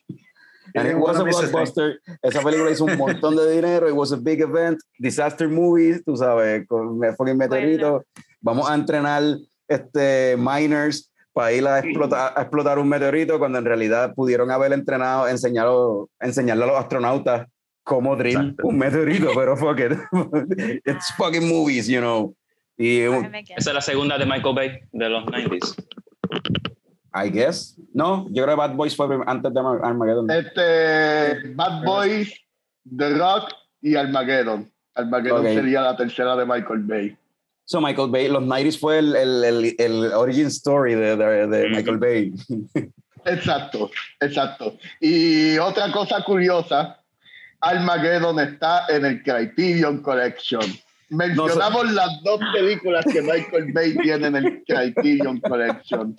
And 0.74 0.88
it 0.88 0.96
was 0.96 1.18
a 1.18 1.24
blockbuster. 1.24 2.00
Esa 2.22 2.42
película 2.42 2.70
hizo 2.70 2.84
un 2.84 2.98
montón 2.98 3.34
de 3.34 3.50
dinero. 3.50 3.88
It 3.88 3.94
was 3.94 4.12
a 4.12 4.16
big 4.16 4.42
event. 4.42 4.78
Disaster 4.98 5.48
movies, 5.48 6.04
tú 6.04 6.16
sabes, 6.16 6.66
con 6.66 7.00
fucking 7.16 7.36
meteorito. 7.36 8.04
Vamos 8.42 8.68
a 8.68 8.74
entrenar 8.74 9.22
este, 9.68 10.36
miners 10.36 11.10
para 11.32 11.52
ir 11.52 11.66
a 11.66 11.78
explotar, 11.78 12.32
a 12.36 12.42
explotar 12.42 12.78
un 12.78 12.88
meteorito 12.88 13.38
cuando 13.38 13.58
en 13.58 13.64
realidad 13.64 14.14
pudieron 14.14 14.50
haber 14.50 14.72
entrenado, 14.72 15.28
enseñado, 15.28 16.08
enseñarle 16.20 16.64
a 16.64 16.66
los 16.66 16.76
astronautas 16.76 17.46
cómo 17.82 18.16
drill 18.16 18.56
un 18.62 18.78
meteorito, 18.78 19.30
pero 19.34 19.56
fuck 19.56 19.78
it. 19.78 19.92
It's 20.84 21.12
fucking 21.16 21.48
movies, 21.48 21.86
you 21.88 22.00
know. 22.00 22.34
Y, 22.78 23.00
Esa 23.00 23.70
es 23.70 23.74
la 23.74 23.80
segunda 23.80 24.18
de 24.18 24.26
Michael 24.26 24.54
Bay 24.54 24.80
de 24.92 25.08
los 25.08 25.24
90s. 25.24 25.74
I 27.14 27.30
guess. 27.30 27.76
No, 27.94 28.26
yo 28.30 28.44
creo 28.44 28.56
que 28.56 28.60
Bad 28.60 28.74
Boys 28.74 28.94
fue 28.94 29.08
antes 29.26 29.52
de 29.54 29.60
Armageddon. 29.60 30.30
Este, 30.30 31.54
Bad 31.54 31.82
Boys, 31.84 32.34
The 32.96 33.10
Rock 33.10 33.52
y 33.80 33.96
Armageddon. 33.96 34.70
Armageddon 34.94 35.44
sería 35.44 35.80
la 35.80 35.96
tercera 35.96 36.36
de 36.36 36.44
Michael 36.44 36.80
Bay. 36.80 37.16
So 37.64 37.80
Michael 37.80 38.10
Bay, 38.10 38.28
los 38.28 38.42
90s 38.42 38.78
fue 38.78 38.98
el, 38.98 39.16
el, 39.16 39.44
el, 39.44 39.76
el 39.78 40.12
origin 40.12 40.46
story 40.46 40.94
de, 40.94 41.16
de, 41.16 41.46
de 41.46 41.68
Michael 41.70 41.98
Bay. 41.98 42.32
exacto, 43.24 43.90
exacto. 44.20 44.76
Y 45.00 45.58
otra 45.58 45.90
cosa 45.90 46.22
curiosa, 46.22 47.00
Armageddon 47.60 48.38
está 48.40 48.86
en 48.88 49.04
el 49.04 49.22
Criterion 49.22 50.02
Collection. 50.02 50.62
Mencionamos 51.08 51.92
las 51.92 52.20
dos 52.24 52.40
películas 52.52 53.04
que 53.04 53.22
Michael 53.22 53.72
Bay 53.72 53.96
tiene 53.96 54.26
en 54.26 54.36
el 54.36 54.64
Criterion 54.66 55.40
Collection. 55.40 56.16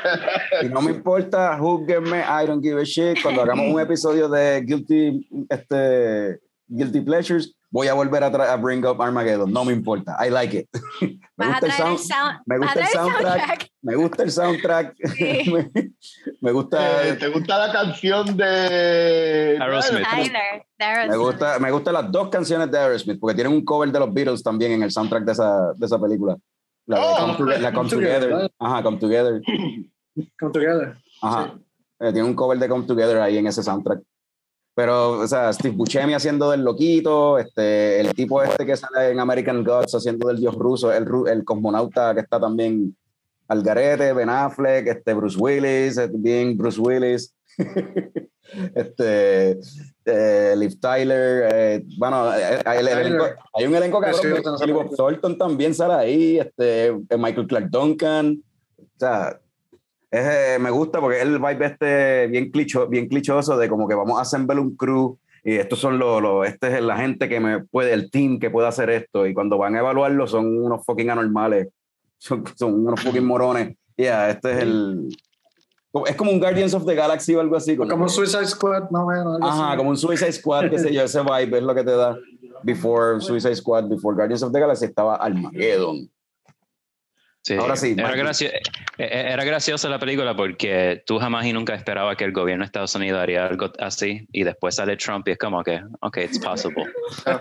y 0.62 0.68
no 0.68 0.82
me 0.82 0.90
importa, 0.90 1.56
júguenme, 1.58 2.20
I 2.20 2.46
don't 2.46 2.62
give 2.62 2.78
a 2.78 2.84
shit. 2.84 3.22
Cuando 3.22 3.42
hagamos 3.42 3.72
un 3.72 3.80
episodio 3.80 4.28
de 4.28 4.60
Guilty, 4.60 5.26
este, 5.48 6.38
Guilty 6.68 7.00
Pleasures, 7.00 7.56
voy 7.70 7.88
a 7.88 7.94
volver 7.94 8.22
a, 8.22 8.26
a, 8.26 8.56
bring 8.56 8.84
up 8.84 9.00
Armageddon. 9.00 9.52
No 9.52 9.64
me 9.64 9.72
importa. 9.72 10.16
I 10.24 10.30
like 10.30 10.56
it. 10.56 10.68
me 11.36 11.46
gusta 11.46 11.66
el, 11.66 11.72
sound, 11.98 12.40
me 12.46 12.58
gusta 12.58 12.80
el 12.80 12.86
soundtrack. 12.86 13.68
Me 13.82 13.94
gusta 13.94 14.22
el 14.22 14.30
soundtrack. 14.30 14.94
me, 16.40 16.52
gusta. 16.52 17.08
Eh, 17.08 17.14
¿Te 17.14 17.28
gusta 17.28 17.66
la 17.66 17.72
canción 17.72 18.36
de 18.36 19.58
Aerosmith? 19.60 20.06
Me 20.78 21.16
gusta, 21.16 21.58
me 21.58 21.70
gustan 21.70 21.94
las 21.94 22.10
dos 22.10 22.28
canciones 22.28 22.70
de 22.70 22.78
Aerosmith 22.78 23.18
porque 23.20 23.34
tienen 23.34 23.52
un 23.52 23.64
cover 23.64 23.90
de 23.90 23.98
los 23.98 24.12
Beatles 24.12 24.42
también 24.42 24.72
en 24.72 24.82
el 24.82 24.90
soundtrack 24.90 25.24
de 25.24 25.32
esa, 25.32 25.72
de 25.74 25.86
esa 25.86 26.00
película. 26.00 26.36
La, 26.86 27.00
oh, 27.00 27.36
come, 27.36 27.58
la 27.58 27.72
come, 27.72 27.90
Together. 27.90 28.50
Ajá, 28.60 28.82
Come 28.82 28.98
Together. 28.98 29.42
Come 30.38 30.52
Together. 30.52 30.96
Ajá. 31.20 31.52
Sí. 31.52 31.62
Eh, 31.98 32.12
tiene 32.12 32.28
un 32.28 32.34
cover 32.34 32.58
de 32.58 32.68
Come 32.68 32.86
Together 32.86 33.20
ahí 33.20 33.38
en 33.38 33.46
ese 33.46 33.62
soundtrack. 33.62 34.00
Pero, 34.76 35.20
o 35.20 35.26
sea, 35.26 35.50
Steve 35.54 35.74
Buscemi 35.74 36.12
haciendo 36.12 36.50
del 36.50 36.62
loquito, 36.62 37.38
este, 37.38 37.98
el 37.98 38.14
tipo 38.14 38.42
este 38.42 38.66
que 38.66 38.76
sale 38.76 39.10
en 39.10 39.18
American 39.18 39.64
Gods 39.64 39.94
haciendo 39.94 40.28
del 40.28 40.36
dios 40.36 40.54
ruso, 40.54 40.92
el, 40.92 41.06
el 41.28 41.44
cosmonauta 41.46 42.12
que 42.12 42.20
está 42.20 42.38
también 42.38 42.94
al 43.48 43.62
garete, 43.62 44.12
Ben 44.12 44.28
Affleck, 44.28 44.86
este, 44.86 45.14
Bruce 45.14 45.38
Willis, 45.38 45.98
bien 46.12 46.58
Bruce 46.58 46.78
Willis, 46.78 47.34
este, 48.74 49.58
eh, 50.04 50.54
Liv 50.58 50.78
Tyler, 50.78 51.48
eh, 51.50 51.82
bueno, 51.96 52.36
eh, 52.36 52.60
hay, 52.62 52.80
el 52.80 52.88
elenco, 52.88 53.24
hay, 53.54 53.66
un 53.66 53.76
elenco 53.76 53.98
que 54.02 54.72
Bob 54.72 54.94
Thornton 54.94 55.38
también 55.38 55.74
sale 55.74 55.94
ahí, 55.94 56.38
este, 56.38 56.92
Michael 57.16 57.46
Clark 57.46 57.70
Duncan, 57.70 58.42
o 58.78 58.98
sea, 58.98 59.40
es, 60.18 60.60
me 60.60 60.70
gusta 60.70 61.00
porque 61.00 61.20
el 61.20 61.38
vibe 61.38 61.66
este 61.66 62.26
bien, 62.28 62.50
clicho, 62.50 62.86
bien 62.86 63.08
clichoso 63.08 63.56
de 63.56 63.68
como 63.68 63.88
que 63.88 63.94
vamos 63.94 64.18
a 64.18 64.22
assemble 64.22 64.60
un 64.60 64.76
crew 64.76 65.18
y 65.44 65.54
estos 65.54 65.78
son 65.78 65.98
los, 65.98 66.20
los, 66.20 66.46
este 66.46 66.74
es 66.74 66.82
la 66.82 66.96
gente 66.96 67.28
que 67.28 67.38
me 67.38 67.64
puede, 67.64 67.92
el 67.92 68.10
team 68.10 68.40
que 68.40 68.50
puede 68.50 68.66
hacer 68.66 68.90
esto 68.90 69.26
y 69.26 69.32
cuando 69.32 69.56
van 69.58 69.76
a 69.76 69.78
evaluarlo 69.78 70.26
son 70.26 70.58
unos 70.60 70.84
fucking 70.84 71.08
anormales, 71.08 71.68
son, 72.18 72.44
son 72.56 72.86
unos 72.86 73.00
fucking 73.00 73.24
morones. 73.24 73.76
Ya, 73.96 74.04
yeah, 74.04 74.30
este 74.30 74.52
es 74.52 74.58
el... 74.58 75.08
Es 76.06 76.16
como 76.16 76.30
un 76.30 76.40
Guardians 76.40 76.74
of 76.74 76.84
the 76.84 76.94
Galaxy 76.94 77.34
o 77.34 77.40
algo 77.40 77.56
así. 77.56 77.76
Como, 77.76 78.02
un 78.02 78.10
Suicide 78.10 78.46
Squad, 78.46 78.90
no 78.90 79.06
menos. 79.06 79.38
Ajá, 79.40 79.68
así. 79.68 79.76
como 79.78 79.90
un 79.90 79.96
Suicide 79.96 80.32
Squad, 80.32 80.68
qué 80.68 80.78
sé 80.78 80.92
yo, 80.92 81.02
ese 81.02 81.20
vibe 81.22 81.58
es 81.58 81.62
lo 81.62 81.74
que 81.74 81.84
te 81.84 81.92
da. 81.92 82.18
Before 82.62 83.20
Suicide 83.20 83.54
Squad, 83.54 83.88
before 83.88 84.14
Guardians 84.14 84.42
of 84.42 84.52
the 84.52 84.60
Galaxy 84.60 84.86
estaba 84.86 85.16
Armageddon. 85.16 86.10
Sí, 87.46 87.54
Ahora 87.54 87.76
sí. 87.76 87.94
Era, 87.96 88.16
gracio 88.16 88.48
e, 88.48 88.60
e, 88.98 89.32
era 89.32 89.44
graciosa 89.44 89.88
la 89.88 90.00
película 90.00 90.34
porque 90.34 91.04
tú 91.06 91.20
jamás 91.20 91.46
y 91.46 91.52
nunca 91.52 91.76
esperabas 91.76 92.16
que 92.16 92.24
el 92.24 92.32
gobierno 92.32 92.64
de 92.64 92.66
Estados 92.66 92.92
Unidos 92.96 93.20
haría 93.22 93.46
algo 93.46 93.70
así 93.78 94.26
y 94.32 94.42
después 94.42 94.74
sale 94.74 94.96
Trump 94.96 95.28
y 95.28 95.30
es 95.30 95.38
como 95.38 95.62
que, 95.62 95.80
ok, 96.00 96.16
it's 96.16 96.40
possible. 96.40 96.86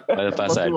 Puede 0.05 0.31
pasar. 0.37 0.69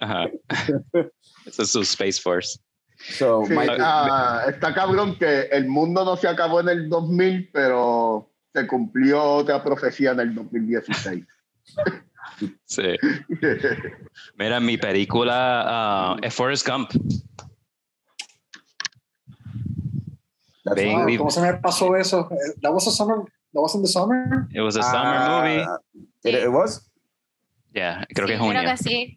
Ajá. 0.00 0.28
Eso 1.46 1.62
es 1.62 1.70
su 1.70 1.80
Space 1.80 2.20
Force. 2.20 2.60
So, 2.98 3.42
sí, 3.46 3.54
uh, 3.54 4.50
está 4.50 4.74
cabrón 4.74 5.16
que 5.16 5.44
el 5.44 5.66
mundo 5.66 6.04
no 6.04 6.18
se 6.18 6.28
acabó 6.28 6.60
en 6.60 6.68
el 6.68 6.90
2000, 6.90 7.48
pero 7.54 8.30
se 8.52 8.66
cumplió 8.66 9.22
otra 9.22 9.64
profecía 9.64 10.10
en 10.10 10.20
el 10.20 10.34
2016. 10.34 11.24
sí. 12.66 12.96
Mira, 14.36 14.60
mi 14.60 14.76
película 14.76 16.18
uh, 16.20 16.26
es 16.26 16.34
Forrest 16.34 16.68
Gump. 16.68 16.90
Baby. 20.64 21.18
¿Cómo 21.18 21.30
se 21.30 21.40
me 21.40 21.54
pasó 21.54 21.96
eso? 21.96 22.28
That 22.60 22.72
was 22.72 22.86
a 22.86 22.90
summer. 22.90 23.24
That 23.52 23.60
wasn't 23.60 23.84
the 23.84 23.88
summer. 23.88 24.48
It 24.54 24.60
was 24.60 24.76
a 24.76 24.82
summer 24.82 25.16
uh, 25.16 25.42
movie. 25.42 25.66
It, 26.24 26.34
it, 26.34 26.50
was. 26.50 26.88
Yeah, 27.74 28.04
creo 28.14 28.26
sí, 28.26 28.32
que 28.32 28.38
junio. 28.38 28.60
Creo 28.60 28.76
que 28.76 28.82
sí. 28.82 29.14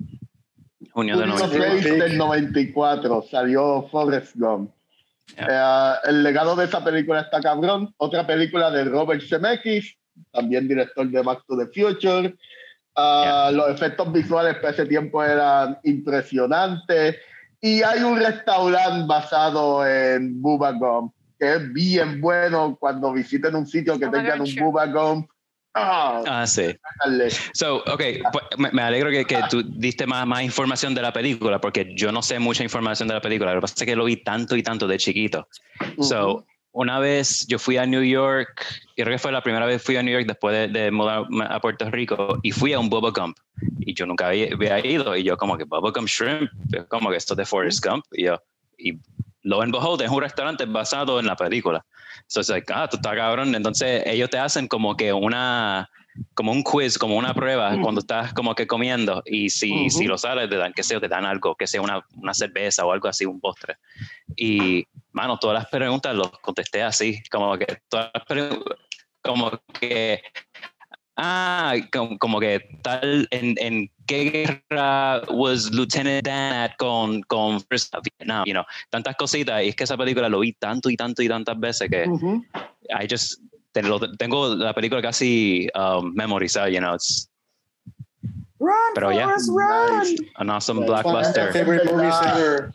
Junio 0.92 1.18
de 1.18 1.26
94. 1.28 1.98
del 1.98 2.18
94 2.18 3.26
salió 3.30 3.88
Forrest 3.90 4.36
Gump. 4.36 4.72
Yeah. 5.38 6.00
Uh, 6.04 6.10
el 6.10 6.24
legado 6.24 6.56
de 6.56 6.66
esa 6.66 6.84
película 6.84 7.22
está 7.22 7.40
cabrón. 7.42 7.94
Otra 7.98 8.26
película 8.26 8.72
de 8.72 8.86
Robert 8.86 9.22
Zemeckis, 9.22 9.98
también 10.32 10.68
director 10.68 11.08
de 11.08 11.22
Back 11.22 11.44
to 11.48 11.58
the 11.58 11.68
Future. 11.68 12.36
Uh, 12.96 13.24
yeah. 13.24 13.52
Los 13.52 13.70
efectos 13.70 14.12
visuales 14.12 14.56
para 14.56 14.72
ese 14.72 14.86
tiempo 14.86 15.24
eran 15.24 15.78
impresionantes. 15.84 17.18
Y 17.62 17.82
hay 17.82 18.04
un 18.04 18.18
restaurante 18.18 19.06
basado 19.08 19.88
en 19.88 20.42
Bubba 20.42 20.74
Gump 20.74 21.15
que 21.40 21.56
es 21.56 21.74
bien 21.74 22.22
bueno 22.22 22.78
cuando 22.80 23.12
visiten 23.14 23.56
un 23.56 23.68
sitio 23.68 24.00
que 24.00 24.08
tengan 24.08 24.42
un 24.42 24.56
Bubba 24.56 24.86
Gump. 24.88 25.30
Oh, 25.78 26.24
ah, 26.26 26.48
sí. 26.48 26.74
So, 27.54 27.78
ok, 27.78 28.02
pues, 28.32 28.74
me, 28.74 28.82
alegro 28.82 29.10
que, 29.10 29.26
que, 29.26 29.42
tú 29.50 29.62
diste 29.62 30.08
más, 30.08 30.26
más 30.26 30.42
información 30.42 30.96
de 30.96 31.02
la 31.02 31.12
película, 31.12 31.60
porque 31.60 31.92
yo 31.98 32.14
no 32.14 32.22
sé 32.22 32.40
mucha 32.40 32.64
información 32.64 33.10
de 33.10 33.16
la 33.16 33.20
película. 33.20 33.54
Lo 33.54 33.58
que 33.58 33.64
pasa 33.64 33.76
es 33.80 33.86
que 33.86 33.96
lo 33.96 34.06
vi 34.06 34.24
tanto 34.24 34.56
y 34.56 34.64
tanto 34.64 34.88
de 34.88 34.98
chiquito. 34.98 35.50
Uh 35.82 36.02
-huh. 36.02 36.04
So, 36.04 36.46
una 36.72 37.00
vez 37.00 37.46
yo 37.48 37.60
fui 37.60 37.76
a 37.76 37.86
New 37.86 38.04
York, 38.04 38.66
y 38.96 39.04
creo 39.04 39.16
que 39.16 39.20
fue 39.20 39.34
la 39.34 39.42
primera 39.42 39.66
vez 39.66 39.82
que 39.82 39.86
fui 39.86 39.96
a 39.98 40.04
New 40.04 40.14
York 40.14 40.28
después 40.28 40.56
de, 40.56 40.80
de 40.80 40.92
mudar 40.92 41.26
a 41.50 41.60
Puerto 41.60 41.92
Rico, 41.92 42.40
y 42.42 42.52
fui 42.52 42.72
a 42.72 42.80
un 42.80 42.90
Bubba 42.90 43.12
Gump. 43.12 43.38
Y 43.80 43.94
yo 43.94 44.06
nunca 44.06 44.28
había, 44.28 44.54
había 44.54 44.86
ido, 44.86 45.14
y 45.18 45.24
yo, 45.24 45.36
como 45.36 45.58
que 45.58 45.66
Bubba 45.66 45.92
Gump 45.92 46.08
Shrimp, 46.08 46.50
como 46.88 47.10
que 47.10 47.18
esto 47.18 47.34
es 47.34 47.38
de 47.38 47.46
Forrest 47.46 47.86
Gump. 47.86 48.06
Y 48.14 48.26
yo, 48.26 48.42
y 48.78 48.98
lo 49.46 49.62
and 49.62 49.72
behold, 49.72 50.02
es 50.02 50.10
un 50.10 50.22
restaurante 50.22 50.66
basado 50.66 51.20
en 51.20 51.28
la 51.28 51.36
película. 51.36 51.86
Entonces, 52.22 52.50
like, 52.50 52.74
ah, 52.74 52.88
tú 52.90 52.98
estás 52.98 53.16
cabrón. 53.16 53.54
Entonces, 53.54 54.02
ellos 54.08 54.30
te 54.30 54.40
hacen 54.40 54.68
como 54.68 54.98
que 54.98 55.14
una, 55.14 55.88
como 56.34 56.52
un 56.52 56.64
quiz, 56.64 56.98
como 56.98 57.16
una 57.16 57.34
prueba 57.34 57.70
mm. 57.72 57.82
cuando 57.82 58.02
estás 58.02 58.34
como 58.34 58.56
que 58.56 58.66
comiendo. 58.66 59.22
Y 59.24 59.50
si, 59.52 59.72
uh 59.72 59.76
-huh. 59.76 59.90
si 59.90 60.06
lo 60.06 60.18
sales, 60.18 60.50
te 60.50 60.58
dan, 60.58 60.74
que 60.74 60.82
sea, 60.82 61.00
te 61.00 61.08
dan 61.08 61.26
algo, 61.26 61.56
que 61.56 61.68
sea 61.68 61.80
una, 61.80 62.04
una 62.16 62.34
cerveza 62.34 62.86
o 62.86 62.92
algo 62.92 63.08
así, 63.08 63.26
un 63.26 63.40
postre. 63.40 63.78
Y, 64.36 64.84
mano, 65.12 65.38
todas 65.38 65.54
las 65.54 65.70
preguntas 65.70 66.16
los 66.16 66.32
contesté 66.40 66.82
así, 66.82 67.22
como 67.30 67.56
que 67.56 67.68
todas 67.88 68.10
las 68.16 68.26
preguntas, 68.26 68.78
como 69.22 69.52
que 69.80 70.24
ah, 71.18 71.76
como, 71.94 72.18
como, 72.18 72.40
que 72.40 72.62
tal, 72.82 73.28
en, 73.30 73.56
en 73.60 73.92
qué 74.08 74.60
guerra 74.70 75.22
was 75.30 75.72
Lieutenant 75.72 76.26
Dan 76.26 76.54
at 76.54 76.78
con, 76.78 77.22
con 77.24 77.62
First 77.62 77.94
Vietnam, 78.04 78.44
you 78.46 78.54
know, 78.54 78.64
tantas 78.90 79.16
cositas, 79.16 79.64
y 79.64 79.70
es 79.70 79.76
que 79.76 79.84
esa 79.84 79.98
película 79.98 80.30
lo 80.30 80.40
vi 80.40 80.54
tanto 80.54 80.90
y 80.90 80.98
tanto 80.98 81.22
y 81.22 81.28
tantas 81.28 81.60
veces 81.60 81.90
que 81.90 82.08
uh 82.08 82.18
-huh. 82.18 82.44
I 82.90 83.08
just, 83.10 83.42
tengo 83.74 84.56
la 84.56 84.74
película 84.74 85.02
casi 85.02 85.68
um, 85.76 86.14
memorizada, 86.14 86.70
you 86.70 86.80
know, 86.80 86.96
it's, 86.96 87.30
Run, 88.58 88.94
Pero 88.96 89.12
ya, 89.12 89.26
Forrest, 89.26 89.50
yeah, 89.50 89.88
run. 89.90 90.32
an 90.38 90.50
awesome 90.50 90.86
blockbuster. 90.86 91.52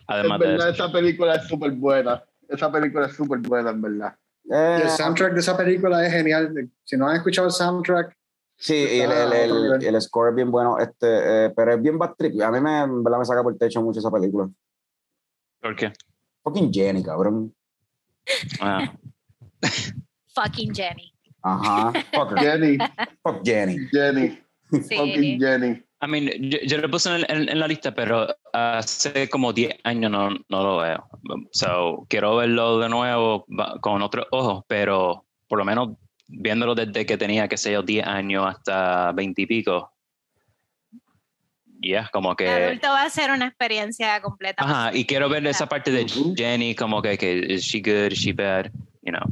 Además 0.08 0.40
de 0.40 0.46
verdad, 0.46 0.70
esa 0.70 0.92
película 0.92 1.36
es 1.36 1.48
súper 1.48 1.70
buena. 1.72 2.22
Esa 2.48 2.70
película 2.70 3.06
es 3.06 3.14
súper 3.14 3.38
buena, 3.38 3.70
en 3.70 3.80
verdad. 3.80 4.14
Eh, 4.52 4.80
el 4.82 4.90
soundtrack 4.90 5.32
de 5.32 5.40
esa 5.40 5.56
película 5.56 6.04
es 6.04 6.12
genial. 6.12 6.68
Si 6.84 6.96
no 6.96 7.08
han 7.08 7.16
escuchado 7.16 7.46
el 7.46 7.52
soundtrack, 7.52 8.14
Sí, 8.62 8.74
el, 9.00 9.10
el, 9.10 9.32
el, 9.32 9.84
el, 9.86 10.02
score 10.02 10.28
es 10.30 10.34
bien 10.36 10.50
bueno, 10.50 10.78
este, 10.78 11.46
eh, 11.46 11.50
pero 11.56 11.72
es 11.72 11.80
bien 11.82 11.98
bad 11.98 12.14
trip. 12.16 12.38
A 12.42 12.50
mí 12.50 12.60
me, 12.60 12.86
me 12.86 13.24
saca 13.24 13.42
por 13.42 13.54
el 13.54 13.58
techo 13.58 13.80
mucho 13.80 14.00
esa 14.00 14.10
película. 14.10 14.50
¿Por 15.62 15.74
qué? 15.74 15.90
Fucking 16.44 16.70
Jenny, 16.70 17.02
cabrón. 17.02 17.54
Ah. 18.60 18.92
Fucking 20.34 20.74
Jenny. 20.74 21.12
Ajá. 21.42 21.92
Fuck. 22.12 22.38
Jenny, 22.38 22.76
Fuck 23.22 23.40
Jenny. 23.44 23.76
Jenny, 23.90 24.38
Sí. 24.70 24.94
fucking 24.96 25.40
Jenny. 25.40 25.82
I 26.02 26.06
mean, 26.06 26.28
yo, 26.50 26.58
yo 26.66 26.78
lo 26.78 26.90
puse 26.90 27.14
en, 27.14 27.24
en- 27.30 27.48
en 27.48 27.58
la 27.58 27.66
lista, 27.66 27.94
pero 27.94 28.26
hace 28.52 29.28
como 29.28 29.52
10 29.52 29.74
años 29.84 30.10
no, 30.10 30.30
no 30.30 30.62
lo 30.62 30.76
veo. 30.78 31.08
So, 31.52 32.06
quiero 32.08 32.36
verlo 32.36 32.78
de 32.78 32.88
nuevo 32.88 33.44
con 33.80 34.00
otros 34.02 34.26
ojos, 34.30 34.64
pero 34.68 35.26
por 35.48 35.58
lo 35.58 35.64
menos 35.64 35.96
viéndolo 36.32 36.74
desde 36.74 37.04
que 37.04 37.16
tenía, 37.18 37.48
qué 37.48 37.56
sé 37.56 37.72
yo, 37.72 37.82
10 37.82 38.06
años 38.06 38.46
hasta 38.48 39.12
20 39.12 39.42
y 39.42 39.46
pico. 39.46 39.92
Ya, 41.82 42.08
como 42.12 42.30
El 42.32 42.36
que... 42.36 42.48
adulto 42.48 42.88
va 42.88 43.02
a 43.04 43.10
ser 43.10 43.30
una 43.30 43.46
experiencia 43.46 44.20
completa. 44.20 44.62
Ajá, 44.62 44.94
y 44.94 45.06
quiero 45.06 45.28
ver 45.30 45.46
esa 45.46 45.66
parte 45.66 45.90
de. 45.90 46.06
Jenny, 46.36 46.74
como 46.74 47.00
que, 47.00 47.16
que 47.16 47.38
is 47.48 47.62
she 47.62 47.80
good, 47.80 48.12
is 48.12 48.18
she 48.18 48.32
bad, 48.32 48.66
you 49.02 49.10
know. 49.12 49.22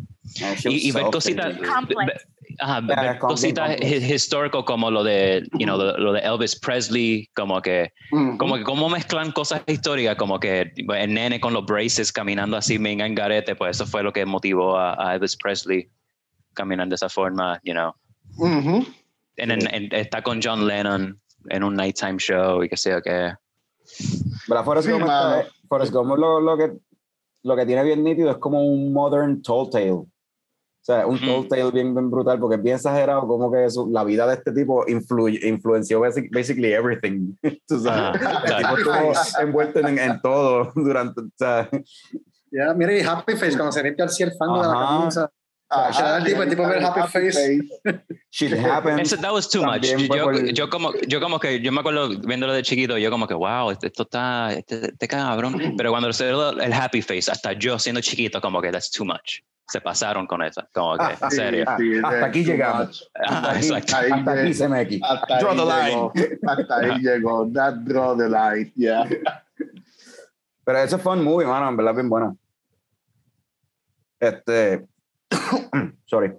No, 0.40 0.54
she 0.56 0.70
Y, 0.70 0.88
y 0.88 0.92
ver 0.92 1.04
cositas, 1.10 1.54
ajá, 2.58 2.80
Yeah, 2.88 3.02
ver 3.02 3.18
cositas 3.18 3.68
complex. 3.76 3.92
hi- 4.02 4.14
histórico 4.14 4.64
como 4.64 4.90
lo 4.90 5.04
de, 5.04 5.46
you 5.58 5.66
know, 5.66 5.76
lo, 5.76 5.96
lo 5.98 6.12
de 6.14 6.20
Elvis 6.20 6.58
Presley, 6.58 7.28
como 7.34 7.60
que, 7.60 7.92
Ujú. 8.12 8.38
como 8.38 8.56
que 8.56 8.62
cómo 8.64 8.88
mezclan 8.88 9.30
cosas 9.32 9.62
históricas, 9.66 10.16
como 10.16 10.40
que 10.40 10.72
el 10.76 11.12
nene 11.14 11.40
con 11.40 11.52
los 11.52 11.66
braces 11.66 12.10
caminando 12.10 12.56
así 12.56 12.76
en 12.76 13.14
garete, 13.14 13.56
pues 13.56 13.76
eso 13.76 13.86
fue 13.86 14.02
lo 14.02 14.12
que 14.12 14.24
motivó 14.24 14.78
a, 14.78 15.10
a 15.10 15.14
Elvis 15.16 15.36
Presley 15.36 15.90
caminar 16.58 16.88
de 16.88 16.94
esa 16.96 17.08
forma, 17.08 17.58
you 17.62 17.72
know. 17.72 17.92
En, 19.36 19.50
en- 19.52 19.74
en- 19.74 19.94
está 19.94 20.22
con 20.22 20.40
John 20.42 20.66
Lennon 20.66 21.18
en 21.48 21.62
un 21.62 21.74
nighttime 21.74 22.18
show 22.18 22.62
y 22.62 22.68
qué 22.68 22.76
sé 22.76 22.90
yo 22.90 23.00
qué. 23.00 23.32
Pero 24.48 24.64
Forrest 24.64 24.88
Sí, 24.88 24.92
Gump, 24.92 25.06
Forrest 25.68 25.92
Gump 25.92 26.18
lo, 26.18 26.40
lo 26.40 26.56
que, 26.58 26.72
lo 27.44 27.56
que 27.56 27.64
tiene 27.66 27.84
bien 27.84 28.02
nítido 28.04 28.30
es 28.30 28.38
como 28.38 28.62
un 28.66 28.92
modern 28.92 29.40
tall 29.42 29.70
tale. 29.70 29.92
O 29.92 30.06
sea, 30.80 31.06
un 31.06 31.18
tall 31.20 31.46
tale 31.48 31.70
bien, 31.70 31.94
bien 31.94 32.10
brutal, 32.10 32.38
porque 32.40 32.56
es 32.56 32.62
bien 32.62 32.76
exagerado 32.76 33.26
como 33.28 33.50
que 33.52 33.68
su- 33.70 33.88
la 33.90 34.04
vida 34.04 34.26
de 34.26 34.34
este 34.34 34.52
tipo 34.52 34.84
influ- 34.86 35.38
influenció 35.44 36.00
basic- 36.00 36.30
basically 36.32 36.72
everything. 36.72 37.34
Tú 37.68 37.78
sabes, 37.80 38.20
Ajá, 38.22 38.42
el 38.46 38.56
tipo 38.56 38.76
estuvo 38.78 39.42
envuelto 39.42 39.80
en, 39.80 39.98
en 39.98 40.20
todo 40.20 40.72
durante, 40.74 41.20
o 41.20 41.28
sea, 41.36 41.68
Ya, 42.50 42.72
mire, 42.74 42.98
y 42.98 43.02
Happy 43.02 43.34
Face, 43.34 43.56
cuando 43.56 43.72
se 43.72 43.82
limpia 43.82 44.06
el 44.06 44.32
fango 44.38 44.62
de 44.62 44.68
la 44.68 44.74
camisa. 44.74 45.30
Tipo- 46.24 46.46
tipo 46.48 46.66
ve 46.66 46.78
el 46.78 46.84
happy 46.84 47.00
face. 47.02 47.58
shit 48.30 48.52
happens. 48.54 49.12
Eso, 49.12 49.20
that 49.20 49.32
was 49.32 49.48
too 49.48 49.62
much. 49.62 49.82
Yo, 50.54 50.68
como, 50.70 50.92
yo 50.94 51.20
como 51.20 51.38
que, 51.38 51.60
yo 51.60 51.70
me 51.72 51.80
acuerdo 51.80 52.08
viéndolo 52.20 52.54
de 52.54 52.62
chiquito, 52.62 52.96
yo 52.96 53.10
como 53.10 53.26
que, 53.26 53.34
wow, 53.34 53.70
este- 53.70 53.88
esto 53.88 54.04
está, 54.04 54.52
este, 54.52 54.86
este 54.88 55.08
cabrón. 55.08 55.74
Pero 55.76 55.90
cuando 55.90 56.10
se 56.12 56.26
dio 56.26 56.50
el 56.58 56.72
happy 56.72 57.02
face, 57.02 57.30
hasta 57.30 57.52
yo 57.52 57.78
siendo 57.78 58.00
chiquito, 58.00 58.40
como 58.40 58.62
que 58.62 58.70
that's 58.72 58.90
too 58.90 59.04
much. 59.04 59.40
Se 59.70 59.82
pasaron 59.82 60.26
con 60.26 60.42
eso, 60.42 60.66
como 60.72 60.96
que, 60.96 61.04
en 61.24 61.30
serio. 61.30 61.64
Ah, 61.66 61.76
hasta 62.04 62.24
aquí 62.26 62.42
llegamos. 62.42 63.10
Ajá, 63.22 63.50
Hasta 63.50 63.56
exacto. 63.58 63.96
Hasta 64.14 64.32
aquí 64.32 64.42
de- 64.48 64.54
se 64.54 64.68
me 64.68 64.78
aquí. 64.80 65.00
Hasta 65.02 65.34
ahí 65.36 65.42
Draw 65.42 65.54
the 65.54 65.90
llegó. 65.90 66.12
Hasta 66.48 66.76
ahí 66.78 66.98
llegó. 67.00 67.50
That 67.52 67.74
draw 67.84 68.16
the 68.16 68.28
line, 68.30 68.72
yeah. 68.74 69.06
Pero 70.64 70.78
ese 70.78 70.96
fue 70.96 71.12
un 71.12 71.24
movie, 71.24 71.46
mano, 71.46 71.68
en 71.68 71.76
verdad, 71.76 71.94
bien 71.94 72.08
bueno. 72.08 72.38
Este. 74.18 74.86
sorry. 76.06 76.34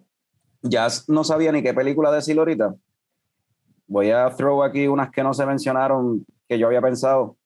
Ya 0.61 0.87
no 1.07 1.23
sabía 1.23 1.51
ni 1.51 1.63
qué 1.63 1.73
película 1.73 2.11
decir 2.11 2.37
ahorita. 2.37 2.75
Voy 3.87 4.11
a 4.11 4.29
throw 4.29 4.61
aquí 4.63 4.87
unas 4.87 5.09
que 5.11 5.23
no 5.23 5.33
se 5.33 5.45
mencionaron 5.45 6.25
que 6.47 6.59
yo 6.59 6.67
había 6.67 6.81
pensado. 6.81 7.37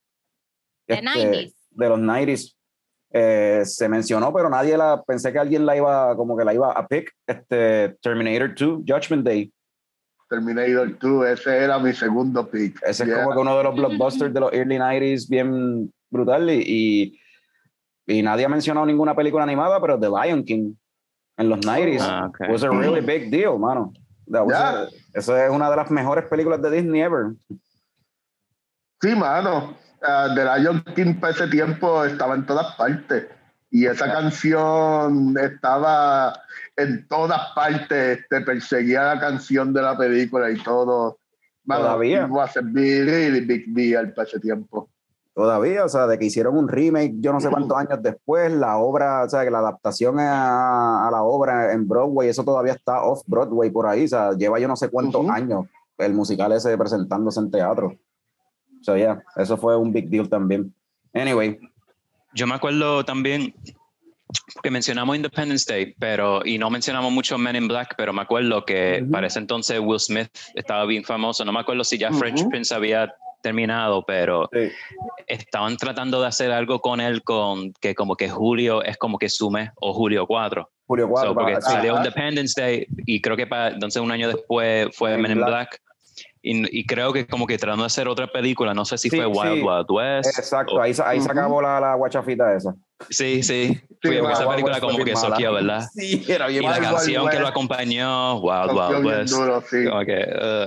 De 0.87 0.95
Este, 0.95 1.07
90s. 1.07 1.53
De 1.71 1.89
los 1.89 1.99
90s. 1.99 2.55
Eh, 3.15 3.61
se 3.65 3.87
mencionó, 3.87 4.33
pero 4.33 4.49
nadie 4.49 4.75
la. 4.75 5.03
Pensé 5.03 5.31
que 5.31 5.39
alguien 5.39 5.65
la 5.65 5.77
iba, 5.77 6.15
como 6.17 6.35
que 6.35 6.43
la 6.43 6.53
iba 6.53 6.71
a 6.71 6.87
pick. 6.87 7.11
Este, 7.27 7.95
Terminator 8.01 8.55
2, 8.55 8.83
Judgment 8.87 9.23
Day. 9.23 9.53
Terminator 10.29 10.97
2, 10.97 11.27
ese 11.27 11.57
era 11.57 11.77
mi 11.77 11.93
segundo 11.93 12.49
pick. 12.49 12.81
Ese 12.83 13.05
Yeah. 13.05 13.17
es 13.17 13.23
como 13.23 13.35
que 13.35 13.41
uno 13.41 13.57
de 13.57 13.63
los 13.63 13.75
blockbusters 13.75 14.33
de 14.33 14.39
los 14.39 14.51
early 14.51 14.77
90s, 14.77 15.29
bien 15.29 15.93
brutal. 16.09 16.49
Y, 16.49 17.19
y, 18.07 18.17
y 18.17 18.23
nadie 18.23 18.45
ha 18.45 18.49
mencionado 18.49 18.85
ninguna 18.87 19.15
película 19.15 19.43
animada, 19.43 19.79
pero 19.79 19.99
The 19.99 20.09
Lion 20.09 20.43
King 20.43 20.73
en 21.37 21.49
los 21.49 21.59
90s 21.59 21.99
Ah, 22.01 22.29
was 22.49 22.63
a 22.63 22.69
really 22.69 23.01
big 23.01 23.29
deal, 23.31 23.57
mano. 23.57 23.91
Yeah. 24.27 24.83
a- 24.83 24.87
esa 25.13 25.45
es 25.45 25.51
una 25.51 25.69
de 25.69 25.75
las 25.75 25.91
mejores 25.91 26.25
películas 26.25 26.61
de 26.61 26.71
Disney 26.71 27.01
ever. 27.01 27.33
Sí, 29.01 29.15
mano. 29.15 29.75
Uh, 30.01 30.33
The 30.35 30.43
Lion 30.59 30.83
King 30.95 31.15
para 31.19 31.33
ese 31.33 31.47
tiempo 31.47 32.03
estaba 32.05 32.35
en 32.35 32.45
todas 32.45 32.75
partes. 32.75 33.27
Y 33.71 33.85
esa 33.85 34.11
canción 34.11 35.35
estaba 35.39 36.33
en 36.77 37.07
todas 37.07 37.51
partes. 37.55 38.19
Te 38.29 38.41
perseguía 38.41 39.03
la 39.15 39.19
canción 39.19 39.73
de 39.73 39.81
la 39.81 39.97
película 39.97 40.51
y 40.51 40.61
todo. 40.61 41.17
Mano, 41.65 41.81
Todavía. 41.83 42.23
it 42.25 42.29
was 42.29 42.55
a 42.57 42.61
really 42.61 43.39
big 43.41 43.73
deal 43.73 44.13
para 44.13 44.27
ese 44.27 44.39
tiempo. 44.39 44.89
Todavía, 45.35 45.83
o 45.83 45.89
sea, 45.89 46.05
de 46.05 46.19
que 46.19 46.25
hicieron 46.25 46.55
un 46.57 46.67
remake, 46.67 47.15
yo 47.19 47.33
no 47.33 47.39
sé 47.39 47.49
cuántos 47.49 47.75
años 47.77 48.01
después, 48.03 48.51
la 48.51 48.77
obra, 48.77 49.23
o 49.23 49.29
sea, 49.29 49.43
que 49.43 49.49
la 49.49 49.59
adaptación 49.59 50.19
a, 50.19 51.07
a 51.07 51.11
la 51.11 51.23
obra 51.23 51.73
en 51.73 51.87
Broadway, 51.87 52.29
eso 52.29 52.43
todavía 52.43 52.73
está 52.73 53.03
off 53.03 53.23
Broadway 53.25 53.71
por 53.71 53.87
ahí, 53.87 54.05
o 54.05 54.07
sea, 54.07 54.33
lleva 54.33 54.59
yo 54.59 54.67
no 54.67 54.75
sé 54.75 54.89
cuántos 54.89 55.21
Ujú. 55.21 55.31
años 55.31 55.65
el 55.97 56.13
musical 56.13 56.51
ese 56.51 56.77
presentándose 56.77 57.39
en 57.39 57.49
teatro. 57.51 57.87
O 58.79 58.83
sea, 58.83 58.97
ya, 58.97 59.23
eso 59.35 59.57
fue 59.57 59.75
un 59.77 59.91
big 59.91 60.09
deal 60.09 60.27
también. 60.29 60.73
Anyway, 61.13 61.59
Yo 62.33 62.45
me 62.47 62.55
acuerdo 62.55 63.05
también 63.05 63.55
que 64.61 64.71
mencionamos 64.71 65.15
Independence 65.15 65.71
Day, 65.71 65.95
pero 65.99 66.41
y 66.45 66.57
no 66.57 66.69
mencionamos 66.69 67.11
mucho 67.11 67.37
Men 67.37 67.55
in 67.55 67.67
Black, 67.67 67.93
pero 67.97 68.11
me 68.13 68.21
acuerdo 68.21 68.65
que 68.65 68.99
Ujú. 69.03 69.11
para 69.11 69.27
ese 69.27 69.39
entonces 69.39 69.79
Will 69.79 69.99
Smith 69.99 70.27
estaba 70.55 70.85
bien 70.85 71.03
famoso. 71.03 71.45
No 71.45 71.53
me 71.53 71.59
acuerdo 71.59 71.83
si 71.83 71.97
ya 71.97 72.11
French 72.11 72.41
Ujú. 72.41 72.49
Prince 72.49 72.73
había 72.73 73.13
terminado, 73.43 74.03
pero 74.07 74.49
sí. 74.51 74.71
estaban 75.27 75.77
tratando 75.77 76.19
de 76.21 76.27
hacer 76.27 76.51
algo 76.51 76.79
con 76.79 76.99
él 76.99 77.21
con 77.23 77.73
que 77.79 77.93
como 77.93 78.15
que 78.15 78.29
Julio 78.29 78.81
es 78.83 78.97
como 78.97 79.19
que 79.19 79.29
sume 79.29 79.71
o 79.75 79.93
Julio 79.93 80.25
4. 80.25 80.67
Julio 80.87 81.07
4, 81.09 81.29
So, 81.29 81.35
porque 81.35 81.61
salió. 81.61 81.95
Independence 81.97 82.59
Day 82.59 82.87
y 83.05 83.21
creo 83.21 83.37
que 83.37 83.45
para 83.47 83.69
entonces 83.69 84.01
un 84.01 84.11
año 84.11 84.27
después 84.27 84.87
fue 84.95 85.17
Men 85.17 85.31
in 85.31 85.37
Black. 85.37 85.49
Black. 85.49 85.81
Y, 86.45 86.79
y 86.79 86.85
creo 86.85 87.13
que 87.13 87.25
como 87.25 87.47
que 87.47 87.57
tratando 87.57 87.83
de 87.83 87.87
hacer 87.87 88.07
otra 88.07 88.27
película, 88.27 88.73
no 88.73 88.83
sé 88.83 88.97
si 88.97 89.09
Sí, 89.09 89.15
fue 89.15 89.25
Wild 89.25 89.53
sí. 89.55 89.61
Wild 89.61 89.85
West. 89.89 90.37
Exacto, 90.37 90.75
o- 90.75 90.81
ahí, 90.81 90.93
se- 90.93 91.01
ahí 91.03 91.21
se 91.21 91.31
acabó 91.31 91.61
la, 91.61 91.79
la 91.79 91.95
guachafita 91.95 92.53
esa. 92.53 92.75
Sí, 93.09 93.41
sí. 93.43 93.67
Sí, 93.73 93.79
Fue- 94.01 94.19
Wild 94.21 94.31
esa 94.33 94.39
Wild 94.41 94.49
película 94.51 94.73
West 94.75 94.85
como 94.85 95.05
que 95.05 95.15
soqueó, 95.15 95.53
¿verdad? 95.53 95.85
Sí, 95.93 96.23
era 96.27 96.47
bien 96.47 96.63
Y 96.63 96.65
la 96.65 96.71
Wild 96.73 96.83
mala. 96.83 96.97
canción 96.97 97.23
Wild 97.23 97.33
que 97.33 97.39
lo 97.39 97.47
acompañó, 97.47 98.35
Wild 98.39 98.71
Wild 98.71 98.89
bien 98.89 99.05
West. 99.05 99.33
duro, 99.33 99.61
sí. 99.61 99.85
Como 99.89 100.01
que, 100.05 100.13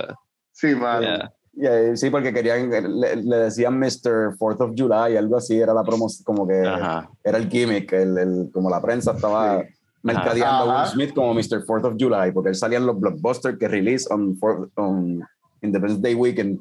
uh, 0.09 0.13
Sí, 0.51 0.67
mano. 0.75 1.01
yeah. 1.01 1.31
Eh, 1.59 1.93
sí, 1.95 2.09
porque 2.11 2.31
querían, 2.31 2.69
le, 2.69 3.15
le 3.15 3.35
decían 3.37 3.79
Mr. 3.79 4.35
Fourth 4.37 4.61
of 4.61 4.73
July, 4.77 5.17
algo 5.17 5.37
así, 5.37 5.59
era 5.59 5.73
la 5.73 5.83
promoción, 5.83 6.23
como 6.23 6.47
que 6.47 6.61
Ajá. 6.65 7.09
era 7.23 7.37
el 7.39 7.49
gimmick, 7.49 7.91
el, 7.93 8.17
el- 8.17 8.49
como 8.53 8.69
la 8.69 8.79
prensa 8.81 9.13
estaba 9.13 9.61
Sí. 9.63 9.67
mercadeando 10.03 10.71
a 10.71 10.83
Ajá. 10.83 10.83
Will 10.83 10.91
Smith 11.07 11.15
como 11.15 11.33
Mr. 11.33 11.65
Fourth 11.65 11.85
of 11.85 11.95
July, 11.99 12.31
porque 12.31 12.49
él 12.49 12.55
salía 12.55 12.77
en 12.77 12.85
los 12.85 12.99
blockbusters 12.99 13.57
que 13.57 13.67
release 13.67 14.05
on, 14.13 14.37
fourth- 14.39 14.69
on 14.75 15.21
Independence 15.63 16.01
Day 16.01 16.13
Weekend 16.13 16.59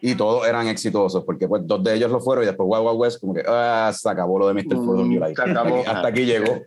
y 0.00 0.14
todos 0.14 0.46
eran 0.46 0.68
exitosos, 0.68 1.24
porque 1.24 1.48
pues 1.48 1.62
dos 1.66 1.82
de 1.82 1.94
ellos 1.94 2.12
lo 2.12 2.20
fueron 2.20 2.44
y 2.44 2.46
después 2.46 2.68
Wild 2.70 2.86
Wild 2.86 3.00
West 3.00 3.20
como 3.20 3.34
que 3.34 3.42
ah, 3.48 3.90
se 3.92 4.08
acabó 4.08 4.38
lo 4.38 4.46
de 4.46 4.54
Mr. 4.54 4.76
Fourth 4.76 5.00
of 5.00 5.06
Mm, 5.06 5.12
July. 5.14 5.34
se 5.34 5.42
acabó. 5.42 5.76
Hasta 5.88 6.06
aquí 6.06 6.24
llegó. 6.24 6.58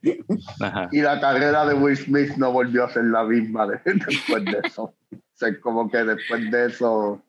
Ajá. 0.60 0.90
Y 0.92 1.02
la 1.02 1.20
carrera 1.22 1.66
de 1.66 1.76
Will 1.76 1.96
Smith 1.96 2.32
no 2.36 2.52
volvió 2.52 2.84
a 2.84 2.90
ser 2.92 3.06
la 3.06 3.24
misma 3.24 3.68
de- 3.68 3.80
después 3.86 4.44
de 4.44 4.58
eso. 4.66 4.84
O 5.14 5.18
sea, 5.36 5.58
como 5.62 5.90
que 5.90 6.00
después 6.00 6.52
de 6.52 6.66
eso, 6.66 7.22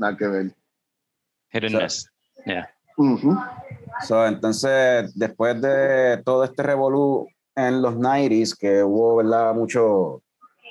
nada 0.00 0.16
que 0.16 0.26
ver. 0.26 0.54
Hit 1.52 1.64
and 1.64 1.72
So- 1.72 1.80
miss. 1.82 2.06
Yeah. 2.46 2.66
So, 4.06 4.26
entonces, 4.26 5.12
después 5.14 5.60
de 5.60 6.22
todo 6.24 6.44
este 6.44 6.62
revolú 6.62 7.28
en 7.54 7.82
los 7.82 7.94
90s, 7.96 8.54
que 8.56 8.82
hubo, 8.82 9.16
¿verdad? 9.16 9.54
Muchos 9.54 10.20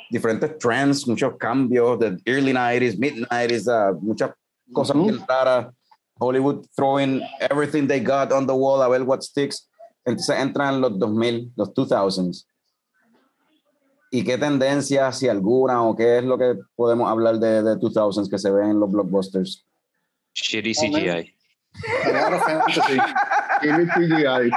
diferentes 0.09 0.57
trends, 0.57 1.07
muchos 1.07 1.35
cambios 1.37 1.99
de 1.99 2.17
early 2.25 2.53
90s, 2.53 2.97
mid 2.97 3.23
90s, 3.29 3.67
ah, 3.67 3.93
muchas 4.01 4.31
cosas 4.73 4.95
Ujú. 4.95 5.05
bien 5.05 5.19
raras. 5.27 5.67
Hollywood 6.19 6.65
throwing 6.75 7.21
everything 7.49 7.87
they 7.87 7.99
got 8.01 8.31
on 8.33 8.45
the 8.45 8.53
wall 8.53 8.81
a 8.81 8.89
ver 8.89 9.03
what 9.03 9.21
sticks. 9.21 9.69
Entonces 10.05 10.35
entran 10.37 10.81
los 10.81 10.97
2000, 10.99 11.53
los 11.55 11.69
2000s. 11.73 12.45
¿Y 14.11 14.23
qué 14.23 14.37
tendencias, 14.37 15.19
si 15.19 15.27
alguna, 15.27 15.83
o 15.83 15.95
qué 15.95 16.17
es 16.17 16.23
lo 16.23 16.37
que 16.37 16.55
podemos 16.75 17.09
hablar 17.09 17.37
de, 17.37 17.61
de 17.61 17.75
2000s 17.75 18.29
que 18.29 18.39
se 18.39 18.51
ven 18.51 18.71
en 18.71 18.79
los 18.79 18.91
blockbusters? 18.91 19.65
Shitty. 20.33 20.73
CGI. 20.73 21.35
A 22.05 22.29
lot 22.29 22.33
of 22.33 22.43
fantasy. 22.43 22.99
Tiene 23.61 23.85
CGI. 23.85 24.51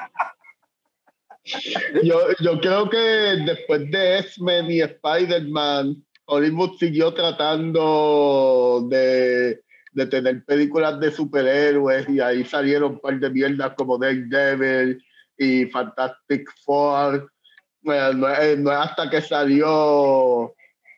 Yo, 2.05 2.19
yo 2.41 2.61
creo 2.61 2.89
que 2.89 2.99
después 2.99 3.91
de 3.91 4.19
X-Men 4.21 4.71
y 4.71 4.81
Spider-Man, 4.81 6.05
Hollywood 6.27 6.79
siguió 6.79 7.13
tratando 7.13 8.87
de, 8.89 9.61
de 9.93 10.07
tener 10.07 10.45
películas 10.45 11.01
de 11.01 11.11
superhéroes 11.11 12.09
y 12.09 12.21
ahí 12.21 12.45
salieron 12.45 12.93
un 12.93 13.01
par 13.01 13.19
de 13.19 13.31
mierdas 13.31 13.75
como 13.77 13.99
Daredevil 13.99 15.05
y 15.37 15.67
Fantastic 15.67 16.49
Four. 16.65 17.32
No, 17.83 18.29
es, 18.29 18.59
no, 18.59 18.73
es, 18.73 18.79
hasta 18.79 19.11
que 19.11 19.21
salió 19.21 20.55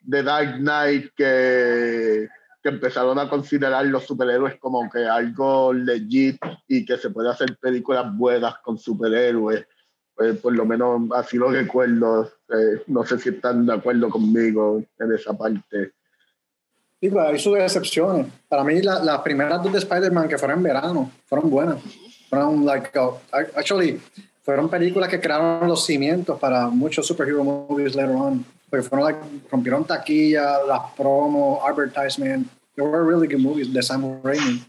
The 0.09 0.23
Dark 0.23 0.57
Knight 0.59 1.13
que, 1.17 2.29
que 2.63 2.69
empezaron 2.69 3.19
a 3.19 3.29
considerar 3.29 3.87
los 3.87 4.05
superhéroes 4.05 4.57
como 4.57 4.89
que 4.91 5.05
algo 5.07 5.73
legit 5.73 6.39
y 6.69 6.85
que 6.85 6.99
se 6.99 7.11
puede 7.11 7.31
hacer 7.31 7.57
películas 7.59 8.07
buenas 8.17 8.59
con 8.59 8.79
superhéroes. 8.79 9.67
Pues, 10.15 10.39
por 10.39 10.55
lo 10.55 10.65
menos 10.65 11.11
así 11.15 11.37
lo 11.37 11.51
recuerdo. 11.51 12.31
Eh, 12.49 12.83
no 12.87 13.05
sé 13.05 13.19
si 13.19 13.31
están 13.31 13.67
de 13.67 13.75
acuerdo 13.75 14.09
conmigo 14.09 14.83
en 14.99 15.13
esa 15.13 15.37
parte. 15.37 15.93
Sí, 17.01 17.11
pues 17.11 17.27
hay 17.27 17.39
sus 17.39 17.59
excepciones. 17.59 18.29
Para 18.49 18.65
mí, 18.65 18.81
las 18.81 19.21
primeras 19.21 19.63
dos 19.63 19.73
de 19.73 19.79
Spider-Man 19.81 20.29
que 20.29 20.39
fueron 20.39 20.59
en 20.59 20.63
verano 20.63 21.11
fueron 21.27 21.51
buenas. 21.51 21.83
Fueron, 22.31 22.65
like, 22.65 22.99
uh, 22.99 23.19
actually, 23.55 24.01
fueron 24.45 24.69
películas 24.69 25.09
que 25.09 25.19
crearon 25.19 25.67
los 25.67 25.87
cimientos 25.87 26.39
para 26.39 26.69
muchos 26.69 27.07
superhero 27.07 27.43
movies 27.43 27.95
later 27.95 28.15
on. 28.15 28.45
Porque 28.69 28.87
fueron, 28.87 29.07
like, 29.07 29.21
rompieron 29.51 29.85
taquilla, 29.85 30.63
las 30.69 30.93
promos, 30.97 31.61
advertisement. 31.67 32.47
They 32.77 32.85
were 32.85 33.05
really 33.05 33.27
good 33.27 33.41
movies 33.41 33.73
de 33.73 33.83
Sam 33.83 34.21
Raimi. 34.23 34.63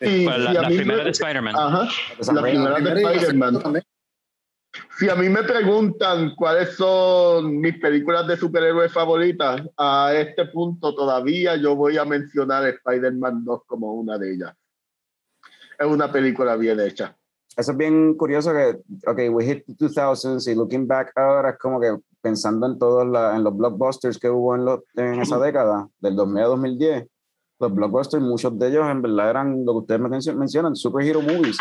Y, 0.00 0.24
la, 0.24 0.38
la 0.38 0.66
primera 0.66 1.02
de 1.02 1.10
Spider-Man. 1.10 1.56
Ajá. 1.56 1.88
La 2.32 2.42
primera 2.42 2.78
de 2.78 3.00
Spider-Man. 3.00 3.82
Si 4.98 5.08
a 5.08 5.14
mí 5.14 5.28
me 5.28 5.42
preguntan 5.42 6.34
cuáles 6.36 6.76
son 6.76 7.60
mis 7.60 7.78
películas 7.78 8.26
de 8.26 8.36
superhéroes 8.36 8.92
favoritas, 8.92 9.62
a 9.76 10.12
este 10.14 10.46
punto 10.46 10.94
todavía 10.94 11.56
yo 11.56 11.74
voy 11.74 11.96
a 11.96 12.04
mencionar 12.04 12.66
Spider-Man 12.66 13.44
2 13.44 13.62
como 13.66 13.94
una 13.94 14.16
de 14.18 14.34
ellas. 14.34 14.54
Es 15.78 15.86
una 15.86 16.12
película 16.12 16.56
bien 16.56 16.78
hecha. 16.80 17.16
Eso 17.56 17.72
es 17.72 17.78
bien 17.78 18.14
curioso 18.14 18.52
que, 18.52 18.78
ok, 19.06 19.34
we 19.34 19.44
hit 19.46 19.64
the 19.66 19.74
2000s 19.74 20.46
y 20.46 20.54
looking 20.54 20.86
back 20.86 21.10
ahora 21.16 21.50
es 21.50 21.58
como 21.58 21.80
que 21.80 21.96
pensando 22.20 22.66
en 22.66 22.78
todos 22.78 23.04
en 23.04 23.44
los 23.44 23.56
blockbusters 23.56 24.18
que 24.18 24.28
hubo 24.28 24.54
en, 24.54 25.02
en 25.02 25.22
esa 25.22 25.38
década, 25.40 25.88
del 26.00 26.16
2000 26.16 26.42
a 26.42 26.46
2010, 26.48 27.06
los 27.58 27.74
blockbusters, 27.74 28.22
muchos 28.22 28.58
de 28.58 28.68
ellos 28.68 28.86
en 28.90 29.00
verdad 29.00 29.30
eran 29.30 29.64
lo 29.64 29.72
que 29.72 29.94
ustedes 29.94 30.34
mencionan, 30.34 30.76
superhero 30.76 31.22
movies. 31.22 31.56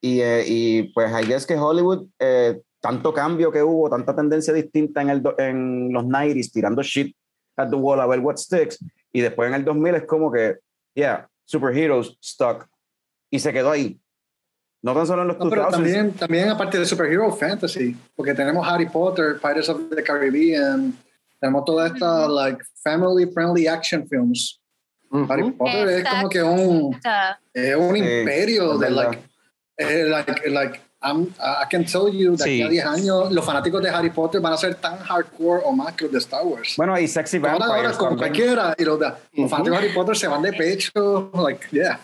Y, 0.00 0.20
eh, 0.20 0.44
y 0.46 0.82
pues 0.94 1.12
hay 1.12 1.30
es 1.32 1.46
que 1.46 1.56
Hollywood, 1.56 2.06
eh, 2.18 2.60
tanto 2.80 3.12
cambio 3.12 3.52
que 3.52 3.62
hubo, 3.62 3.90
tanta 3.90 4.16
tendencia 4.16 4.52
distinta 4.54 5.02
en, 5.02 5.10
el, 5.10 5.22
en 5.38 5.92
los 5.92 6.04
90s, 6.04 6.50
tirando 6.50 6.82
shit 6.82 7.14
at 7.56 7.68
the 7.68 7.76
wall 7.76 8.00
a 8.00 8.06
ver 8.06 8.20
what 8.20 8.36
sticks, 8.36 8.82
y 9.12 9.20
después 9.20 9.48
en 9.48 9.54
el 9.54 9.64
2000 9.64 9.94
es 9.94 10.06
como 10.06 10.32
que, 10.32 10.56
yeah, 10.94 11.28
superheroes 11.44 12.16
stuck, 12.22 12.66
y 13.30 13.38
se 13.38 13.52
quedó 13.52 13.70
ahí. 13.70 14.01
No 14.82 14.94
tan 14.94 15.06
solo 15.06 15.22
en 15.22 15.28
los 15.28 15.38
no, 15.38 15.48
pero 15.48 15.68
también, 15.68 16.12
también 16.12 16.48
aparte 16.48 16.78
de 16.78 16.84
superhero 16.84 17.32
fantasy, 17.32 17.96
porque 18.16 18.34
tenemos 18.34 18.66
Harry 18.66 18.86
Potter, 18.86 19.38
Pirates 19.40 19.68
of 19.68 19.88
the 19.94 20.02
Caribbean, 20.02 20.92
tenemos 21.40 21.64
toda 21.64 21.86
esta 21.86 22.28
like 22.28 22.62
family 22.82 23.26
friendly 23.26 23.68
action 23.68 24.06
films. 24.08 24.60
Harry 25.28 25.50
Potter 25.52 25.88
es 25.88 26.08
como 26.08 26.28
que 26.28 26.42
un, 26.42 26.98
es 27.52 27.76
un 27.76 27.96
imperio 27.96 28.78
de 28.78 28.90
like 28.90 29.18
eh, 29.76 30.04
like, 30.08 30.48
like 30.50 30.80
I'm, 31.02 31.34
I 31.38 31.66
can 31.68 31.84
tell 31.84 32.08
you 32.08 32.36
que 32.36 32.44
sí. 32.44 32.62
a 32.62 32.68
10 32.68 32.86
años 32.86 33.32
los 33.32 33.44
fanáticos 33.44 33.82
de 33.82 33.90
Harry 33.90 34.10
Potter 34.10 34.40
van 34.40 34.52
a 34.52 34.56
ser 34.56 34.76
tan 34.76 34.98
hardcore 34.98 35.62
o 35.64 35.72
más 35.72 35.94
que 35.94 36.04
los 36.04 36.12
de 36.12 36.18
Star 36.18 36.44
Wars. 36.44 36.74
Bueno, 36.76 36.98
y 36.98 37.08
Sexy 37.08 37.38
Vampires. 37.38 37.68
Ahora, 37.68 37.88
ahora 37.88 37.98
con 37.98 38.16
cualquiera, 38.16 38.74
y 38.78 38.84
los, 38.84 39.00
de, 39.00 39.12
los 39.32 39.50
fanáticos 39.50 39.80
de 39.80 39.84
Harry 39.84 39.94
Potter 39.94 40.16
se 40.16 40.28
van 40.28 40.42
de 40.42 40.52
pecho, 40.52 41.30
like, 41.34 41.66
yeah. 41.70 42.00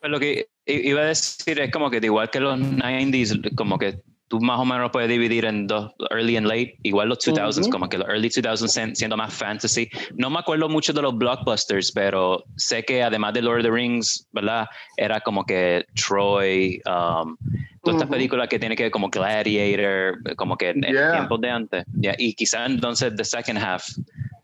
Pues 0.00 0.10
lo 0.10 0.20
que 0.20 0.48
iba 0.66 1.02
a 1.02 1.04
decir 1.06 1.60
es 1.60 1.70
como 1.70 1.90
que 1.90 1.98
igual 2.02 2.30
que 2.30 2.40
los 2.40 2.58
90s, 2.58 3.54
como 3.54 3.78
que 3.78 4.00
tú 4.34 4.44
más 4.44 4.58
o 4.58 4.64
menos 4.64 4.82
lo 4.82 4.90
puedes 4.90 5.08
dividir 5.08 5.44
en 5.44 5.66
dos, 5.66 5.92
early 6.10 6.36
and 6.36 6.46
late, 6.46 6.76
igual 6.82 7.08
los 7.08 7.18
2000s, 7.18 7.70
como 7.70 7.88
que 7.88 7.98
los 7.98 8.08
early 8.08 8.28
2000s 8.28 8.94
siendo 8.94 9.16
más 9.16 9.32
fantasy. 9.32 9.88
No 10.16 10.28
me 10.30 10.40
acuerdo 10.40 10.68
mucho 10.68 10.92
de 10.92 11.02
los 11.02 11.16
blockbusters, 11.16 11.92
pero 11.92 12.44
sé 12.56 12.82
que 12.82 13.02
además 13.02 13.34
de 13.34 13.42
Lord 13.42 13.58
of 13.58 13.64
the 13.64 13.70
Rings, 13.70 14.26
¿verdad? 14.32 14.66
Era 14.96 15.20
como 15.20 15.44
que 15.44 15.86
Troy, 15.94 16.80
um, 16.86 17.36
todas 17.82 18.00
estas 18.00 18.10
películas 18.10 18.48
que 18.48 18.58
tiene 18.58 18.74
que 18.74 18.84
ver 18.84 18.92
como 18.92 19.08
Gladiator, 19.08 20.18
como 20.36 20.56
que 20.56 20.70
en 20.70 20.82
yeah. 20.82 21.12
tiempos 21.12 21.40
de 21.40 21.50
antes. 21.50 21.84
Yeah. 22.00 22.14
Y 22.18 22.34
quizás 22.34 22.68
entonces 22.68 23.14
the 23.16 23.24
second 23.24 23.58
half 23.58 23.86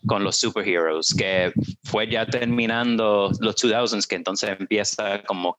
con 0.07 0.25
los 0.25 0.37
superheroes, 0.37 1.15
que 1.15 1.53
fue 1.85 2.09
ya 2.09 2.27
terminando 2.27 3.31
los 3.41 3.57
2000s, 3.57 4.07
que 4.07 4.17
entonces 4.17 4.57
empieza 4.59 5.23
como 5.25 5.59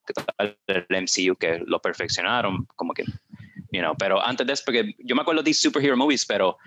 el 0.67 0.85
MCU 0.89 1.35
que 1.35 1.61
lo 1.65 1.79
perfeccionaron, 1.79 2.65
como 2.75 2.93
que 2.93 3.03
you 3.71 3.81
know, 3.81 3.95
pero 3.97 4.25
antes 4.25 4.45
de 4.45 4.53
eso, 4.53 4.63
porque 4.65 4.95
yo 4.99 5.15
me 5.15 5.21
acuerdo 5.21 5.43
de 5.43 5.53
superhero 5.53 5.97
movies, 5.97 6.25
pero, 6.25 6.57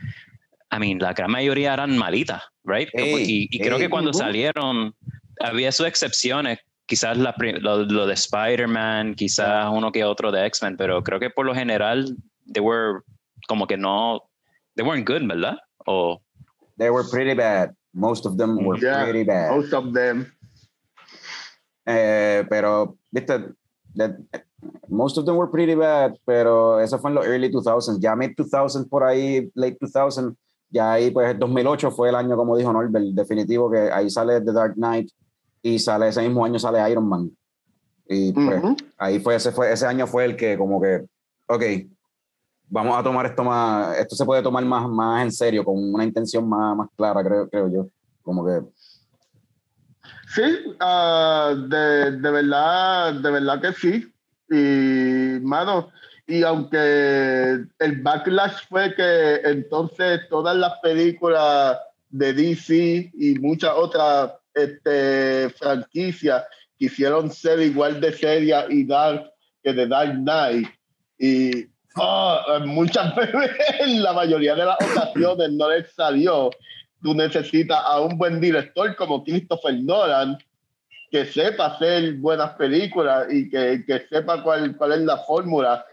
I 0.70 0.78
mean, 0.78 0.98
la 0.98 1.12
gran 1.12 1.30
mayoría 1.30 1.74
eran 1.74 1.96
malitas, 1.96 2.42
right? 2.64 2.88
y, 2.94 3.48
y 3.50 3.58
creo 3.58 3.78
que 3.78 3.88
cuando 3.88 4.12
salieron, 4.12 4.94
había 5.40 5.70
sus 5.72 5.86
excepciones, 5.86 6.58
quizás 6.86 7.16
la, 7.16 7.34
lo, 7.60 7.84
lo, 7.84 8.06
de 8.06 8.14
Spider-Man, 8.14 9.14
quizás 9.14 9.68
uno 9.70 9.92
que 9.92 10.04
otro 10.04 10.32
de 10.32 10.46
X-Men, 10.46 10.76
pero 10.76 11.02
creo 11.02 11.20
que 11.20 11.30
por 11.30 11.46
lo 11.46 11.54
general, 11.54 12.16
they 12.52 12.62
were 12.62 13.00
como 13.46 13.66
que 13.66 13.76
no, 13.76 14.22
they 14.76 14.86
weren't 14.86 15.06
good, 15.06 15.22
¿verdad? 15.26 15.58
O, 15.86 16.20
they 16.78 16.90
were 16.90 17.04
pretty 17.10 17.34
bad. 17.34 17.74
Most 17.92 18.26
of 18.26 18.36
them 18.36 18.64
were 18.64 18.78
yeah, 18.80 19.04
pretty 19.04 19.24
bad. 19.24 19.52
Most 19.52 19.72
of 19.72 19.92
them. 19.92 20.26
Eh, 21.86 22.44
pero, 22.48 22.96
viste, 23.12 23.54
most 24.88 25.18
of 25.18 25.24
them 25.24 25.36
were 25.36 25.50
pretty 25.50 25.74
bad, 25.74 26.14
pero 26.24 26.80
eso 26.80 26.98
fue 26.98 27.10
en 27.10 27.16
los 27.16 27.26
early 27.26 27.50
2000s, 27.50 28.00
ya 28.00 28.14
mid 28.16 28.30
2000 28.36 28.88
por 28.88 29.04
ahí, 29.04 29.50
late 29.54 29.78
2000, 29.80 30.36
ya 30.70 30.92
ahí 30.92 31.10
pues 31.10 31.38
2008 31.38 31.90
fue 31.90 32.08
el 32.08 32.14
año, 32.14 32.36
como 32.36 32.56
dijo 32.56 32.72
Norbert, 32.72 33.06
definitivo 33.14 33.70
que 33.70 33.90
ahí 33.92 34.10
sale 34.10 34.40
The 34.40 34.52
Dark 34.52 34.74
Knight 34.74 35.10
y 35.62 35.78
sale 35.78 36.08
ese 36.08 36.22
mismo 36.22 36.44
año 36.44 36.58
sale 36.58 36.90
Iron 36.90 37.08
Man. 37.08 37.30
Y 38.06 38.32
pues 38.32 38.62
ahí 38.98 39.18
fue 39.20 39.36
ese, 39.36 39.50
fue, 39.50 39.72
ese 39.72 39.86
año 39.86 40.06
fue 40.06 40.26
el 40.26 40.36
que 40.36 40.58
como 40.58 40.80
que, 40.80 41.06
ok, 41.46 41.62
vamos 42.68 42.98
a 42.98 43.02
tomar 43.02 43.26
esto 43.26 43.44
más, 43.44 43.96
esto 43.98 44.14
se 44.14 44.24
puede 44.24 44.42
tomar 44.42 44.64
más, 44.64 44.88
más 44.88 45.22
en 45.22 45.32
serio, 45.32 45.64
con 45.64 45.76
una 45.76 46.04
intención 46.04 46.48
más, 46.48 46.76
más 46.76 46.88
clara, 46.96 47.22
creo, 47.22 47.48
creo 47.48 47.68
yo, 47.68 47.86
como 48.22 48.44
que... 48.44 48.60
Sí, 50.34 50.42
uh, 50.42 51.54
de, 51.68 52.18
de 52.18 52.30
verdad, 52.30 53.14
de 53.14 53.30
verdad 53.30 53.60
que 53.60 53.72
sí. 53.72 54.13
Y, 54.50 55.40
mano, 55.40 55.90
y 56.26 56.42
aunque 56.42 57.66
el 57.78 58.02
backlash 58.02 58.66
fue 58.68 58.94
que 58.94 59.36
entonces 59.44 60.20
todas 60.28 60.56
las 60.56 60.78
películas 60.80 61.78
de 62.10 62.32
DC 62.32 63.10
y 63.12 63.38
muchas 63.40 63.72
otras 63.74 64.32
este, 64.54 65.50
franquicias 65.50 66.44
quisieron 66.78 67.30
ser 67.30 67.60
igual 67.60 68.00
de 68.00 68.12
serias 68.12 68.66
y 68.70 68.84
dark 68.84 69.30
que 69.62 69.72
de 69.72 69.86
Dark 69.86 70.14
Knight. 70.14 70.68
Y 71.18 71.66
oh, 71.96 72.38
muchas 72.66 73.16
veces, 73.16 73.50
en 73.80 74.02
la 74.02 74.12
mayoría 74.12 74.54
de 74.54 74.64
las 74.66 74.76
ocasiones, 74.80 75.50
no 75.52 75.70
les 75.70 75.90
salió. 75.92 76.50
Tú 77.02 77.14
necesitas 77.14 77.80
a 77.84 78.00
un 78.00 78.16
buen 78.16 78.40
director 78.40 78.94
como 78.96 79.24
Christopher 79.24 79.74
Nolan 79.82 80.38
que 81.14 81.26
sepa 81.26 81.66
hacer 81.66 82.14
buenas 82.14 82.54
películas 82.54 83.28
y 83.30 83.48
que, 83.48 83.84
que 83.86 84.04
sepa 84.08 84.42
cuál, 84.42 84.76
cuál 84.76 84.94
es 84.94 85.00
la 85.02 85.18
fórmula 85.18 85.86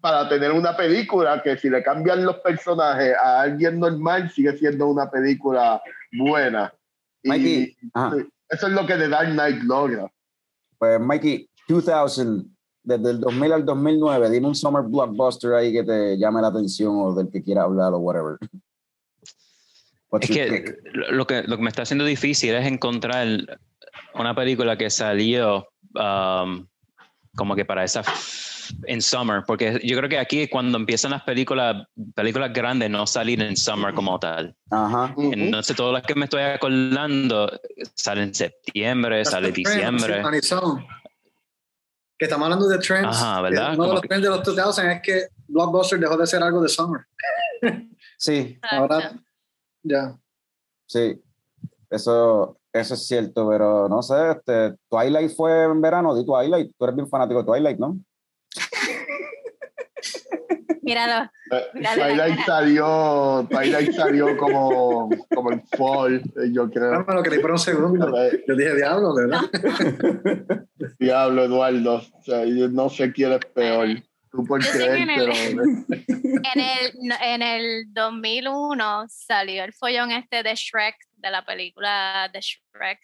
para 0.00 0.28
tener 0.28 0.52
una 0.52 0.76
película 0.76 1.42
que 1.42 1.58
si 1.58 1.68
le 1.68 1.82
cambian 1.82 2.24
los 2.24 2.36
personajes 2.36 3.16
a 3.20 3.40
alguien 3.40 3.80
normal 3.80 4.30
sigue 4.30 4.56
siendo 4.56 4.86
una 4.86 5.10
película 5.10 5.82
buena. 6.12 6.72
Mikey, 7.24 7.76
eso 8.48 8.66
es 8.68 8.72
lo 8.72 8.86
que 8.86 8.94
The 8.94 9.08
Dark 9.08 9.32
Knight 9.32 9.60
logra. 9.64 10.08
Pues 10.78 11.00
Mikey, 11.00 11.50
2000, 11.66 12.48
desde 12.84 13.10
el 13.10 13.20
2000 13.22 13.52
al 13.52 13.64
2009, 13.64 14.30
dime 14.30 14.46
un 14.46 14.54
summer 14.54 14.84
blockbuster 14.84 15.54
ahí 15.54 15.72
que 15.72 15.82
te 15.82 16.16
llame 16.16 16.42
la 16.42 16.46
atención 16.46 16.94
o 16.94 17.12
del 17.12 17.28
que 17.28 17.42
quiera 17.42 17.62
hablar 17.62 17.92
o 17.92 17.98
whatever. 17.98 18.38
es 20.20 20.30
que 20.30 20.76
lo, 21.10 21.26
que 21.26 21.42
lo 21.42 21.56
que 21.56 21.62
me 21.64 21.70
está 21.70 21.82
haciendo 21.82 22.04
difícil 22.04 22.54
es 22.54 22.68
encontrar 22.68 23.58
una 24.14 24.34
película 24.34 24.76
que 24.76 24.90
salió 24.90 25.68
um, 25.94 26.66
como 27.36 27.54
que 27.54 27.64
para 27.64 27.84
esa 27.84 28.02
en 28.84 29.02
summer, 29.02 29.42
porque 29.46 29.80
yo 29.82 29.96
creo 29.96 30.08
que 30.08 30.18
aquí 30.18 30.48
cuando 30.48 30.78
empiezan 30.78 31.10
las 31.10 31.22
películas, 31.22 31.86
películas 32.14 32.52
grandes 32.52 32.90
no 32.90 33.06
salir 33.06 33.40
en 33.42 33.56
summer 33.56 33.94
como 33.94 34.18
tal. 34.18 34.54
Ajá. 34.70 35.14
Entonces 35.16 35.76
todas 35.76 35.94
las 35.94 36.02
que 36.02 36.14
me 36.14 36.24
estoy 36.24 36.42
acordando 36.42 37.50
salen 37.94 38.24
en 38.24 38.34
septiembre, 38.34 39.24
sale 39.24 39.52
diciembre. 39.52 40.22
que 42.18 42.24
estamos 42.24 42.44
hablando 42.44 42.68
de 42.68 42.78
trends. 42.78 43.08
Ajá, 43.08 43.40
¿verdad? 43.42 43.74
Uno 43.74 43.86
de 43.86 43.92
los 43.94 44.00
trends 44.02 44.22
de 44.22 44.28
los 44.30 44.44
2000 44.44 44.86
es 44.90 45.02
que 45.02 45.28
Blockbuster 45.48 45.98
dejó 45.98 46.16
de 46.16 46.26
ser 46.26 46.42
algo 46.42 46.62
de 46.62 46.68
summer. 46.68 47.02
sí. 48.18 48.58
Ahora, 48.70 49.12
ya. 49.82 50.16
Sí. 50.86 51.20
Eso, 51.88 52.59
eso 52.72 52.94
es 52.94 53.06
cierto, 53.06 53.48
pero 53.48 53.88
no 53.88 54.02
sé, 54.02 54.32
este, 54.32 54.76
Twilight 54.88 55.34
fue 55.34 55.64
en 55.64 55.80
verano, 55.80 56.14
di 56.14 56.24
Twilight, 56.24 56.72
tú 56.76 56.84
eres 56.84 56.96
bien 56.96 57.08
fanático 57.08 57.40
de 57.40 57.46
Twilight, 57.46 57.78
¿no? 57.78 57.98
míralo. 60.82 61.30
Twilight 61.94 62.40
salió, 62.44 63.46
Twilight 63.48 63.92
salió 63.92 64.36
como, 64.36 65.08
como 65.34 65.50
el 65.50 65.62
fall, 65.76 66.22
yo 66.52 66.70
creo. 66.70 66.92
No, 66.92 67.04
me 67.06 67.14
lo 67.14 67.22
creí 67.22 67.40
por 67.40 67.52
un 67.52 67.58
segundo. 67.58 68.12
Yo 68.46 68.56
dije, 68.56 68.76
diablo, 68.76 69.14
¿verdad? 69.14 69.40
diablo, 70.98 71.44
Eduardo. 71.44 71.96
O 71.96 72.22
sea, 72.22 72.44
yo 72.44 72.68
no 72.68 72.88
sé 72.88 73.12
quién 73.12 73.32
es 73.32 73.40
peor. 73.54 73.88
Tú 74.30 74.44
por 74.44 74.60
creer, 74.64 74.96
en 74.98 75.06
pero... 75.08 75.32
en, 75.32 76.60
el, 76.60 77.12
en 77.22 77.42
el 77.42 77.84
2001 77.92 79.06
salió 79.08 79.64
el 79.64 79.72
follón 79.72 80.12
este 80.12 80.42
de 80.42 80.54
Shrek, 80.54 80.94
de 81.16 81.30
la 81.30 81.44
película 81.44 82.28
de 82.32 82.40
Shrek. 82.40 83.00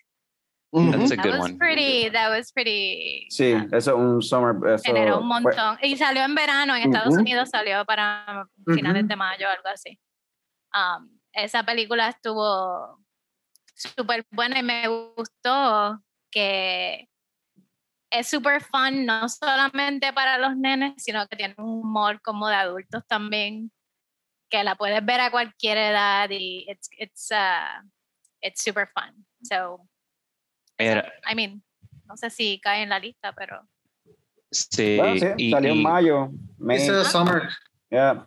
That's 0.73 1.13
a 1.13 1.17
That 1.17 1.25
good 1.25 1.33
was 1.39 1.41
one. 1.51 1.59
pretty, 1.59 2.11
that 2.11 2.29
was 2.31 2.53
pretty. 2.53 3.27
Sí, 3.31 3.53
eso 3.73 3.77
es 3.77 3.87
un 3.89 4.21
summer. 4.23 4.55
Eso 4.75 4.83
generó 4.85 5.21
un 5.21 5.29
fue- 5.43 5.53
montón. 5.55 5.79
Y 5.83 5.97
salió 5.97 6.23
en 6.23 6.35
verano, 6.35 6.77
en 6.77 6.83
Estados 6.83 7.15
Ujú. 7.15 7.21
Unidos 7.23 7.49
salió 7.51 7.85
para 7.87 8.47
finales 8.75 9.03
Ujú. 9.05 9.09
de 9.09 9.17
mayo, 9.17 9.49
algo 9.49 9.69
así. 9.69 9.99
Um, 10.75 11.19
esa 11.33 11.63
película 11.65 12.09
estuvo 12.11 12.99
súper 13.75 14.27
buena 14.31 14.59
y 14.59 14.63
me 14.63 14.89
gustó 15.17 16.03
que 16.31 17.09
es 18.19 18.29
súper 18.29 18.63
fun, 18.63 19.05
no 19.07 19.29
solamente 19.29 20.13
para 20.13 20.39
los 20.39 20.57
nenes, 20.57 20.95
sino 20.99 21.27
que 21.29 21.37
tiene 21.37 21.55
un 21.59 21.81
humor 21.81 22.21
como 22.23 22.49
de 22.49 22.55
adultos 22.55 23.05
también, 23.07 23.71
que 24.51 24.63
la 24.65 24.75
puedes 24.77 25.05
ver 25.05 25.21
a 25.21 25.31
cualquier 25.31 25.77
edad 25.79 26.29
y 26.31 26.65
it's, 26.69 26.89
it's, 26.99 27.31
uh, 27.31 27.87
it's 28.41 28.63
super 28.63 28.89
fun. 28.95 29.27
So, 29.43 29.87
Era- 30.79 31.13
I 31.31 31.35
mean, 31.35 31.63
no 32.07 32.17
sé 32.17 32.31
si 32.31 32.61
cae 32.61 32.83
en 32.83 32.91
la 32.91 32.99
lista, 32.99 33.33
pero 33.33 33.67
sí, 34.51 34.97
Bueno, 34.99 35.19
sí, 35.19 35.27
y- 35.39 35.51
salió 35.51 35.73
en 35.73 35.79
y- 35.79 35.83
mayo. 35.83 36.29
May, 36.59 36.79
Dice 36.79 37.05
Summer. 37.05 37.49
yeah. 37.91 38.25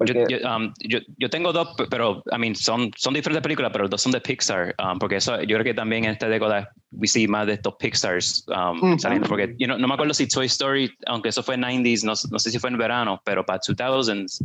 Yo, 0.00 0.12
Porque- 0.12 0.24
yo, 0.40 0.48
um, 0.56 0.72
yo, 0.80 0.98
yo 1.18 1.30
tengo 1.30 1.52
dos, 1.52 1.68
pero 1.88 2.20
I 2.32 2.36
mean, 2.38 2.56
son, 2.56 2.90
son 2.96 3.14
diferentes 3.14 3.42
películas, 3.44 3.70
pero 3.72 3.88
dos 3.88 4.02
son 4.02 4.10
de 4.10 4.20
Pixar, 4.20 4.74
um, 4.82 4.98
porque 4.98 5.16
eso, 5.16 5.40
yo 5.42 5.54
creo 5.54 5.62
que 5.64 5.72
también 5.74 6.04
en 6.04 6.10
esta 6.10 6.28
década 6.28 6.68
we 6.90 7.06
see 7.06 7.28
más 7.28 7.46
de 7.46 7.52
estos 7.54 7.74
Pixars 7.78 8.44
um, 8.48 8.78
Ujú. 8.82 8.98
saliendo, 8.98 9.28
porque 9.28 9.54
you 9.56 9.66
know, 9.66 9.78
no 9.78 9.86
me 9.86 9.94
acuerdo 9.94 10.12
si 10.12 10.26
Toy 10.26 10.46
Story, 10.46 10.90
aunque 11.06 11.28
eso 11.28 11.44
fue 11.44 11.56
90s, 11.56 12.02
no, 12.02 12.14
no 12.32 12.38
sé 12.40 12.50
si 12.50 12.58
fue 12.58 12.70
en 12.70 12.78
verano, 12.78 13.20
pero 13.24 13.46
para 13.46 13.60
2000s, 13.60 14.42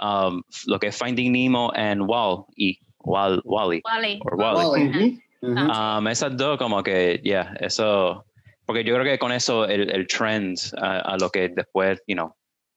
um, 0.00 0.40
lo 0.66 0.78
que 0.78 0.86
es 0.86 0.96
Finding 0.96 1.32
Nemo 1.32 1.72
and 1.74 2.02
Wall, 2.02 2.44
y 2.56 2.78
Wall, 3.00 3.42
Wally, 3.44 3.82
Wally. 3.84 4.20
or 4.24 4.36
Wally. 4.36 4.64
Wall-E. 4.64 4.88
Ujú. 4.88 5.52
Ujú. 5.52 5.72
Um, 5.98 6.06
esas 6.06 6.36
dos 6.36 6.56
como 6.58 6.80
que, 6.84 7.20
yeah, 7.24 7.56
eso, 7.58 8.24
porque 8.64 8.84
yo 8.84 8.94
creo 8.94 9.04
que 9.04 9.18
con 9.18 9.32
eso 9.32 9.64
el, 9.64 9.90
el 9.90 10.06
trend 10.06 10.56
a, 10.80 10.98
a 11.00 11.16
lo 11.18 11.28
que 11.30 11.48
después, 11.48 12.00
you 12.06 12.14
know, 12.14 12.32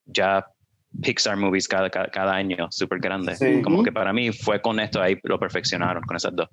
ya 0.07 0.43
Pixar 1.01 1.35
movies 1.37 1.67
cada, 1.67 1.89
cada, 1.89 2.07
cada 2.07 2.33
año 2.35 2.67
súper 2.71 2.99
grande. 2.99 3.35
Sí. 3.35 3.61
Como 3.61 3.83
que 3.83 3.91
para 3.91 4.13
mí 4.13 4.31
fue 4.31 4.61
con 4.61 4.79
esto 4.79 5.01
ahí 5.01 5.17
lo 5.23 5.39
perfeccionaron, 5.39 6.03
con 6.03 6.15
esas 6.17 6.35
dos. 6.35 6.47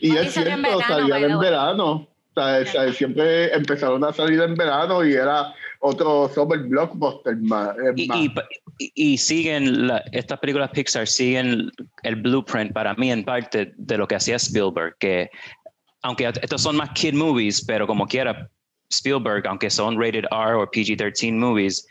Y 0.00 0.16
es 0.16 0.26
en 0.36 0.44
cierto, 0.44 0.62
verano, 0.62 0.80
salían 0.86 1.30
en 1.30 1.38
verano. 1.38 2.08
O 2.34 2.40
sea, 2.40 2.58
o 2.60 2.64
sea, 2.66 2.92
siempre 2.92 3.52
empezaron 3.54 4.04
a 4.04 4.12
salir 4.12 4.40
en 4.40 4.54
verano 4.54 5.04
y 5.04 5.12
era 5.14 5.52
otro 5.80 6.30
super 6.32 6.60
blockbuster 6.60 7.36
más. 7.38 7.70
eh, 7.78 7.92
Y, 7.96 8.06
más. 8.06 8.18
y, 8.18 8.32
y- 8.78 8.92
y 9.14 9.18
siguen, 9.18 9.88
la- 9.88 10.04
estas 10.12 10.38
películas 10.38 10.70
Pixar 10.70 11.06
siguen 11.08 11.70
el 12.04 12.16
blueprint 12.16 12.72
para 12.72 12.94
mí 12.94 13.10
en 13.10 13.24
parte 13.24 13.72
de 13.76 13.98
lo 13.98 14.06
que 14.06 14.14
hacía 14.14 14.36
Spielberg, 14.36 14.94
que 15.00 15.30
aunque 16.02 16.26
estos 16.40 16.62
son 16.62 16.76
más 16.76 16.90
kid 16.90 17.14
movies, 17.14 17.64
pero 17.64 17.86
como 17.88 18.06
quiera, 18.06 18.48
Spielberg, 18.90 19.46
aunque 19.48 19.68
son 19.68 20.00
rated 20.00 20.24
R 20.30 20.54
o 20.54 20.70
PG-13 20.70 21.32
movies, 21.34 21.86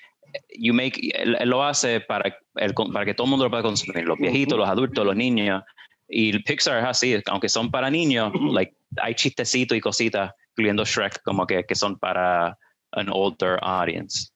you 0.58 0.74
make, 0.74 1.00
él, 1.14 1.36
él 1.40 1.50
lo 1.50 1.64
hace 1.64 2.00
para, 2.02 2.36
el- 2.56 2.74
para 2.94 3.06
que 3.06 3.14
todo 3.14 3.26
el 3.26 3.32
mundo 3.32 3.46
lo 3.46 3.50
pueda 3.52 3.64
consumir, 3.64 4.06
los 4.06 4.18
viejitos, 4.18 4.58
los 4.58 4.68
adultos, 4.68 5.06
los 5.06 5.16
niños. 5.16 5.64
Y 6.10 6.30
el 6.30 6.44
Pixar 6.44 6.80
es 6.80 6.86
así, 6.86 7.22
aunque 7.28 7.50
son 7.50 7.70
para 7.70 7.90
niños, 7.90 8.32
like, 8.54 8.76
hay 9.02 9.14
chistecitos 9.16 9.78
y 9.78 9.82
cositas, 9.82 10.34
incluyendo 10.52 10.86
Shrek, 10.86 11.22
como 11.24 11.46
que, 11.46 11.64
que 11.66 11.76
son 11.76 11.98
para 12.00 12.58
an 12.92 13.10
older 13.12 13.60
audience. 13.62 14.30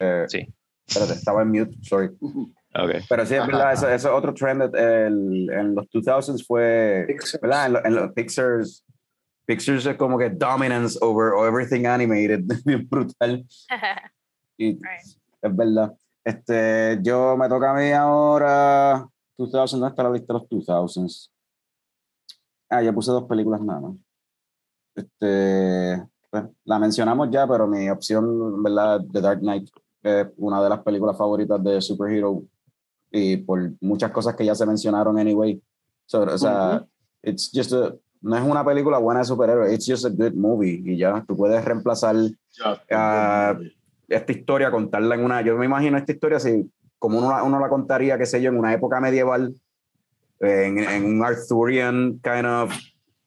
Eh, 0.00 0.24
Sí. 0.28 0.46
espérate, 0.86 1.14
estaba 1.14 1.42
en 1.42 1.48
mute, 1.50 1.76
sorry. 1.82 2.10
Okay. 2.78 3.00
Pero 3.08 3.24
sí, 3.24 3.34
es 3.34 3.46
verdad, 3.46 3.94
eso 3.94 4.14
otro 4.14 4.34
trend 4.34 4.74
el- 4.74 5.48
en 5.50 5.74
los 5.74 5.86
2000s 5.90 6.44
fue, 6.46 7.04
Pixar. 7.08 7.40
¿verdad? 7.40 7.66
En, 7.66 7.72
lo- 7.72 7.84
en 7.86 7.94
los 7.94 8.12
Pixars, 8.12 8.84
Pixars 9.46 9.86
es 9.86 9.96
como 9.96 10.18
que 10.18 10.28
dominance 10.30 10.98
over 11.00 11.32
everything 11.46 11.86
animated, 11.86 12.40
bien 12.64 12.86
brutal. 12.88 13.44
Y 14.58 14.72
Right. 14.72 14.82
es 15.42 15.56
verdad. 15.56 15.94
Este, 16.24 16.98
yo 17.02 17.36
me 17.36 17.46
toca 17.48 17.70
a 17.70 17.74
mí 17.74 17.92
ahora, 17.92 19.06
2000, 19.36 19.70
¿dónde 19.80 19.88
está 19.88 20.02
la 20.02 20.10
lista 20.10 20.32
de 20.32 20.38
los 20.40 20.48
2000s? 20.48 21.30
Ah, 22.70 22.82
ya 22.82 22.92
puse 22.92 23.10
dos 23.12 23.24
películas 23.24 23.60
nada 23.60 23.80
más. 23.80 23.92
Este, 24.94 26.02
pues, 26.30 26.44
la 26.64 26.78
mencionamos 26.78 27.28
ya, 27.30 27.46
pero 27.46 27.66
mi 27.66 27.88
opción, 27.90 28.62
¿verdad? 28.62 29.02
The 29.12 29.20
Dark 29.20 29.40
Knight, 29.40 29.68
es 30.02 30.26
una 30.38 30.62
de 30.62 30.68
las 30.70 30.80
películas 30.82 31.16
favoritas 31.18 31.62
de 31.62 31.80
superhero 31.80 32.42
y 33.10 33.36
por 33.36 33.72
muchas 33.82 34.10
cosas 34.10 34.34
que 34.36 34.44
ya 34.46 34.54
se 34.54 34.64
mencionaron 34.66 35.18
anyway. 35.18 35.60
So, 36.06 36.22
o 36.22 36.38
sea, 36.38 36.84
it's 37.22 37.50
just 37.52 37.72
a- 37.72 37.94
no 38.22 38.36
es 38.36 38.42
una 38.42 38.64
película 38.64 38.98
buena 38.98 39.20
de 39.20 39.26
superhéroes, 39.26 39.72
it's 39.72 39.86
just 39.86 40.04
a 40.04 40.08
good 40.10 40.34
movie 40.34 40.82
y 40.84 40.96
ya, 40.96 41.24
tú 41.26 41.36
puedes 41.36 41.64
reemplazar 41.64 42.16
ah, 42.90 43.58
esta 44.08 44.32
historia, 44.32 44.70
contarla 44.70 45.14
en 45.14 45.24
una, 45.24 45.42
yo 45.42 45.56
me 45.56 45.66
imagino 45.66 45.96
esta 45.98 46.12
historia 46.12 46.38
así, 46.38 46.70
como 46.98 47.18
uno, 47.18 47.44
uno 47.44 47.60
la 47.60 47.68
contaría, 47.68 48.16
qué 48.18 48.26
sé 48.26 48.40
yo, 48.40 48.50
en 48.50 48.58
una 48.58 48.72
época 48.72 49.00
medieval, 49.00 49.54
en, 50.40 50.78
en 50.78 51.04
un 51.04 51.24
Arthurian 51.24 52.20
kind 52.22 52.46
of 52.46 52.72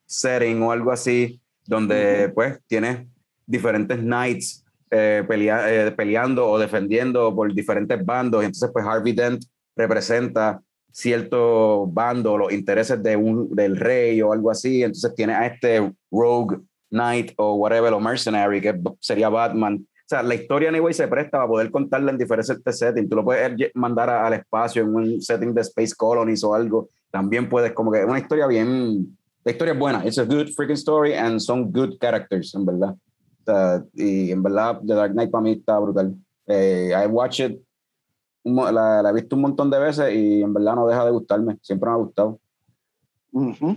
setting 0.06 0.62
o 0.62 0.72
algo 0.72 0.90
así, 0.90 1.40
donde 1.66 2.30
pues 2.34 2.58
tienes 2.66 3.06
diferentes 3.46 3.98
knights 3.98 4.64
eh, 4.90 5.24
pelea- 5.26 5.68
eh, 5.68 5.92
peleando 5.92 6.48
o 6.48 6.58
defendiendo 6.58 7.34
por 7.34 7.52
diferentes 7.54 8.04
bandos, 8.04 8.42
y 8.42 8.46
entonces 8.46 8.70
pues 8.72 8.84
Harvey 8.84 9.12
Dent 9.12 9.44
representa 9.76 10.60
cierto 10.92 11.86
bando, 11.86 12.36
los 12.38 12.52
intereses 12.52 13.02
de 13.02 13.16
un, 13.16 13.54
del 13.54 13.76
rey 13.76 14.20
o 14.22 14.32
algo 14.32 14.50
así, 14.50 14.82
entonces 14.82 15.14
tiene 15.14 15.34
a 15.34 15.46
este 15.46 15.92
rogue 16.10 16.58
knight 16.90 17.32
o 17.36 17.54
whatever, 17.54 17.92
o 17.92 18.00
mercenary, 18.00 18.60
que 18.60 18.78
sería 19.00 19.28
Batman. 19.28 19.76
O 19.76 20.08
sea, 20.10 20.22
la 20.24 20.34
historia 20.34 20.70
anyway 20.70 20.92
se 20.92 21.06
presta 21.06 21.38
para 21.38 21.46
poder 21.48 21.70
contarla 21.70 22.10
en 22.10 22.18
diferentes 22.18 22.58
settings. 22.78 23.08
Tú 23.08 23.14
lo 23.16 23.24
puedes 23.24 23.52
lle- 23.52 23.70
mandar 23.74 24.10
a- 24.10 24.26
al 24.26 24.32
espacio 24.32 24.82
en 24.82 24.94
un 24.94 25.20
setting 25.22 25.54
de 25.54 25.60
Space 25.60 25.94
Colonies 25.96 26.42
o 26.42 26.52
algo. 26.52 26.88
También 27.12 27.48
puedes, 27.48 27.72
como 27.72 27.92
que 27.92 28.04
una 28.04 28.18
historia 28.18 28.46
bien. 28.48 29.16
La 29.44 29.52
historia 29.52 29.72
es 29.72 29.78
buena. 29.78 30.04
It's 30.04 30.18
a 30.18 30.24
good 30.24 30.48
freaking 30.56 30.74
story 30.76 31.14
and 31.14 31.38
some 31.38 31.66
good 31.72 31.96
characters, 32.00 32.52
en 32.56 32.66
verdad. 32.66 32.96
Y 33.94 34.30
en 34.32 34.42
verdad, 34.42 34.80
The 34.86 34.94
Dark 34.94 35.12
Knight 35.12 35.30
para 35.30 35.42
mí 35.42 35.52
está 35.52 35.78
brutal. 35.78 36.14
Eh, 36.46 36.90
I 36.92 37.06
watch 37.06 37.40
it, 37.40 37.60
la, 38.44 39.02
la 39.02 39.10
he 39.10 39.12
visto 39.12 39.36
un 39.36 39.42
montón 39.42 39.70
de 39.70 39.78
veces 39.78 40.14
y 40.14 40.42
en 40.42 40.52
verdad 40.54 40.74
no 40.74 40.86
deja 40.86 41.04
de 41.04 41.10
gustarme. 41.10 41.58
Siempre 41.62 41.88
me 41.88 41.94
ha 41.94 41.98
gustado. 41.98 42.40
Ujú. 43.32 43.76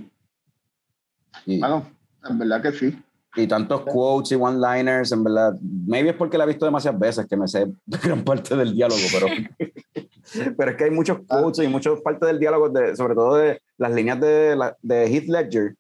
Y, 1.46 1.60
Bueno, 1.60 1.86
en 2.30 2.40
verdad 2.40 2.62
que 2.62 2.72
sí. 2.72 2.98
y 3.36 3.48
tantos 3.48 3.82
quotes 3.82 4.32
y 4.32 4.36
one-liners, 4.36 5.12
en 5.12 5.24
verdad. 5.24 5.54
Maybe 5.62 6.10
es 6.12 6.16
porque 6.16 6.38
la 6.38 6.44
he 6.46 6.48
visto 6.48 6.66
demasiadas 6.66 7.00
veces 7.00 7.26
que 7.28 7.36
me 7.38 7.48
sé 7.48 7.72
gran 8.04 8.24
parte 8.24 8.56
del 8.56 8.74
diálogo, 8.74 9.02
pero, 9.12 9.28
pero 10.58 10.72
es 10.72 10.78
que 10.78 10.84
hay 10.86 10.92
muchos 10.92 11.20
quotes 11.28 11.66
y 11.66 11.68
muchas 11.68 12.00
partes 12.02 12.28
del 12.28 12.40
diálogo, 12.40 12.70
de, 12.70 12.96
sobre 12.96 13.16
todo 13.16 13.36
de 13.36 13.62
las 13.78 13.92
líneas 13.94 14.20
de, 14.20 14.74
de 14.82 15.06
Heath 15.08 15.28
Ledger. 15.28 15.76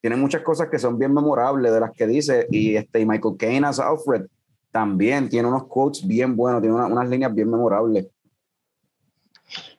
Tiene 0.00 0.16
muchas 0.16 0.42
cosas 0.42 0.68
que 0.70 0.78
son 0.78 0.98
bien 0.98 1.12
memorables 1.12 1.72
de 1.72 1.80
las 1.80 1.90
que 1.90 2.06
dice. 2.06 2.46
Y, 2.50 2.76
este, 2.76 3.00
y 3.00 3.06
Michael 3.06 3.36
Caine 3.36 3.66
as 3.66 3.80
Alfred 3.80 4.26
también 4.70 5.28
tiene 5.28 5.48
unos 5.48 5.64
quotes 5.66 6.06
bien 6.06 6.36
buenos, 6.36 6.60
tiene 6.60 6.76
una- 6.76 6.86
unas 6.86 7.08
líneas 7.08 7.34
bien 7.34 7.50
memorables. 7.50 8.06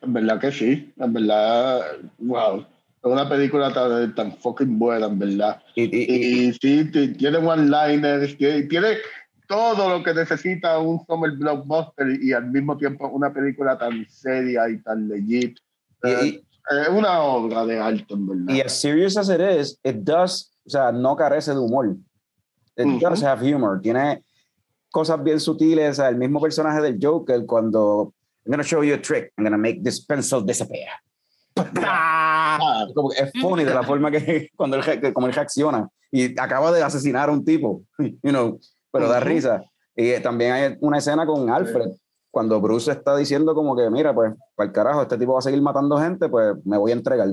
En 0.00 0.12
verdad 0.12 0.40
que 0.40 0.50
sí. 0.52 0.92
En 0.98 1.12
verdad, 1.12 1.82
wow. 2.18 2.60
Es 2.60 3.12
una 3.12 3.28
película 3.28 3.72
tan, 3.72 4.14
tan 4.14 4.36
fucking 4.38 4.78
buena, 4.78 5.06
en 5.06 5.18
verdad. 5.18 5.62
Y, 5.76 5.84
y- 5.84 6.06
y- 6.08 6.48
Y, 6.48 6.52
sí, 6.54 6.90
tiene 7.16 7.38
one-liners, 7.38 8.36
tiene, 8.36 8.62
tiene 8.64 8.88
todo 9.46 9.88
lo 9.88 10.02
que 10.02 10.12
necesita 10.14 10.78
un 10.78 11.04
summer 11.06 11.30
blockbuster 11.32 12.08
y, 12.20 12.32
al 12.32 12.50
mismo 12.50 12.76
tiempo 12.76 13.08
una 13.08 13.32
película 13.32 13.78
tan 13.78 14.04
seria 14.08 14.68
y 14.68 14.78
tan 14.82 15.08
legit. 15.08 15.58
Eh, 16.02 16.42
es 16.82 16.88
una 16.88 17.20
obra 17.22 17.64
de 17.64 17.78
arte, 17.78 18.14
en 18.14 18.26
verdad. 18.26 18.54
Y 18.54 18.60
as 18.60 18.80
serious 18.80 19.16
as 19.16 19.28
it 19.30 19.40
is, 19.40 19.78
it 19.84 19.96
does, 20.02 20.50
o 20.66 20.70
sea, 20.70 20.92
no 20.92 21.16
carece 21.16 21.52
de 21.52 21.58
humor. 21.58 21.96
It 22.76 22.84
Ujú. 22.86 22.98
does 23.00 23.22
have 23.22 23.40
humor. 23.42 23.80
Tiene 23.80 24.22
cosas 24.90 25.22
bien 25.22 25.40
sutiles. 25.40 25.90
O 25.90 25.94
sea, 25.94 26.08
el 26.08 26.16
mismo 26.16 26.40
personaje 26.40 26.80
del 26.80 26.98
Joker, 27.00 27.44
cuando 27.46 28.12
I'm 28.44 28.52
gonna 28.52 28.62
show 28.62 28.82
you 28.82 28.94
a 28.94 29.02
trick, 29.02 29.32
I'm 29.36 29.44
gonna 29.44 29.58
make 29.58 29.82
this 29.82 30.04
pencil 30.04 30.44
disappear. 30.44 30.88
Ah, 31.82 32.86
Como 32.94 33.10
que 33.10 33.22
es 33.22 33.32
funny 33.40 33.64
de 33.64 33.74
la 33.74 33.82
forma 33.84 34.10
que 34.10 34.50
cuando 34.56 34.76
él, 34.76 35.12
como 35.12 35.26
él 35.26 35.32
reacciona 35.32 35.88
y 36.10 36.38
acaba 36.38 36.72
de 36.72 36.82
asesinar 36.82 37.28
a 37.28 37.32
un 37.32 37.44
tipo, 37.44 37.82
you 37.98 38.30
know, 38.30 38.58
pero 38.92 39.08
da 39.08 39.20
risa. 39.20 39.62
Y 39.94 40.18
también 40.20 40.52
hay 40.52 40.76
una 40.80 40.98
escena 40.98 41.26
con 41.26 41.50
Alfred, 41.50 41.90
cuando 42.30 42.60
Bruce 42.60 42.92
está 42.92 43.16
diciendo 43.16 43.54
como 43.54 43.76
que, 43.76 43.90
mira, 43.90 44.14
pues, 44.14 44.32
para 44.54 44.68
el 44.68 44.72
carajo, 44.72 45.02
este 45.02 45.18
tipo 45.18 45.32
va 45.32 45.40
a 45.40 45.42
seguir 45.42 45.60
matando 45.60 45.98
gente, 45.98 46.28
pues 46.28 46.54
me 46.64 46.78
voy 46.78 46.92
a 46.92 46.94
entregar. 46.94 47.28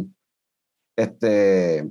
Este, 0.95 1.87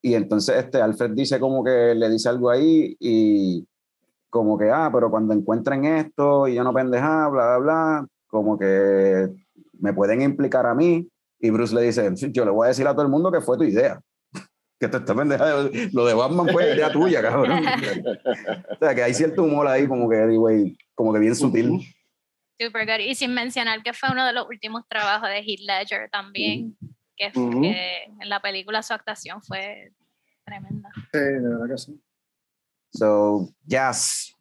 y 0.00 0.14
entonces 0.14 0.56
este 0.56 0.80
Alfred 0.80 1.10
dice 1.10 1.40
como 1.40 1.64
que 1.64 1.94
le 1.94 2.08
dice 2.08 2.28
algo 2.28 2.50
ahí 2.50 2.96
y 3.00 3.66
como 4.30 4.58
que, 4.58 4.70
ah, 4.70 4.90
pero 4.92 5.10
cuando 5.10 5.34
encuentren 5.34 5.84
esto 5.84 6.48
y 6.48 6.54
yo 6.54 6.64
no 6.64 6.72
pendeja, 6.72 7.28
bla, 7.28 7.46
bla, 7.46 7.58
bla, 7.58 8.06
como 8.26 8.58
que 8.58 9.28
me 9.80 9.92
pueden 9.92 10.22
implicar 10.22 10.66
a 10.66 10.74
mí. 10.74 11.08
Y 11.40 11.50
Bruce 11.50 11.74
le 11.74 11.82
dice, 11.82 12.10
yo 12.32 12.44
le 12.44 12.50
voy 12.50 12.66
a 12.66 12.68
decir 12.68 12.86
a 12.86 12.92
todo 12.92 13.02
el 13.02 13.08
mundo 13.08 13.30
que 13.30 13.40
fue 13.40 13.56
tu 13.56 13.64
idea. 13.64 14.00
Que 14.80 14.86
te 14.86 14.98
está 14.98 15.12
pendeja, 15.12 15.44
lo 15.92 16.06
de 16.06 16.14
Batman 16.14 16.50
fue 16.50 16.72
idea 16.72 16.92
tuya, 16.92 17.20
cabrón. 17.20 17.50
o 18.70 18.76
sea, 18.78 18.94
que 18.94 19.02
hay 19.02 19.12
cierto 19.12 19.42
humor 19.42 19.66
ahí 19.66 19.88
como 19.88 20.08
que, 20.08 20.16
anyway, 20.16 20.78
como 20.94 21.12
que 21.12 21.18
bien 21.18 21.34
sutil. 21.34 21.80
Super 22.60 22.86
good. 22.86 23.04
Y 23.04 23.16
sin 23.16 23.34
mencionar 23.34 23.82
que 23.82 23.92
fue 23.92 24.08
uno 24.12 24.24
de 24.24 24.32
los 24.32 24.48
últimos 24.48 24.86
trabajos 24.86 25.28
de 25.30 25.38
Heath 25.38 25.60
Ledger 25.66 26.08
también, 26.10 26.76
que, 27.16 27.32
que 27.32 28.04
en 28.20 28.28
la 28.28 28.40
película 28.40 28.80
su 28.84 28.94
actuación 28.94 29.42
fue 29.42 29.90
tremenda. 30.44 30.90
Sí, 31.12 31.18
de 31.18 31.40
verdad 31.40 31.66
que 31.68 31.78
sí. 31.78 32.00
So, 32.90 33.48
yes. 33.66 34.32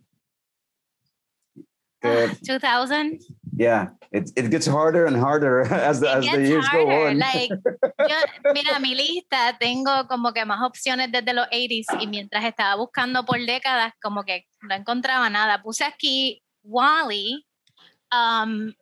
Uh, 2.03 2.29
2000. 2.45 3.19
Yeah, 3.57 3.89
it, 4.11 4.31
it 4.35 4.51
gets 4.51 4.67
harder 4.67 5.05
and 5.05 5.17
harder 5.17 5.61
as 5.73 5.99
the, 5.99 6.09
as 6.09 6.25
the 6.25 6.41
years 6.41 6.67
harder. 6.67 6.85
go 6.85 7.07
on. 7.07 7.17
Like, 7.17 7.49
yo, 7.49 8.17
mira, 8.53 8.79
mi 8.79 8.93
lista 8.95 9.57
tengo 9.59 10.07
como 10.07 10.31
que 10.31 10.45
más 10.45 10.61
opciones 10.61 11.11
desde 11.11 11.33
los 11.33 11.47
80s 11.47 11.99
y 11.99 12.07
mientras 12.07 12.45
estaba 12.45 12.75
buscando 12.75 13.25
por 13.25 13.39
décadas, 13.39 13.93
como 14.01 14.23
que 14.23 14.45
no 14.61 14.75
encontraba 14.75 15.29
nada. 15.29 15.61
Puse 15.63 15.83
aquí 15.85 16.43
Wally 16.63 17.45
um, 18.13 18.73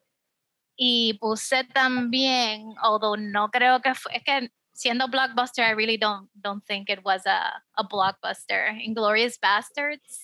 y 0.75 1.17
puse 1.21 1.63
también, 1.63 2.75
although 2.83 3.15
no 3.17 3.49
creo 3.49 3.81
que 3.81 3.95
fue, 3.95 4.17
es 4.17 4.23
que 4.23 4.51
siendo 4.75 5.07
blockbuster, 5.07 5.63
I 5.63 5.71
really 5.71 5.97
don't 5.97 6.29
don't 6.35 6.63
think 6.65 6.89
it 6.89 7.03
was 7.03 7.25
a, 7.25 7.63
a 7.77 7.83
blockbuster. 7.83 8.77
Inglorious 8.83 9.37
Bastards. 9.37 10.23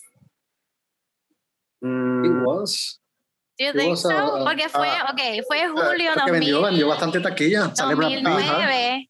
Mm, 1.82 2.24
it 2.24 2.46
was. 2.46 3.00
Do 3.58 3.64
you 3.64 3.72
think 3.72 3.96
so? 3.98 4.10
A, 4.10 4.44
Porque 4.44 4.68
fue, 4.68 4.88
uh, 4.88 5.12
okay, 5.12 5.42
fue 5.42 5.68
julio 5.68 6.12
uh, 6.12 6.26
2000. 6.26 6.32
Vendió, 6.32 6.62
vendió 6.62 6.88
bastante 6.88 7.20
taquilla. 7.20 7.72
2009. 7.74 9.08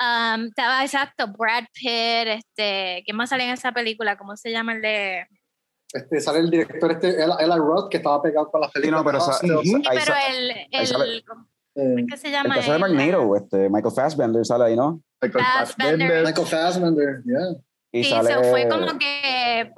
Um, 0.00 0.46
estaba 0.46 0.82
exacto, 0.82 1.28
Brad 1.28 1.64
Pitt, 1.72 2.26
este, 2.26 3.02
¿quién 3.04 3.16
más 3.16 3.30
sale 3.30 3.44
en 3.44 3.50
esa 3.50 3.70
película? 3.70 4.16
¿Cómo 4.16 4.36
se 4.36 4.50
llama 4.50 4.72
el 4.72 4.82
de? 4.82 5.26
Este, 5.92 6.20
sale 6.20 6.40
el 6.40 6.50
director 6.50 6.90
este, 6.90 7.22
Ella 7.22 7.56
Roth, 7.56 7.88
que 7.88 7.98
estaba 7.98 8.20
pegado 8.20 8.50
con 8.50 8.62
la 8.62 8.68
película. 8.68 8.98
Sí, 8.98 9.04
no, 9.04 9.10
pero, 9.10 9.20
sí, 9.20 9.70
sí, 9.70 9.82
pero 9.94 10.14
el, 10.28 10.50
el, 10.72 11.24
eh, 11.74 12.06
¿Qué 12.08 12.16
se 12.16 12.30
llama? 12.30 12.54
El 12.54 12.60
que 12.60 12.66
sale 12.66 12.78
Magneto, 12.78 13.36
este, 13.36 13.68
Michael 13.68 13.94
Fassbender 13.94 14.44
sale 14.44 14.64
ahí, 14.64 14.76
¿no? 14.76 15.02
Michael 15.22 15.44
Fassbender. 15.44 16.24
Michael 16.24 16.46
Fassbender, 16.46 17.22
yeah. 17.24 17.62
Y 17.94 18.04
sí, 18.04 18.10
sale, 18.10 18.32
so 18.32 18.42
fue 18.44 18.68
como 18.68 18.98
que 18.98 19.70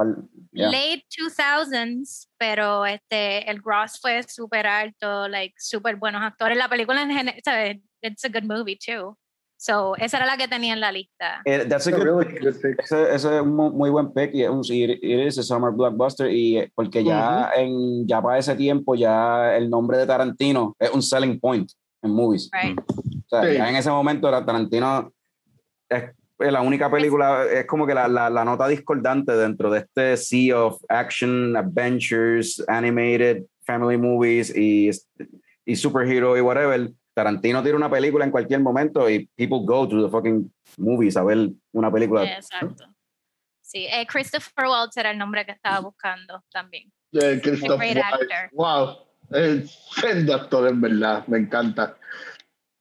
yeah. 0.53 0.71
late 0.71 1.05
2000s, 1.19 2.29
pero 2.39 2.87
este, 2.87 3.51
el 3.51 3.61
gross 3.61 3.99
fue 4.01 4.23
súper 4.23 4.67
alto, 4.67 5.27
like, 5.29 5.55
súper 5.59 5.97
buenos 5.97 6.23
actores. 6.23 6.57
La 6.57 6.69
película 6.69 7.03
en 7.03 7.11
general, 7.11 7.41
¿sabes? 7.45 7.79
It's 8.03 8.25
a 8.25 8.29
good 8.29 8.45
movie, 8.45 8.77
too. 8.79 9.19
So, 9.57 9.97
esa 9.97 10.19
era 10.19 10.27
la 10.27 10.37
que 10.37 10.47
tenía 10.47 10.75
en 10.75 10.81
la 10.81 10.93
lista. 10.93 11.43
It, 11.45 11.69
that's 11.69 11.87
a 11.87 11.91
good, 11.91 12.05
really 12.05 12.25
pick. 12.27 12.43
good 12.43 12.61
pick. 12.61 12.81
Ese, 12.83 13.15
ese, 13.15 13.37
es 13.37 13.43
un 13.43 13.55
muy 13.55 13.91
buen 13.91 14.13
pick. 14.13 14.33
Y 14.35 14.45
it, 14.45 14.99
it 15.03 15.27
is 15.27 15.39
a 15.39 15.43
summer 15.43 15.73
blockbuster. 15.73 16.31
Y 16.31 16.59
eh, 16.59 16.73
porque 16.75 17.03
ya, 17.03 17.51
uh 17.53 17.59
-huh. 17.59 17.63
en, 17.63 18.07
ya 18.07 18.21
para 18.21 18.39
ese 18.39 18.55
tiempo, 18.55 18.95
ya 18.95 19.57
el 19.57 19.69
nombre 19.69 19.99
de 19.99 20.07
Tarantino 20.07 20.77
es 20.79 20.91
un 20.91 21.03
selling 21.03 21.41
point 21.41 21.71
en 22.05 22.11
movies. 22.13 22.51
Right. 22.53 22.79
O 22.79 23.29
sea, 23.29 23.43
sí. 23.43 23.55
ya 23.55 23.69
en 23.69 23.77
ese 23.77 23.91
momento 23.91 24.31
Tarantino 24.31 25.13
es 25.89 26.53
la 26.53 26.63
única 26.63 26.91
película, 26.91 27.45
es 27.45 27.67
como 27.67 27.87
que 27.87 27.95
la, 27.95 28.09
la, 28.09 28.29
la, 28.29 28.45
nota 28.45 28.67
discordante 28.69 29.33
dentro 29.33 29.71
de 29.71 29.81
este 29.81 30.17
sea 30.17 30.65
of 30.65 30.83
action, 30.89 31.57
adventures, 31.57 32.63
animated, 32.69 33.45
family 33.65 33.97
movies 33.97 34.55
y, 34.55 34.91
y 35.65 35.77
superhero 35.77 36.37
y 36.37 36.41
whatever. 36.41 36.91
Tarantino 37.15 37.63
tiene 37.63 37.77
una 37.77 37.91
película 37.91 38.25
en 38.25 38.33
cualquier 38.33 38.61
momento 38.61 39.09
y 39.09 39.27
people 39.37 39.61
go 39.65 39.87
to 39.89 40.05
the 40.05 40.11
fucking 40.11 40.53
movies 40.79 41.17
a 41.17 41.23
ver 41.23 41.51
una 41.73 41.91
película. 41.91 42.25
Exacto. 42.25 42.85
Sí, 43.61 43.87
eh, 43.87 44.07
Christopher 44.07 44.67
Waltz 44.67 44.97
era 44.97 45.13
el 45.13 45.19
nombre 45.19 45.47
que 45.47 45.53
estaba 45.53 45.81
buscando 45.81 46.43
también. 46.51 46.93
Yeah, 47.13 47.41
Christopher 47.41 48.03
Waltz. 48.53 48.53
Wow, 48.53 49.07
es 49.35 49.79
el 50.05 50.33
actor 50.33 50.69
en 50.69 50.81
verdad, 50.81 51.27
me 51.27 51.39
encanta. 51.39 51.97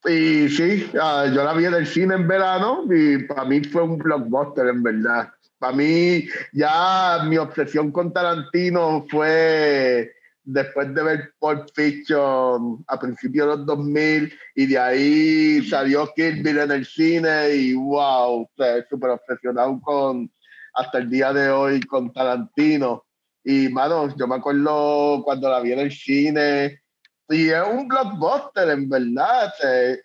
Y 0.05 0.49
sí, 0.49 0.89
uh, 0.93 1.34
yo 1.34 1.43
la 1.43 1.53
vi 1.53 1.65
en 1.65 1.73
el 1.75 1.88
cine 1.88 2.15
en 2.15 2.27
verano 2.27 2.85
y 2.91 3.23
para 3.23 3.45
mí 3.45 3.63
fue 3.63 3.84
un 3.84 3.97
blockbuster 3.97 4.67
en 4.67 4.84
verdad. 4.84 5.30
Para 5.57 5.75
mí 5.75 6.27
ya 6.51 7.23
mi 7.25 7.38
obsesión 7.38 7.91
con 7.91 8.11
Tarantino 8.11 9.05
fue 9.09 10.13
después 10.43 10.93
de 10.93 11.03
ver 11.03 11.34
Pulp 11.39 11.69
Fiction 11.73 12.84
a 12.88 12.99
principios 12.99 13.47
de 13.47 13.55
los 13.57 13.65
2000 13.65 14.34
y 14.55 14.65
de 14.65 14.77
ahí 14.77 15.65
salió 15.69 16.11
Kill 16.13 16.43
Bill 16.43 16.57
en 16.59 16.71
el 16.71 16.85
cine 16.85 17.55
y 17.55 17.73
wow, 17.73 18.49
súper 18.89 19.11
obsesionado 19.11 19.80
con 19.81 20.30
hasta 20.73 20.97
el 20.97 21.09
día 21.09 21.31
de 21.31 21.49
hoy 21.49 21.81
con 21.81 22.11
Tarantino. 22.11 23.05
Y, 23.43 23.69
mano, 23.69 24.15
yo 24.15 24.27
me 24.27 24.35
acuerdo 24.35 25.21
cuando 25.23 25.49
la 25.49 25.59
vi 25.59 25.73
en 25.73 25.79
el 25.79 25.91
cine, 25.91 26.81
y 27.29 27.49
es 27.49 27.63
un 27.67 27.87
blockbuster, 27.87 28.69
en 28.69 28.89
verdad. 28.89 29.53
Eh, 29.63 29.99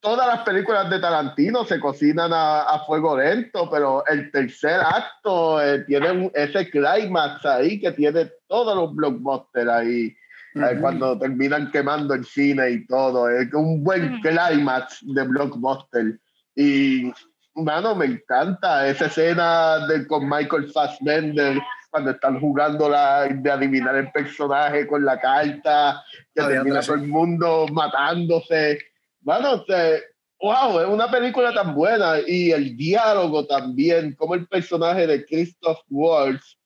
todas 0.00 0.26
las 0.26 0.40
películas 0.40 0.90
de 0.90 0.98
Tarantino 0.98 1.64
se 1.64 1.78
cocinan 1.78 2.32
a, 2.32 2.62
a 2.62 2.84
fuego 2.84 3.16
lento, 3.16 3.70
pero 3.70 4.04
el 4.06 4.30
tercer 4.30 4.80
acto 4.80 5.62
eh, 5.62 5.84
tiene 5.86 6.10
un, 6.10 6.32
ese 6.34 6.68
climax 6.68 7.46
ahí 7.46 7.80
que 7.80 7.92
tiene 7.92 8.30
todos 8.48 8.74
los 8.76 8.94
blockbusters 8.94 9.68
ahí. 9.70 10.16
Uh 10.54 10.60
-huh. 10.60 10.72
eh, 10.72 10.80
cuando 10.80 11.18
terminan 11.18 11.70
quemando 11.70 12.14
el 12.14 12.24
cine 12.24 12.70
y 12.70 12.86
todo, 12.86 13.30
es 13.30 13.52
un 13.54 13.82
buen 13.82 14.20
climax 14.20 14.98
de 15.02 15.22
blockbuster. 15.22 16.18
Y, 16.56 17.12
mano, 17.54 17.94
me 17.94 18.06
encanta 18.06 18.86
esa 18.88 19.06
escena 19.06 19.86
de, 19.86 20.06
con 20.06 20.28
Michael 20.28 20.70
Fassbender 20.72 21.58
cuando 21.92 22.12
están 22.12 22.40
jugando 22.40 22.88
la, 22.88 23.28
de 23.28 23.50
adivinar 23.50 23.94
el 23.96 24.10
personaje 24.10 24.86
con 24.86 25.04
la 25.04 25.20
carta, 25.20 26.02
que 26.34 26.40
oh, 26.40 26.48
termina 26.48 26.80
todo 26.80 26.94
el 26.94 27.06
mundo 27.06 27.66
matándose. 27.70 28.78
Bueno, 29.20 29.56
o 29.56 29.64
sea, 29.66 29.98
wow, 30.40 30.80
es 30.80 30.88
una 30.88 31.10
película 31.10 31.52
tan 31.52 31.74
buena 31.74 32.14
y 32.26 32.50
el 32.50 32.74
diálogo 32.78 33.46
también, 33.46 34.14
como 34.14 34.34
el 34.34 34.48
personaje 34.48 35.06
de 35.06 35.26
Christoph 35.26 35.80
Waltz 35.90 36.56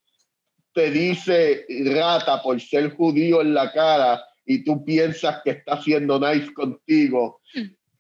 te 0.73 0.93
dice 0.93 1.67
rata 1.93 2.41
por 2.41 2.61
ser 2.61 2.95
judío 2.95 3.41
en 3.41 3.53
la 3.53 3.73
cara 3.73 4.23
y 4.45 4.63
tú 4.63 4.85
piensas 4.85 5.41
que 5.43 5.51
está 5.51 5.75
haciendo 5.75 6.21
nice 6.21 6.55
contigo. 6.55 7.41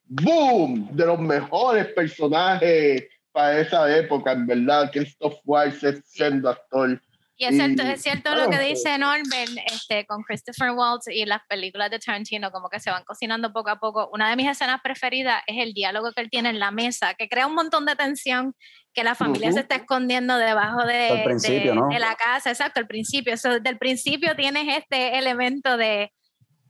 ¡Boom! 0.04 0.90
De 0.92 1.06
los 1.06 1.18
mejores 1.18 1.86
personajes 1.86 3.08
para 3.32 3.58
esa 3.60 3.98
época, 3.98 4.30
en 4.30 4.46
verdad, 4.46 4.90
Christoph 4.92 5.34
Waltz 5.44 5.82
es 5.82 6.02
siendo 6.06 6.50
actor. 6.50 7.02
Y 7.38 7.44
es 7.44 7.54
cierto, 7.54 7.82
es 7.82 8.02
cierto 8.02 8.34
lo 8.34 8.48
que 8.48 8.58
dice 8.58 8.96
Norbert 8.96 9.50
este, 9.70 10.06
con 10.06 10.22
Christopher 10.22 10.70
Waltz 10.70 11.06
y 11.08 11.26
las 11.26 11.42
películas 11.46 11.90
de 11.90 11.98
Tarantino, 11.98 12.50
como 12.50 12.70
que 12.70 12.80
se 12.80 12.90
van 12.90 13.04
cocinando 13.04 13.52
poco 13.52 13.68
a 13.68 13.78
poco. 13.78 14.08
Una 14.10 14.30
de 14.30 14.36
mis 14.36 14.48
escenas 14.48 14.80
preferidas 14.82 15.42
es 15.46 15.62
el 15.62 15.74
diálogo 15.74 16.12
que 16.12 16.22
él 16.22 16.30
tiene 16.30 16.48
en 16.48 16.58
la 16.58 16.70
mesa, 16.70 17.12
que 17.12 17.28
crea 17.28 17.46
un 17.46 17.54
montón 17.54 17.84
de 17.84 17.94
tensión, 17.94 18.54
que 18.94 19.04
la 19.04 19.14
familia 19.14 19.48
uh 19.48 19.50
-huh. 19.50 19.54
se 19.54 19.60
está 19.60 19.74
escondiendo 19.76 20.38
debajo 20.38 20.86
de, 20.86 21.24
de, 21.38 21.74
¿no? 21.74 21.88
de, 21.88 21.98
la 21.98 22.14
casa. 22.14 22.50
Exacto, 22.50 22.80
al 22.80 22.86
principio. 22.86 23.34
Eso, 23.34 23.50
desde 23.50 23.68
el 23.68 23.78
principio 23.78 24.34
tienes 24.34 24.74
este 24.74 25.18
elemento 25.18 25.76
de, 25.76 26.10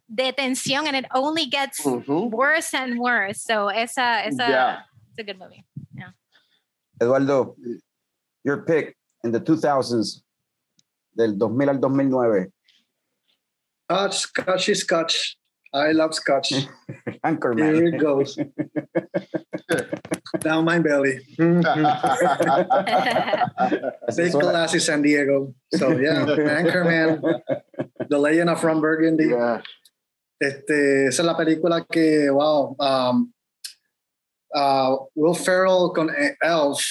de 0.09 0.33
tensión 0.33 0.89
and 0.89 0.97
it 0.97 1.07
only 1.15 1.49
gets 1.49 1.79
uh 1.87 2.03
-huh. 2.03 2.29
worse 2.29 2.77
and 2.77 2.99
worse. 2.99 3.41
So 3.41 3.71
esa, 3.71 4.25
esa 4.25 4.49
yeah. 4.49 4.87
it's 5.11 5.21
a 5.21 5.23
good 5.23 5.39
movie. 5.39 5.65
Yeah. 5.95 6.13
Eduardo, 7.01 7.55
your 8.43 8.65
pick 8.65 8.97
in 9.23 9.31
the 9.31 9.41
2000s 9.41 10.26
del 11.17 11.37
2000 11.37 11.69
al 11.71 11.81
2009. 11.81 12.53
Scotch, 13.89 14.15
Scotchy 14.15 14.75
Scotch. 14.75 15.39
I 15.73 15.93
love 15.93 16.15
Scotch. 16.15 16.53
Anchorman. 17.25 17.75
Here 17.75 17.87
it 17.89 17.99
goes. 17.99 18.37
Down 20.41 20.65
my 20.65 20.79
belly. 20.79 21.19
Big 24.17 24.33
classy 24.33 24.79
San 24.79 25.03
Diego. 25.03 25.55
So 25.75 25.91
yeah, 25.97 26.25
Anchorman, 26.25 27.21
The 28.09 28.19
Legend 28.19 28.51
of 28.51 28.63
Ron 28.65 28.81
Burgundy. 28.81 29.29
Yeah. 29.29 29.61
Este, 30.39 31.07
esa 31.09 31.23
es 31.23 31.27
la 31.27 31.37
película 31.37 31.87
que, 31.91 32.31
wow, 32.31 32.77
um, 32.79 33.33
uh, 34.55 34.97
Will 35.15 35.35
Ferrell 35.35 35.93
con 35.95 36.11
Elf 36.43 36.85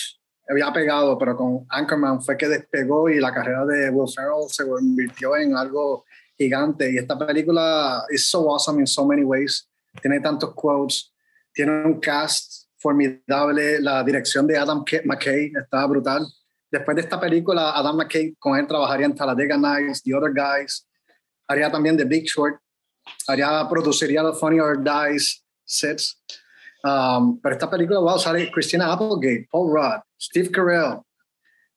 había 0.47 0.71
pegado, 0.71 1.17
pero 1.17 1.35
con 1.35 1.65
Anchorman 1.69 2.21
fue 2.21 2.37
que 2.37 2.47
despegó 2.47 3.09
y 3.09 3.19
la 3.19 3.33
carrera 3.33 3.65
de 3.65 3.89
Will 3.89 4.11
Ferrell 4.13 4.49
se 4.49 4.67
convirtió 4.67 5.35
en 5.37 5.55
algo 5.55 6.05
gigante. 6.37 6.91
Y 6.91 6.97
esta 6.97 7.17
película 7.17 8.03
es 8.09 8.29
so 8.29 8.51
awesome 8.51 8.79
in 8.79 8.87
so 8.87 9.05
many 9.05 9.23
ways. 9.23 9.67
Tiene 10.01 10.19
tantos 10.19 10.53
quotes, 10.53 11.13
tiene 11.53 11.85
un 11.85 11.99
cast 11.99 12.65
formidable, 12.77 13.79
la 13.79 14.03
dirección 14.03 14.45
de 14.45 14.57
Adam 14.57 14.83
McKay 15.05 15.51
estaba 15.59 15.87
brutal. 15.87 16.27
Después 16.69 16.95
de 16.95 17.01
esta 17.01 17.19
película, 17.19 17.71
Adam 17.71 17.97
McKay 17.97 18.35
con 18.37 18.59
él 18.59 18.67
trabajaría 18.67 19.05
en 19.05 19.15
Talladega 19.15 19.57
Nights, 19.57 20.03
The 20.03 20.13
Other 20.13 20.31
Guys, 20.33 20.85
haría 21.47 21.71
también 21.71 21.97
The 21.97 22.03
Big 22.03 22.25
Short, 22.25 22.59
haría, 23.27 23.67
produciría 23.69 24.23
The 24.23 24.37
Funny 24.37 24.59
or 24.59 24.83
Dies 24.83 25.43
sets. 25.63 26.21
Um, 26.83 27.39
pero 27.41 27.55
esta 27.55 27.69
película, 27.69 27.99
wow, 27.99 28.19
sale 28.19 28.51
Christina 28.51 28.91
Applegate, 28.91 29.47
Paul 29.49 29.73
Rudd, 29.73 30.01
Steve 30.25 30.51
Carell, 30.51 31.03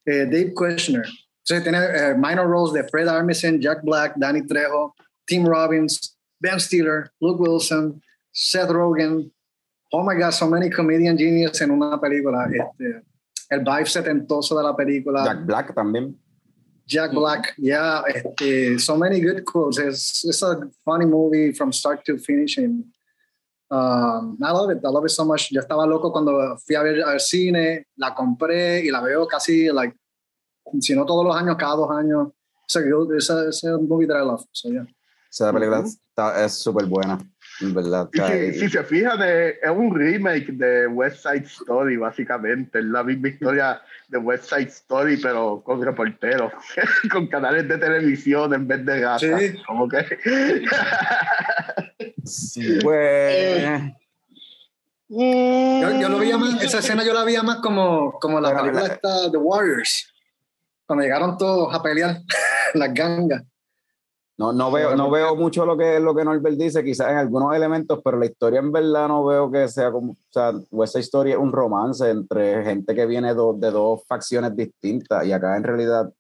eh, 0.07 0.25
Dave 0.25 0.55
Kushner. 0.55 1.05
Entonces 1.45 1.63
tiene 1.63 1.79
eh, 1.79 2.15
minor 2.17 2.47
roles 2.47 2.73
de 2.73 2.83
Fred 2.89 3.09
Armisen, 3.09 3.61
Jack 3.61 3.83
Black, 3.83 4.15
Danny 4.17 4.43
Trejo, 4.43 4.95
Tim 5.27 5.45
Robbins, 5.45 6.17
Ben 6.41 6.59
Stiller, 6.59 7.11
Luke 7.21 7.41
Wilson, 7.41 8.01
Seth 8.33 8.71
Rogen. 8.71 9.31
Oh 9.93 10.03
my 10.03 10.15
God, 10.15 10.33
so 10.33 10.49
many 10.49 10.71
comedian 10.71 11.17
genius 11.17 11.61
en 11.61 11.71
una 11.71 11.99
película. 11.99 12.47
Este, 12.47 13.03
el 13.51 13.61
vibe 13.61 13.87
setentoso 13.87 14.57
de 14.57 14.63
la 14.63 14.75
película. 14.75 15.25
Jack 15.25 15.47
Black 15.47 15.75
también. 15.75 16.15
Jack 16.87 17.13
Black, 17.13 17.55
yeah. 17.59 18.03
Este, 18.09 18.79
so 18.79 18.97
many 18.97 19.21
good 19.21 19.45
quotes. 19.45 19.79
It's, 19.79 20.25
it's 20.25 20.43
a 20.43 20.71
funny 20.85 21.05
movie 21.05 21.53
from 21.53 21.71
start 21.73 22.05
to 22.07 22.19
finish. 22.19 22.57
And, 22.57 22.85
um, 23.71 24.39
I 24.43 24.51
love 24.51 24.71
it. 24.71 24.81
I 24.85 24.89
love 24.89 25.05
it 25.05 25.11
so 25.11 25.25
much. 25.25 25.51
Yo 25.51 25.61
estaba 25.61 25.87
loco 25.87 26.11
cuando 26.11 26.57
fui 26.59 26.75
a 26.75 26.83
ver 26.83 27.03
al 27.03 27.21
cine, 27.21 27.87
la 27.97 28.15
compré 28.15 28.85
y 28.85 28.91
la 28.91 29.01
veo 29.01 29.27
casi, 29.27 29.69
like, 29.69 29.95
si 30.81 30.95
no 30.95 31.05
todos 31.05 31.25
los 31.25 31.37
años, 31.37 31.57
cada 31.57 31.77
dos 31.77 31.91
años. 31.91 32.29
It's 32.71 33.31
a, 33.31 33.47
it's 33.47 33.65
a 33.65 33.79
movie 33.79 34.07
that 34.07 34.17
I 34.17 34.23
love. 34.23 34.45
So, 34.53 34.71
yeah. 34.71 34.87
Esa 35.31 35.53
película 35.53 35.85
está, 35.85 36.45
es 36.45 36.55
súper 36.55 36.87
buena. 36.87 37.19
¿verdad? 37.61 38.09
Si, 38.13 38.61
si, 38.61 38.69
se 38.69 38.85
fijan, 38.85 39.21
es 39.23 39.71
un 39.71 39.95
remake 39.95 40.53
de 40.53 40.87
West 40.87 41.23
Side 41.23 41.47
Story, 41.47 41.97
básicamente. 41.97 42.79
Es 42.79 42.85
la 42.85 43.03
misma 43.03 43.29
historia 43.29 43.81
de 44.09 44.19
West 44.19 44.45
Side 44.45 44.69
Story, 44.69 45.17
pero 45.17 45.63
con 45.65 45.83
reporteros, 45.83 46.53
con 47.13 47.27
canales 47.27 47.69
de 47.69 47.79
televisión 47.79 48.55
en 48.55 48.67
vez 48.67 48.85
de 48.85 49.01
gatas. 49.01 49.41
Sí. 49.41 49.63
Como 49.67 49.89
que. 49.89 49.99
pues. 52.83 53.93
Yo, 55.09 56.01
yo, 56.01 56.09
lo 56.11 56.19
veía 56.19 56.37
más, 56.37 56.63
esa 56.63 56.81
escena 56.81 57.03
yo 57.03 57.15
la 57.15 57.25
veía 57.25 57.43
más 57.43 57.57
como, 57.57 58.13
como 58.21 58.41
la 58.41 58.55
película 58.55 58.87
esta, 58.87 59.31
The 59.31 59.39
Warriors, 59.39 60.13
cuando 60.87 61.03
llegaron 61.03 61.39
todos 61.39 61.75
a 61.75 61.83
pelear, 61.83 62.21
las 62.75 62.93
gangas. 62.93 63.43
No, 64.37 64.53
no 64.53 64.71
veo, 64.71 64.95
no 64.95 65.11
veo 65.11 65.35
mucho 65.35 65.67
lo 65.67 65.77
que, 65.77 65.99
lo 65.99 66.15
que 66.15 66.25
Norbert 66.25 66.57
dice, 66.57 66.85
quizás 66.85 67.11
en 67.11 67.17
algunos 67.17 67.57
elementos, 67.57 68.01
pero 68.05 68.19
la 68.19 68.27
historia 68.27 68.61
en 68.61 68.71
verdad 68.71 69.09
no 69.09 69.25
veo 69.25 69.51
que 69.51 69.67
sea 69.67 69.91
como, 69.91 70.13
o 70.13 70.17
sea, 70.31 70.53
esa 70.85 71.01
historia 71.01 71.35
es 71.35 71.41
un 71.41 71.51
romance 71.51 72.09
entre 72.09 72.63
gente 72.63 72.95
que 72.95 73.05
viene 73.07 73.29
de 73.35 73.71
dos 73.71 74.07
facciones 74.07 74.55
distintas 74.55 75.27
y 75.27 75.33
acá 75.33 75.57
en 75.57 75.65
realidad 75.65 76.13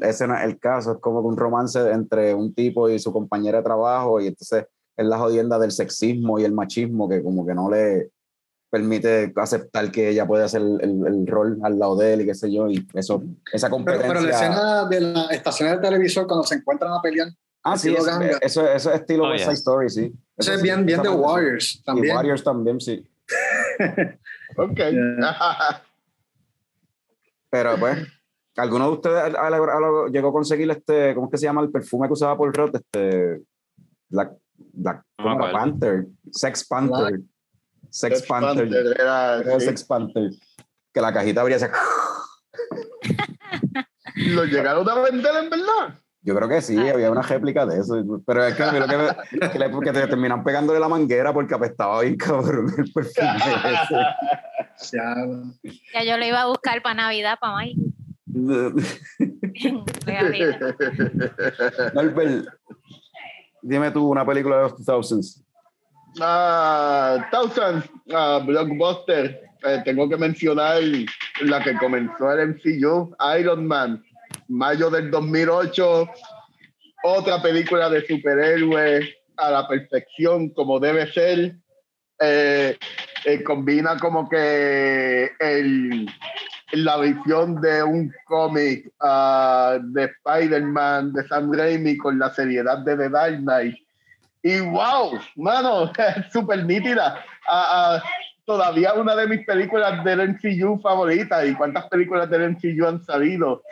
ese 0.00 0.26
no 0.26 0.36
es 0.36 0.44
el 0.44 0.58
caso, 0.58 0.92
es 0.92 0.98
como 0.98 1.20
un 1.20 1.36
romance 1.36 1.78
entre 1.90 2.34
un 2.34 2.54
tipo 2.54 2.88
y 2.88 2.98
su 2.98 3.12
compañera 3.12 3.58
de 3.58 3.64
trabajo 3.64 4.20
y 4.20 4.26
entonces 4.26 4.66
es 4.98 5.06
la 5.06 5.16
jodienda 5.16 5.58
del 5.58 5.70
sexismo 5.72 6.38
y 6.38 6.44
el 6.44 6.52
machismo 6.52 7.08
que 7.08 7.22
como 7.22 7.46
que 7.46 7.54
no 7.54 7.70
le, 7.70 8.10
permite 8.70 9.32
aceptar 9.36 9.90
que 9.90 10.10
ella 10.10 10.26
puede 10.26 10.44
hacer 10.44 10.60
el, 10.60 11.06
el, 11.06 11.26
rol 11.26 11.58
al 11.62 11.78
lado 11.78 11.96
de 11.96 12.12
él 12.12 12.20
y 12.22 12.26
qué 12.26 12.34
sé 12.34 12.52
yo, 12.52 12.68
y 12.68 12.86
eso, 12.94 13.22
esa 13.52 13.70
competencia... 13.70 14.08
Pero, 14.08 14.20
la 14.20 14.30
escena 14.30 14.84
de 14.84 15.00
la 15.00 15.26
estación 15.28 15.70
de 15.70 15.78
televisor 15.78 16.26
cuando 16.26 16.44
se 16.44 16.56
encuentran 16.56 16.92
a 16.92 17.00
pelear... 17.00 17.28
Ah, 17.64 17.76
sí, 17.76 17.94
eso, 17.94 18.20
eso, 18.20 18.38
eso, 18.40 18.68
es 18.68 18.86
estilo 19.00 19.24
oh, 19.24 19.30
West 19.30 19.44
Side 19.44 19.54
Story, 19.54 19.90
sí. 19.90 20.12
Eso, 20.36 20.52
es 20.52 20.62
bien, 20.62 20.86
bien 20.86 21.02
de 21.02 21.08
Warriors 21.08 21.82
también. 21.84 22.06
Y 22.06 22.16
Warriors 22.16 22.44
también, 22.44 22.80
sí. 22.80 23.04
ok. 24.56 24.80
Pero 27.50 27.76
pues, 27.78 27.98
¿alguno 28.56 28.86
de 28.86 28.92
ustedes 28.92 29.34
llegó 30.12 30.28
a 30.28 30.32
conseguir 30.32 30.70
este, 30.70 31.14
¿cómo 31.14 31.26
es 31.26 31.32
que 31.32 31.38
se 31.38 31.46
llama 31.46 31.62
el 31.62 31.70
perfume 31.70 32.06
que 32.06 32.12
usaba 32.12 32.36
Paul 32.36 32.52
Roth? 32.52 32.76
Este, 32.76 33.42
Black, 34.10 34.32
Black 34.72 35.02
Panther, 35.16 36.06
Sex 36.30 36.66
Panther. 36.66 37.20
Sex, 37.90 38.22
Panther. 38.26 38.68
Era, 38.98 39.60
Sex 39.60 39.84
Panther. 39.84 40.30
Que 40.92 41.00
la 41.00 41.12
cajita 41.12 41.40
habría 41.40 41.58
ser. 41.58 41.70
¿Lo 44.16 44.44
llegaron 44.44 44.88
a 44.88 44.94
vender 45.00 45.32
en 45.42 45.50
verdad? 45.50 45.98
Yo 46.22 46.34
creo 46.34 46.48
que 46.48 46.60
sí, 46.60 46.76
había 46.76 47.10
una 47.10 47.22
réplica 47.22 47.64
de 47.64 47.80
eso. 47.80 48.04
Pero 48.26 48.44
es 48.44 48.54
que, 48.54 48.64
lo 48.64 48.86
que, 48.86 49.38
que, 49.40 49.80
que 49.84 49.92
te 49.92 50.06
terminan 50.06 50.44
pegándole 50.44 50.80
la 50.80 50.88
manguera 50.88 51.32
porque 51.32 51.54
apestaba 51.54 52.02
bien 52.02 52.16
cabrón 52.16 52.72
el 52.76 52.92
perfume 52.92 53.16
Ya. 54.92 55.12
ya 55.92 56.04
yo 56.04 56.16
lo 56.18 56.24
iba 56.24 56.42
a 56.42 56.46
buscar 56.46 56.80
para 56.82 56.94
Navidad, 56.94 57.36
para 57.40 57.56
Mike. 57.56 57.80
Norbert, 61.94 62.48
dime 63.62 63.90
tú 63.90 64.08
una 64.08 64.24
película 64.24 64.56
de 64.56 64.62
los 64.62 64.74
2000s. 64.74 65.44
Uh, 66.16 67.22
Thousand, 67.30 67.84
uh, 68.06 68.44
Blockbuster. 68.44 69.48
Eh, 69.64 69.82
tengo 69.84 70.08
que 70.08 70.16
mencionar 70.16 70.82
la 71.40 71.62
que 71.62 71.74
comenzó 71.74 72.30
el 72.32 72.50
MCU, 72.50 73.14
Iron 73.38 73.66
Man, 73.66 74.04
mayo 74.48 74.88
del 74.88 75.10
2008. 75.10 76.08
Otra 77.04 77.42
película 77.42 77.90
de 77.90 78.06
superhéroes 78.06 79.08
a 79.36 79.50
la 79.50 79.68
perfección, 79.68 80.50
como 80.50 80.78
debe 80.78 81.10
ser. 81.12 81.56
Eh, 82.20 82.76
eh, 83.24 83.44
combina 83.44 83.96
como 83.98 84.28
que 84.28 85.30
el, 85.38 86.08
la 86.72 86.98
visión 86.98 87.60
de 87.60 87.82
un 87.82 88.12
cómic 88.26 88.90
uh, 89.00 89.78
de 89.92 90.04
Spider-Man, 90.04 91.12
de 91.12 91.26
Sam 91.28 91.52
Raimi, 91.52 91.96
con 91.96 92.18
la 92.18 92.32
seriedad 92.34 92.78
de 92.78 92.96
The 92.96 93.08
Dark 93.08 93.38
Knight 93.38 93.76
y 94.42 94.60
wow, 94.60 95.18
mano, 95.36 95.92
súper 96.32 96.64
nítida. 96.64 97.24
Uh, 97.46 98.00
todavía 98.44 98.94
una 98.94 99.14
de 99.16 99.26
mis 99.26 99.44
películas 99.44 100.04
del 100.04 100.28
MCU 100.28 100.80
favoritas. 100.80 101.46
¿Y 101.46 101.54
cuántas 101.54 101.88
películas 101.88 102.30
del 102.30 102.52
MCU 102.52 102.86
han 102.86 103.04
salido? 103.04 103.62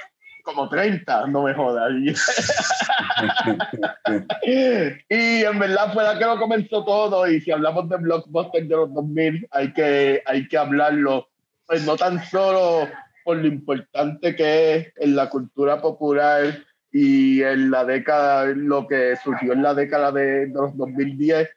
Como 0.42 0.68
30, 0.68 1.28
no 1.28 1.42
me 1.42 1.54
jodas. 1.54 1.90
y 4.42 5.44
en 5.44 5.58
verdad 5.58 5.92
fue 5.92 6.04
la 6.04 6.18
que 6.18 6.24
lo 6.24 6.38
comenzó 6.38 6.84
todo. 6.84 7.26
Y 7.26 7.40
si 7.40 7.50
hablamos 7.50 7.88
de 7.88 7.96
blockbuster 7.96 8.66
de 8.66 8.76
los 8.76 8.92
2000, 8.92 9.48
hay 9.50 9.72
que, 9.72 10.22
hay 10.26 10.46
que 10.46 10.58
hablarlo. 10.58 11.28
Pues 11.66 11.84
no 11.84 11.96
tan 11.96 12.24
solo 12.24 12.88
por 13.24 13.38
lo 13.38 13.46
importante 13.48 14.36
que 14.36 14.76
es 14.76 14.92
en 14.96 15.16
la 15.16 15.28
cultura 15.28 15.82
popular 15.82 16.64
y 16.92 17.42
en 17.42 17.72
la 17.72 17.84
década, 17.84 18.46
lo 18.46 18.86
que 18.86 19.16
surgió 19.16 19.52
en 19.52 19.62
la 19.62 19.74
década 19.74 20.12
de, 20.12 20.46
los 20.46 20.76
2010, 20.76 21.48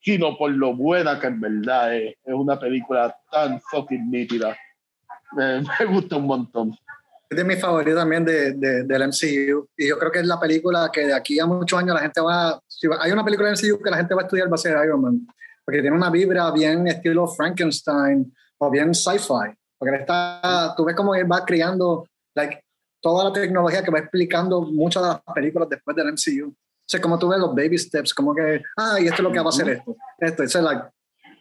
sino 0.00 0.38
por 0.38 0.52
lo 0.52 0.74
buena 0.74 1.18
que 1.18 1.26
en 1.26 1.40
verdad 1.40 1.96
es. 1.96 2.14
Es 2.24 2.32
una 2.32 2.58
película 2.58 3.14
tan 3.30 3.60
fucking 3.60 4.08
nítida. 4.08 4.56
Me, 5.32 5.62
gusta 5.86 6.16
un 6.16 6.26
montón. 6.26 6.76
Es 7.28 7.36
de 7.36 7.44
mis 7.44 7.60
favoritos 7.60 7.98
también 7.98 8.24
de, 8.24 8.52
de, 8.52 8.84
del 8.84 9.08
MCU. 9.08 9.68
Y 9.76 9.88
yo 9.88 9.98
creo 9.98 10.12
que 10.12 10.20
es 10.20 10.26
la 10.26 10.38
película 10.38 10.90
que 10.92 11.06
de 11.06 11.14
aquí 11.14 11.40
a 11.40 11.46
muchos 11.46 11.78
años 11.78 11.96
la 11.96 12.02
gente 12.02 12.20
va. 12.20 12.60
Si 12.68 12.88
hay 13.00 13.10
una 13.10 13.24
película 13.24 13.50
del 13.50 13.58
MCU 13.58 13.82
que 13.82 13.90
la 13.90 13.96
gente 13.96 14.14
va 14.14 14.22
a 14.22 14.24
estudiar, 14.24 14.48
va 14.48 14.54
a 14.54 14.58
ser 14.58 14.78
Iron 14.84 15.02
Man. 15.02 15.26
Porque 15.64 15.80
tiene 15.80 15.96
una 15.96 16.08
vibra 16.08 16.52
bien 16.52 16.86
estilo 16.86 17.26
Frankenstein 17.26 18.32
o 18.60 18.70
bien 18.70 18.94
sci-fi. 18.94 19.56
Porque 19.78 19.96
está, 19.96 20.74
tú 20.76 20.84
ves 20.84 20.94
cómo 20.94 21.14
él 21.14 21.30
va 21.30 21.44
creando 21.44 22.06
like, 22.34 22.62
toda 23.00 23.24
la 23.24 23.32
tecnología 23.32 23.82
que 23.82 23.90
va 23.90 23.98
explicando 23.98 24.62
muchas 24.62 25.02
de 25.02 25.08
las 25.08 25.20
películas 25.34 25.68
después 25.68 25.96
del 25.96 26.12
MCU. 26.12 26.50
O 26.50 26.56
sea, 26.86 27.00
como 27.00 27.18
tú 27.18 27.28
ves 27.28 27.38
los 27.38 27.54
baby 27.54 27.78
steps, 27.78 28.12
como 28.12 28.34
que, 28.34 28.62
ah, 28.76 28.98
y 29.00 29.04
esto 29.04 29.16
es 29.16 29.20
lo 29.22 29.32
que 29.32 29.38
va 29.38 29.46
a 29.46 29.48
hacer 29.48 29.68
esto. 29.70 29.96
Esto, 30.18 30.42
es 30.42 30.54
like, 30.56 30.82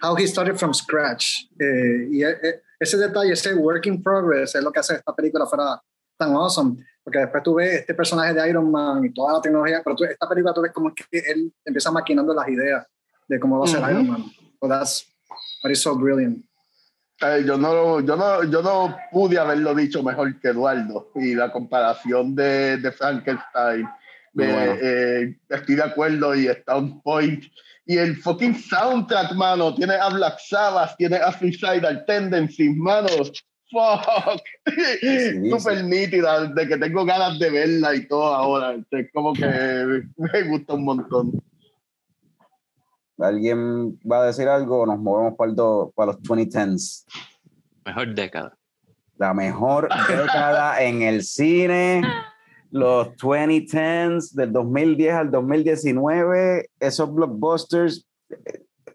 how 0.01 0.15
he 0.15 0.25
started 0.25 0.55
from 0.55 0.73
scratch. 0.73 1.47
Eh, 1.59 2.07
y 2.11 2.23
e, 2.23 2.29
e, 2.29 2.61
ese 2.79 2.97
detalle, 2.97 3.33
ese 3.33 3.53
work 3.55 3.85
in 3.87 4.01
progress, 4.01 4.55
es 4.55 4.63
lo 4.63 4.71
que 4.71 4.79
hace 4.79 4.95
esta 4.95 5.13
película 5.13 5.45
fuera 5.45 5.81
tan 6.17 6.33
awesome. 6.33 6.77
Porque 7.03 7.19
después 7.19 7.43
tú 7.43 7.55
ves 7.55 7.79
este 7.79 7.93
personaje 7.93 8.33
de 8.33 8.49
Iron 8.49 8.71
Man 8.71 9.03
y 9.03 9.13
toda 9.13 9.33
la 9.33 9.41
tecnología, 9.41 9.81
pero 9.83 9.95
tú, 9.95 10.05
esta 10.05 10.29
película 10.29 10.53
tú 10.53 10.61
ves 10.61 10.71
como 10.71 10.93
que 10.93 11.03
él 11.11 11.51
empieza 11.65 11.91
maquinando 11.91 12.33
las 12.33 12.47
ideas 12.47 12.85
de 13.27 13.39
cómo 13.39 13.59
va 13.59 13.65
a 13.65 13.67
ser 13.67 13.79
Iron 13.89 14.07
Man. 14.07 14.25
So 14.61 14.67
that's, 14.67 15.07
that 15.63 15.71
is 15.71 15.81
so 15.81 15.95
brilliant. 15.95 16.45
Eh, 17.21 17.43
yo, 17.45 17.57
no, 17.57 17.99
yo, 17.99 18.15
no, 18.15 18.43
yo 18.45 18.61
no 18.61 18.95
pude 19.11 19.37
haberlo 19.37 19.75
dicho 19.75 20.01
mejor 20.01 20.39
que 20.39 20.49
Eduardo. 20.49 21.11
Y 21.15 21.35
la 21.35 21.51
comparación 21.51 22.35
de, 22.35 22.77
de 22.77 22.91
Frankenstein, 22.91 23.87
eh, 24.37 25.35
estoy 25.49 25.75
de 25.75 25.83
acuerdo 25.83 26.35
y 26.35 26.47
está 26.47 26.77
on 26.77 27.01
point. 27.01 27.43
Y 27.85 27.97
el 27.97 28.15
fucking 28.17 28.55
soundtrack, 28.55 29.33
mano, 29.33 29.73
tiene 29.75 29.95
a 29.95 30.09
Black 30.09 30.39
Sabbath, 30.39 30.95
tiene 30.97 31.17
a 31.17 31.31
Suicidal 31.37 32.05
Tendencies, 32.05 32.75
mano. 32.77 33.07
fuck. 33.71 34.41
Súper 35.49 35.83
nítida, 35.83 36.45
de 36.45 36.67
que 36.67 36.77
tengo 36.77 37.05
ganas 37.05 37.39
de 37.39 37.49
verla 37.49 37.95
y 37.95 38.07
todo 38.07 38.33
ahora. 38.33 38.75
Es 38.91 39.07
como 39.13 39.33
que 39.33 40.03
me 40.17 40.41
gusta 40.43 40.73
un 40.73 40.85
montón. 40.85 41.43
¿Alguien 43.19 43.99
va 44.09 44.21
a 44.21 44.25
decir 44.27 44.47
algo? 44.47 44.85
Nos 44.85 44.99
movemos 44.99 45.35
para, 45.35 45.53
para 45.95 46.13
los 46.13 46.21
2010s. 46.21 47.05
Mejor 47.85 48.15
década. 48.15 48.57
La 49.17 49.33
mejor 49.33 49.89
década 50.07 50.81
en 50.81 51.01
el 51.01 51.23
cine. 51.23 52.01
Los 52.71 53.07
2010s, 53.17 54.33
del 54.33 54.53
2010 54.53 55.13
al 55.13 55.31
2019, 55.31 56.69
esos 56.79 57.13
blockbusters, 57.13 58.07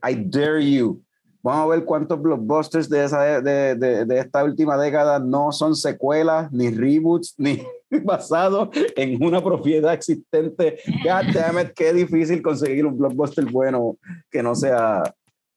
I 0.02 0.14
dare 0.14 0.60
you. 0.60 1.02
Vamos 1.44 1.66
a 1.66 1.76
ver 1.76 1.84
cuántos 1.84 2.22
blockbusters 2.22 2.88
de, 2.88 3.04
esa, 3.04 3.42
de, 3.42 3.74
de, 3.74 4.06
de 4.06 4.18
esta 4.18 4.42
última 4.42 4.78
década 4.78 5.18
no 5.18 5.52
son 5.52 5.76
secuelas, 5.76 6.50
ni 6.50 6.70
reboots, 6.70 7.34
ni 7.36 7.62
basados 8.02 8.70
en 8.96 9.22
una 9.22 9.44
propiedad 9.44 9.92
existente. 9.92 10.78
God 11.04 11.34
damn 11.34 11.58
it, 11.58 11.74
qué 11.76 11.92
difícil 11.92 12.40
conseguir 12.40 12.86
un 12.86 12.96
blockbuster 12.96 13.44
bueno 13.44 13.98
que 14.30 14.42
no 14.42 14.54
sea. 14.54 15.02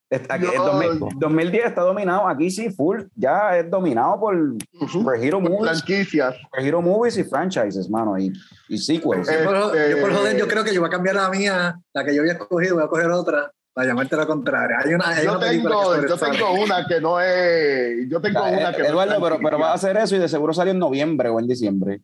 Está, 0.09 0.37
no, 0.37 1.09
2010 1.19 1.65
está 1.65 1.81
dominado, 1.81 2.27
aquí 2.27 2.51
sí, 2.51 2.69
full, 2.69 3.03
ya 3.15 3.57
es 3.57 3.69
dominado 3.69 4.19
por, 4.19 4.35
uh 4.35 4.57
-huh. 4.73 5.03
por 5.05 5.15
Hero 5.15 5.39
Movies. 5.39 5.83
Franquicias. 5.83 6.35
Por 6.49 6.59
Hero 6.59 6.81
Movies 6.81 7.17
y 7.17 7.23
franchises, 7.23 7.89
mano, 7.89 8.17
y, 8.17 8.33
y 8.67 8.77
sequels. 8.77 9.25
Yo 9.25 9.43
por, 9.45 9.55
yo 9.55 10.01
por 10.01 10.13
joder, 10.13 10.37
yo 10.37 10.47
creo 10.49 10.65
que 10.65 10.73
yo 10.73 10.81
voy 10.81 10.87
a 10.89 10.91
cambiar 10.91 11.15
la 11.15 11.29
mía, 11.29 11.79
la 11.93 12.03
que 12.03 12.13
yo 12.13 12.21
había 12.21 12.33
escogido, 12.33 12.75
voy 12.75 12.83
a 12.83 12.87
coger 12.87 13.09
otra 13.09 13.51
para 13.77 13.89
llamarte 13.89 14.15
la 14.15 14.25
contraria. 14.25 14.77
Hay 14.83 14.91
una, 14.95 15.07
hay 15.09 15.23
yo, 15.23 15.37
una 15.37 15.39
tengo, 15.39 15.93
que 15.93 16.09
yo 16.09 16.17
tengo 16.17 16.51
una 16.63 16.87
que 16.87 16.99
no 16.99 17.21
es. 17.21 18.09
Yo 18.09 18.19
tengo 18.19 18.39
ya, 18.39 18.57
una 18.57 18.73
que 18.73 18.81
Eduardo, 18.81 19.19
no 19.19 19.27
es 19.27 19.31
pero, 19.33 19.39
pero 19.43 19.59
vas 19.59 19.69
a 19.69 19.73
hacer 19.75 19.97
eso 19.97 20.15
y 20.15 20.19
de 20.19 20.27
seguro 20.27 20.51
sale 20.51 20.71
en 20.71 20.79
noviembre 20.79 21.29
o 21.29 21.39
en 21.39 21.47
diciembre. 21.47 22.01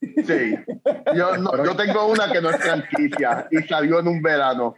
Sí. 0.00 0.56
Yo, 1.14 1.36
no, 1.36 1.64
yo 1.64 1.76
tengo 1.76 2.06
una 2.06 2.32
que 2.32 2.40
no 2.40 2.50
es 2.50 2.56
franquicia 2.56 3.46
y 3.48 3.58
salió 3.58 4.00
en 4.00 4.08
un 4.08 4.20
verano. 4.22 4.74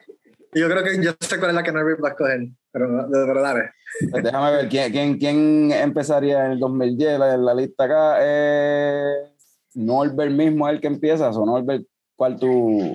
Yo 0.52 0.68
creo 0.68 0.84
que 0.84 1.02
yo 1.02 1.12
sé 1.18 1.38
cuál 1.38 1.52
es 1.52 1.54
la 1.54 1.62
que 1.62 1.72
no 1.72 1.82
va 1.82 2.08
a 2.08 2.10
escoger, 2.10 2.48
pero 2.70 3.06
de 3.06 3.26
verdad. 3.26 3.70
Pues 4.10 4.22
déjame 4.22 4.56
ver 4.56 4.68
quién, 4.68 4.92
quién, 4.92 5.18
quién 5.18 5.72
empezaría 5.72 6.44
en 6.44 6.52
el 6.52 6.58
2010 6.58 7.18
la, 7.18 7.36
la 7.38 7.54
lista 7.54 7.84
acá. 7.84 8.18
Eh, 8.20 9.32
Norbert 9.72 10.32
mismo 10.32 10.68
es 10.68 10.74
el 10.74 10.80
que 10.82 10.88
empieza, 10.88 11.30
o 11.30 11.46
Norbert, 11.46 11.86
¿cuál 12.14 12.38
tú? 12.38 12.94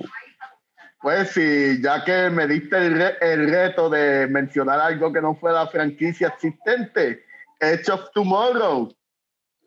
Pues 1.02 1.30
sí, 1.30 1.82
ya 1.82 2.04
que 2.04 2.30
me 2.30 2.46
diste 2.46 2.76
el, 2.76 2.94
re 2.94 3.16
el, 3.20 3.50
reto 3.50 3.90
de 3.90 4.28
mencionar 4.28 4.78
algo 4.78 5.12
que 5.12 5.20
no 5.20 5.34
fuera 5.34 5.66
franquicia 5.66 6.28
existente, 6.28 7.24
Edge 7.58 7.90
of 7.90 8.10
Tomorrow. 8.14 8.94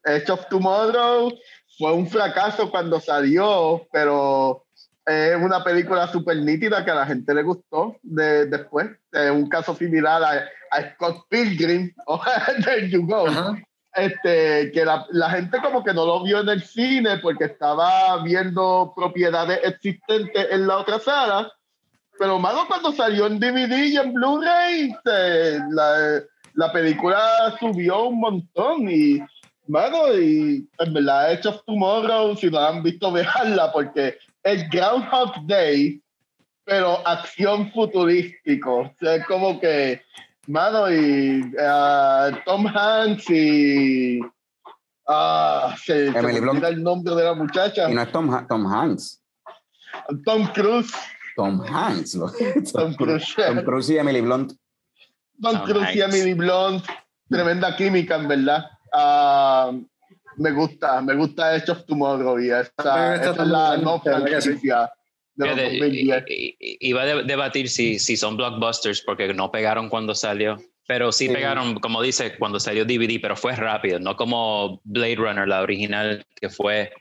Edge 0.05 0.29
of 0.29 0.47
Tomorrow 0.47 1.33
fue 1.77 1.91
un 1.91 2.07
fracaso 2.07 2.71
cuando 2.71 3.01
salió, 3.01 3.85
pero 3.91 4.65
es 5.05 5.35
una 5.35 5.61
película 5.61 6.07
súper 6.07 6.37
nítida 6.37 6.85
que 6.85 6.91
a 6.91 6.95
la 6.95 7.05
gente 7.05 7.33
le 7.33 7.43
gustó 7.43 7.97
de, 8.01 8.45
después. 8.45 8.87
Es 9.11 9.31
un 9.31 9.49
caso 9.49 9.75
similar 9.75 10.23
a, 10.23 10.49
Scott 10.93 11.25
Pilgrim 11.29 11.93
There 12.63 12.89
You 12.89 13.05
Go. 13.05 13.23
Uh 13.23 13.27
-huh. 13.27 13.65
Este, 13.95 14.71
que 14.73 14.83
la, 14.83 15.05
la, 15.11 15.29
gente 15.29 15.57
como 15.61 15.81
que 15.81 15.93
no 15.93 16.05
lo 16.05 16.21
vio 16.21 16.41
en 16.41 16.49
el 16.49 16.61
cine 16.61 17.17
porque 17.19 17.45
estaba 17.45 18.21
viendo 18.23 18.91
propiedades 18.93 19.61
existentes 19.63 20.47
en 20.51 20.67
la 20.67 20.79
otra 20.79 20.99
sala, 20.99 21.49
pero 22.19 22.37
malo 22.37 22.65
cuando 22.67 22.91
salió 22.91 23.27
en 23.27 23.39
DVD 23.39 23.85
y 23.85 23.95
en 23.95 24.13
Blu-ray, 24.13 24.93
la, 25.05 26.21
la, 26.55 26.73
película 26.73 27.55
subió 27.57 28.05
un 28.05 28.19
montón 28.19 28.89
y, 28.89 29.21
mano, 29.67 30.13
y 30.13 30.67
en 30.77 30.93
verdad 30.93 31.31
Edge 31.31 31.47
of 31.47 31.63
Tomorrow, 31.65 32.35
si 32.35 32.49
no 32.49 32.59
la 32.59 32.67
han 32.69 32.83
visto, 32.83 33.11
veanla 33.13 33.71
porque 33.71 34.17
es 34.43 34.69
Groundhog 34.69 35.45
Day, 35.47 36.01
pero 36.65 37.05
acción 37.07 37.71
futurístico, 37.71 38.79
o 38.79 38.93
sea, 38.99 39.15
es 39.15 39.25
como 39.25 39.59
que 39.59 40.01
Mano, 40.47 40.91
y 40.91 41.41
uh, 41.41 42.35
Tom 42.45 42.67
Hanks 42.67 43.29
y. 43.29 44.19
Uh, 45.07 45.75
se, 45.83 46.07
Emily 46.07 46.35
se 46.35 46.41
Blunt. 46.41 46.63
el 46.63 46.83
nombre 46.83 47.15
de 47.15 47.23
la 47.23 47.33
muchacha. 47.33 47.89
Y 47.89 47.93
no 47.93 48.01
es 48.01 48.11
Tom, 48.11 48.47
Tom 48.47 48.65
Hanks. 48.65 49.21
Tom 50.25 50.47
Cruise. 50.53 50.93
Tom 51.35 51.61
Hanks. 51.61 52.15
Lo, 52.15 52.31
Tom, 52.73 52.93
Cruise. 52.95 53.35
Tom 53.35 53.63
Cruise 53.63 53.89
y 53.89 53.97
Emily 53.97 54.21
Blunt. 54.21 54.53
Tom, 55.41 55.53
Tom 55.57 55.63
Cruise 55.65 55.87
Hanks. 55.87 55.95
y 55.95 56.01
Emily 56.01 56.33
Blunt. 56.33 56.85
Tremenda 57.29 57.75
química, 57.75 58.15
en 58.15 58.27
verdad. 58.27 58.65
Uh, 58.93 59.83
me 60.37 60.51
gusta, 60.51 61.01
me 61.01 61.15
gusta 61.15 61.55
Edge 61.55 61.71
of 61.71 61.85
Tomorrow 61.85 62.39
y 62.39 62.49
esa, 62.49 63.15
esa 63.15 63.31
es 63.31 63.37
la 63.37 63.77
no 63.77 63.99
franquicia. 63.99 64.91
Fíjate, 65.37 66.55
iba 66.59 67.01
a 67.01 67.23
debatir 67.23 67.69
si, 67.69 67.99
si 67.99 68.15
son 68.15 68.37
blockbusters 68.37 69.01
porque 69.01 69.33
no 69.33 69.51
pegaron 69.51 69.89
cuando 69.89 70.15
salió, 70.15 70.57
pero 70.87 71.11
sí, 71.11 71.27
sí, 71.27 71.33
pegaron, 71.33 71.75
como 71.75 72.01
dice, 72.01 72.37
cuando 72.37 72.59
salió 72.59 72.85
DVD, 72.85 73.19
pero 73.21 73.35
fue 73.35 73.55
rápido, 73.55 73.99
no 73.99 74.15
como 74.15 74.79
Blade 74.83 75.15
Runner, 75.15 75.47
la 75.47 75.61
original, 75.61 76.25
que 76.39 76.49
fue 76.49 76.91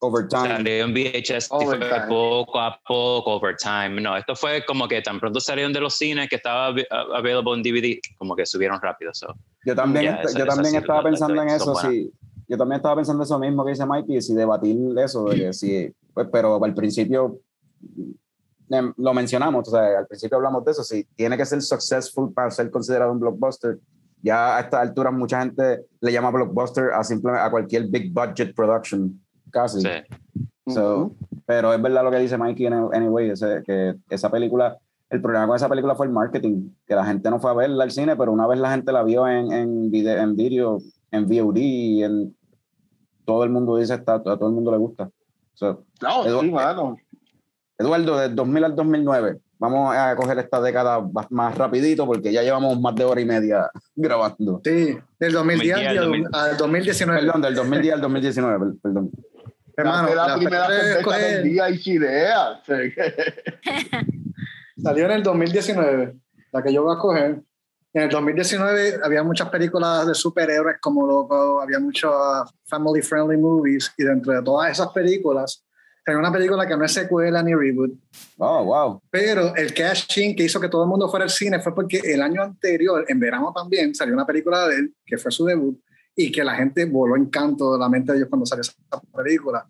overtime. 0.00 0.48
Salió 0.48 0.84
en 0.84 0.92
VHS 0.92 1.48
fue 1.48 1.78
poco 2.08 2.60
a 2.60 2.78
poco, 2.86 3.34
overtime. 3.36 4.00
No, 4.00 4.16
esto 4.16 4.36
fue 4.36 4.64
como 4.64 4.86
que 4.86 5.00
tan 5.00 5.18
pronto 5.18 5.40
salieron 5.40 5.72
de 5.72 5.80
los 5.80 5.94
cines 5.94 6.28
que 6.28 6.36
estaba 6.36 6.74
available 7.14 7.54
en 7.54 7.62
DVD, 7.62 7.98
como 8.18 8.36
que 8.36 8.44
subieron 8.44 8.80
rápido. 8.80 9.12
So. 9.14 9.34
Yo 9.64 9.74
también, 9.74 10.04
yeah, 10.04 10.22
yo 10.36 10.46
también 10.46 10.74
estaba 10.74 11.02
pensando 11.02 11.42
en 11.42 11.48
eso, 11.48 11.74
sí. 11.76 12.10
Yo 12.46 12.58
también 12.58 12.76
estaba 12.76 12.96
pensando 12.96 13.22
eso 13.22 13.38
mismo 13.38 13.64
que 13.64 13.70
dice 13.70 13.86
Mikey, 13.86 14.20
si 14.20 14.34
debatir 14.34 14.76
eso, 14.98 15.24
de 15.24 15.36
que 15.36 15.52
sí, 15.54 15.90
pues, 16.12 16.28
pero 16.30 16.62
al 16.62 16.74
principio 16.74 17.40
lo 18.96 19.14
mencionamos, 19.14 19.68
o 19.68 19.70
sea, 19.70 19.98
al 19.98 20.06
principio 20.06 20.36
hablamos 20.36 20.64
de 20.64 20.72
eso, 20.72 20.82
si 20.82 21.04
tiene 21.14 21.36
que 21.36 21.44
ser 21.44 21.60
successful 21.62 22.32
para 22.32 22.50
ser 22.50 22.70
considerado 22.70 23.12
un 23.12 23.20
blockbuster, 23.20 23.78
ya 24.22 24.56
a 24.56 24.60
esta 24.60 24.80
altura 24.80 25.10
mucha 25.10 25.40
gente 25.40 25.84
le 26.00 26.12
llama 26.12 26.30
blockbuster 26.30 26.92
a 26.92 27.04
simplemente 27.04 27.46
a 27.46 27.50
cualquier 27.50 27.88
big 27.88 28.12
budget 28.12 28.54
production, 28.54 29.20
casi. 29.50 29.80
Sí. 29.82 29.88
So, 30.66 30.96
uh 30.96 31.08
-huh. 31.08 31.34
Pero 31.46 31.74
es 31.74 31.82
verdad 31.82 32.04
lo 32.04 32.10
que 32.10 32.18
dice 32.18 32.38
Mikey 32.38 32.66
anyway, 32.66 33.30
ese, 33.30 33.62
que 33.66 33.94
esa 34.08 34.30
película, 34.30 34.78
el 35.10 35.20
problema 35.20 35.46
con 35.46 35.56
esa 35.56 35.68
película 35.68 35.94
fue 35.94 36.06
el 36.06 36.12
marketing, 36.12 36.70
que 36.86 36.94
la 36.94 37.04
gente 37.04 37.28
no 37.30 37.38
fue 37.38 37.50
a 37.50 37.54
verla 37.54 37.84
al 37.84 37.90
cine, 37.90 38.16
pero 38.16 38.32
una 38.32 38.46
vez 38.46 38.58
la 38.58 38.70
gente 38.70 38.90
la 38.92 39.02
vio 39.02 39.28
en, 39.28 39.52
en, 39.52 39.90
video, 39.90 40.22
en 40.22 40.36
video, 40.36 40.78
en 41.10 41.26
VOD, 41.26 41.56
y 41.56 42.02
en, 42.02 42.34
todo 43.24 43.44
el 43.44 43.50
mundo 43.50 43.76
dice, 43.76 43.94
está, 43.94 44.14
a 44.14 44.22
todo 44.22 44.48
el 44.48 44.54
mundo 44.54 44.70
le 44.70 44.78
gusta. 44.78 45.10
So, 45.54 45.84
no, 46.02 46.26
Eduardo, 46.26 46.40
sí, 46.40 46.50
mano. 46.50 46.96
Eduardo, 47.78 48.18
del 48.18 48.34
2000 48.34 48.64
al 48.64 48.76
2009, 48.76 49.38
vamos 49.58 49.94
a 49.96 50.14
coger 50.14 50.38
esta 50.38 50.60
década 50.60 51.04
más 51.30 51.58
rapidito 51.58 52.06
porque 52.06 52.32
ya 52.32 52.42
llevamos 52.42 52.80
más 52.80 52.94
de 52.94 53.04
hora 53.04 53.20
y 53.20 53.24
media 53.24 53.70
grabando. 53.96 54.60
Sí, 54.64 54.96
del 55.18 55.32
2010 55.32 55.76
al, 55.76 55.96
2000. 55.96 56.28
al 56.32 56.56
2019. 56.56 57.20
Perdón, 57.20 57.42
del 57.42 57.54
2010 57.54 57.94
al 57.94 58.00
2019, 58.00 58.72
perdón. 58.82 59.10
Hermano, 59.76 60.14
la, 60.14 60.28
la 60.28 60.36
primera 60.36 60.68
cerveza 60.68 61.18
del 61.18 61.44
día 61.44 61.70
y 61.70 61.78
chilea. 61.80 62.62
Salió 64.76 65.06
en 65.06 65.10
el 65.10 65.22
2019, 65.22 66.14
la 66.52 66.62
que 66.62 66.72
yo 66.72 66.84
voy 66.84 66.94
a 66.94 66.98
coger. 66.98 67.42
En 67.92 68.02
el 68.02 68.10
2019 68.10 69.00
había 69.04 69.22
muchas 69.22 69.48
películas 69.50 70.06
de 70.06 70.14
superhéroes 70.14 70.78
como 70.80 71.06
loco, 71.06 71.60
había 71.60 71.78
muchas 71.78 72.12
family 72.64 73.02
friendly 73.02 73.36
movies 73.36 73.92
y 73.96 74.02
dentro 74.02 74.32
de 74.32 74.42
todas 74.42 74.72
esas 74.72 74.88
películas 74.88 75.63
hay 76.06 76.16
una 76.16 76.32
película 76.32 76.66
que 76.66 76.76
no 76.76 76.84
es 76.84 76.92
secuela 76.92 77.42
ni 77.42 77.54
reboot. 77.54 77.92
Oh, 78.36 78.64
wow. 78.64 79.02
Pero 79.10 79.56
el 79.56 79.72
casting 79.72 80.34
que 80.34 80.44
hizo 80.44 80.60
que 80.60 80.68
todo 80.68 80.82
el 80.82 80.88
mundo 80.88 81.08
fuera 81.08 81.24
al 81.24 81.30
cine 81.30 81.60
fue 81.60 81.74
porque 81.74 81.98
el 82.04 82.20
año 82.20 82.42
anterior, 82.42 83.06
en 83.08 83.18
verano 83.18 83.52
también, 83.54 83.94
salió 83.94 84.12
una 84.14 84.26
película 84.26 84.68
de 84.68 84.76
él, 84.76 84.94
que 85.06 85.16
fue 85.16 85.32
su 85.32 85.46
debut, 85.46 85.80
y 86.14 86.30
que 86.30 86.44
la 86.44 86.56
gente 86.56 86.84
voló 86.84 87.16
encanto 87.16 87.72
de 87.72 87.78
la 87.78 87.88
mente 87.88 88.12
de 88.12 88.18
ellos 88.18 88.28
cuando 88.28 88.44
salió 88.44 88.60
esa 88.60 88.74
película. 89.16 89.66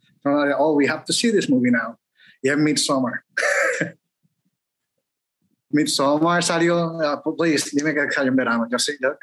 Oh, 0.59 0.74
we 0.74 0.89
have 0.89 1.05
to 1.05 1.12
see 1.12 1.31
this 1.31 1.48
movie 1.48 1.70
now. 1.70 1.97
Y 2.43 2.48
es 2.48 2.59
Midsommar. 2.59 3.23
Midsommar 5.70 6.43
salió, 6.43 6.97
uh, 6.97 7.36
please, 7.36 7.70
dime 7.73 7.94
que 7.94 8.11
salió 8.11 8.31
en 8.31 8.36
verano. 8.36 8.66
Yo 8.70 8.78
sí, 8.78 8.93
yo. 9.01 9.16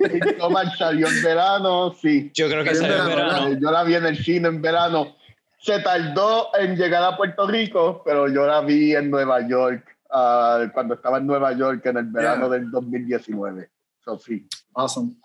Midsommar 0.12 0.74
salió 0.76 1.06
en 1.06 1.22
verano, 1.22 1.94
sí. 2.00 2.30
Yo 2.32 2.48
creo 2.48 2.64
que 2.64 2.74
salió, 2.74 2.96
salió 2.96 3.02
en 3.02 3.16
verano. 3.16 3.32
verano. 3.44 3.60
Yo 3.60 3.70
la 3.70 3.84
vi 3.84 3.94
en 3.94 4.06
el 4.06 4.16
cine 4.16 4.48
en 4.48 4.62
verano 4.62 5.17
se 5.58 5.80
tardó 5.80 6.48
en 6.58 6.76
llegar 6.76 7.02
a 7.02 7.16
Puerto 7.16 7.46
Rico, 7.46 8.02
pero 8.04 8.28
yo 8.28 8.46
la 8.46 8.60
vi 8.60 8.94
en 8.94 9.10
Nueva 9.10 9.46
York, 9.46 9.84
uh, 10.10 10.70
cuando 10.72 10.94
estaba 10.94 11.18
en 11.18 11.26
Nueva 11.26 11.52
York 11.52 11.84
en 11.86 11.96
el 11.98 12.06
verano 12.06 12.48
yeah. 12.48 12.58
del 12.58 12.70
2019. 12.70 13.68
So, 14.04 14.18
sí. 14.18 14.46
Awesome. 14.74 15.16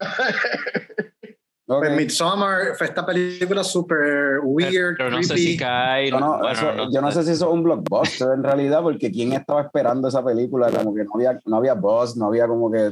okay. 1.66 1.96
Midsommar 1.96 2.74
fue 2.76 2.88
esta 2.88 3.06
película 3.06 3.62
super 3.62 4.40
weird, 4.42 4.96
pero 4.96 5.10
no 5.10 5.18
creepy. 5.18 5.24
sé 5.24 5.36
si 5.36 5.56
cae. 5.56 6.10
Yo 6.10 6.18
no, 6.18 6.38
bueno, 6.38 6.50
eso, 6.50 6.72
no, 6.72 6.92
yo 6.92 7.00
no 7.00 7.12
sé 7.12 7.22
si 7.22 7.30
eso 7.30 7.46
es 7.46 7.52
un 7.52 7.62
blockbuster 7.62 8.28
en 8.34 8.42
realidad, 8.42 8.82
porque 8.82 9.10
quién 9.12 9.32
estaba 9.32 9.62
esperando 9.62 10.08
esa 10.08 10.24
película, 10.24 10.68
como 10.70 10.94
que 10.94 11.04
no 11.04 11.12
había, 11.14 11.38
no 11.46 11.56
había 11.56 11.74
buzz, 11.74 12.16
no 12.16 12.26
había 12.26 12.48
como 12.48 12.70
que 12.72 12.90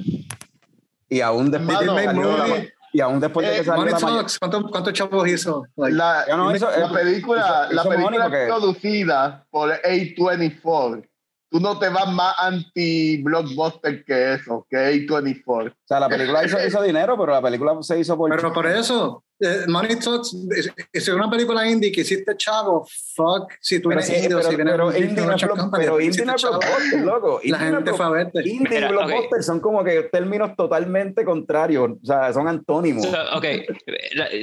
Y 1.09 1.21
aún 1.21 1.51
después, 1.51 1.77
Mano, 1.77 1.95
de, 1.95 2.73
y 2.93 3.01
aún 3.01 3.21
después 3.21 3.47
de 3.47 3.55
que 3.55 3.61
Eh, 3.61 3.65
salió 3.65 3.81
Money 3.83 3.93
la 3.95 3.99
mayor- 4.01 4.19
Talks, 4.19 4.39
¿cuánto- 4.39 4.63
¿cuántos 4.71 4.93
chavos 4.93 5.29
hizo? 5.29 5.67
Like, 5.77 5.97
La, 5.97 6.25
Ya 6.27 6.37
no, 6.37 6.55
hizo- 6.55 6.71
la 6.71 6.91
película, 6.91 7.41
hizo- 7.41 7.75
la 7.75 7.81
hizo 7.83 7.89
película 7.91 8.29
producida 8.47 9.47
por 9.51 9.71
A24. 9.85 11.08
Tú 11.51 11.61
no 11.61 11.79
te 11.79 11.89
vas 11.89 12.13
más 12.13 12.35
anti-blockbuster 12.39 14.05
que 14.05 14.35
eso, 14.35 14.67
que 14.69 14.77
A24. 14.77 15.71
O 15.71 15.75
sea, 15.85 16.01
la 16.01 16.09
película 16.09 16.45
hizo, 16.45 16.59
hizo 16.67 16.83
dinero, 16.83 17.17
pero 17.19 17.33
la 17.33 17.43
película 17.43 17.77
se 17.83 17.99
hizo 17.99 18.17
por... 18.17 18.31
Pero 18.31 18.53
por 18.53 18.67
eso, 18.67 19.25
eh, 19.41 19.65
Money 19.67 19.97
Talks, 19.97 20.37
es, 20.51 20.71
es 20.93 21.09
una 21.09 21.31
película 21.31 21.67
indie 21.67 21.93
que 21.93 22.03
hiciste 22.03 22.37
chavo, 22.37 22.87
fuck, 23.15 23.53
si 23.61 23.81
tú 23.81 23.93
eres 23.93 24.09
indie 24.09 24.43
si 24.43 24.57
vienes 24.57 24.75
pero 24.75 26.01
indie 26.01 26.25
no 26.25 26.35
es 26.35 26.43
blockbuster, 26.43 27.01
loco. 27.03 27.41
La 27.45 27.57
Indie 27.57 27.71
no 27.71 27.77
gente 27.77 27.95
fue 27.95 28.07
a 28.07 28.11
verte. 28.11 28.49
Indie 28.49 28.81
y 28.81 28.89
blockbuster 28.89 29.43
son 29.43 29.61
como 29.61 29.85
que 29.85 30.03
términos 30.05 30.57
totalmente 30.57 31.25
contrarios, 31.25 31.93
o 32.03 32.07
sea, 32.07 32.33
son 32.33 32.49
antónimos. 32.49 33.05
So, 33.05 33.17
ok, 33.37 33.45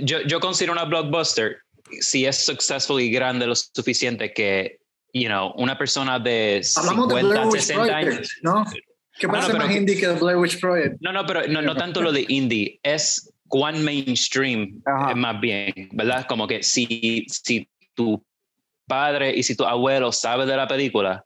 yo, 0.04 0.22
yo 0.22 0.40
considero 0.40 0.74
una 0.74 0.86
blockbuster 0.86 1.58
si 2.00 2.26
es 2.26 2.46
successful 2.46 3.00
y 3.02 3.12
grande 3.12 3.46
lo 3.46 3.56
suficiente 3.56 4.34
que, 4.34 4.80
you 5.16 5.30
know, 5.30 5.54
una 5.56 5.78
persona 5.78 6.20
de 6.20 6.62
Hablamos 6.76 7.08
de 7.08 7.16
50, 7.22 7.28
Blair 7.30 7.48
Witch 7.48 7.62
60 7.62 7.76
Project, 7.86 7.96
años. 8.18 8.32
¿no? 8.44 8.66
¿Qué 9.18 9.28
Ah, 9.28 9.30
puede 9.30 9.48
no, 9.54 9.58
más 9.60 9.68
que- 9.70 9.78
indie 9.78 9.96
que 9.96 10.08
The 10.08 10.14
Blair 10.20 10.38
Witch 10.38 10.60
Project? 10.60 10.98
No, 11.00 11.14
no, 11.14 11.26
pero 11.26 11.48
no, 11.48 11.62
no 11.62 11.74
tanto 11.76 12.02
lo 12.02 12.12
de 12.12 12.26
indie, 12.28 12.80
es 12.84 13.32
cuán 13.48 13.82
mainstream 13.86 14.82
Ajá. 14.86 15.12
eh, 15.12 15.16
más 15.16 15.40
bien, 15.40 15.74
¿verdad? 15.94 16.26
Como 16.28 16.46
que 16.48 16.62
si, 16.64 17.26
si 17.30 17.66
tu 17.94 18.22
padre 18.88 19.34
y 19.34 19.42
si 19.44 19.56
tu 19.56 19.64
abuelo 19.64 20.12
sabe 20.12 20.46
de 20.46 20.58
la 20.58 20.68
película, 20.68 21.24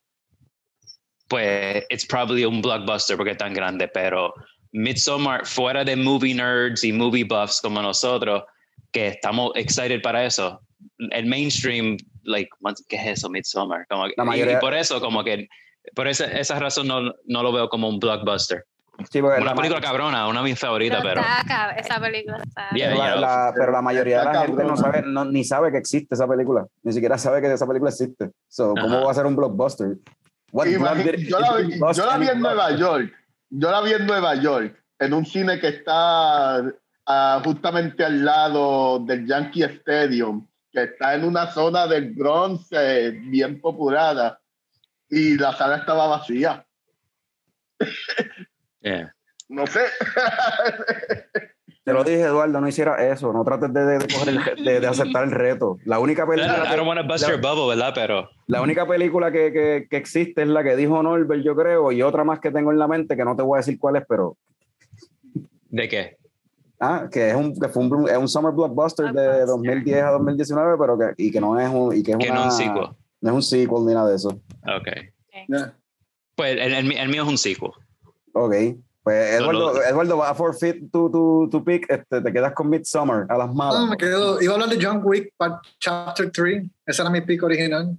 pues 1.27 1.83
it's 1.89 2.05
probably 2.05 2.45
un 2.45 2.61
blockbuster 2.61 3.17
porque 3.17 3.31
es 3.31 3.37
tan 3.37 3.53
grande, 3.53 3.87
pero 3.87 4.33
Midsommar, 4.71 5.47
fuera 5.47 5.83
de 5.83 5.95
movie 5.95 6.35
nerds 6.35 6.83
y 6.83 6.91
movie 6.93 7.23
buffs 7.23 7.59
como 7.59 7.81
nosotros, 7.81 8.43
que 8.91 9.07
estamos 9.07 9.51
excited 9.55 9.99
para 10.03 10.25
eso, 10.25 10.61
el 11.11 11.25
mainstream, 11.25 11.97
like, 12.29 12.49
¿qué 12.87 12.95
es 12.97 13.07
eso, 13.19 13.29
Midsommar? 13.29 13.85
Como 13.87 14.07
La 14.07 14.13
y- 14.23 14.25
mayoría- 14.25 14.57
y 14.57 14.59
por 14.61 14.73
eso, 14.73 14.99
como 15.01 15.23
que, 15.23 15.47
por 15.95 16.07
esa, 16.07 16.25
esa 16.25 16.59
razón 16.59 16.87
no, 16.87 17.13
no 17.25 17.43
lo 17.43 17.51
veo 17.51 17.67
como 17.69 17.89
un 17.89 17.99
blockbuster. 17.99 18.65
Sí, 19.09 19.19
Una 19.21 19.39
la- 19.39 19.55
película 19.55 19.79
cabrona, 19.79 20.27
una 20.27 20.41
de 20.41 20.49
mis 20.49 20.59
favoritas, 20.59 20.99
Pero 21.01 21.21
pero. 21.21 21.73
esa 21.77 21.99
película 22.01 22.37
está. 22.45 22.69
Yeah, 22.75 22.89
pero 22.89 22.97
la- 23.01 23.15
la- 23.15 23.53
pero 23.55 23.71
la 23.71 23.81
mayoría 23.81 24.19
de 24.19 24.25
la 24.25 24.31
Está 24.31 24.45
gente 24.45 24.63
no 24.65 24.75
sabe, 24.75 25.03
no, 25.05 25.23
ni 25.25 25.43
sabe 25.45 25.71
que 25.71 25.77
existe 25.77 26.15
esa 26.15 26.27
película. 26.27 26.65
Ni 26.83 26.91
siquiera 26.91 27.17
sabe 27.17 27.41
que 27.41 27.51
esa 27.53 27.65
película 27.65 27.91
existe. 27.91 28.31
So, 28.49 28.73
¿Cómo 28.73 28.97
Ajá. 28.97 29.05
va 29.05 29.11
a 29.11 29.13
ser 29.13 29.25
un 29.25 29.37
blockbuster? 29.37 29.95
Block 30.51 30.65
did- 30.65 31.27
yo, 31.29 31.39
la, 31.39 31.93
yo 31.93 32.05
la 32.05 32.17
vi 32.17 32.27
en 32.27 32.39
Nueva? 32.41 32.75
York. 32.75 33.13
Yo 33.51 33.71
la 33.71 33.81
vi 33.81 33.93
en 33.93 34.05
Nueva 34.05 34.35
York, 34.35 34.75
en 34.99 35.13
un 35.13 35.25
cine 35.25 35.59
que 35.59 35.67
está 35.69 36.61
ah, 37.05 37.41
justamente 37.43 38.03
al 38.03 38.23
lado 38.25 38.99
del 38.99 39.25
Yankee 39.25 39.63
Stadium, 39.63 40.45
que 40.71 40.83
está 40.83 41.15
en 41.15 41.23
una 41.25 41.47
zona 41.51 41.87
del 41.87 42.13
Bronx 42.13 42.67
eh, 42.71 43.11
bien 43.11 43.59
populada. 43.59 44.39
Y 45.09 45.37
la 45.37 45.53
sala 45.53 45.77
estaba 45.77 46.07
vacía. 46.07 46.65
Yeah. 48.81 49.13
No 49.47 49.65
sé. 49.65 49.81
Te 51.83 51.93
lo 51.93 52.03
dije, 52.03 52.21
Eduardo, 52.21 52.61
no 52.61 52.67
hiciera 52.67 53.03
eso. 53.11 53.33
No 53.33 53.43
trates 53.43 53.73
de, 53.73 53.83
de, 53.83 53.97
de 53.97 54.07
coger 54.13 54.29
el- 54.29 54.63
de- 54.63 54.79
de 54.79 54.87
aceptar 54.87 55.23
el 55.23 55.31
reto. 55.31 55.77
La 55.85 55.97
única 55.97 56.27
película, 56.27 56.57
I 56.57 56.75
don't 56.75 56.81
que, 56.81 56.87
want 56.87 57.01
to 57.01 57.07
bust 57.07 57.23
la- 57.23 57.29
your 57.33 57.41
bubble, 57.41 57.75
¿verdad? 57.75 57.93
Pero. 57.95 58.29
la 58.47 58.61
única 58.61 58.87
película 58.87 59.31
que, 59.31 59.51
que, 59.51 59.87
que 59.89 59.97
existe 59.97 60.43
es 60.43 60.47
la 60.49 60.63
que 60.63 60.75
dijo 60.75 61.01
Norbert, 61.01 61.41
yo 61.43 61.55
creo, 61.55 61.91
y 61.91 62.03
otra 62.03 62.23
más 62.23 62.39
que 62.39 62.51
tengo 62.51 62.71
en 62.71 62.77
la 62.77 62.87
mente, 62.87 63.17
que 63.17 63.25
no 63.25 63.35
te 63.35 63.41
voy 63.41 63.57
a 63.57 63.61
decir 63.61 63.79
cuál 63.79 63.95
es, 63.95 64.03
pero 64.07 64.37
¿De 65.71 65.87
qué? 65.89 66.17
Ah, 66.79 67.07
que 67.11 67.29
es 67.29 67.35
un, 67.35 67.53
que 67.59 67.67
fue 67.69 67.83
un, 67.85 68.09
es 68.09 68.17
un 68.17 68.27
summer 68.27 68.51
blockbuster 68.53 69.07
de 69.07 69.11
Blockbuster. 69.11 69.45
2010 69.47 70.03
a 70.03 70.11
2019, 70.11 70.77
pero 70.79 70.97
que, 70.97 71.13
y 71.17 71.31
que 71.31 71.41
no 71.41 71.59
es 71.59 71.69
un, 71.69 71.95
y 71.95 72.03
que 72.03 72.11
es 72.11 72.17
Que 72.17 72.27
no 72.27 72.33
una- 72.33 72.43
un 72.45 72.51
sequel. 72.51 72.87
no 73.21 73.29
es 73.29 73.35
un 73.35 73.43
sequel 73.43 73.85
ni 73.85 73.93
nada 73.93 74.09
de 74.09 74.15
eso. 74.15 74.29
Ok. 74.29 74.87
Yeah. 75.47 75.73
Pues 76.35 76.51
el, 76.53 76.73
el, 76.73 76.91
el 76.91 77.09
mío 77.09 77.23
es 77.23 77.29
un 77.29 77.37
sequel. 77.37 77.71
Ok. 78.33 78.53
Pues 79.01 79.39
No, 79.39 79.45
Eduardo, 79.51 79.73
no. 79.73 79.81
Eduardo 79.81 80.17
va 80.17 80.29
a 80.29 80.35
forfeit 80.35 80.91
tu, 80.91 81.09
tu, 81.09 81.47
tu 81.49 81.63
pick, 81.63 81.89
este, 81.89 82.21
te 82.21 82.33
quedas 82.33 82.53
con 82.53 82.69
Midsummer 82.69 83.25
a 83.29 83.37
las 83.37 83.53
malas. 83.53 83.79
No, 83.79 83.87
me 83.87 83.97
quedo, 83.97 84.41
iba 84.41 84.51
a 84.53 84.55
hablar 84.55 84.69
de 84.69 84.85
John 84.85 85.01
Wick, 85.03 85.33
part- 85.37 85.61
Chapter 85.79 86.29
3. 86.31 86.63
Ese 86.85 87.01
era 87.01 87.09
mi 87.09 87.21
pick 87.21 87.41
original. 87.43 87.95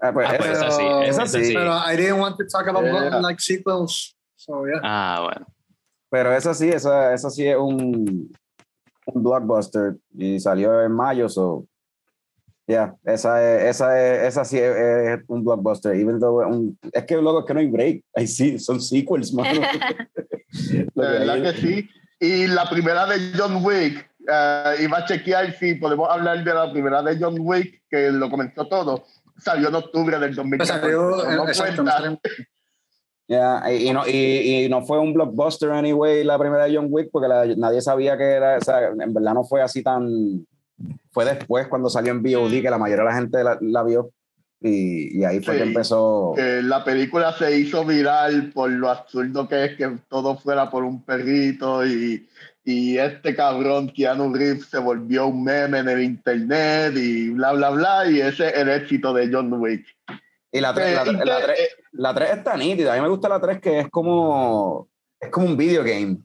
Ah, 0.00 0.12
pues, 0.12 0.28
Ah, 0.30 0.34
pues 0.38 0.50
esa- 0.50 0.66
esa 0.68 0.70
sí, 0.70 0.82
Pero- 0.82 1.02
esa 1.02 1.22
esa 1.24 1.38
sí. 1.38 1.44
sí. 1.46 1.54
Pero 1.54 1.72
I 1.92 1.96
didn't 1.96 2.20
want 2.20 2.36
to 2.38 2.44
talk 2.46 2.66
about 2.68 2.84
Yeah. 2.84 3.20
like 3.20 3.40
sequels. 3.40 4.14
So, 4.36 4.64
yeah. 4.66 4.80
Ah, 4.82 5.20
bueno. 5.24 5.46
Pero 6.14 6.32
esa 6.32 6.54
sí, 6.54 6.68
esa, 6.68 7.12
esa 7.12 7.28
sí 7.28 7.44
es 7.44 7.56
un, 7.56 8.32
un 9.06 9.22
blockbuster 9.24 9.96
y 10.16 10.38
salió 10.38 10.80
en 10.80 10.92
mayo, 10.92 11.28
so 11.28 11.66
ya, 12.68 12.94
esa, 13.04 13.42
es, 13.42 13.64
esa, 13.74 14.00
es, 14.00 14.28
esa 14.28 14.44
sí 14.44 14.56
es, 14.58 14.76
es 14.76 15.20
un 15.26 15.44
blockbuster. 15.44 15.96
Even 15.96 16.20
though 16.20 16.40
es 16.40 16.54
un- 16.56 16.78
es 16.92 17.04
que 17.04 17.16
luego 17.16 17.40
es 17.40 17.46
que 17.46 17.54
no 17.54 17.58
hay 17.58 17.66
break, 17.66 18.04
ahí 18.14 18.28
sí, 18.28 18.60
son 18.60 18.80
sequels, 18.80 19.34
mano. 19.34 19.60
De 20.52 20.86
verdad 20.94 21.42
que 21.42 21.60
sí. 21.60 21.88
Y 22.20 22.46
la 22.46 22.70
primera 22.70 23.06
de 23.06 23.32
John 23.36 23.58
Wick, 23.64 24.08
eh, 24.32 24.74
iba 24.82 24.98
a 24.98 25.04
chequear 25.06 25.52
si 25.58 25.74
podemos 25.74 26.08
hablar 26.08 26.44
de 26.44 26.54
la 26.54 26.70
primera 26.70 27.02
de 27.02 27.18
John 27.18 27.34
Wick, 27.40 27.82
que 27.90 28.12
lo 28.12 28.30
comenzó 28.30 28.68
todo. 28.68 29.04
Salió 29.36 29.66
en 29.68 29.74
octubre 29.74 30.16
del 30.20 30.28
Pues 30.36 30.36
2014. 30.36 30.80
salió, 30.80 31.36
No 31.36 31.48
exacto, 31.48 31.82
Ya, 33.26 33.62
y, 33.72 33.90
no, 33.92 34.06
y, 34.06 34.64
y 34.64 34.68
no 34.68 34.82
fue 34.84 34.98
un 34.98 35.14
blockbuster 35.14 35.70
anyway 35.70 36.22
la 36.24 36.38
primera 36.38 36.64
de 36.66 36.76
John 36.76 36.88
Wick 36.90 37.08
porque 37.10 37.26
la- 37.28 37.46
nadie 37.56 37.80
sabía 37.80 38.18
que 38.18 38.24
era, 38.24 38.58
o 38.58 38.60
sea, 38.60 38.88
en 38.88 39.14
verdad 39.14 39.32
no 39.32 39.44
fue 39.44 39.62
así 39.62 39.82
tan, 39.82 40.46
fue 41.10 41.24
después 41.24 41.66
cuando 41.68 41.88
salió 41.88 42.12
en 42.12 42.22
VOD 42.22 42.60
que 42.60 42.68
la 42.70 42.76
mayoría 42.76 43.04
de 43.04 43.10
la 43.10 43.16
gente 43.16 43.42
la, 43.42 43.56
la 43.62 43.82
vio 43.82 44.10
y, 44.60 45.18
y 45.18 45.24
ahí 45.24 45.40
fue 45.40 45.54
Sí. 45.54 45.62
que 45.62 45.66
empezó. 45.68 46.34
la 46.36 46.84
película 46.84 47.32
se 47.32 47.58
hizo 47.58 47.84
viral 47.86 48.50
por 48.52 48.68
lo 48.70 48.90
absurdo 48.90 49.48
que 49.48 49.64
es 49.64 49.76
que 49.76 49.90
todo 50.10 50.36
fuera 50.36 50.68
por 50.70 50.84
un 50.84 51.02
perrito 51.02 51.84
y, 51.86 52.28
y 52.62 52.98
este 52.98 53.34
cabrón 53.34 53.88
Keanu 53.88 54.34
Reeves 54.34 54.66
se 54.66 54.78
volvió 54.78 55.28
un 55.28 55.44
meme 55.44 55.78
en 55.78 55.88
el 55.88 56.02
internet 56.02 56.92
y 56.96 57.30
bla 57.30 57.52
bla 57.52 57.70
bla 57.70 58.10
y 58.10 58.20
ese 58.20 58.48
es 58.48 58.54
el 58.54 58.68
éxito 58.68 59.14
de 59.14 59.30
John 59.32 59.50
Wick. 59.54 59.86
Y 60.54 60.60
la 60.60 60.72
3 60.72 60.86
Eh, 60.86 60.90
y 60.92 60.94
la, 61.16 61.24
la, 61.24 61.40
eh, 61.52 61.68
la 61.92 62.14
tres 62.14 62.30
está 62.30 62.56
nítida, 62.56 62.92
a 62.92 62.96
mí 62.96 63.02
me 63.02 63.08
gusta 63.08 63.28
la 63.28 63.40
3 63.40 63.60
que 63.60 63.80
es 63.80 63.88
como, 63.90 64.88
es 65.20 65.28
como 65.28 65.46
un 65.46 65.56
video 65.56 65.82
game 65.82 66.18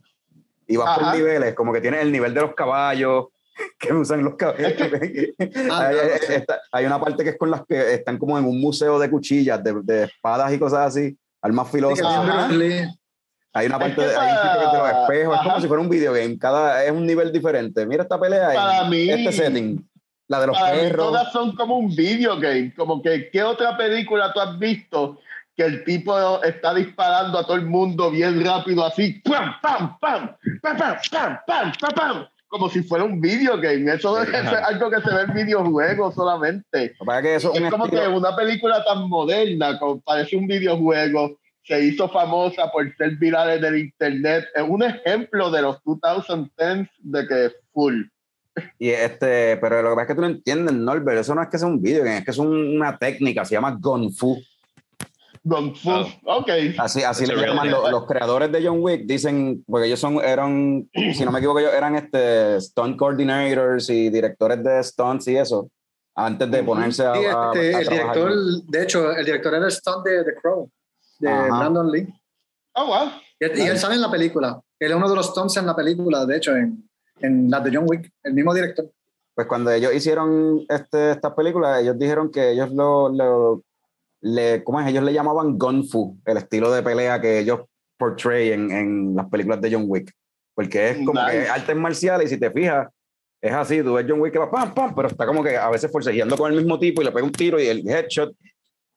y 0.68 0.76
vas 0.76 0.96
por 0.96 1.08
Ajá. 1.08 1.16
niveles, 1.16 1.52
como 1.54 1.72
que 1.72 1.80
tienes 1.80 2.00
el 2.02 2.12
nivel 2.12 2.32
de 2.32 2.42
los 2.42 2.54
caballos 2.54 3.26
que 3.78 3.92
usan 3.92 4.22
los 4.22 4.36
caballos. 4.36 4.72
Hay, 5.72 5.96
está- 6.28 6.60
una 6.86 7.00
parte 7.00 7.24
que 7.24 7.30
es 7.30 7.36
con 7.38 7.50
las 7.50 7.66
que 7.66 7.94
están 7.94 8.18
como 8.18 8.38
en 8.38 8.44
un 8.44 8.60
museo 8.60 9.00
de 9.00 9.10
cuchillas, 9.10 9.64
de, 9.64 9.74
de 9.82 10.04
espadas 10.04 10.52
y 10.52 10.60
cosas 10.60 10.86
así, 10.86 11.18
armas 11.42 11.68
filosas. 11.68 12.06
Hay 13.52 13.66
una 13.66 13.76
Es 13.78 13.80
parte 13.82 13.96
que 13.96 14.02
de, 14.02 14.16
hay 14.16 14.30
un 14.30 14.78
los 14.78 14.90
espejos, 14.92 15.36
es 15.38 15.42
como 15.42 15.60
si 15.60 15.66
fuera 15.66 15.82
un 15.82 15.88
video 15.88 16.12
game, 16.12 16.38
cada 16.38 16.84
es 16.84 16.92
un 16.92 17.04
nivel 17.04 17.32
diferente. 17.32 17.84
Mira 17.84 18.04
esta 18.04 18.20
pelea 18.20 18.52
Para 18.54 18.82
en 18.84 18.90
mí- 18.90 19.10
este 19.10 19.32
setting, 19.32 19.89
la 20.30 20.40
de 20.40 20.46
los 20.46 20.56
perros. 20.56 21.08
Todas 21.08 21.32
son 21.32 21.56
como 21.56 21.76
un 21.76 21.94
videogame. 21.94 22.72
Como 22.76 23.02
que, 23.02 23.30
¿qué 23.30 23.42
otra 23.42 23.76
película 23.76 24.32
tú 24.32 24.38
has 24.38 24.56
visto 24.60 25.18
que 25.56 25.64
el 25.64 25.82
tipo 25.82 26.40
está 26.44 26.72
disparando 26.72 27.36
a 27.36 27.44
todo 27.44 27.56
el 27.56 27.66
mundo 27.66 28.12
bien 28.12 28.44
rápido, 28.44 28.84
así, 28.84 29.20
¡pam, 29.24 29.54
pam, 29.60 29.98
pam! 29.98 30.36
¡pam, 30.62 30.76
pam, 30.78 30.96
pam, 31.10 31.38
pam, 31.44 31.72
pam! 31.80 31.94
pam! 31.96 32.26
como 32.46 32.68
si 32.68 32.82
fuera 32.82 33.04
un 33.04 33.20
videogame. 33.20 33.92
Eso 33.92 34.22
es, 34.22 34.28
es 34.28 34.46
algo 34.46 34.88
que 34.90 35.00
se 35.00 35.14
ve 35.14 35.22
en 35.22 35.34
videojuegos 35.34 36.14
solamente. 36.14 36.94
Que 37.22 37.34
eso 37.34 37.52
es, 37.52 37.70
como 37.70 37.86
estilo... 37.86 38.02
que 38.02 38.08
una 38.08 38.34
película 38.34 38.84
tan 38.84 39.08
moderna, 39.08 39.78
como 39.78 40.00
parece 40.00 40.36
un 40.36 40.46
videojuego, 40.46 41.38
se 41.62 41.84
hizo 41.84 42.08
famosa 42.08 42.70
por 42.70 42.92
ser 42.96 43.16
viral 43.16 43.50
en 43.50 43.64
el 43.64 43.78
internet. 43.78 44.46
Es 44.54 44.64
un 44.66 44.82
ejemplo 44.82 45.50
de 45.50 45.62
los 45.62 45.76
2010 45.84 46.88
de 46.98 47.26
que 47.26 47.52
full. 47.72 48.02
Y 48.78 48.90
este, 48.90 49.56
pero 49.58 49.80
lo 49.82 49.90
que 49.90 49.94
pasa 49.94 50.02
es 50.02 50.08
que 50.08 50.14
tú 50.16 50.20
no 50.22 50.26
entiendes, 50.26 50.74
Norbert, 50.74 51.20
eso 51.20 51.34
no 51.34 51.42
es 51.42 51.48
que 51.48 51.58
sea 51.58 51.68
un 51.68 51.80
video 51.80 52.04
es 52.04 52.24
que 52.24 52.30
es 52.30 52.38
un- 52.38 52.76
una 52.76 52.98
técnica, 52.98 53.44
se 53.44 53.54
llama 53.54 53.76
Gun 53.80 54.12
Fu. 54.12 54.36
Kung 55.48 55.74
Fu. 55.74 55.90
Oh. 55.90 56.06
Ok. 56.40 56.50
Así, 56.78 57.02
así 57.02 57.24
It's 57.24 57.34
le 57.34 57.42
a 57.44 57.46
llaman 57.48 57.70
los, 57.70 57.90
los 57.90 58.06
creadores 58.06 58.52
de 58.52 58.62
John 58.66 58.78
Wick, 58.80 59.06
dicen, 59.06 59.64
porque 59.66 59.86
ellos 59.86 59.98
son, 60.00 60.16
eran, 60.22 60.88
si 61.14 61.24
no 61.24 61.32
me 61.32 61.38
equivoco, 61.38 61.60
ellos 61.60 61.72
eran 61.74 61.94
este, 61.96 62.60
stunt 62.60 62.96
coordinators 62.98 63.88
y 63.88 64.10
directores 64.10 64.62
de 64.62 64.82
stunts 64.82 65.28
y 65.28 65.36
eso, 65.38 65.70
antes 66.14 66.50
de 66.50 66.62
ponerse 66.62 67.06
a, 67.06 67.14
Sí, 67.14 67.24
a- 67.24 67.50
a 67.50 67.52
este, 67.54 67.70
el 67.78 67.86
trabajar. 67.86 68.16
director, 68.16 68.62
de 68.68 68.82
hecho, 68.82 69.12
el 69.12 69.24
director 69.24 69.54
era 69.54 69.64
el 69.64 69.72
stunt 69.72 70.04
de 70.04 70.24
The 70.24 70.34
Crow, 70.42 70.70
de 71.20 71.30
Ajá. 71.30 71.58
Brandon 71.58 71.90
Lee. 71.90 72.06
Oh, 72.74 72.86
wow. 72.86 73.10
Y, 73.40 73.60
y 73.62 73.66
él 73.66 73.78
sale 73.78 73.94
en 73.94 74.02
la 74.02 74.10
película. 74.10 74.60
Él 74.78 74.90
es 74.90 74.96
uno 74.96 75.08
de 75.08 75.16
los 75.16 75.26
stunts 75.28 75.56
en 75.56 75.66
la 75.66 75.74
película, 75.74 76.26
de 76.26 76.36
hecho, 76.36 76.54
en, 76.54 76.86
en 77.22 77.50
la 77.50 77.60
de 77.60 77.74
John 77.74 77.86
Wick, 77.88 78.10
el 78.22 78.34
mismo 78.34 78.54
director. 78.54 78.90
Pues 79.34 79.46
cuando 79.46 79.70
ellos 79.70 79.94
hicieron 79.94 80.64
este, 80.68 81.12
estas 81.12 81.32
películas, 81.34 81.80
ellos 81.82 81.98
dijeron 81.98 82.30
que 82.30 82.50
ellos 82.50 82.70
lo, 82.72 83.08
lo- 83.08 83.62
le, 84.22 84.62
¿cómo 84.64 84.80
es? 84.80 84.86
Ellos 84.88 85.02
le 85.04 85.12
llamaban 85.14 85.56
Gun 85.58 85.86
Fu, 85.88 86.18
el 86.26 86.36
estilo 86.36 86.70
de 86.72 86.82
pelea 86.82 87.20
que 87.20 87.38
ellos 87.38 87.60
portray 87.96 88.52
en, 88.52 88.70
en 88.70 89.14
las 89.16 89.26
películas 89.28 89.60
de 89.60 89.72
John 89.72 89.84
Wick. 89.86 90.12
Porque 90.54 90.90
es 90.90 90.96
como 91.06 91.24
que 91.26 91.48
artes 91.48 91.76
marciales 91.76 92.26
y 92.30 92.34
si 92.34 92.40
te 92.40 92.50
fijas, 92.50 92.88
es 93.40 93.52
así, 93.52 93.82
tú 93.82 93.94
ves 93.94 94.04
John 94.06 94.20
Wick 94.20 94.32
que 94.32 94.38
va 94.38 94.50
pam, 94.50 94.74
pam, 94.74 94.94
pero 94.94 95.08
está 95.08 95.24
como 95.26 95.42
que 95.42 95.56
a 95.56 95.70
veces 95.70 95.90
forcejeando 95.90 96.36
con 96.36 96.52
el 96.52 96.58
mismo 96.58 96.78
tipo 96.78 97.00
y 97.00 97.04
le 97.06 97.12
pega 97.12 97.24
un 97.24 97.32
tiro 97.32 97.58
y 97.58 97.66
el 97.66 97.88
headshot. 97.88 98.34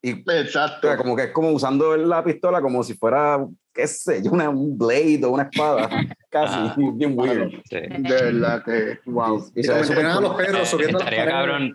Y, 0.01 0.09
Exacto. 0.29 0.87
O 0.87 0.91
sea, 0.91 0.97
como 0.97 1.15
que 1.15 1.23
es 1.23 1.31
como 1.31 1.51
usando 1.51 1.95
la 1.95 2.21
pistola 2.21 2.61
como 2.61 2.83
si 2.83 2.93
fuera, 2.95 3.45
qué 3.73 3.87
sé 3.87 4.21
yo, 4.23 4.31
una, 4.31 4.49
un 4.49 4.77
blade 4.77 5.21
o 5.23 5.29
una 5.31 5.43
espada. 5.43 5.89
Casi, 6.29 6.71
bien 6.95 7.13
weird. 7.17 7.51
Sí. 7.69 7.77
De 7.79 7.99
verdad 7.99 8.63
que, 8.63 8.99
wow. 9.05 9.43
Y 9.55 9.59
Y 9.61 9.63
se 9.63 9.71
cool. 9.93 10.23
los 10.23 10.35
perros 10.35 10.61
Eh, 10.61 10.65
subiendo 10.65 10.99
las 10.99 11.07
estaría 11.07 11.25
paredes. 11.31 11.73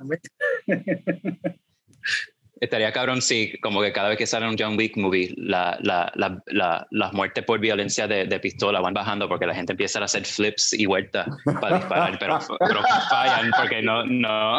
Estaría 2.60 2.92
cabrón 2.92 3.22
si, 3.22 3.56
como 3.60 3.80
que 3.80 3.92
cada 3.92 4.08
vez 4.08 4.18
que 4.18 4.26
sale 4.26 4.48
un 4.48 4.56
John 4.58 4.76
Wick 4.76 4.96
movie, 4.96 5.32
la, 5.36 5.78
la, 5.80 6.10
la, 6.16 6.42
la- 6.46 6.84
las 6.90 7.12
muertes 7.12 7.44
por 7.44 7.60
violencia 7.60 8.08
de, 8.08 8.24
de 8.24 8.40
pistola 8.40 8.80
van 8.80 8.94
bajando 8.94 9.28
porque 9.28 9.46
la 9.46 9.54
gente 9.54 9.74
empieza 9.74 10.00
a 10.00 10.04
hacer 10.06 10.24
flips 10.24 10.72
y 10.72 10.84
vueltas 10.86 11.28
para 11.60 11.76
disparar, 11.76 12.18
pero, 12.18 12.40
pero 12.58 12.80
fallan 13.08 13.52
porque 13.56 13.80
no, 13.80 14.04
no, 14.06 14.58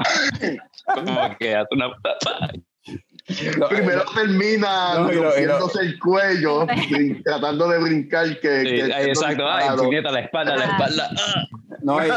como 0.95 1.37
que 1.37 1.55
hace 1.55 1.67
una, 1.75 1.87
Primero 3.69 4.03
termina 4.15 4.95
No, 4.95 5.03
lo- 5.03 5.11
y 5.11 5.15
lo- 5.15 5.23
rompiéndose 5.23 5.81
el 5.81 5.99
cuello, 5.99 6.65
tratando 7.23 7.69
de 7.69 7.79
brincar 7.79 8.25
que... 8.39 8.61
Sí, 8.61 8.67
que- 8.67 8.85
exacto, 9.05 9.43
no 9.43 9.49
ay, 9.49 9.57
disparado. 9.59 9.83
puñeta, 9.83 10.11
la 10.11 10.19
espalda, 10.21 10.55
la 10.57 10.65
Ah. 10.65 10.69
espalda. 10.71 11.09
ah. 11.17 11.43
No, 11.81 11.97
y, 12.05 12.09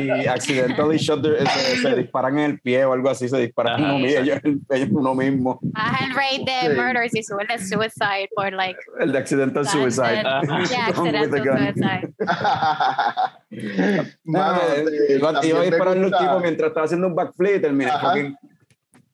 y, 0.00 0.22
y 0.22 0.26
accidentally 0.26 0.96
shot 0.96 1.22
the- 1.22 1.44
se, 1.46 1.76
se 1.82 1.96
disparan 1.96 2.38
en 2.38 2.50
el 2.52 2.60
pie 2.60 2.84
o 2.86 2.94
algo 2.94 3.10
así, 3.10 3.28
se 3.28 3.36
disparan 3.38 3.74
Ajá, 3.74 3.92
uno, 3.94 3.98
mismo, 4.06 4.20
ellos, 4.22 4.38
ellos 4.70 4.88
uno 4.90 5.14
mismo. 5.14 5.58
Baja 5.62 6.06
el 6.06 6.14
rate 6.14 6.44
de 6.68 6.74
Sí. 6.74 6.80
murders 6.80 7.14
y 7.14 7.22
sube 7.22 7.42
el 7.42 7.48
de 7.48 7.58
suicide 7.58 8.30
por 8.34 8.50
like. 8.54 8.80
El 9.00 9.12
de 9.12 9.18
accidental 9.18 9.68
suicide. 9.68 10.20
Ajá. 10.24 10.64
Yeah, 10.64 10.86
accidental 10.86 11.42
suicide. 11.42 12.14
Mano, 14.24 14.60
Ah, 14.62 14.66
eh, 14.76 15.16
iba, 15.18 15.44
iba 15.44 15.58
a 15.58 15.62
me 15.62 15.66
dispararle 15.70 16.06
un 16.06 16.12
tipo 16.12 16.40
mientras 16.40 16.68
estaba 16.68 16.86
haciendo 16.86 17.06
un 17.08 17.14
backflip 17.14 17.56
y 17.56 17.60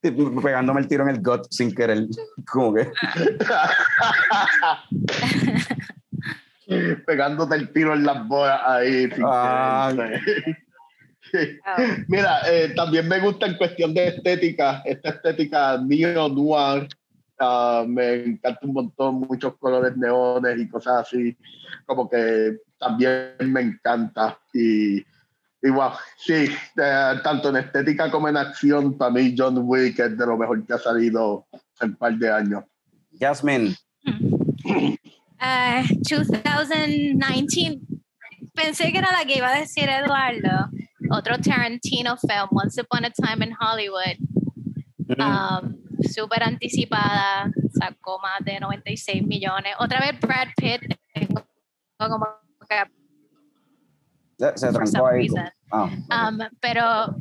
pegándome 0.43 0.81
el 0.81 0.89
tiro 0.89 1.05
en 1.05 1.11
el 1.17 1.23
gut 1.23 1.47
sin 1.51 1.75
querer. 1.75 2.07
Como 2.51 2.75
que. 2.75 2.91
Pegándote 7.07 7.55
el 7.57 7.73
tiro 7.73 7.95
en 7.95 8.05
las 8.05 8.27
bolas 8.29 8.61
ahí. 8.67 9.11
sin 9.11 9.23
Ah. 9.27 9.93
querer. 9.95 10.21
Oh. 11.67 11.73
Mira, 12.09 12.41
eh, 12.51 12.73
también 12.75 13.07
me 13.09 13.21
gusta 13.21 13.47
en 13.47 13.57
cuestión 13.57 13.93
de 13.95 14.09
estética, 14.09 14.83
esta 14.85 15.11
estética 15.11 15.79
neo-noir. 15.79 16.89
ah, 17.39 17.85
me 17.87 18.15
encanta 18.25 18.61
un 18.63 18.73
montón, 18.73 19.15
muchos 19.21 19.57
colores 19.59 19.97
neones 19.97 20.59
y 20.59 20.69
cosas 20.69 21.07
así. 21.07 21.37
Como 21.87 22.09
que 22.09 22.59
también 22.79 23.33
me 23.41 23.61
encanta. 23.61 24.39
Y, 24.55 25.05
wow, 25.63 25.93
sí, 26.17 26.49
eh, 26.77 27.15
tanto 27.23 27.51
en 27.51 27.57
estética 27.57 28.11
como 28.11 28.29
en 28.29 28.37
acción, 28.37 28.97
para 28.97 29.11
mí 29.11 29.35
John 29.37 29.59
Wick 29.63 29.99
es 29.99 30.17
de 30.17 30.27
lo 30.27 30.37
mejor 30.37 30.65
que 30.67 30.75
ha 30.75 30.79
salido 30.79 31.47
en 31.81 31.91
un 31.91 31.97
par 31.97 32.15
de 32.17 32.31
años. 32.31 32.65
Jasmine, 33.19 33.75
Uh, 35.41 35.83
2019. 36.03 37.81
Pensé 38.55 38.91
que 38.91 38.99
era 38.99 39.13
la 39.13 39.25
que 39.25 39.37
iba 39.39 39.49
a 39.49 39.61
decir 39.61 39.89
Eduardo. 39.89 40.69
Otro 41.11 41.39
Tarantino 41.39 42.17
film, 42.17 42.49
Once 42.51 42.81
Upon 42.81 43.05
a 43.05 43.11
Time 43.11 43.45
in 43.45 43.55
Hollywood. 43.59 44.19
Um, 45.19 45.79
Súper 46.03 46.43
anticipada, 46.43 47.51
sacó 47.73 48.21
más 48.21 48.45
de 48.45 48.61
96 48.61 49.27
millones. 49.27 49.75
Otra 49.79 50.01
vez 50.01 50.19
Brad 50.21 50.49
Pitt, 50.57 50.81
tengo 51.13 51.43
como 51.99 52.27
que 52.69 52.75
se, 54.39 54.73
trancó 54.73 55.07
ahí. 55.07 55.27
Ah, 55.71 56.31
Um, 56.31 56.39
pero. 56.61 57.15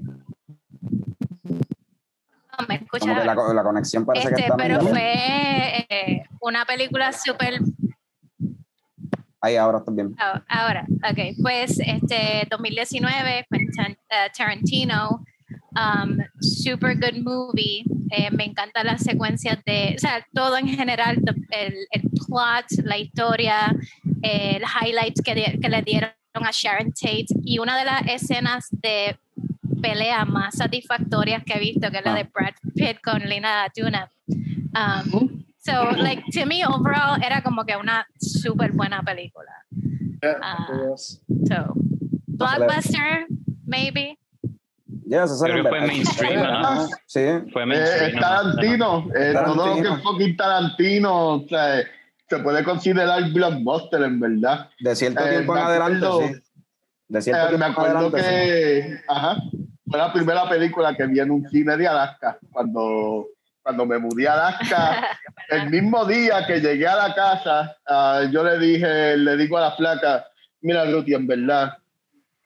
No, 2.60 2.66
me 2.68 2.76
escuchas 2.76 3.08
como 3.08 3.20
que 3.22 3.26
la, 3.26 3.54
la 3.54 3.64
conexión 3.64 4.06
parece 4.06 4.30
que 4.30 4.34
Este, 4.34 4.44
está. 4.46 4.58
pero 4.58 4.82
fue 4.82 5.86
eh, 5.90 6.24
una 6.42 6.66
película 6.66 7.12
súper 7.14 7.60
Ahí 9.42 9.56
ahora 9.56 9.78
está 9.78 9.92
bien. 9.92 10.16
Ah, 10.18 10.42
Ahora, 10.50 10.86
ok, 11.10 11.36
pues 11.44 11.80
este 11.80 12.48
2019, 12.50 13.46
Quentin 13.52 13.96
eh, 14.10 14.30
Tarantino, 14.36 15.24
um, 15.76 16.18
super 16.42 16.96
good 16.96 17.22
movie. 17.24 17.84
Eh, 18.10 18.32
me 18.32 18.46
encantan 18.46 18.88
las 18.88 19.04
secuencias 19.04 19.60
de, 19.64 19.94
o 19.96 20.00
sea, 20.00 20.26
todo 20.34 20.58
en 20.58 20.68
general, 20.70 21.20
el, 21.52 21.76
el 21.92 22.02
plot, 22.26 22.66
la 22.84 22.98
historia, 22.98 23.76
eh, 24.24 24.58
el 24.58 24.64
highlights 24.64 25.22
que, 25.22 25.60
que 25.62 25.70
le 25.70 25.82
dieron 25.84 26.10
a 26.46 26.52
Sharon 26.52 26.92
Tate 26.94 27.28
y 27.44 27.60
una 27.60 27.78
de 27.78 27.86
las 27.86 28.02
escenas 28.08 28.68
de 28.72 29.18
pelea 29.82 30.26
más 30.26 30.56
satisfactorias 30.56 31.44
que 31.44 31.54
he 31.54 31.60
visto, 31.60 31.90
que 31.92 31.98
es 31.98 32.06
la 32.06 32.14
de 32.16 32.24
Brad 32.24 32.54
Pitt 32.76 33.00
con 33.04 33.20
Lina 33.22 33.68
Dunham. 33.76 34.08
Um, 34.76 35.44
so, 35.60 35.92
like, 35.98 36.24
to 36.34 36.46
me, 36.46 36.66
overall, 36.66 37.22
era 37.24 37.42
como 37.42 37.64
que 37.66 37.76
una 37.76 38.06
súper 38.20 38.72
buena 38.74 39.02
película. 39.04 39.52
Ah. 40.42 40.68
So, 41.48 41.74
blockbuster, 42.28 43.28
maybe. 43.66 44.18
Ya, 45.10 45.24
eso 45.24 45.38
Creo 45.42 45.54
sale 45.58 45.64
que 45.64 45.70
fue 45.70 45.82
mainstream, 45.88 46.42
¿no? 46.62 46.88
Sí. 47.06 47.22
Fue 47.54 47.64
Eh, 47.64 47.66
mainstream. 47.66 48.10
es 48.10 48.16
¿no? 48.16 48.20
Tarantino, 48.22 49.08
eh, 49.16 49.34
todo 49.34 49.56
lo 49.56 49.76
que 49.76 49.82
Tarantino. 49.82 49.96
es 49.96 50.04
fucking 50.04 50.38
Tarantino, 50.38 51.28
o 51.36 51.48
sea, 51.48 51.84
se 52.30 52.40
puede 52.40 52.64
considerar 52.64 53.24
blockbuster 53.32 54.04
en 54.04 54.20
verdad. 54.20 54.70
De 54.80 54.96
cierto 54.96 55.24
Eh, 55.26 55.30
tiempo 55.30 55.56
en 55.56 55.60
me 55.64 55.66
adelante, 55.68 56.06
acuerdo- 56.06 56.28
sí. 56.28 56.42
De 57.08 57.22
cierto 57.22 57.42
Eh, 57.42 57.52
me 57.52 57.58
tiempo 57.58 57.66
en 57.86 57.88
acuerdo 57.92 58.08
adelante, 58.18 58.22
sí. 58.22 58.90
que 58.90 59.02
ajá, 59.08 59.38
fue 59.90 59.98
la 59.98 60.14
primera 60.14 60.50
película 60.50 60.96
que 60.96 61.08
vi 61.08 61.20
en 61.20 61.32
un 61.32 61.50
cine 61.50 61.78
de 61.78 61.88
Alaska, 61.88 62.38
cuando, 62.52 63.28
cuando 63.64 63.86
me 63.86 63.98
mudé 63.98 64.28
a 64.28 64.34
Alaska. 64.34 65.08
el 65.50 65.70
mismo 65.70 66.04
día 66.06 66.46
que 66.46 66.60
llegué 66.60 66.88
a 66.88 67.08
la 67.08 67.16
casa, 67.16 67.78
ah, 67.88 68.24
yo 68.32 68.44
le 68.44 68.60
dije, 68.60 69.16
le 69.18 69.38
digo 69.38 69.58
a 69.58 69.62
la 69.62 69.72
flaca, 69.72 70.26
mira 70.62 70.84
Ruti, 70.92 71.14
en 71.14 71.28
verdad, 71.28 71.78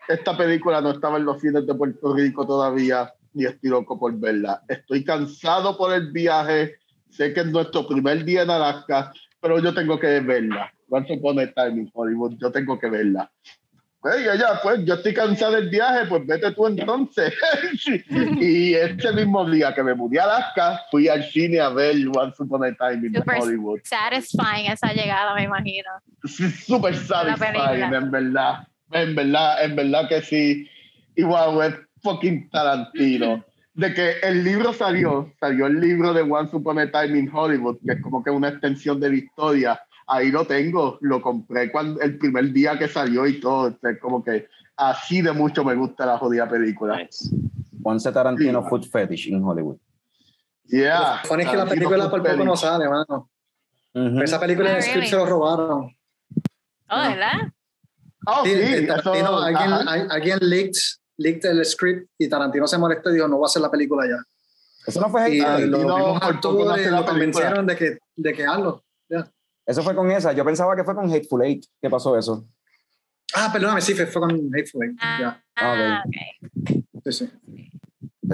esta 0.08 0.38
película 0.38 0.82
no 0.82 0.92
estaba 0.92 1.18
en 1.18 1.26
los 1.26 1.42
cines 1.42 1.66
de 1.66 1.74
Puerto 1.74 2.14
Rico 2.14 2.46
todavía 2.46 3.12
y 3.34 3.46
estoy 3.48 3.70
loco 3.72 3.98
por 3.98 4.14
verla. 4.20 4.62
Estoy 4.68 5.04
cansado 5.04 5.76
por 5.78 5.92
el 5.94 6.12
viaje, 6.12 6.76
sé 7.10 7.34
que 7.34 7.40
es 7.40 7.46
nuestro 7.48 7.88
primer 7.88 8.24
día 8.26 8.44
en 8.44 8.50
Alaska, 8.52 9.12
pero 9.42 9.60
yo 9.60 9.74
tengo 9.74 10.00
que 10.00 10.20
verla. 10.20 10.72
Once 10.90 11.14
Upon 11.14 11.40
a 11.40 11.52
Time 11.52 11.82
in 11.82 11.92
Hollywood, 11.94 12.38
yo 12.40 12.52
tengo 12.52 12.80
que 12.80 12.90
verla. 12.90 13.32
Pues 14.02 14.20
y 14.20 14.24
ella, 14.24 14.60
pues 14.64 14.84
yo 14.84 14.96
estoy 14.96 15.14
cansado 15.14 15.54
del 15.54 15.70
viaje, 15.70 16.08
pues 16.08 16.26
vete 16.26 16.52
tú 16.54 16.66
entonces. 16.66 17.34
y 18.40 18.74
ese 18.74 19.14
mismo 19.14 19.48
día 19.48 19.76
que 19.76 19.84
me 19.84 19.94
mudé 19.94 20.20
a 20.20 20.24
Alaska, 20.24 20.82
fui 20.90 21.08
al 21.08 21.24
cine 21.24 21.60
a 21.60 21.70
ver 21.70 21.96
Once 22.16 22.42
Upon 22.42 22.64
a 22.64 22.74
Time 22.74 23.08
in 23.08 23.14
Super 23.14 23.40
Hollywood. 23.40 23.80
satisfying 23.84 24.72
esa 24.72 24.92
llegada, 24.92 25.36
me 25.36 25.44
imagino. 25.44 25.90
Súper 26.24 26.94
película. 26.94 27.36
satisfying, 27.38 27.94
en 27.94 28.12
verdad. 28.12 28.68
En 28.92 29.16
verdad, 29.16 29.64
en 29.64 29.76
verdad 29.76 30.10
que 30.10 30.22
sí. 30.22 30.68
Y 31.16 31.24
wow, 31.24 31.62
es 31.62 31.76
fucking 32.02 32.50
Tarantino. 32.50 33.46
De 33.74 33.94
que 33.94 34.20
el 34.22 34.44
libro 34.44 34.74
salió, 34.74 35.32
salió 35.40 35.68
el 35.68 35.80
libro 35.80 36.14
de 36.14 36.22
Once 36.24 36.54
Upon 36.56 36.80
a 36.80 36.92
Time 36.92 37.18
in 37.18 37.30
Hollywood, 37.34 37.78
que 37.86 37.94
es 37.94 38.02
como 38.02 38.22
que 38.24 38.30
una 38.30 38.50
extensión 38.50 39.00
de 39.00 39.10
la 39.10 39.16
historia. 39.16 39.82
Ahí 40.08 40.30
lo 40.30 40.46
tengo, 40.46 40.98
lo 41.02 41.22
compré 41.22 41.72
cuando, 41.72 42.02
el 42.02 42.18
primer 42.18 42.52
día 42.52 42.78
que 42.78 42.90
salió 42.90 43.26
y 43.26 43.40
todo. 43.40 43.70
Es 43.82 44.00
como 44.02 44.22
que 44.24 44.48
así 44.76 45.22
de 45.22 45.32
mucho 45.32 45.64
me 45.64 45.76
gusta 45.76 46.06
la 46.06 46.18
jodida 46.18 46.50
película. 46.50 46.98
Nice. 46.98 47.30
Ponce 47.82 48.12
Tarantino 48.12 48.62
Sí. 48.64 48.70
Food 48.70 48.84
Fetish 48.90 49.30
en 49.32 49.44
Hollywood. 49.44 49.78
Yeah. 50.66 51.22
Lo 51.30 51.38
es 51.40 51.48
que 51.50 51.58
la 51.58 51.66
película 51.66 52.10
por 52.10 52.22
poco 52.24 52.44
no 52.44 52.56
sale, 52.58 52.90
mano. 52.90 53.30
Ujú. 53.94 54.22
Esa 54.22 54.40
película 54.40 54.72
Ah, 54.72 54.76
de 54.76 54.82
script 54.82 54.96
really? 54.98 55.10
se 55.10 55.16
lo 55.16 55.26
robaron. 55.26 55.96
Oh, 56.90 56.98
¿verdad? 57.02 57.52
Oh, 58.26 58.44
sí, 58.44 58.52
Sí, 58.52 58.86
eso- 58.88 59.14
alguien, 59.42 59.72
alguien 60.12 60.38
leaked, 60.42 60.78
leaked 61.22 61.46
el 61.50 61.66
script 61.66 62.10
y 62.18 62.28
Tarantino 62.30 62.68
se 62.68 62.78
molestó 62.78 63.10
y 63.10 63.16
dijo, 63.16 63.28
no 63.28 63.38
voy 63.38 63.46
a 63.46 63.48
hacer 63.48 63.62
la 63.62 63.72
película 63.72 64.06
ya. 64.08 64.18
Eso 64.86 65.00
no 65.00 65.10
fue 65.10 65.36
Y 65.36 65.42
Ah, 65.42 65.60
no 65.60 66.16
hace 66.18 66.26
actores 66.26 66.92
la 66.92 67.00
lo 67.00 67.06
convencieron 67.06 67.68
de 67.68 67.76
que, 67.76 67.98
de 68.16 68.34
que 68.34 68.46
hazlo. 68.46 68.84
Eso 69.66 69.84
fue 69.84 69.96
con 69.96 70.10
esa. 70.12 70.34
Yo 70.34 70.44
pensaba 70.44 70.76
que 70.76 70.84
fue 70.84 70.96
con 70.96 71.10
Hateful 71.12 71.44
Eight. 71.44 71.66
¿Qué 71.82 71.90
pasó 71.90 72.18
eso? 72.18 72.46
Ah, 73.36 73.50
perdóname, 73.54 73.80
sí, 73.82 73.94
fue, 73.94 74.08
fue 74.08 74.22
con 74.22 74.32
Hateful 74.54 74.84
Eight. 74.84 74.98
Ya, 75.20 75.44
Ah, 75.56 76.02
ok. 76.04 76.08
ok. 76.08 77.02
sí, 77.06 77.12
sí. 77.12 77.32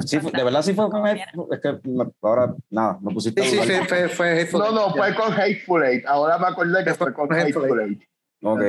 Sí, 0.06 0.20
fue- 0.20 0.32
de 0.32 0.44
verdad 0.44 0.62
sí 0.62 0.74
fue 0.74 0.90
con 0.90 1.06
Hateful 1.06 1.48
Es 1.52 1.60
que 1.60 1.80
ahora, 2.22 2.56
nada, 2.70 2.98
me 3.02 3.14
pusiste. 3.14 3.42
Sí, 3.44 3.50
sí, 3.50 3.58
fue, 3.58 3.86
fue, 3.86 4.10
fue 4.10 4.42
Hateful 4.42 4.60
No, 4.60 4.72
no, 4.72 4.90
fue 4.92 5.14
con 5.16 5.34
Hateful 5.34 5.84
Eight. 5.84 6.06
Ahora 6.06 6.38
me 6.38 6.48
acordé 6.48 6.84
que 6.84 6.94
Fue 6.94 7.14
con 7.14 7.32
Hateful 7.34 7.82
Eight. 7.82 8.02
Ok. 8.42 8.62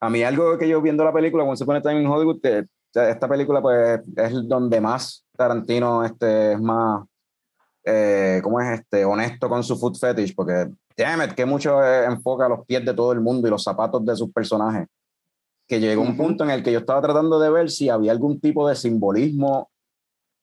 A 0.00 0.10
mí 0.10 0.22
algo 0.22 0.56
que 0.58 0.68
yo 0.68 0.80
viendo 0.80 1.04
la 1.04 1.12
película, 1.12 1.44
Once 1.44 1.64
Upon 1.64 1.76
a 1.76 1.82
Time 1.82 2.00
in 2.02 2.06
Hollywood, 2.06 2.40
que, 2.40 2.48
sea, 2.50 2.64
esta 3.02 3.28
película 3.28 3.60
pues 3.60 4.00
es 4.16 4.48
donde 4.48 4.80
más 4.80 5.26
Tarantino 5.38 6.04
este, 6.04 6.52
es 6.52 6.60
más, 6.60 7.04
eh, 7.84 8.40
¿cómo 8.42 8.60
es? 8.60 8.80
este 8.80 9.04
Honesto 9.04 9.48
con 9.48 9.62
su 9.62 9.78
food 9.78 9.96
fetish, 9.96 10.34
porque, 10.34 10.68
damn 10.96 11.22
it, 11.22 11.34
que 11.34 11.46
mucho 11.46 11.82
eh, 11.82 12.06
enfoca 12.06 12.48
los 12.48 12.66
pies 12.66 12.84
de 12.84 12.92
todo 12.92 13.12
el 13.12 13.20
mundo 13.20 13.46
y 13.46 13.50
los 13.50 13.62
zapatos 13.62 14.04
de 14.04 14.16
sus 14.16 14.32
personajes. 14.32 14.88
que 15.66 15.80
llegó 15.80 16.02
un 16.02 16.16
punto 16.16 16.44
en 16.44 16.50
el 16.50 16.62
que 16.62 16.72
yo 16.72 16.80
estaba 16.80 17.00
tratando 17.02 17.38
de 17.38 17.50
ver 17.50 17.70
si 17.70 17.88
había 17.88 18.10
algún 18.10 18.40
tipo 18.40 18.68
de 18.68 18.74
simbolismo 18.74 19.70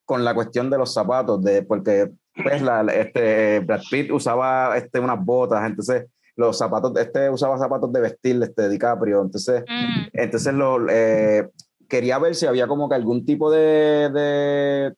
con 0.06 0.24
la 0.24 0.34
cuestión 0.34 0.70
de 0.70 0.78
los 0.78 0.94
zapatos, 0.94 1.42
de, 1.42 1.62
porque 1.62 2.12
pues, 2.42 2.62
la, 2.62 2.82
este, 2.92 3.60
Brad 3.60 3.82
Pitt 3.90 4.10
usaba 4.12 4.76
este, 4.78 5.00
unas 5.00 5.22
botas, 5.22 5.66
entonces 5.66 6.06
los 6.36 6.56
zapatos, 6.56 6.92
este 6.96 7.28
usaba 7.28 7.58
zapatos 7.58 7.92
de 7.92 8.00
vestir, 8.00 8.42
este 8.42 8.68
DiCaprio, 8.68 9.22
entonces, 9.22 9.64
entonces 10.12 10.54
lo, 10.54 10.88
eh, 10.88 11.50
quería 11.88 12.18
ver 12.18 12.34
si 12.34 12.46
había 12.46 12.66
como 12.66 12.88
que 12.88 12.94
algún 12.94 13.24
tipo 13.24 13.50
de, 13.50 14.10
de, 14.10 14.94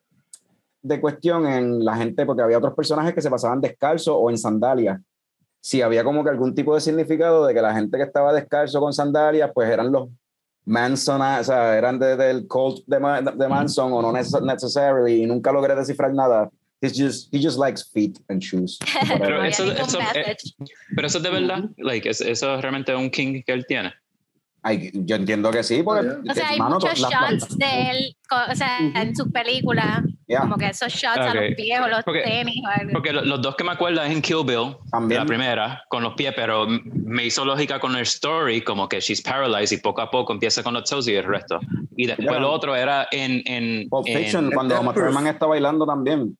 de, 0.82 1.00
cuestión 1.00 1.46
en 1.46 1.84
la 1.84 1.96
gente, 1.96 2.26
porque 2.26 2.42
había 2.42 2.58
otros 2.58 2.74
personajes 2.74 3.14
que 3.14 3.22
se 3.22 3.30
pasaban 3.30 3.60
descalzo 3.60 4.16
o 4.16 4.30
en 4.30 4.38
sandalias. 4.38 5.00
Si 5.60 5.82
había 5.82 6.04
como 6.04 6.22
que 6.24 6.30
algún 6.30 6.54
tipo 6.54 6.74
de 6.74 6.80
significado 6.80 7.46
de 7.46 7.54
que 7.54 7.60
la 7.60 7.74
gente 7.74 7.96
que 7.96 8.04
estaba 8.04 8.32
descalzo 8.32 8.80
con 8.80 8.92
sandalias, 8.92 9.50
pues 9.54 9.68
eran 9.68 9.92
los 9.92 10.08
Manson, 10.64 11.20
o 11.22 11.44
sea, 11.44 11.78
eran 11.78 11.98
del 11.98 12.46
cult 12.46 12.84
de, 12.86 12.98
de 12.98 13.48
Manson 13.48 13.90
o 13.92 14.02
no 14.02 14.12
necessarily, 14.12 15.22
y 15.22 15.26
nunca 15.26 15.50
logré 15.50 15.74
descifrar 15.74 16.12
nada. 16.12 16.50
He's 16.80 16.96
just, 16.96 17.34
he 17.34 17.40
just 17.40 17.58
likes 17.58 17.82
feet 17.82 18.20
and 18.28 18.40
shoes. 18.40 18.78
pero, 19.18 19.42
eso, 19.42 19.64
eso, 19.64 19.98
eh, 20.14 20.36
pero 20.94 21.06
eso 21.08 21.18
es 21.18 21.24
de 21.24 21.30
verdad, 21.30 21.64
like, 21.78 22.08
eso 22.08 22.24
es 22.24 22.42
realmente 22.42 22.94
un 22.94 23.10
king 23.10 23.42
que 23.44 23.52
él 23.52 23.66
tiene. 23.66 23.92
Ay, 24.62 24.90
yo 24.92 25.16
entiendo 25.16 25.50
que 25.50 25.62
sí, 25.62 25.82
porque... 25.82 26.08
O 26.28 26.34
sea, 26.34 26.48
hay 26.48 26.60
muchos 26.60 26.94
shots 26.94 27.56
de 27.56 27.90
él, 27.90 28.16
o 28.50 28.54
sea, 28.54 28.78
en 28.80 29.14
sus 29.14 29.30
películas, 29.30 30.02
como 30.40 30.56
que 30.56 30.66
esos 30.66 30.92
shots 30.92 31.18
a 31.18 31.34
los 31.34 31.54
pies 31.54 31.80
o 31.80 31.88
los 31.88 32.04
tenis. 32.04 32.62
O 32.64 32.68
algo. 32.68 32.92
Porque 32.92 33.12
los 33.12 33.40
dos 33.40 33.56
que 33.56 33.64
me 33.64 33.72
acuerdo 33.72 34.02
es 34.02 34.10
en 34.10 34.20
Kill 34.20 34.44
Bill, 34.44 34.76
la 35.10 35.24
primera, 35.24 35.84
con 35.88 36.02
los 36.02 36.14
pies, 36.14 36.32
pero 36.34 36.66
me 36.66 37.26
hizo 37.26 37.44
lógica 37.44 37.78
con 37.78 37.94
el 37.94 38.02
story, 38.02 38.60
como 38.62 38.88
que 38.88 39.00
she's 39.00 39.22
paralyzed 39.22 39.78
y 39.78 39.80
poco 39.80 40.00
a 40.00 40.10
poco 40.10 40.32
empieza 40.32 40.62
con 40.62 40.74
los 40.74 40.88
toes 40.88 41.06
y 41.08 41.14
el 41.14 41.24
resto. 41.24 41.60
Y 41.96 42.06
después 42.06 42.40
lo 42.40 42.50
otro 42.50 42.74
era 42.74 43.08
en... 43.12 43.42
en 43.46 43.88
Pulp 43.88 44.06
Fiction, 44.06 44.46
en, 44.46 44.52
cuando 44.52 44.80
Uma 44.80 44.92
Thurman 44.92 45.26
está 45.28 45.46
bailando 45.46 45.86
también. 45.86 46.36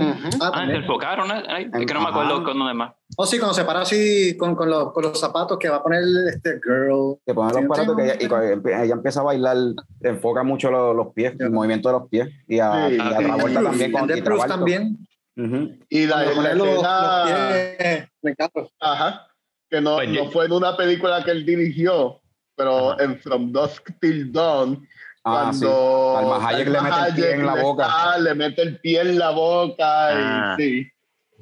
Ah, 0.00 0.16
ah 0.40 0.64
enfocaron, 0.70 1.28
es 1.32 1.86
que 1.86 1.94
no 1.94 2.02
me 2.02 2.08
acuerdo 2.08 2.44
con 2.44 2.56
lo 2.56 2.68
demás. 2.68 2.92
Oh, 3.16 3.26
sí, 3.26 3.38
cuando 3.38 3.52
se 3.52 3.64
para 3.64 3.80
así 3.80 4.36
con, 4.36 4.54
con, 4.54 4.70
los, 4.70 4.92
con 4.92 5.02
los 5.02 5.18
zapatos 5.18 5.58
que 5.58 5.68
va 5.68 5.76
a 5.76 5.82
poner 5.82 6.04
este 6.28 6.60
girl. 6.62 7.18
Que 7.26 7.34
pone 7.34 7.52
los 7.52 7.62
zapatos 7.62 7.96
que 7.96 8.04
ella, 8.04 8.16
y 8.20 8.28
cuando 8.28 8.68
ella 8.70 8.94
empieza 8.94 9.20
a 9.20 9.24
bailar, 9.24 9.56
enfoca 10.00 10.44
mucho 10.44 10.70
los, 10.70 10.94
los 10.94 11.08
pies, 11.12 11.34
el 11.40 11.50
movimiento 11.50 11.88
de 11.88 11.98
los 11.98 12.08
pies. 12.08 12.28
Y 12.46 12.60
a, 12.60 12.88
sí. 12.88 12.96
y 12.96 13.00
a 13.00 13.18
Travolta 13.18 13.62
también. 13.62 13.92
Con, 13.92 14.16
y 14.16 14.22
Travolta 14.22 14.54
también. 14.54 15.08
Uh 15.36 15.42
-huh. 15.42 15.86
Y 15.88 16.06
la, 16.06 16.26
la 16.26 16.54
los, 16.54 16.68
los 16.68 16.86
pies, 17.26 18.08
me 18.22 18.30
encanta. 18.30 18.60
Ajá. 18.78 19.26
Que 19.68 19.80
no, 19.80 19.96
pues 19.96 20.08
no 20.10 20.30
fue 20.30 20.44
en 20.46 20.52
una 20.52 20.76
película 20.76 21.24
que 21.24 21.32
él 21.32 21.44
dirigió, 21.44 22.20
pero 22.54 23.00
en 23.00 23.18
From 23.18 23.50
Dusk 23.50 23.90
Till 24.00 24.30
Dawn 24.30 24.86
Ah, 25.24 25.52
cuando 25.52 26.16
sí. 26.18 26.24
Al 26.24 26.46
Hayek 26.46 26.68
le 26.68 26.80
mete 26.80 27.08
el 27.08 27.14
pie 27.14 27.32
en 27.32 27.46
la 27.46 27.54
boca. 27.54 28.18
le 28.18 28.34
mete 28.34 28.62
el 28.62 28.80
pie 28.80 29.00
en 29.00 29.18
la 29.18 29.30
boca 29.30 29.86
ah. 29.86 30.56
y 30.58 30.62
sí. 30.62 30.92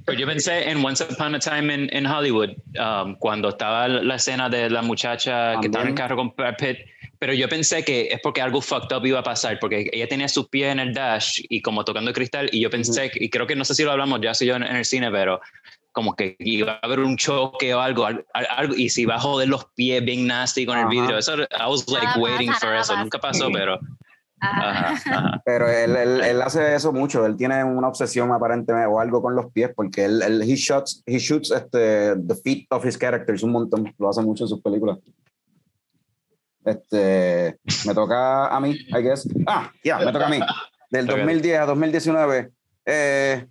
Pero 0.04 0.18
yo 0.18 0.26
pensé 0.26 0.70
en 0.70 0.84
Once 0.84 1.04
Upon 1.04 1.34
a 1.34 1.38
Time 1.38 1.74
in, 1.74 1.90
in 1.92 2.06
Hollywood, 2.06 2.50
um, 2.78 3.16
cuando 3.16 3.50
estaba 3.50 3.86
la 3.86 4.14
escena 4.14 4.48
de 4.48 4.70
la 4.70 4.82
muchacha 4.82 5.52
¿También? 5.52 5.60
que 5.60 5.66
estaba 5.66 5.82
en 5.84 5.88
el 5.90 5.94
carro 5.94 6.16
con 6.16 6.34
Brad 6.34 6.56
Pitt, 6.56 6.78
pero 7.18 7.34
yo 7.34 7.48
pensé 7.48 7.84
que 7.84 8.08
es 8.10 8.18
porque 8.22 8.40
algo 8.40 8.62
fucked 8.62 8.96
up 8.96 9.04
iba 9.04 9.20
a 9.20 9.22
pasar, 9.22 9.58
porque 9.58 9.90
ella 9.92 10.08
tenía 10.08 10.28
sus 10.28 10.48
pies 10.48 10.72
en 10.72 10.80
el 10.80 10.94
dash 10.94 11.42
y 11.48 11.60
como 11.60 11.84
tocando 11.84 12.12
cristal, 12.14 12.48
y 12.50 12.60
yo 12.62 12.70
pensé, 12.70 13.06
uh 13.06 13.08
-huh. 13.08 13.18
y 13.20 13.28
creo 13.28 13.46
que 13.46 13.56
no 13.56 13.64
sé 13.64 13.74
si 13.74 13.84
lo 13.84 13.92
hablamos 13.92 14.20
ya, 14.22 14.32
si 14.32 14.46
yo 14.46 14.56
en, 14.56 14.62
en 14.62 14.76
el 14.76 14.84
cine, 14.86 15.10
pero 15.10 15.40
como 15.92 16.14
que 16.14 16.36
iba 16.38 16.72
a 16.72 16.86
haber 16.86 17.00
un 17.00 17.16
choque 17.16 17.74
o 17.74 17.80
algo, 17.80 18.06
algo 18.06 18.74
y 18.76 18.88
si 18.88 19.02
iba 19.02 19.16
a 19.16 19.20
joder 19.20 19.48
los 19.48 19.64
pies 19.74 20.04
bien 20.04 20.26
nasty 20.26 20.64
con 20.66 20.78
el 20.78 20.86
vidrio. 20.86 21.18
Eso, 21.18 21.34
I 21.36 21.68
was 21.68 21.88
like 21.88 22.06
ah, 22.06 22.18
waiting 22.18 22.52
for 22.52 22.74
eso. 22.74 22.96
Nunca 22.96 23.18
pasó, 23.18 23.48
pero. 23.52 23.78
Ajá, 24.42 24.92
ajá. 24.94 25.42
Pero 25.44 25.68
él, 25.68 25.96
él, 25.96 26.20
él, 26.22 26.42
hace 26.42 26.74
eso 26.74 26.92
mucho. 26.92 27.26
Él 27.26 27.36
tiene 27.36 27.62
una 27.62 27.88
obsesión 27.88 28.32
aparentemente 28.32 28.86
o 28.86 28.98
algo 28.98 29.20
con 29.20 29.34
los 29.34 29.52
pies, 29.52 29.70
porque 29.74 30.04
él, 30.06 30.22
él 30.22 30.42
he 30.42 30.54
shoots, 30.54 31.02
he 31.06 31.18
shoots 31.18 31.50
este, 31.50 32.16
the 32.16 32.34
feet 32.42 32.66
of 32.70 32.84
his 32.84 32.96
characters 32.96 33.42
un 33.42 33.52
montón. 33.52 33.92
Lo 33.98 34.08
hace 34.08 34.22
mucho 34.22 34.44
en 34.44 34.48
sus 34.48 34.62
películas. 34.62 34.98
Este, 36.64 37.58
me 37.86 37.94
toca 37.94 38.48
a 38.48 38.60
mí, 38.60 38.70
I 38.70 39.02
guess. 39.02 39.28
Ah, 39.46 39.70
ya, 39.82 39.98
yeah, 39.98 40.06
me 40.06 40.12
toca 40.12 40.26
a 40.26 40.30
mí. 40.30 40.40
Del 40.90 41.06
2010 41.06 41.58
a 41.60 41.66
2019. 41.66 42.50
Eh, 42.86 43.46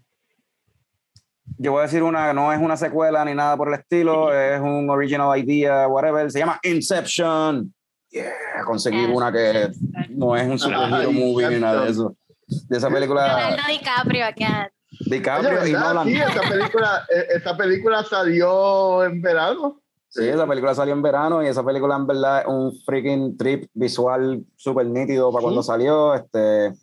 yo 1.62 1.74
voy 1.74 1.82
a 1.82 1.84
decir 1.84 2.02
una, 2.04 2.32
no 2.34 2.54
es 2.54 2.60
una 2.60 2.78
secuela 2.78 3.26
ni 3.26 3.36
nada 3.36 3.58
por 3.58 3.68
el 3.68 3.74
estilo, 3.74 4.34
es 4.34 4.62
un 4.62 4.90
original 4.90 5.38
idea, 5.38 5.90
whatever, 5.90 6.32
se 6.32 6.40
llama 6.40 6.58
Inception. 6.64 7.74
Yeah, 8.10 8.32
conseguí 8.66 9.06
una 9.06 9.30
que 9.32 9.70
no 10.10 10.36
es 10.38 10.48
un 10.48 10.58
superhero 10.58 11.12
movie 11.12 11.50
ni 11.50 11.60
nada 11.60 11.84
de 11.84 11.92
eso. 11.92 12.16
De 12.48 12.78
esa 12.78 12.90
película. 12.90 13.28
Leonardo 13.28 13.64
DiCaprio 13.68 14.26
acá. 14.26 14.72
DiCaprio 15.02 15.68
y 15.68 15.74
Nolan. 15.74 16.08
Sí, 16.08 16.16
esa 16.16 16.42
película, 16.50 17.06
e, 17.10 17.38
esa 17.38 17.58
película 17.58 18.04
salió 18.04 19.04
en 19.04 19.22
verano. 19.22 19.82
Sí, 20.08 20.28
esa 20.28 20.48
película 20.48 20.74
salió 20.74 20.94
en 20.94 21.02
verano 21.02 21.44
y 21.44 21.48
esa 21.48 21.64
película 21.64 21.98
en 21.98 22.08
verdad 22.08 22.40
es 22.40 22.48
un 22.48 22.74
freaking 22.86 23.38
trip 23.38 23.70
visual 23.74 24.44
súper 24.56 24.88
nítido 24.88 25.32
para 25.32 25.44
cuando 25.44 25.62
salió, 25.62 26.16
este, 26.16 26.74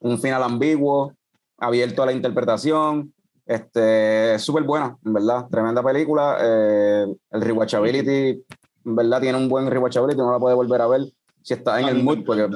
un 0.00 0.18
final 0.18 0.42
ambiguo, 0.42 1.12
abierto 1.58 2.02
a 2.02 2.06
la 2.06 2.12
interpretación, 2.12 3.12
este, 3.46 4.34
es 4.34 4.42
súper 4.42 4.62
buena, 4.62 4.96
en 5.04 5.12
verdad. 5.12 5.46
Tremenda 5.50 5.82
película. 5.82 6.38
Eh, 6.40 7.06
el 7.30 7.40
rewatchability, 7.40 8.44
en 8.84 8.96
verdad, 8.96 9.20
tiene 9.20 9.38
un 9.38 9.48
buen 9.48 9.70
rewatchability. 9.70 10.18
No 10.18 10.32
la 10.32 10.38
puede 10.38 10.54
volver 10.54 10.80
a 10.80 10.86
ver 10.86 11.02
si 11.42 11.54
está 11.54 11.80
en 11.80 11.88
el 11.88 12.02
mood, 12.02 12.24
porque 12.24 12.48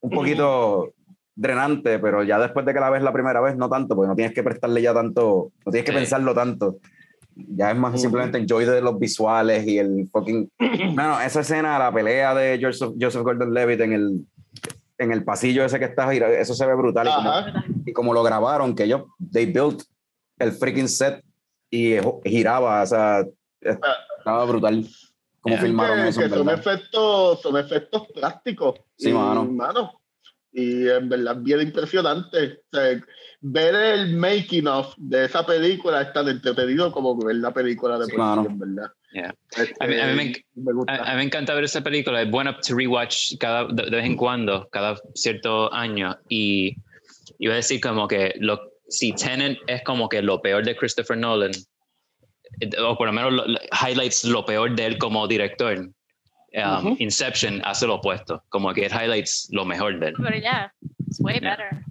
un 0.00 0.10
poquito 0.10 0.92
drenante, 1.34 1.98
pero 1.98 2.24
ya 2.24 2.38
después 2.38 2.66
de 2.66 2.74
que 2.74 2.80
la 2.80 2.90
ves 2.90 3.02
la 3.02 3.12
primera 3.12 3.40
vez, 3.40 3.56
no 3.56 3.68
tanto, 3.68 3.94
porque 3.94 4.08
no 4.08 4.16
tienes 4.16 4.34
que 4.34 4.42
prestarle 4.42 4.82
ya 4.82 4.92
tanto, 4.94 5.52
no 5.64 5.72
tienes 5.72 5.84
que 5.84 5.92
sí. 5.92 5.98
pensarlo 5.98 6.34
tanto. 6.34 6.78
Ya 7.36 7.70
es 7.70 7.76
más 7.76 8.00
simplemente 8.00 8.38
enjoy 8.38 8.64
de 8.64 8.80
los 8.80 8.98
visuales 8.98 9.64
y 9.64 9.78
el 9.78 10.08
fucking. 10.10 10.50
Bueno, 10.94 11.20
esa 11.20 11.40
escena, 11.40 11.78
la 11.78 11.92
pelea 11.92 12.34
de 12.34 12.58
Joseph, 12.60 12.94
Joseph 13.00 13.22
Gordon 13.22 13.54
Levitt 13.54 13.80
en 13.80 13.92
el, 13.92 14.26
en 14.98 15.12
el 15.12 15.22
pasillo 15.22 15.64
ese 15.64 15.78
que 15.78 15.84
está 15.84 16.12
eso 16.12 16.54
se 16.54 16.66
ve 16.66 16.74
brutal. 16.74 17.06
Y 17.06 17.14
como, 17.14 17.30
y 17.86 17.92
como, 17.92 18.14
lo 18.14 18.22
grabaron, 18.24 18.74
que 18.74 18.84
ellos, 18.84 19.02
they 19.32 19.46
built 19.46 19.84
el 20.38 20.52
freaking 20.52 20.88
set 20.88 21.22
y 21.70 21.96
giraba, 22.24 22.82
o 22.82 22.86
sea, 22.86 23.26
estaba 23.60 24.44
brutal 24.44 24.84
como 25.40 25.54
es 25.54 25.60
filmaron 25.60 26.02
que, 26.02 26.08
eso. 26.08 26.20
Que 26.20 26.28
son, 26.28 26.48
efectos, 26.50 27.40
son 27.42 27.56
efectos 27.56 28.02
prácticos. 28.14 28.80
Sí, 28.96 29.10
y, 29.10 29.12
mano. 29.12 29.44
mano. 29.44 30.00
Y 30.52 30.88
en 30.88 31.08
verdad 31.08 31.36
bien 31.36 31.60
impresionante. 31.62 32.62
O 32.72 32.76
sea, 32.76 33.00
ver 33.40 33.74
el 33.74 34.16
making 34.16 34.66
of 34.66 34.94
de 34.96 35.26
esa 35.26 35.46
película 35.46 36.02
es 36.02 36.12
tan 36.12 36.28
entretenido 36.28 36.90
como 36.90 37.16
ver 37.16 37.36
la 37.36 37.52
película 37.52 37.98
de 37.98 38.06
sí, 38.06 38.16
por 38.16 38.40
sí, 38.40 38.46
en 38.46 38.58
verdad. 38.58 38.92
Yeah. 39.12 39.34
Este, 39.56 39.74
a, 39.80 39.86
mí, 39.86 40.00
a, 40.00 40.06
mí 40.08 40.14
me, 40.54 40.72
me. 40.72 40.82
A, 40.86 40.96
a, 40.96 41.10
mí, 41.12 41.16
me, 41.16 41.22
encanta 41.22 41.54
ver 41.54 41.64
esa 41.64 41.82
película. 41.82 42.22
Es 42.22 42.30
buena 42.30 42.58
to 42.58 42.74
rewatch 42.74 43.38
cada, 43.38 43.66
de, 43.66 43.84
de 43.84 43.96
vez 43.96 44.04
en 44.04 44.16
cuando, 44.16 44.68
cada 44.70 44.96
cierto 45.14 45.72
año. 45.72 46.18
Y 46.28 46.76
iba 47.38 47.54
a 47.54 47.56
decir 47.56 47.80
como 47.80 48.08
que 48.08 48.34
lo, 48.40 48.67
si 48.88 49.12
Tenet 49.12 49.58
es 49.66 49.82
como 49.82 50.08
que 50.08 50.22
lo 50.22 50.40
peor 50.40 50.64
de 50.64 50.76
Christopher 50.76 51.16
Nolan, 51.16 51.52
o 52.84 52.96
por 52.96 53.06
lo 53.06 53.12
menos 53.12 53.32
lo, 53.32 53.44
highlights 53.86 54.24
lo 54.24 54.44
peor 54.44 54.74
de 54.74 54.86
él 54.86 54.98
como 54.98 55.26
director, 55.28 55.78
um, 55.78 55.90
uh 55.90 56.80
-huh. 56.82 56.96
Inception 56.98 57.60
hace 57.64 57.86
lo 57.86 57.96
opuesto, 57.96 58.42
como 58.48 58.72
que 58.72 58.86
highlights 58.86 59.48
lo 59.52 59.64
mejor 59.64 59.98
de 59.98 60.08
él. 60.08 60.14
Pero 60.16 60.36
ya, 60.36 60.40
yeah, 60.40 60.72
it's 61.06 61.20
way 61.20 61.38
yeah. 61.38 61.50
better. 61.50 61.84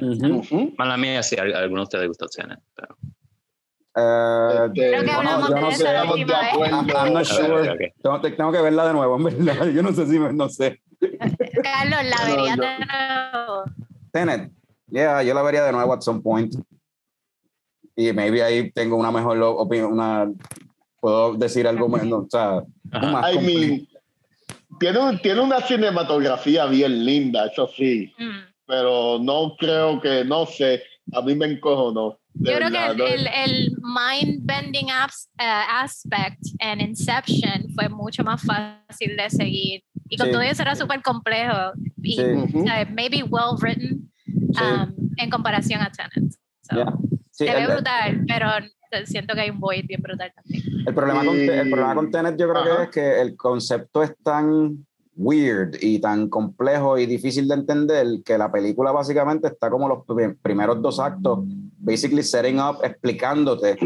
Uh 0.00 0.42
-huh. 0.42 0.74
Mala 0.78 0.96
mía, 0.96 1.22
si 1.22 1.36
a, 1.36 1.42
a 1.42 1.58
algunos 1.58 1.82
de 1.82 1.82
ustedes 1.82 2.02
les 2.02 2.08
gustó 2.08 2.26
Tenet, 2.26 2.58
pero... 2.74 2.96
Uh, 3.96 4.70
Creo 4.72 5.02
que 5.02 5.10
hablamos 5.10 5.48
yo 5.48 5.54
de 5.56 5.60
no 5.60 5.68
eso 5.68 5.78
sé, 5.78 5.92
la 5.92 6.04
última 6.04 6.40
vez. 6.40 6.54
I'm, 6.54 6.90
I'm 6.90 7.12
not 7.12 7.24
sure. 7.24 7.60
Okay, 7.60 7.70
okay. 7.70 7.92
Tengo, 8.00 8.20
tengo, 8.20 8.52
que 8.52 8.60
verla 8.60 8.86
de 8.86 8.92
nuevo, 8.92 9.16
en 9.16 9.24
verdad. 9.24 9.66
Yo 9.74 9.82
no 9.82 9.92
sé 9.92 10.06
si, 10.06 10.16
me, 10.16 10.32
no 10.32 10.48
sé. 10.48 10.80
Carlos, 11.00 12.00
la 12.04 12.24
vería 12.24 12.56
de 12.56 12.86
nuevo. 12.86 13.64
Tenet, 14.12 14.52
yeah, 14.90 15.22
yo 15.22 15.34
la 15.34 15.42
vería 15.42 15.64
de 15.64 15.72
nuevo 15.72 15.92
at 15.92 16.02
some 16.02 16.20
point. 16.20 16.54
Y 17.96 18.12
maybe 18.12 18.42
ahí 18.42 18.70
tengo 18.72 18.96
una 18.96 19.10
mejor 19.10 19.40
opinión, 19.42 19.92
una, 19.92 20.30
puedo 21.00 21.34
decir 21.34 21.66
algo 21.66 21.88
menos, 21.88 22.24
o 22.24 22.28
sea, 22.30 22.62
más 22.90 23.34
I 23.34 23.38
mean, 23.38 23.88
tiene, 24.78 25.18
tiene 25.22 25.40
una 25.40 25.60
cinematografía 25.60 26.66
bien 26.66 27.04
linda, 27.04 27.46
eso 27.46 27.68
sí, 27.68 28.12
mm. 28.16 28.54
pero 28.66 29.18
no 29.20 29.54
creo 29.58 30.00
que, 30.00 30.24
no 30.24 30.46
sé, 30.46 30.82
a 31.12 31.20
mí 31.20 31.34
me 31.34 31.46
encojo, 31.46 31.92
no. 31.92 32.16
Yo 32.34 32.54
creo 32.54 32.70
que 32.70 32.86
el, 32.86 33.00
el, 33.00 33.26
el 33.26 33.76
mind-bending 33.82 34.86
uh, 34.86 35.42
aspect 35.82 36.40
en 36.60 36.80
Inception 36.80 37.68
fue 37.74 37.88
mucho 37.88 38.22
más 38.22 38.40
fácil 38.42 39.16
de 39.16 39.28
seguir. 39.28 39.82
Y 40.08 40.16
con 40.16 40.26
sí. 40.26 40.32
todo 40.32 40.42
eso 40.42 40.62
era 40.62 40.76
súper 40.76 41.02
complejo. 41.02 41.72
Y, 42.02 42.14
sí. 42.14 42.22
uh 42.22 42.46
-huh. 42.46 42.90
maybe 42.94 43.24
well 43.24 43.56
written 43.60 44.09
um, 44.34 45.10
en 45.16 45.30
comparación 45.30 45.80
a 45.82 45.90
Tenet. 45.90 46.32
So, 46.62 46.76
yeah. 46.76 46.92
Sí, 47.30 47.46
se 47.46 47.54
ve 47.54 47.66
brutal, 47.66 48.24
pero 48.26 48.46
siento 49.06 49.34
que 49.34 49.40
hay 49.40 49.50
un 49.50 49.60
void 49.60 49.86
bien 49.86 50.02
brutal 50.02 50.32
también. 50.34 50.62
El 50.86 50.94
problema, 50.94 51.24
con, 51.24 51.36
el 51.36 51.70
problema 51.70 51.94
con 51.94 52.10
Tenet 52.10 52.36
yo 52.36 52.50
creo 52.50 52.64
que 52.64 52.82
es 52.82 52.90
que 52.90 53.20
el 53.20 53.36
concepto 53.36 54.02
es 54.02 54.14
tan 54.22 54.84
weird 55.16 55.76
y 55.80 56.00
tan 56.00 56.28
complejo 56.28 56.98
y 56.98 57.06
difícil 57.06 57.46
de 57.46 57.54
entender 57.54 58.06
que 58.24 58.38
la 58.38 58.50
película 58.50 58.90
básicamente 58.90 59.48
está 59.48 59.68
como 59.68 59.88
los 59.88 60.36
primeros 60.42 60.80
dos 60.80 60.98
actos, 60.98 61.40
basically 61.78 62.22
setting 62.22 62.58
up, 62.58 62.78
explicándote 62.82 63.76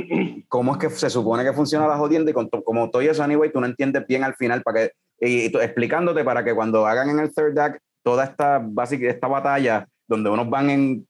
cómo 0.48 0.72
es 0.72 0.78
que 0.78 0.90
se 0.90 1.10
supone 1.10 1.42
que 1.42 1.52
funciona 1.52 1.88
la 1.88 1.96
jodienda 1.96 2.30
y 2.30 2.34
con 2.34 2.48
como 2.48 2.90
todo 2.90 3.02
eso, 3.02 3.22
anyway, 3.22 3.50
tú 3.50 3.60
no 3.60 3.66
entiendes 3.66 4.06
bien 4.06 4.22
al 4.22 4.34
final 4.36 4.62
para 4.62 4.80
que, 4.80 4.92
y, 5.20 5.46
explicándote 5.46 6.22
para 6.24 6.44
que 6.44 6.54
cuando 6.54 6.86
hagan 6.86 7.10
en 7.10 7.18
el 7.18 7.34
third 7.34 7.58
act 7.58 7.80
toda 8.02 8.24
esta, 8.24 8.60
básica, 8.62 9.08
esta 9.08 9.26
batalla 9.26 9.88
donde 10.06 10.30
unos 10.30 10.48
van 10.48 10.70
en 10.70 11.06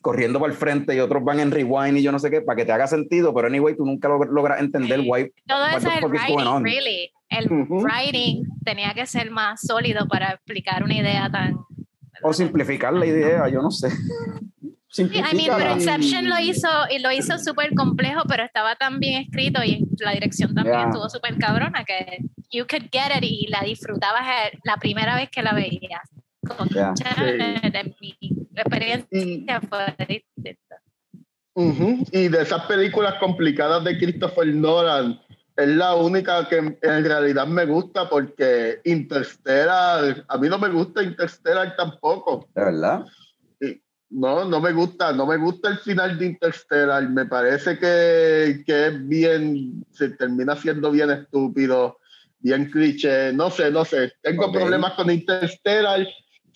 corriendo 0.00 0.38
para 0.38 0.52
el 0.52 0.58
frente 0.58 0.94
y 0.94 1.00
otros 1.00 1.24
van 1.24 1.40
en 1.40 1.50
rewind 1.50 1.98
y 1.98 2.02
yo 2.02 2.12
no 2.12 2.18
sé 2.18 2.30
qué, 2.30 2.40
para 2.40 2.56
que 2.56 2.64
te 2.64 2.72
haga 2.72 2.86
sentido, 2.86 3.34
pero 3.34 3.48
anyway, 3.48 3.76
tú 3.76 3.84
nunca 3.84 4.08
logras 4.08 4.60
entender 4.60 5.00
why. 5.04 5.32
Todo 5.46 5.66
eso 5.66 5.88
es 5.88 6.02
el 6.02 6.04
writing, 6.04 6.64
really. 6.64 7.12
El 7.28 7.48
writing 7.68 8.44
tenía 8.64 8.94
que 8.94 9.06
ser 9.06 9.30
más 9.30 9.60
sólido 9.60 10.06
para 10.08 10.30
explicar 10.30 10.82
una 10.82 10.94
idea 10.94 11.28
tan... 11.30 11.58
O 12.22 12.32
simplificar 12.32 12.94
la 12.94 13.06
idea, 13.06 13.48
yo 13.48 13.60
no 13.60 13.70
sé. 13.70 13.90
Sí, 14.90 15.02
I 15.02 15.36
mean, 15.36 15.58
pero 15.58 15.74
Inception 15.74 16.30
lo 16.30 16.38
hizo 16.40 16.68
y 16.90 16.98
lo 17.00 17.12
hizo 17.12 17.38
súper 17.38 17.74
complejo, 17.74 18.22
pero 18.26 18.42
estaba 18.42 18.74
tan 18.76 18.98
bien 18.98 19.20
escrito 19.20 19.62
y 19.62 19.86
la 19.98 20.12
dirección 20.12 20.54
también 20.54 20.88
estuvo 20.88 21.10
súper 21.10 21.36
cabrona 21.36 21.84
que 21.84 22.24
you 22.50 22.66
could 22.66 22.88
get 22.90 23.14
it 23.14 23.22
y 23.22 23.46
la 23.48 23.60
disfrutabas 23.60 24.24
la 24.64 24.78
primera 24.78 25.14
vez 25.14 25.28
que 25.28 25.42
la 25.42 25.52
veías. 25.52 26.00
Yeah. 26.70 26.94
Mi 28.00 28.16
experiencia 28.54 29.60
fue 29.60 30.06
distinta. 30.06 30.80
Y 32.12 32.28
de 32.28 32.42
esas 32.42 32.66
películas 32.66 33.14
complicadas 33.18 33.82
de 33.84 33.98
Christopher 33.98 34.46
Nolan, 34.46 35.20
es 35.56 35.68
la 35.68 35.96
única 35.96 36.48
que 36.48 36.56
en 36.56 37.04
realidad 37.04 37.46
me 37.48 37.66
gusta 37.66 38.08
porque 38.08 38.80
Interstellar, 38.84 40.24
a 40.28 40.38
mí 40.38 40.48
no 40.48 40.56
me 40.56 40.68
gusta 40.68 41.02
Interstellar 41.02 41.74
tampoco. 41.76 42.48
¿De 42.54 42.64
verdad? 42.64 43.04
No, 44.10 44.44
no 44.44 44.60
me 44.60 44.72
gusta, 44.72 45.12
no 45.12 45.26
me 45.26 45.36
gusta 45.36 45.68
el 45.70 45.78
final 45.78 46.16
de 46.16 46.26
Interstellar. 46.26 47.08
Me 47.08 47.26
parece 47.26 47.78
que, 47.78 48.62
que 48.64 48.86
es 48.86 49.08
bien, 49.08 49.84
se 49.90 50.10
termina 50.10 50.54
siendo 50.56 50.90
bien 50.92 51.10
estúpido, 51.10 51.98
bien 52.38 52.70
cliché. 52.70 53.32
No 53.32 53.50
sé, 53.50 53.70
no 53.70 53.84
sé. 53.84 54.12
Tengo 54.22 54.50
problemas 54.52 54.92
con 54.92 55.10
Interstellar 55.10 56.06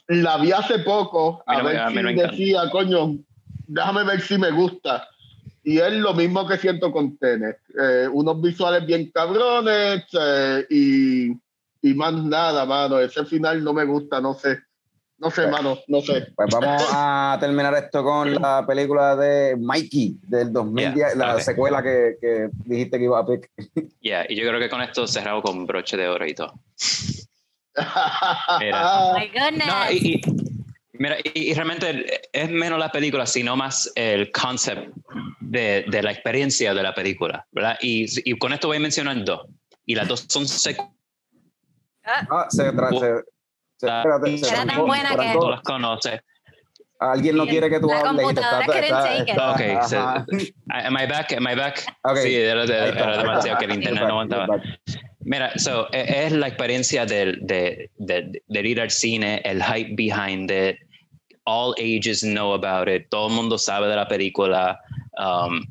la 0.08 0.38
vi 0.38 0.52
hace 0.52 0.80
poco, 0.80 1.42
a 1.46 1.62
ver 1.62 1.88
si 1.90 2.14
decía, 2.14 2.70
coño, 2.70 3.16
déjame 3.66 4.04
ver 4.04 4.20
si 4.20 4.38
me 4.38 4.50
gusta. 4.50 5.08
Y 5.64 5.78
es 5.78 5.92
lo 5.92 6.12
mismo 6.12 6.46
que 6.46 6.58
siento 6.58 6.90
con 6.90 7.16
Tenet. 7.16 7.58
Eh, 7.80 8.08
unos 8.12 8.40
visuales 8.40 8.84
bien 8.84 9.10
cabrones 9.12 10.04
eh, 10.18 10.66
y, 10.68 11.30
y, 11.82 11.94
más 11.94 12.14
nada, 12.14 12.66
mano. 12.66 12.98
Ese 12.98 13.24
final 13.24 13.62
no 13.62 13.72
me 13.72 13.84
gusta, 13.84 14.20
no 14.20 14.34
sé. 14.34 14.58
No 15.18 15.30
sé, 15.30 15.42
pues, 15.42 15.52
mano, 15.52 15.78
no 15.86 16.00
sé. 16.00 16.32
Pues 16.34 16.48
vamos 16.52 16.82
a 16.90 17.36
terminar 17.40 17.72
esto 17.74 18.02
con 18.02 18.34
la 18.34 18.66
película 18.66 19.14
de 19.14 19.56
Mikey 19.56 20.18
del 20.26 20.52
2010, 20.52 21.16
la 21.16 21.38
secuela 21.38 21.80
que, 21.80 22.16
que, 22.20 22.48
dijiste 22.64 22.98
que 22.98 23.04
iba 23.04 23.20
a 23.20 23.26
pick. 23.26 23.48
Yeah, 24.00 24.26
y 24.28 24.34
yo 24.34 24.48
creo 24.48 24.58
que 24.58 24.68
con 24.68 24.82
esto 24.82 25.06
cerrado 25.06 25.40
con 25.42 25.64
broche 25.64 25.96
de 25.96 26.08
oro 26.08 26.26
y 26.26 26.34
todo. 26.34 26.54
Oh 27.76 29.14
my 29.18 29.28
goodness. 29.28 30.02
y, 30.02 30.20
mira, 30.92 31.16
y, 31.34 31.54
realmente 31.54 32.20
es 32.32 32.50
menos 32.50 32.78
la 32.78 32.90
película, 32.90 33.26
sino 33.26 33.56
más 33.56 33.90
el 33.94 34.30
concept 34.32 34.94
de, 35.40 35.84
de, 35.88 36.02
la 36.02 36.12
experiencia 36.12 36.74
de 36.74 36.82
la 36.82 36.94
película, 36.94 37.46
¿verdad? 37.52 37.78
Y, 37.80 38.06
y, 38.30 38.38
con 38.38 38.52
esto 38.52 38.68
voy 38.68 38.76
a 38.78 38.80
mencionar 38.80 39.24
dos. 39.24 39.46
Y 39.86 39.94
las 39.94 40.06
dos 40.06 40.26
son 40.28 40.46
sec 40.46 40.78
Ah, 42.04 42.46
se, 42.48 42.72
tra 42.72 42.90
se, 42.90 42.98
se, 42.98 43.86
espérate, 43.86 44.38
se 44.38 44.48
Era 44.48 44.66
tan 44.66 44.86
buena 44.86 45.10
que... 45.10 45.32
Tú 45.32 45.48
las 45.48 45.60
conoces. 45.62 46.20
Alguien 46.98 47.36
no 47.36 47.46
quiere 47.46 47.68
que 47.68 47.80
tú 47.80 47.88
la 47.88 47.98
hables. 47.98 48.24
computadora 48.24 48.66
quiere 48.66 48.88
take 48.88 49.32
it. 49.32 49.38
Ok, 49.38 49.82
so, 49.88 49.98
am 50.68 50.96
I 50.96 51.06
back? 51.06 51.32
Am 51.32 51.48
I 51.48 51.54
back? 51.56 51.84
Okay. 52.04 52.22
Sí, 52.22 52.36
era, 52.36 52.62
era 52.62 53.18
demasiado 53.18 53.58
que 53.58 53.64
el 53.64 53.74
internet 53.74 54.02
no 54.04 54.08
aguantaba. 54.10 54.46
Mira, 55.24 55.52
so, 55.58 55.88
e, 55.92 56.26
es 56.26 56.32
la 56.32 56.48
experiencia 56.48 57.06
de, 57.06 57.36
de, 57.42 57.90
de, 57.98 58.42
de, 58.48 58.68
ir 58.68 58.80
al 58.80 58.90
cine, 58.90 59.40
el 59.44 59.62
hype 59.62 59.94
behind 59.96 60.50
it. 60.50 60.76
All 61.44 61.74
ages 61.78 62.22
know 62.22 62.54
about 62.54 62.88
it. 62.88 63.08
Todo 63.10 63.28
el 63.28 63.34
mundo 63.34 63.58
sabe 63.58 63.88
de 63.88 63.96
la 63.96 64.06
película. 64.06 64.78
Um, 65.18 65.66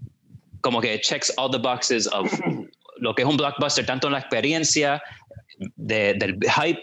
como 0.62 0.82
que 0.82 1.00
checks 1.00 1.32
all 1.38 1.50
the 1.50 1.60
boxes 1.60 2.08
of 2.08 2.32
lo 3.00 3.14
que 3.14 3.24
es 3.24 3.28
un 3.28 3.38
blockbuster, 3.38 3.86
tanto 3.86 4.08
en 4.08 4.14
la 4.14 4.20
experiencia 4.20 5.02
de, 5.76 6.14
del 6.14 6.38
hype 6.50 6.82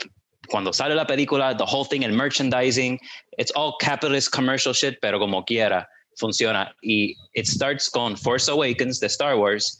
cuando 0.49 0.73
sale 0.73 0.95
la 0.95 1.07
película, 1.07 1.57
the 1.57 1.65
whole 1.65 1.85
thing, 1.85 2.03
el 2.03 2.13
merchandising. 2.13 2.99
It's 3.39 3.53
all 3.55 3.77
capitalist 3.81 4.33
commercial 4.33 4.73
shit, 4.73 4.99
pero 5.01 5.19
como 5.19 5.45
quiera 5.45 5.87
funciona. 6.19 6.73
Y 6.83 7.15
it 7.35 7.47
starts 7.47 7.89
con 7.89 8.17
Force 8.17 8.49
Awakens 8.49 9.01
de 9.01 9.07
Star 9.07 9.37
Wars 9.37 9.79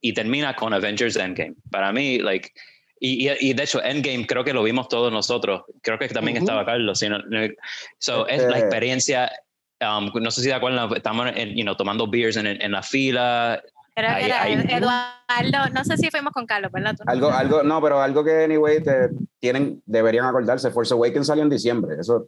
y 0.00 0.12
termina 0.12 0.54
con 0.54 0.72
Avengers 0.72 1.16
Endgame. 1.16 1.54
Para 1.70 1.92
mí, 1.92 2.18
like, 2.18 2.52
y, 3.00 3.30
y, 3.30 3.54
de 3.54 3.62
hecho, 3.62 3.82
Endgame 3.82 4.26
creo 4.26 4.44
que 4.44 4.52
lo 4.52 4.62
vimos 4.62 4.88
todos 4.88 5.10
nosotros. 5.10 5.62
Creo 5.82 5.98
que 5.98 6.08
también 6.08 6.36
estaba 6.36 6.66
Carlos. 6.66 6.98
Sino, 6.98 7.18
so, 7.98 8.26
es 8.28 8.42
la 8.42 8.48
este 8.48 8.60
experiencia. 8.60 9.32
Um, 9.80 10.10
no 10.20 10.30
sé 10.30 10.42
si 10.42 10.48
de 10.48 10.54
acuerdo, 10.54 10.94
estamos 10.94 11.32
you 11.54 11.62
know, 11.62 11.74
tomando 11.74 12.06
beers 12.06 12.36
en, 12.36 12.46
en 12.46 12.72
la 12.72 12.82
fila, 12.82 13.62
Creo 13.94 14.16
que 14.16 14.24
era 14.26 14.48
Eduardo, 14.48 15.19
no 15.72 15.84
sé 15.84 15.96
si 15.96 16.10
fuimos 16.10 16.32
con 16.32 16.46
Carlos, 16.46 16.72
¿verdad? 16.72 16.96
algo, 17.06 17.30
algo, 17.30 17.62
no, 17.62 17.80
pero 17.80 18.00
algo 18.00 18.24
que, 18.24 18.44
anyway, 18.44 18.82
te 18.82 19.10
tienen, 19.40 19.82
deberían 19.86 20.26
acordarse. 20.26 20.70
Force 20.70 20.92
Awakens 20.92 21.26
salió 21.26 21.42
en 21.42 21.50
diciembre. 21.50 21.96
Eso. 21.98 22.26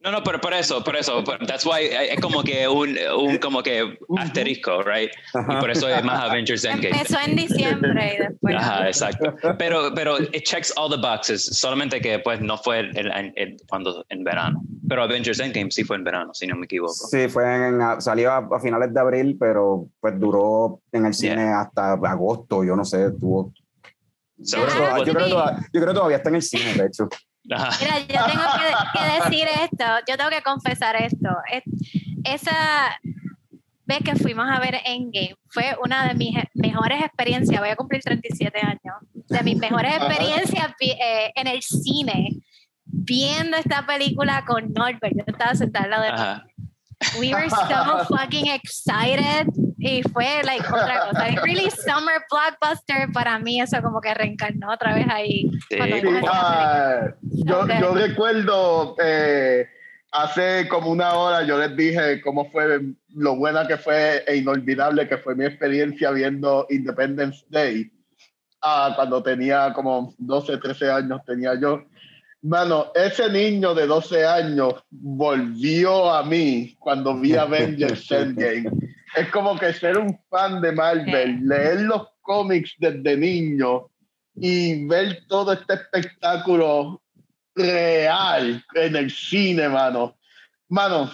No, 0.00 0.12
no, 0.12 0.22
pero 0.22 0.38
por 0.38 0.52
eso, 0.52 0.84
por 0.84 0.96
eso. 0.96 1.24
That's 1.46 1.64
why 1.64 1.88
es 2.10 2.20
como 2.20 2.42
que 2.42 2.68
un, 2.68 2.96
un 3.16 3.38
como 3.38 3.62
que 3.62 3.98
asterisco, 4.18 4.82
right? 4.82 5.10
Y 5.34 5.56
por 5.56 5.70
eso 5.70 5.88
es 5.88 6.04
más 6.04 6.30
Avengers 6.30 6.64
Endgame. 6.64 6.98
Empezó 6.98 7.18
en 7.26 7.36
diciembre 7.36 8.14
y 8.14 8.22
después. 8.22 8.54
Ajá, 8.56 8.86
exacto. 8.86 9.34
Pero, 9.58 9.92
pero 9.94 10.20
it 10.20 10.42
checks 10.44 10.74
all 10.76 10.90
the 10.90 10.98
boxes. 10.98 11.46
Solamente 11.58 12.02
que 12.02 12.18
pues 12.18 12.42
no 12.42 12.58
fue 12.58 12.80
el, 12.80 13.32
el, 13.34 13.56
cuando 13.66 14.04
en 14.10 14.24
verano. 14.24 14.62
Pero 14.86 15.04
Avengers 15.04 15.40
Endgame 15.40 15.70
sí 15.70 15.84
fue 15.84 15.96
en 15.96 16.04
verano, 16.04 16.34
si 16.34 16.46
no 16.46 16.56
me 16.56 16.66
equivoco. 16.66 16.92
Sí, 16.92 17.26
fue 17.28 17.68
en, 17.68 17.80
salió 18.02 18.30
a, 18.30 18.60
finales 18.60 18.92
de 18.92 19.00
abril, 19.00 19.36
pero 19.40 19.86
pues 20.00 20.20
duró 20.20 20.80
en 20.92 21.06
el 21.06 21.14
cine 21.14 21.44
hasta 21.44 21.92
agosto. 21.92 22.23
Yo 22.64 22.76
no 22.76 22.84
sé, 22.84 23.10
tuvo 23.12 23.52
yo, 24.36 24.66
creo, 24.66 25.86
que 25.86 25.94
todavía 25.94 26.16
está 26.16 26.28
en 26.28 26.36
el 26.36 26.42
cine, 26.42 26.74
de 26.74 26.86
hecho. 26.86 27.08
Mira, 27.44 27.98
yo 28.00 28.06
tengo 28.06 28.42
que, 28.92 29.22
decir 29.22 29.46
esto, 29.62 29.84
yo 30.08 30.16
tengo 30.16 30.30
que 30.30 30.42
confesar 30.42 30.96
esto. 30.96 31.28
esa 32.24 32.98
vez 33.86 33.98
que 34.02 34.16
fuimos 34.16 34.46
a 34.48 34.58
ver 34.60 34.80
Endgame 34.86 35.36
fue 35.48 35.76
una 35.84 36.08
de 36.08 36.14
mis 36.14 36.34
mejores 36.54 37.02
experiencias, 37.04 37.60
voy 37.60 37.68
a 37.68 37.76
cumplir 37.76 38.00
37 38.02 38.58
años, 38.58 38.96
de 39.12 39.42
mis 39.42 39.58
mejores 39.58 39.94
experiencias 39.94 40.72
eh, 40.80 41.32
en 41.34 41.46
el 41.46 41.62
cine, 41.62 42.30
viendo 42.84 43.56
esta 43.56 43.86
película 43.86 44.44
con 44.46 44.72
Norbert. 44.72 45.14
Yo 45.14 45.24
estaba 45.26 45.54
sentada 45.54 45.84
al 45.84 45.90
lado 45.90 46.02
de 46.02 46.64
We 47.18 47.34
were 47.34 47.48
so 47.48 48.04
fucking 48.08 48.48
excited 48.48 49.46
y 49.78 50.02
fue 50.02 50.42
like 50.44 50.64
otra 50.66 51.10
cosa. 51.10 51.42
really 51.42 51.70
summer 51.70 52.24
blockbuster 52.30 53.12
para 53.12 53.38
mí 53.38 53.60
eso 53.60 53.82
como 53.82 54.00
que 54.00 54.14
reencarnó 54.14 54.72
otra 54.72 54.94
vez 54.94 55.06
ahí. 55.10 55.50
Ah, 56.28 57.08
yo, 57.22 57.66
yo, 57.66 57.94
recuerdo 57.94 58.96
eh, 59.02 59.68
hace 60.12 60.68
como 60.68 60.90
una 60.90 61.14
hora 61.14 61.42
yo 61.44 61.58
les 61.58 61.76
dije 61.76 62.20
cómo 62.22 62.50
fue 62.50 62.80
lo 63.14 63.36
buena 63.36 63.66
que 63.66 63.76
fue 63.76 64.24
e 64.26 64.36
inolvidable 64.36 65.08
que 65.08 65.18
fue 65.18 65.34
mi 65.34 65.44
experiencia 65.44 66.10
viendo 66.10 66.66
Independence 66.70 67.44
Day. 67.50 67.90
Ah, 68.62 68.92
cuando 68.96 69.22
tenía 69.22 69.72
como 69.74 70.14
12, 70.16 70.56
13 70.56 70.90
años 70.90 71.20
tenía 71.26 71.54
yo. 71.60 71.84
Mano, 72.44 72.92
ese 72.94 73.30
niño 73.30 73.74
de 73.74 73.86
12 73.86 74.26
años 74.26 74.74
volvió 74.90 76.10
a 76.12 76.22
mí 76.24 76.76
cuando 76.78 77.18
vi 77.18 77.34
Avengers 77.36 78.10
Endgame. 78.10 78.70
Es 79.16 79.30
como 79.30 79.58
que 79.58 79.72
ser 79.72 79.96
un 79.96 80.18
fan 80.28 80.60
de 80.60 80.72
Marvel, 80.72 81.40
leer 81.48 81.80
los 81.82 82.06
cómics 82.20 82.74
desde 82.78 83.16
niño 83.16 83.86
y 84.34 84.86
ver 84.86 85.24
todo 85.26 85.54
este 85.54 85.72
espectáculo 85.72 87.00
real 87.54 88.62
en 88.74 88.96
el 88.96 89.10
cine, 89.10 89.70
mano. 89.70 90.14
Mano, 90.68 91.10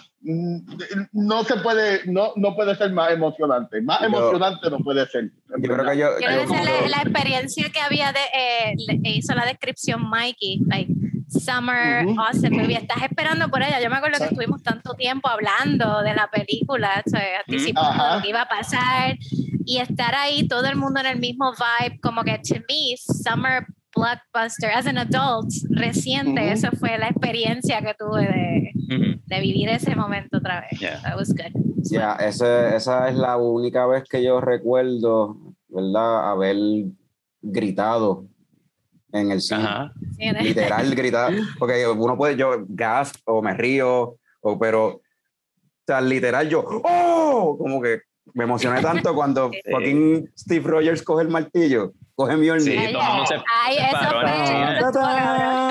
no 1.13 1.45
se 1.45 1.57
puede, 1.57 2.07
no, 2.07 2.33
no 2.35 2.57
puede 2.57 2.75
ser 2.75 2.91
más 2.93 3.13
emocionante. 3.13 3.81
Más 3.83 4.03
emocionante 4.03 4.69
no 4.69 4.79
puede 4.79 5.07
ser. 5.07 5.31
Yo 5.59 5.75
creo 5.75 5.91
que 5.91 5.99
yo, 5.99 6.09
la, 6.89 7.03
experiencia 7.03 7.71
que 7.71 7.81
había 7.81 8.13
de, 8.13 8.21
eh, 8.35 9.01
hizo 9.05 9.33
la 9.35 9.45
descripción 9.45 10.09
Mikey, 10.09 10.63
like, 10.67 10.93
Summer 11.31 12.07
Awesome 12.19 12.51
Movie. 12.51 12.77
Estás 12.77 13.03
esperando 13.03 13.49
por 13.49 13.63
ella. 13.63 13.81
Yo 13.81 13.89
me 13.89 13.97
acuerdo 13.97 14.19
que 14.19 14.25
estuvimos 14.25 14.63
tanto 14.63 14.95
tiempo 14.95 15.29
hablando 15.29 16.03
de 16.03 16.15
la 16.15 16.29
película, 16.29 17.03
anticipando 17.47 18.17
lo 18.17 18.23
que 18.23 18.29
iba 18.29 18.43
a 18.43 18.49
pasar. 18.49 19.17
y 19.65 19.79
estar 19.79 20.15
ahí 20.15 20.49
todo 20.49 20.67
el 20.67 20.77
mundo 20.77 21.01
en 21.01 21.07
el 21.07 21.19
mismo 21.21 21.53
vibe, 21.53 22.01
como 22.01 22.25
que 22.25 22.39
to 22.39 22.57
me, 22.69 22.97
Summer 22.97 23.67
blockbuster 23.95 24.71
as 24.71 24.87
an 24.87 24.99
adult 24.99 25.53
reciente, 25.71 26.53
eso 26.53 26.71
fue 26.79 26.97
la 26.99 27.09
experiencia 27.09 27.81
que 27.81 27.95
tuve 27.95 28.23
de, 28.23 29.21
de, 29.27 29.41
vivir 29.41 29.69
ese 29.69 29.95
momento 29.95 30.39
otra 30.39 30.61
vez. 30.61 30.81
That 30.81 31.17
was 31.17 31.33
good. 31.33 31.53
Ya, 31.83 32.15
esa 32.15 33.09
es 33.09 33.17
la 33.17 33.37
única 33.37 33.87
vez 33.87 34.05
que 34.09 34.23
yo 34.23 34.41
recuerdo, 34.41 35.37
¿verdad? 35.69 36.31
Haber 36.31 36.57
gritado 37.43 38.27
en 39.13 39.31
el 39.31 39.41
cine. 39.41 39.91
Literal 40.19 40.95
gritar, 40.95 41.33
porque 41.59 41.87
uno 41.87 42.17
puede, 42.17 42.37
yo 42.37 42.65
gas 42.69 43.13
o 43.25 43.43
me 43.43 43.55
río, 43.55 44.17
o, 44.41 44.59
pero, 44.59 44.87
o 44.87 45.03
sea, 45.87 46.01
literal 46.01 46.49
yo, 46.49 46.65
¡oh! 46.67 47.57
Como 47.59 47.81
que 47.83 48.03
me 48.35 48.45
emocioné 48.45 48.81
tanto 48.81 49.15
cuando 49.15 49.51
fucking 49.71 50.31
Steve 50.37 50.69
Rogers 50.69 51.03
coge 51.03 51.23
el 51.23 51.29
martillo 51.29 51.93
coge 52.21 52.37
mi 52.37 52.61
Sí, 52.61 52.77
Ay, 52.77 53.77
eso 53.79 54.93
fue. 54.93 55.70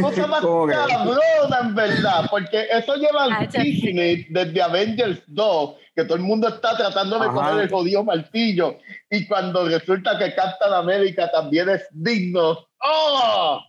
Cosa 0.00 0.26
más 0.26 0.40
cabrona, 0.40 1.58
en 1.62 1.74
verdad, 1.74 2.26
porque 2.30 2.66
eso 2.70 2.96
lleva 2.96 3.46
Disney 3.52 4.26
desde 4.30 4.62
Avengers 4.62 5.22
2, 5.26 5.74
que 5.94 6.04
todo 6.04 6.16
el 6.16 6.22
mundo 6.22 6.48
está 6.48 6.76
tratando 6.76 7.18
de 7.18 7.28
coger 7.28 7.60
el 7.60 7.70
jodido 7.70 8.04
martillo, 8.04 8.78
y 9.10 9.26
cuando 9.26 9.68
resulta 9.68 10.18
que 10.18 10.34
Captain 10.34 10.72
America 10.72 11.30
también 11.30 11.68
es 11.68 11.86
digno, 11.92 12.58
¡oh! 12.82 13.60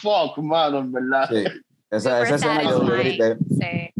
Fuck, 0.00 0.38
mano, 0.38 0.78
en 0.78 0.92
verdad. 0.92 1.28
Sí. 1.30 1.44
Esa, 1.90 2.22
esa 2.22 2.34
escena 2.34 2.62
yo 2.62 2.86
Sí. 2.86 3.90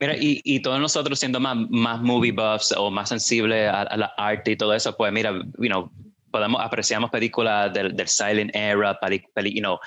Mira, 0.00 0.16
y, 0.16 0.40
y, 0.44 0.60
todos 0.60 0.78
nosotros 0.78 1.18
siendo 1.18 1.40
más, 1.40 1.56
más 1.70 2.00
movie 2.00 2.30
buffs 2.30 2.72
o 2.76 2.88
más 2.88 3.08
sensibles 3.08 3.68
a, 3.68 3.96
la 3.96 4.12
arte 4.16 4.52
y 4.52 4.56
todo 4.56 4.72
eso, 4.72 4.96
pues 4.96 5.12
mira, 5.12 5.32
you 5.58 5.66
know, 5.66 5.90
podemos 6.30 6.60
apreciamos 6.60 7.10
películas 7.10 7.72
del, 7.72 7.96
del 7.96 8.06
silent 8.06 8.54
era, 8.54 8.98
peli, 9.34 9.54
you 9.54 9.60
know, 9.60 9.78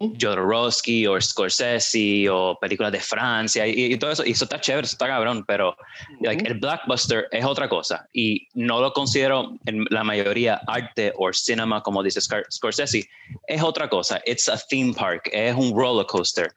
Jodorowsky 0.00 1.06
o 1.06 1.20
Scorsese 1.20 2.28
o 2.30 2.58
películas 2.58 2.92
de 2.92 3.00
Francia 3.00 3.66
y, 3.66 3.96
todo 3.98 4.12
eso, 4.12 4.24
y 4.24 4.30
eso 4.30 4.44
está 4.44 4.58
chévere, 4.60 4.86
eso 4.86 4.94
está 4.94 5.06
cabrón, 5.06 5.44
pero 5.46 5.76
el 6.22 6.54
blockbuster 6.54 7.28
es 7.30 7.44
otra 7.44 7.68
cosa 7.68 8.08
y 8.12 8.48
no 8.54 8.80
lo 8.80 8.92
considero 8.92 9.52
en 9.66 9.84
la 9.90 10.02
mayoría 10.02 10.60
arte 10.66 11.12
o 11.16 11.30
cinema 11.32 11.82
como 11.82 12.02
dice 12.02 12.20
Scorsese, 12.20 13.08
es 13.46 13.62
otra 13.62 13.88
cosa, 13.88 14.20
it's 14.24 14.48
a 14.48 14.56
theme 14.56 14.94
park, 14.94 15.28
es 15.32 15.54
un 15.54 15.76
roller 15.76 16.06
coaster. 16.06 16.50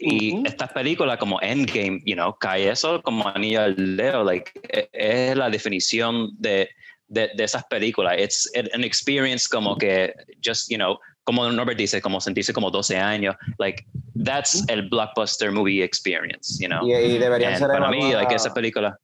Y 0.00 0.46
estas 0.46 0.72
películas 0.72 1.18
como 1.18 1.40
Endgame, 1.42 2.00
you 2.06 2.14
know, 2.14 2.34
cae 2.38 2.70
eso 2.70 3.02
como 3.02 3.28
anillo 3.28 3.62
al 3.62 3.96
dedo, 3.96 4.24
like, 4.24 4.52
e, 4.70 4.88
es 4.92 5.36
la 5.36 5.50
definición 5.50 6.30
de, 6.38 6.70
de, 7.08 7.30
de 7.34 7.44
esas 7.44 7.64
películas, 7.64 8.16
it's 8.18 8.50
an 8.72 8.84
experience 8.84 9.48
como 9.48 9.76
que 9.76 10.14
just, 10.42 10.70
you 10.70 10.76
know, 10.76 10.98
como 11.26 11.50
Norbert 11.50 11.76
dice, 11.76 12.00
como 12.00 12.20
sentirse 12.20 12.52
como 12.52 12.70
12 12.70 12.96
años, 12.96 13.34
like, 13.58 13.84
that's 14.24 14.64
el 14.68 14.88
blockbuster 14.88 15.50
movie 15.50 15.82
experience, 15.82 16.56
you 16.60 16.68
know. 16.68 16.86
Y, 16.86 17.18
deberían 17.18 17.58
ser 17.58 17.68
Para 17.68 17.90
mí, 17.90 18.12
like, 18.12 18.32
esa 18.32 18.54
película. 18.54 18.96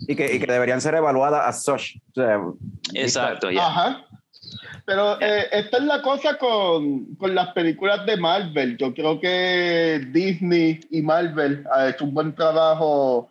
Y 0.00 0.16
que, 0.16 0.34
y 0.34 0.40
que 0.40 0.46
deberían 0.46 0.80
ser 0.80 0.96
evaluadas 0.96 1.46
as 1.46 1.64
such. 1.64 1.96
Exacto, 2.94 3.50
ya. 3.52 3.64
Ajá. 3.64 4.04
Pero 4.86 5.20
eh, 5.20 5.46
esta 5.52 5.76
es 5.76 5.84
la 5.84 6.02
cosa 6.02 6.36
con, 6.36 7.14
con, 7.14 7.34
las 7.34 7.52
películas 7.52 8.04
de 8.06 8.16
Marvel. 8.16 8.76
Yo 8.76 8.92
creo 8.92 9.20
que 9.20 10.04
Disney 10.12 10.80
y 10.90 11.00
Marvel 11.02 11.64
ha 11.72 11.90
hecho 11.90 12.06
un 12.06 12.14
buen 12.14 12.34
trabajo 12.34 13.30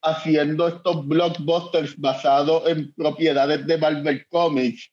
haciendo 0.00 0.68
estos 0.68 1.06
blockbusters 1.06 1.98
basados 1.98 2.66
en 2.68 2.92
propiedades 2.94 3.66
de 3.66 3.76
Marvel 3.76 4.26
Comics 4.30 4.90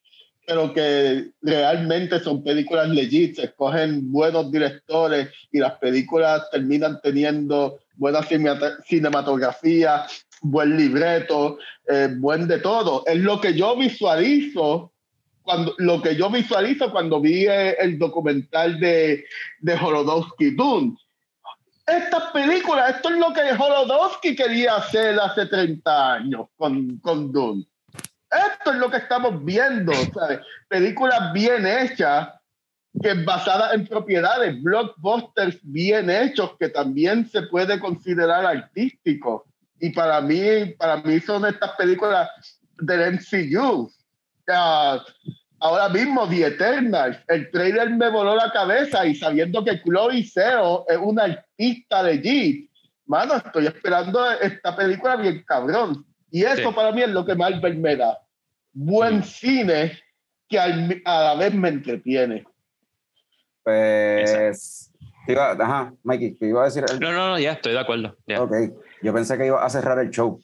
pero 0.50 0.74
que 0.74 1.30
realmente 1.44 2.20
son 2.22 2.44
películas 2.44 2.90
legit, 2.90 3.36
se 3.36 3.44
escogen 3.44 4.12
buenos 4.12 4.52
directores 4.52 5.30
y 5.52 5.60
las 5.60 5.74
películas 5.74 6.50
terminan 6.50 7.00
teniendo 7.04 7.78
buena 7.94 8.22
cinematografía, 8.84 10.08
buen 10.42 10.76
libreto, 10.76 11.60
eh, 11.88 12.10
buen 12.18 12.48
de 12.48 12.58
todo. 12.58 13.04
Es 13.06 13.18
lo 13.18 13.40
que 13.40 13.54
yo 13.54 13.78
visualizo 13.78 14.92
cuando 15.44 15.76
lo 15.78 16.02
que 16.02 16.16
yo 16.16 16.32
visualizo 16.32 16.92
cuando 16.92 17.22
vi 17.22 17.46
eh, 17.46 17.76
el 17.80 18.00
documental 18.00 18.80
de, 18.80 19.26
de 19.60 19.74
Holodowski 19.76 20.56
Dune. 20.56 20.96
Estas 21.86 22.32
películas, 22.32 22.96
esto 22.96 23.10
es 23.10 23.20
lo 23.20 23.32
que 23.34 23.52
Holodowski 23.52 24.36
quería 24.36 24.78
hacer 24.78 25.20
hace 25.20 25.46
30 25.46 26.14
años 26.14 26.48
con, 26.58 26.98
con 26.98 27.32
Dune 27.32 27.68
esto 28.32 28.72
es 28.72 28.78
lo 28.78 28.90
que 28.90 28.98
estamos 28.98 29.44
viendo, 29.44 29.94
¿sabes? 30.14 30.40
Películas 30.68 31.34
bien 31.34 31.66
hechas, 31.66 32.30
que 33.02 33.14
basadas 33.14 33.74
en 33.74 33.88
propiedades, 33.88 34.62
blockbusters 34.62 35.60
bien 35.64 36.10
hechos, 36.10 36.56
que 36.60 36.70
también 36.70 37.28
se 37.30 37.44
puede 37.44 37.80
considerar 37.80 38.46
artísticos. 38.46 39.44
Y 39.80 39.92
para 39.92 40.22
mí, 40.22 40.74
para 40.78 40.98
mí 40.98 41.20
son 41.20 41.46
estas 41.46 41.72
películas 41.72 42.30
del 42.80 43.14
MCU. 43.14 43.92
ahora 45.60 45.90
mismo, 45.90 46.28
The 46.28 46.48
Eternals, 46.48 47.18
el 47.28 47.50
trailer 47.52 47.90
me 47.92 48.10
voló 48.10 48.36
la 48.36 48.52
cabeza 48.52 49.06
y 49.06 49.16
sabiendo 49.16 49.64
que 49.64 49.82
Chloe 49.82 50.24
Seo 50.24 50.86
es 50.88 50.98
una 50.98 51.24
artista 51.24 52.04
de 52.04 52.22
G, 52.22 52.70
mano, 53.06 53.36
estoy 53.36 53.68
esperando 53.68 54.32
esta 54.32 54.76
película 54.76 55.16
bien 55.16 55.44
cabrón. 55.46 56.06
Y 56.32 56.44
eso 56.44 56.74
para 56.74 56.92
mí 56.92 57.02
es 57.02 57.10
lo 57.10 57.26
que 57.26 57.36
Marvel 57.36 57.78
me 57.78 57.96
da. 57.96 58.20
Buen 58.74 59.24
cine 59.24 59.98
que 60.48 60.60
a 60.60 60.68
la 61.06 61.36
vez 61.36 61.54
me 61.54 61.70
entretiene. 61.70 62.46
Pues. 63.64 64.92
Iba, 65.28 65.52
ajá, 65.52 65.94
Mikey, 66.04 66.32
¿te 66.36 66.48
iba 66.48 66.64
a 66.64 66.66
decir? 66.66 66.84
No, 67.00 67.12
no, 67.12 67.30
no, 67.30 67.40
ya 67.40 67.54
estoy 67.54 67.74
de 67.74 67.80
acuerdo. 67.80 68.16
Ya. 68.26 68.42
Ok, 68.42 68.54
yo 69.04 69.14
pensé 69.14 69.38
que 69.38 69.46
iba 69.46 69.64
a 69.64 69.70
cerrar 69.70 70.00
el 70.00 70.10
show. 70.10 70.42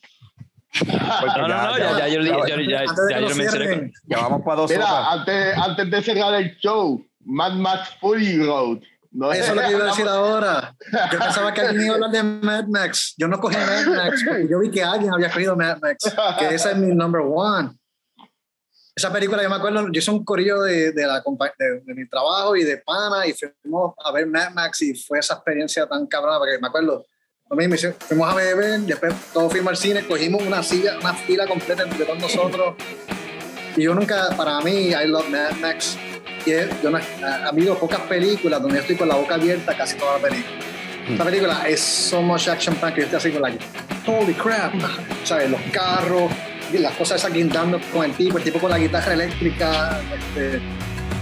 no, 0.86 1.48
no, 1.48 1.48
no, 1.48 1.78
ya, 1.78 1.98
ya, 1.98 2.07
yo, 2.07 2.22
ya, 2.22 2.48
ya, 2.48 2.84
ya, 3.10 3.20
yo 3.20 3.36
mencioné. 3.36 3.91
Ya 4.06 4.18
vamos 4.18 4.44
para 4.44 4.62
dos 4.62 4.70
Mira, 4.70 5.12
antes, 5.12 5.57
antes 5.57 5.90
de 5.90 6.02
cerrar 6.03 6.36
el 6.36 6.56
show, 6.57 7.03
Mad 7.22 7.53
Max 7.53 7.95
Fury 7.99 8.45
Road. 8.45 8.82
No 9.16 9.32
Eso 9.32 9.52
es 9.52 9.56
lo 9.56 9.62
que 9.62 9.72
iba 9.72 9.84
a 9.86 9.88
decir 9.88 10.08
ahora. 10.08 10.76
Yo 11.12 11.20
pensaba 11.20 11.54
que 11.54 11.62
alguien 11.62 11.86
iba 11.86 11.94
a 11.94 11.96
hablar 11.96 12.12
de 12.12 12.22
Mad 12.22 12.66
Max. 12.68 13.14
Yo 13.18 13.30
no 13.30 13.40
cogí 13.40 13.56
Mad 13.56 13.86
Max, 13.88 14.26
yo 14.50 14.60
vi 14.60 14.70
que 14.70 14.84
alguien 14.84 15.14
había 15.14 15.32
cogido 15.32 15.56
Mad 15.56 15.78
Max, 15.82 16.14
que 16.38 16.54
ese 16.54 16.72
es 16.72 16.78
mi 16.78 16.94
number 16.94 17.22
one. 17.24 17.72
Esa 18.94 19.12
película, 19.14 19.42
yo 19.42 19.50
me 19.50 19.56
acuerdo, 19.56 19.88
yo 19.90 20.00
hice 20.00 20.12
un 20.12 20.24
corillo 20.26 20.62
de, 20.62 20.92
de, 20.92 21.08
la, 21.08 21.24
de, 21.58 21.82
de, 21.82 21.94
mi 21.94 22.08
trabajo 22.08 22.56
y 22.56 22.64
de 22.64 22.78
pana 22.78 23.26
y 23.26 23.34
fuimos 23.34 23.94
a 24.04 24.12
ver 24.12 24.28
Mad 24.28 24.52
Max 24.52 24.82
y 24.82 24.94
fue 24.96 25.20
esa 25.20 25.36
experiencia 25.36 25.88
tan 25.88 26.08
cabrona, 26.08 26.38
porque 26.38 26.58
me 26.60 26.68
acuerdo, 26.68 27.06
fuimos 28.08 28.32
a 28.32 28.36
beber, 28.36 28.82
después 28.82 29.14
todos 29.34 29.52
fuimos 29.52 29.72
al 29.72 29.78
cine, 29.78 30.06
cogimos 30.06 30.42
una 30.44 30.62
silla, 30.62 30.98
una 31.00 31.14
fila 31.14 31.48
completa 31.48 31.84
entre 31.84 32.04
todos 32.06 32.20
nosotros. 32.20 32.76
Y 33.78 33.84
yo 33.84 33.96
nunca, 33.96 34.30
para 34.36 34.60
mí, 34.62 34.90
I 34.90 35.08
love 35.08 35.30
Mad 35.30 35.54
Max. 35.62 35.98
Y 36.46 36.84
yo 36.84 36.90
no, 36.90 36.98
ha 36.98 37.48
habido 37.48 37.78
pocas 37.78 38.02
películas 38.02 38.62
donde 38.62 38.76
yo 38.76 38.82
estoy 38.82 38.96
con 38.96 39.08
la 39.08 39.16
boca 39.16 39.36
abierta 39.36 39.76
casi 39.76 39.98
toda 39.98 40.18
la 40.18 40.28
película. 40.28 40.56
Esta 41.10 41.24
mm. 41.24 41.28
película 41.28 41.64
es 41.68 41.80
so 41.80 42.22
much 42.22 42.48
action 42.48 42.76
pack 42.76 42.96
que 42.96 43.02
yo 43.02 43.06
estoy 43.06 43.18
así 43.18 43.32
con 43.32 43.42
la 43.42 43.52
holy 44.08 44.34
crap, 44.34 44.74
¿sabes? 45.24 45.50
Los 45.50 45.62
carros, 45.72 46.32
las 46.74 46.94
cosas 46.94 47.22
esas 47.22 47.34
guindando 47.34 47.80
con 47.94 48.06
el 48.06 48.14
tipo, 48.14 48.38
el 48.38 48.44
tipo 48.44 48.60
con 48.60 48.70
la 48.70 48.80
guitarra 48.80 49.14
eléctrica. 49.14 50.00
Este, 50.14 50.62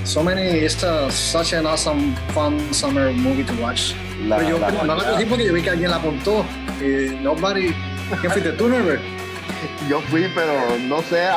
so 0.04 0.24
many, 0.24 0.66
it's 0.66 0.84
a, 0.84 1.10
such 1.12 1.54
an 1.54 1.66
awesome, 1.66 2.16
fun 2.34 2.60
summer 2.74 3.12
movie 3.14 3.44
to 3.44 3.54
watch. 3.62 3.94
La, 4.26 4.38
Pero 4.38 4.50
yo 4.50 4.60
la, 4.60 4.72
no 4.72 4.96
la 4.96 5.04
cogí 5.12 5.26
porque 5.26 5.46
yo 5.46 5.54
vi 5.54 5.62
que 5.62 5.70
alguien 5.70 5.92
la 5.92 5.98
apuntó. 5.98 6.46
Y 6.82 7.16
nobody. 7.22 7.74
¿Quién 8.22 8.32
fuiste 8.32 8.52
tú, 8.54 8.68
Norbert? 8.68 9.02
Yo 9.90 10.02
fui, 10.02 10.30
pero 10.34 10.78
no 10.80 11.02
sé. 11.02 11.24
Eh, 11.24 11.30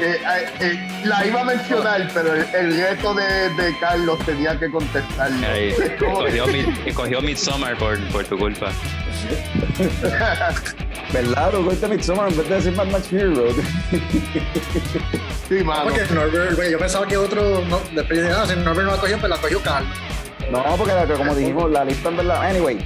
eh, 0.00 0.48
eh, 0.60 1.02
la 1.04 1.26
iba 1.26 1.42
a 1.42 1.44
mencionar, 1.44 2.10
pero 2.12 2.34
el, 2.34 2.46
el 2.54 2.76
reto 2.76 3.14
de, 3.14 3.50
de, 3.50 3.78
Carlos 3.78 4.18
tenía 4.24 4.58
que 4.58 4.70
contestarlo. 4.70 5.46
cogió, 5.98 6.46
cogió 6.94 7.20
Midsommar 7.20 7.76
por, 7.78 7.98
por 8.08 8.24
tu 8.24 8.38
culpa. 8.38 8.70
¿Verdad? 11.12 11.52
Lo 11.52 11.64
cuesta 11.64 11.88
Midsommar 11.88 12.28
en 12.30 12.36
vez 12.36 12.48
de 12.48 12.54
decir 12.56 12.76
Mad 12.76 12.86
Max 12.86 13.08
Fury 13.08 13.34
Road. 13.34 13.54
sí, 15.48 15.62
mano. 15.64 15.84
Porque 15.84 16.02
Norbert, 16.12 16.56
güey, 16.56 16.72
yo 16.72 16.78
pensaba 16.78 17.06
que 17.06 17.16
otro, 17.16 17.64
no, 17.66 17.80
después 17.94 18.22
de 18.22 18.28
nada, 18.28 18.46
si 18.46 18.56
Norbert 18.56 18.86
no 18.86 18.94
la 18.94 19.00
cogió, 19.00 19.18
pues 19.18 19.30
la 19.30 19.36
cogió 19.36 19.62
Carl. 19.62 19.86
No, 20.50 20.62
porque 20.76 20.92
como 21.16 21.34
dijimos, 21.34 21.70
la 21.70 21.84
lista 21.84 22.08
en 22.08 22.16
verdad. 22.16 22.42
Anyway, 22.42 22.78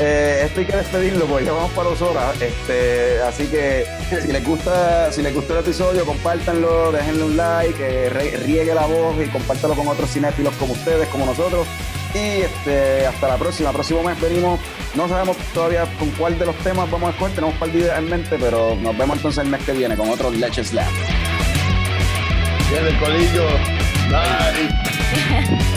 eh, 0.00 0.42
esto 0.44 0.60
hay 0.60 0.66
que 0.66 0.76
despedirlo 0.76 1.26
porque 1.26 1.44
ya 1.44 1.52
vamos 1.52 1.70
para 1.72 1.88
dos 1.90 2.02
horas. 2.02 2.40
Este, 2.40 3.20
así 3.22 3.46
que 3.46 3.86
si 4.20 4.32
les 4.32 4.44
gusta, 4.44 5.12
si 5.12 5.22
les 5.22 5.34
gustó 5.34 5.54
el 5.54 5.60
episodio, 5.60 6.04
compártanlo, 6.04 6.92
déjenle 6.92 7.24
un 7.24 7.36
like, 7.36 7.76
eh, 7.78 8.10
riegue 8.44 8.74
la 8.74 8.86
voz 8.86 9.16
y 9.24 9.28
compártalo 9.28 9.74
con 9.74 9.88
otros 9.88 10.10
cinéfilos 10.10 10.54
como 10.54 10.72
ustedes, 10.72 11.08
como 11.08 11.26
nosotros. 11.26 11.66
Y 12.14 12.42
este, 12.42 13.06
hasta 13.06 13.28
la 13.28 13.36
próxima. 13.36 13.72
Próximo 13.72 14.02
mes 14.02 14.20
venimos. 14.20 14.60
No 14.94 15.08
sabemos 15.08 15.36
todavía 15.52 15.84
con 15.98 16.10
cuál 16.10 16.38
de 16.38 16.46
los 16.46 16.56
temas 16.58 16.90
vamos 16.90 17.08
a 17.08 17.12
escoger. 17.12 17.34
Tenemos 17.34 17.54
un 17.54 17.60
par 17.60 17.70
de 17.70 17.78
ideas 17.78 17.98
en 17.98 18.08
mente, 18.08 18.36
pero 18.38 18.76
nos 18.76 18.96
vemos 18.96 19.16
entonces 19.16 19.42
el 19.42 19.50
mes 19.50 19.64
que 19.64 19.72
viene 19.72 19.96
con 19.96 20.08
otro 20.08 20.30
Leche 20.30 20.62
Slam. 20.62 20.92
Bien, 22.70 22.86
el 22.86 22.98
colillo. 22.98 23.46
Bye. 24.10 25.64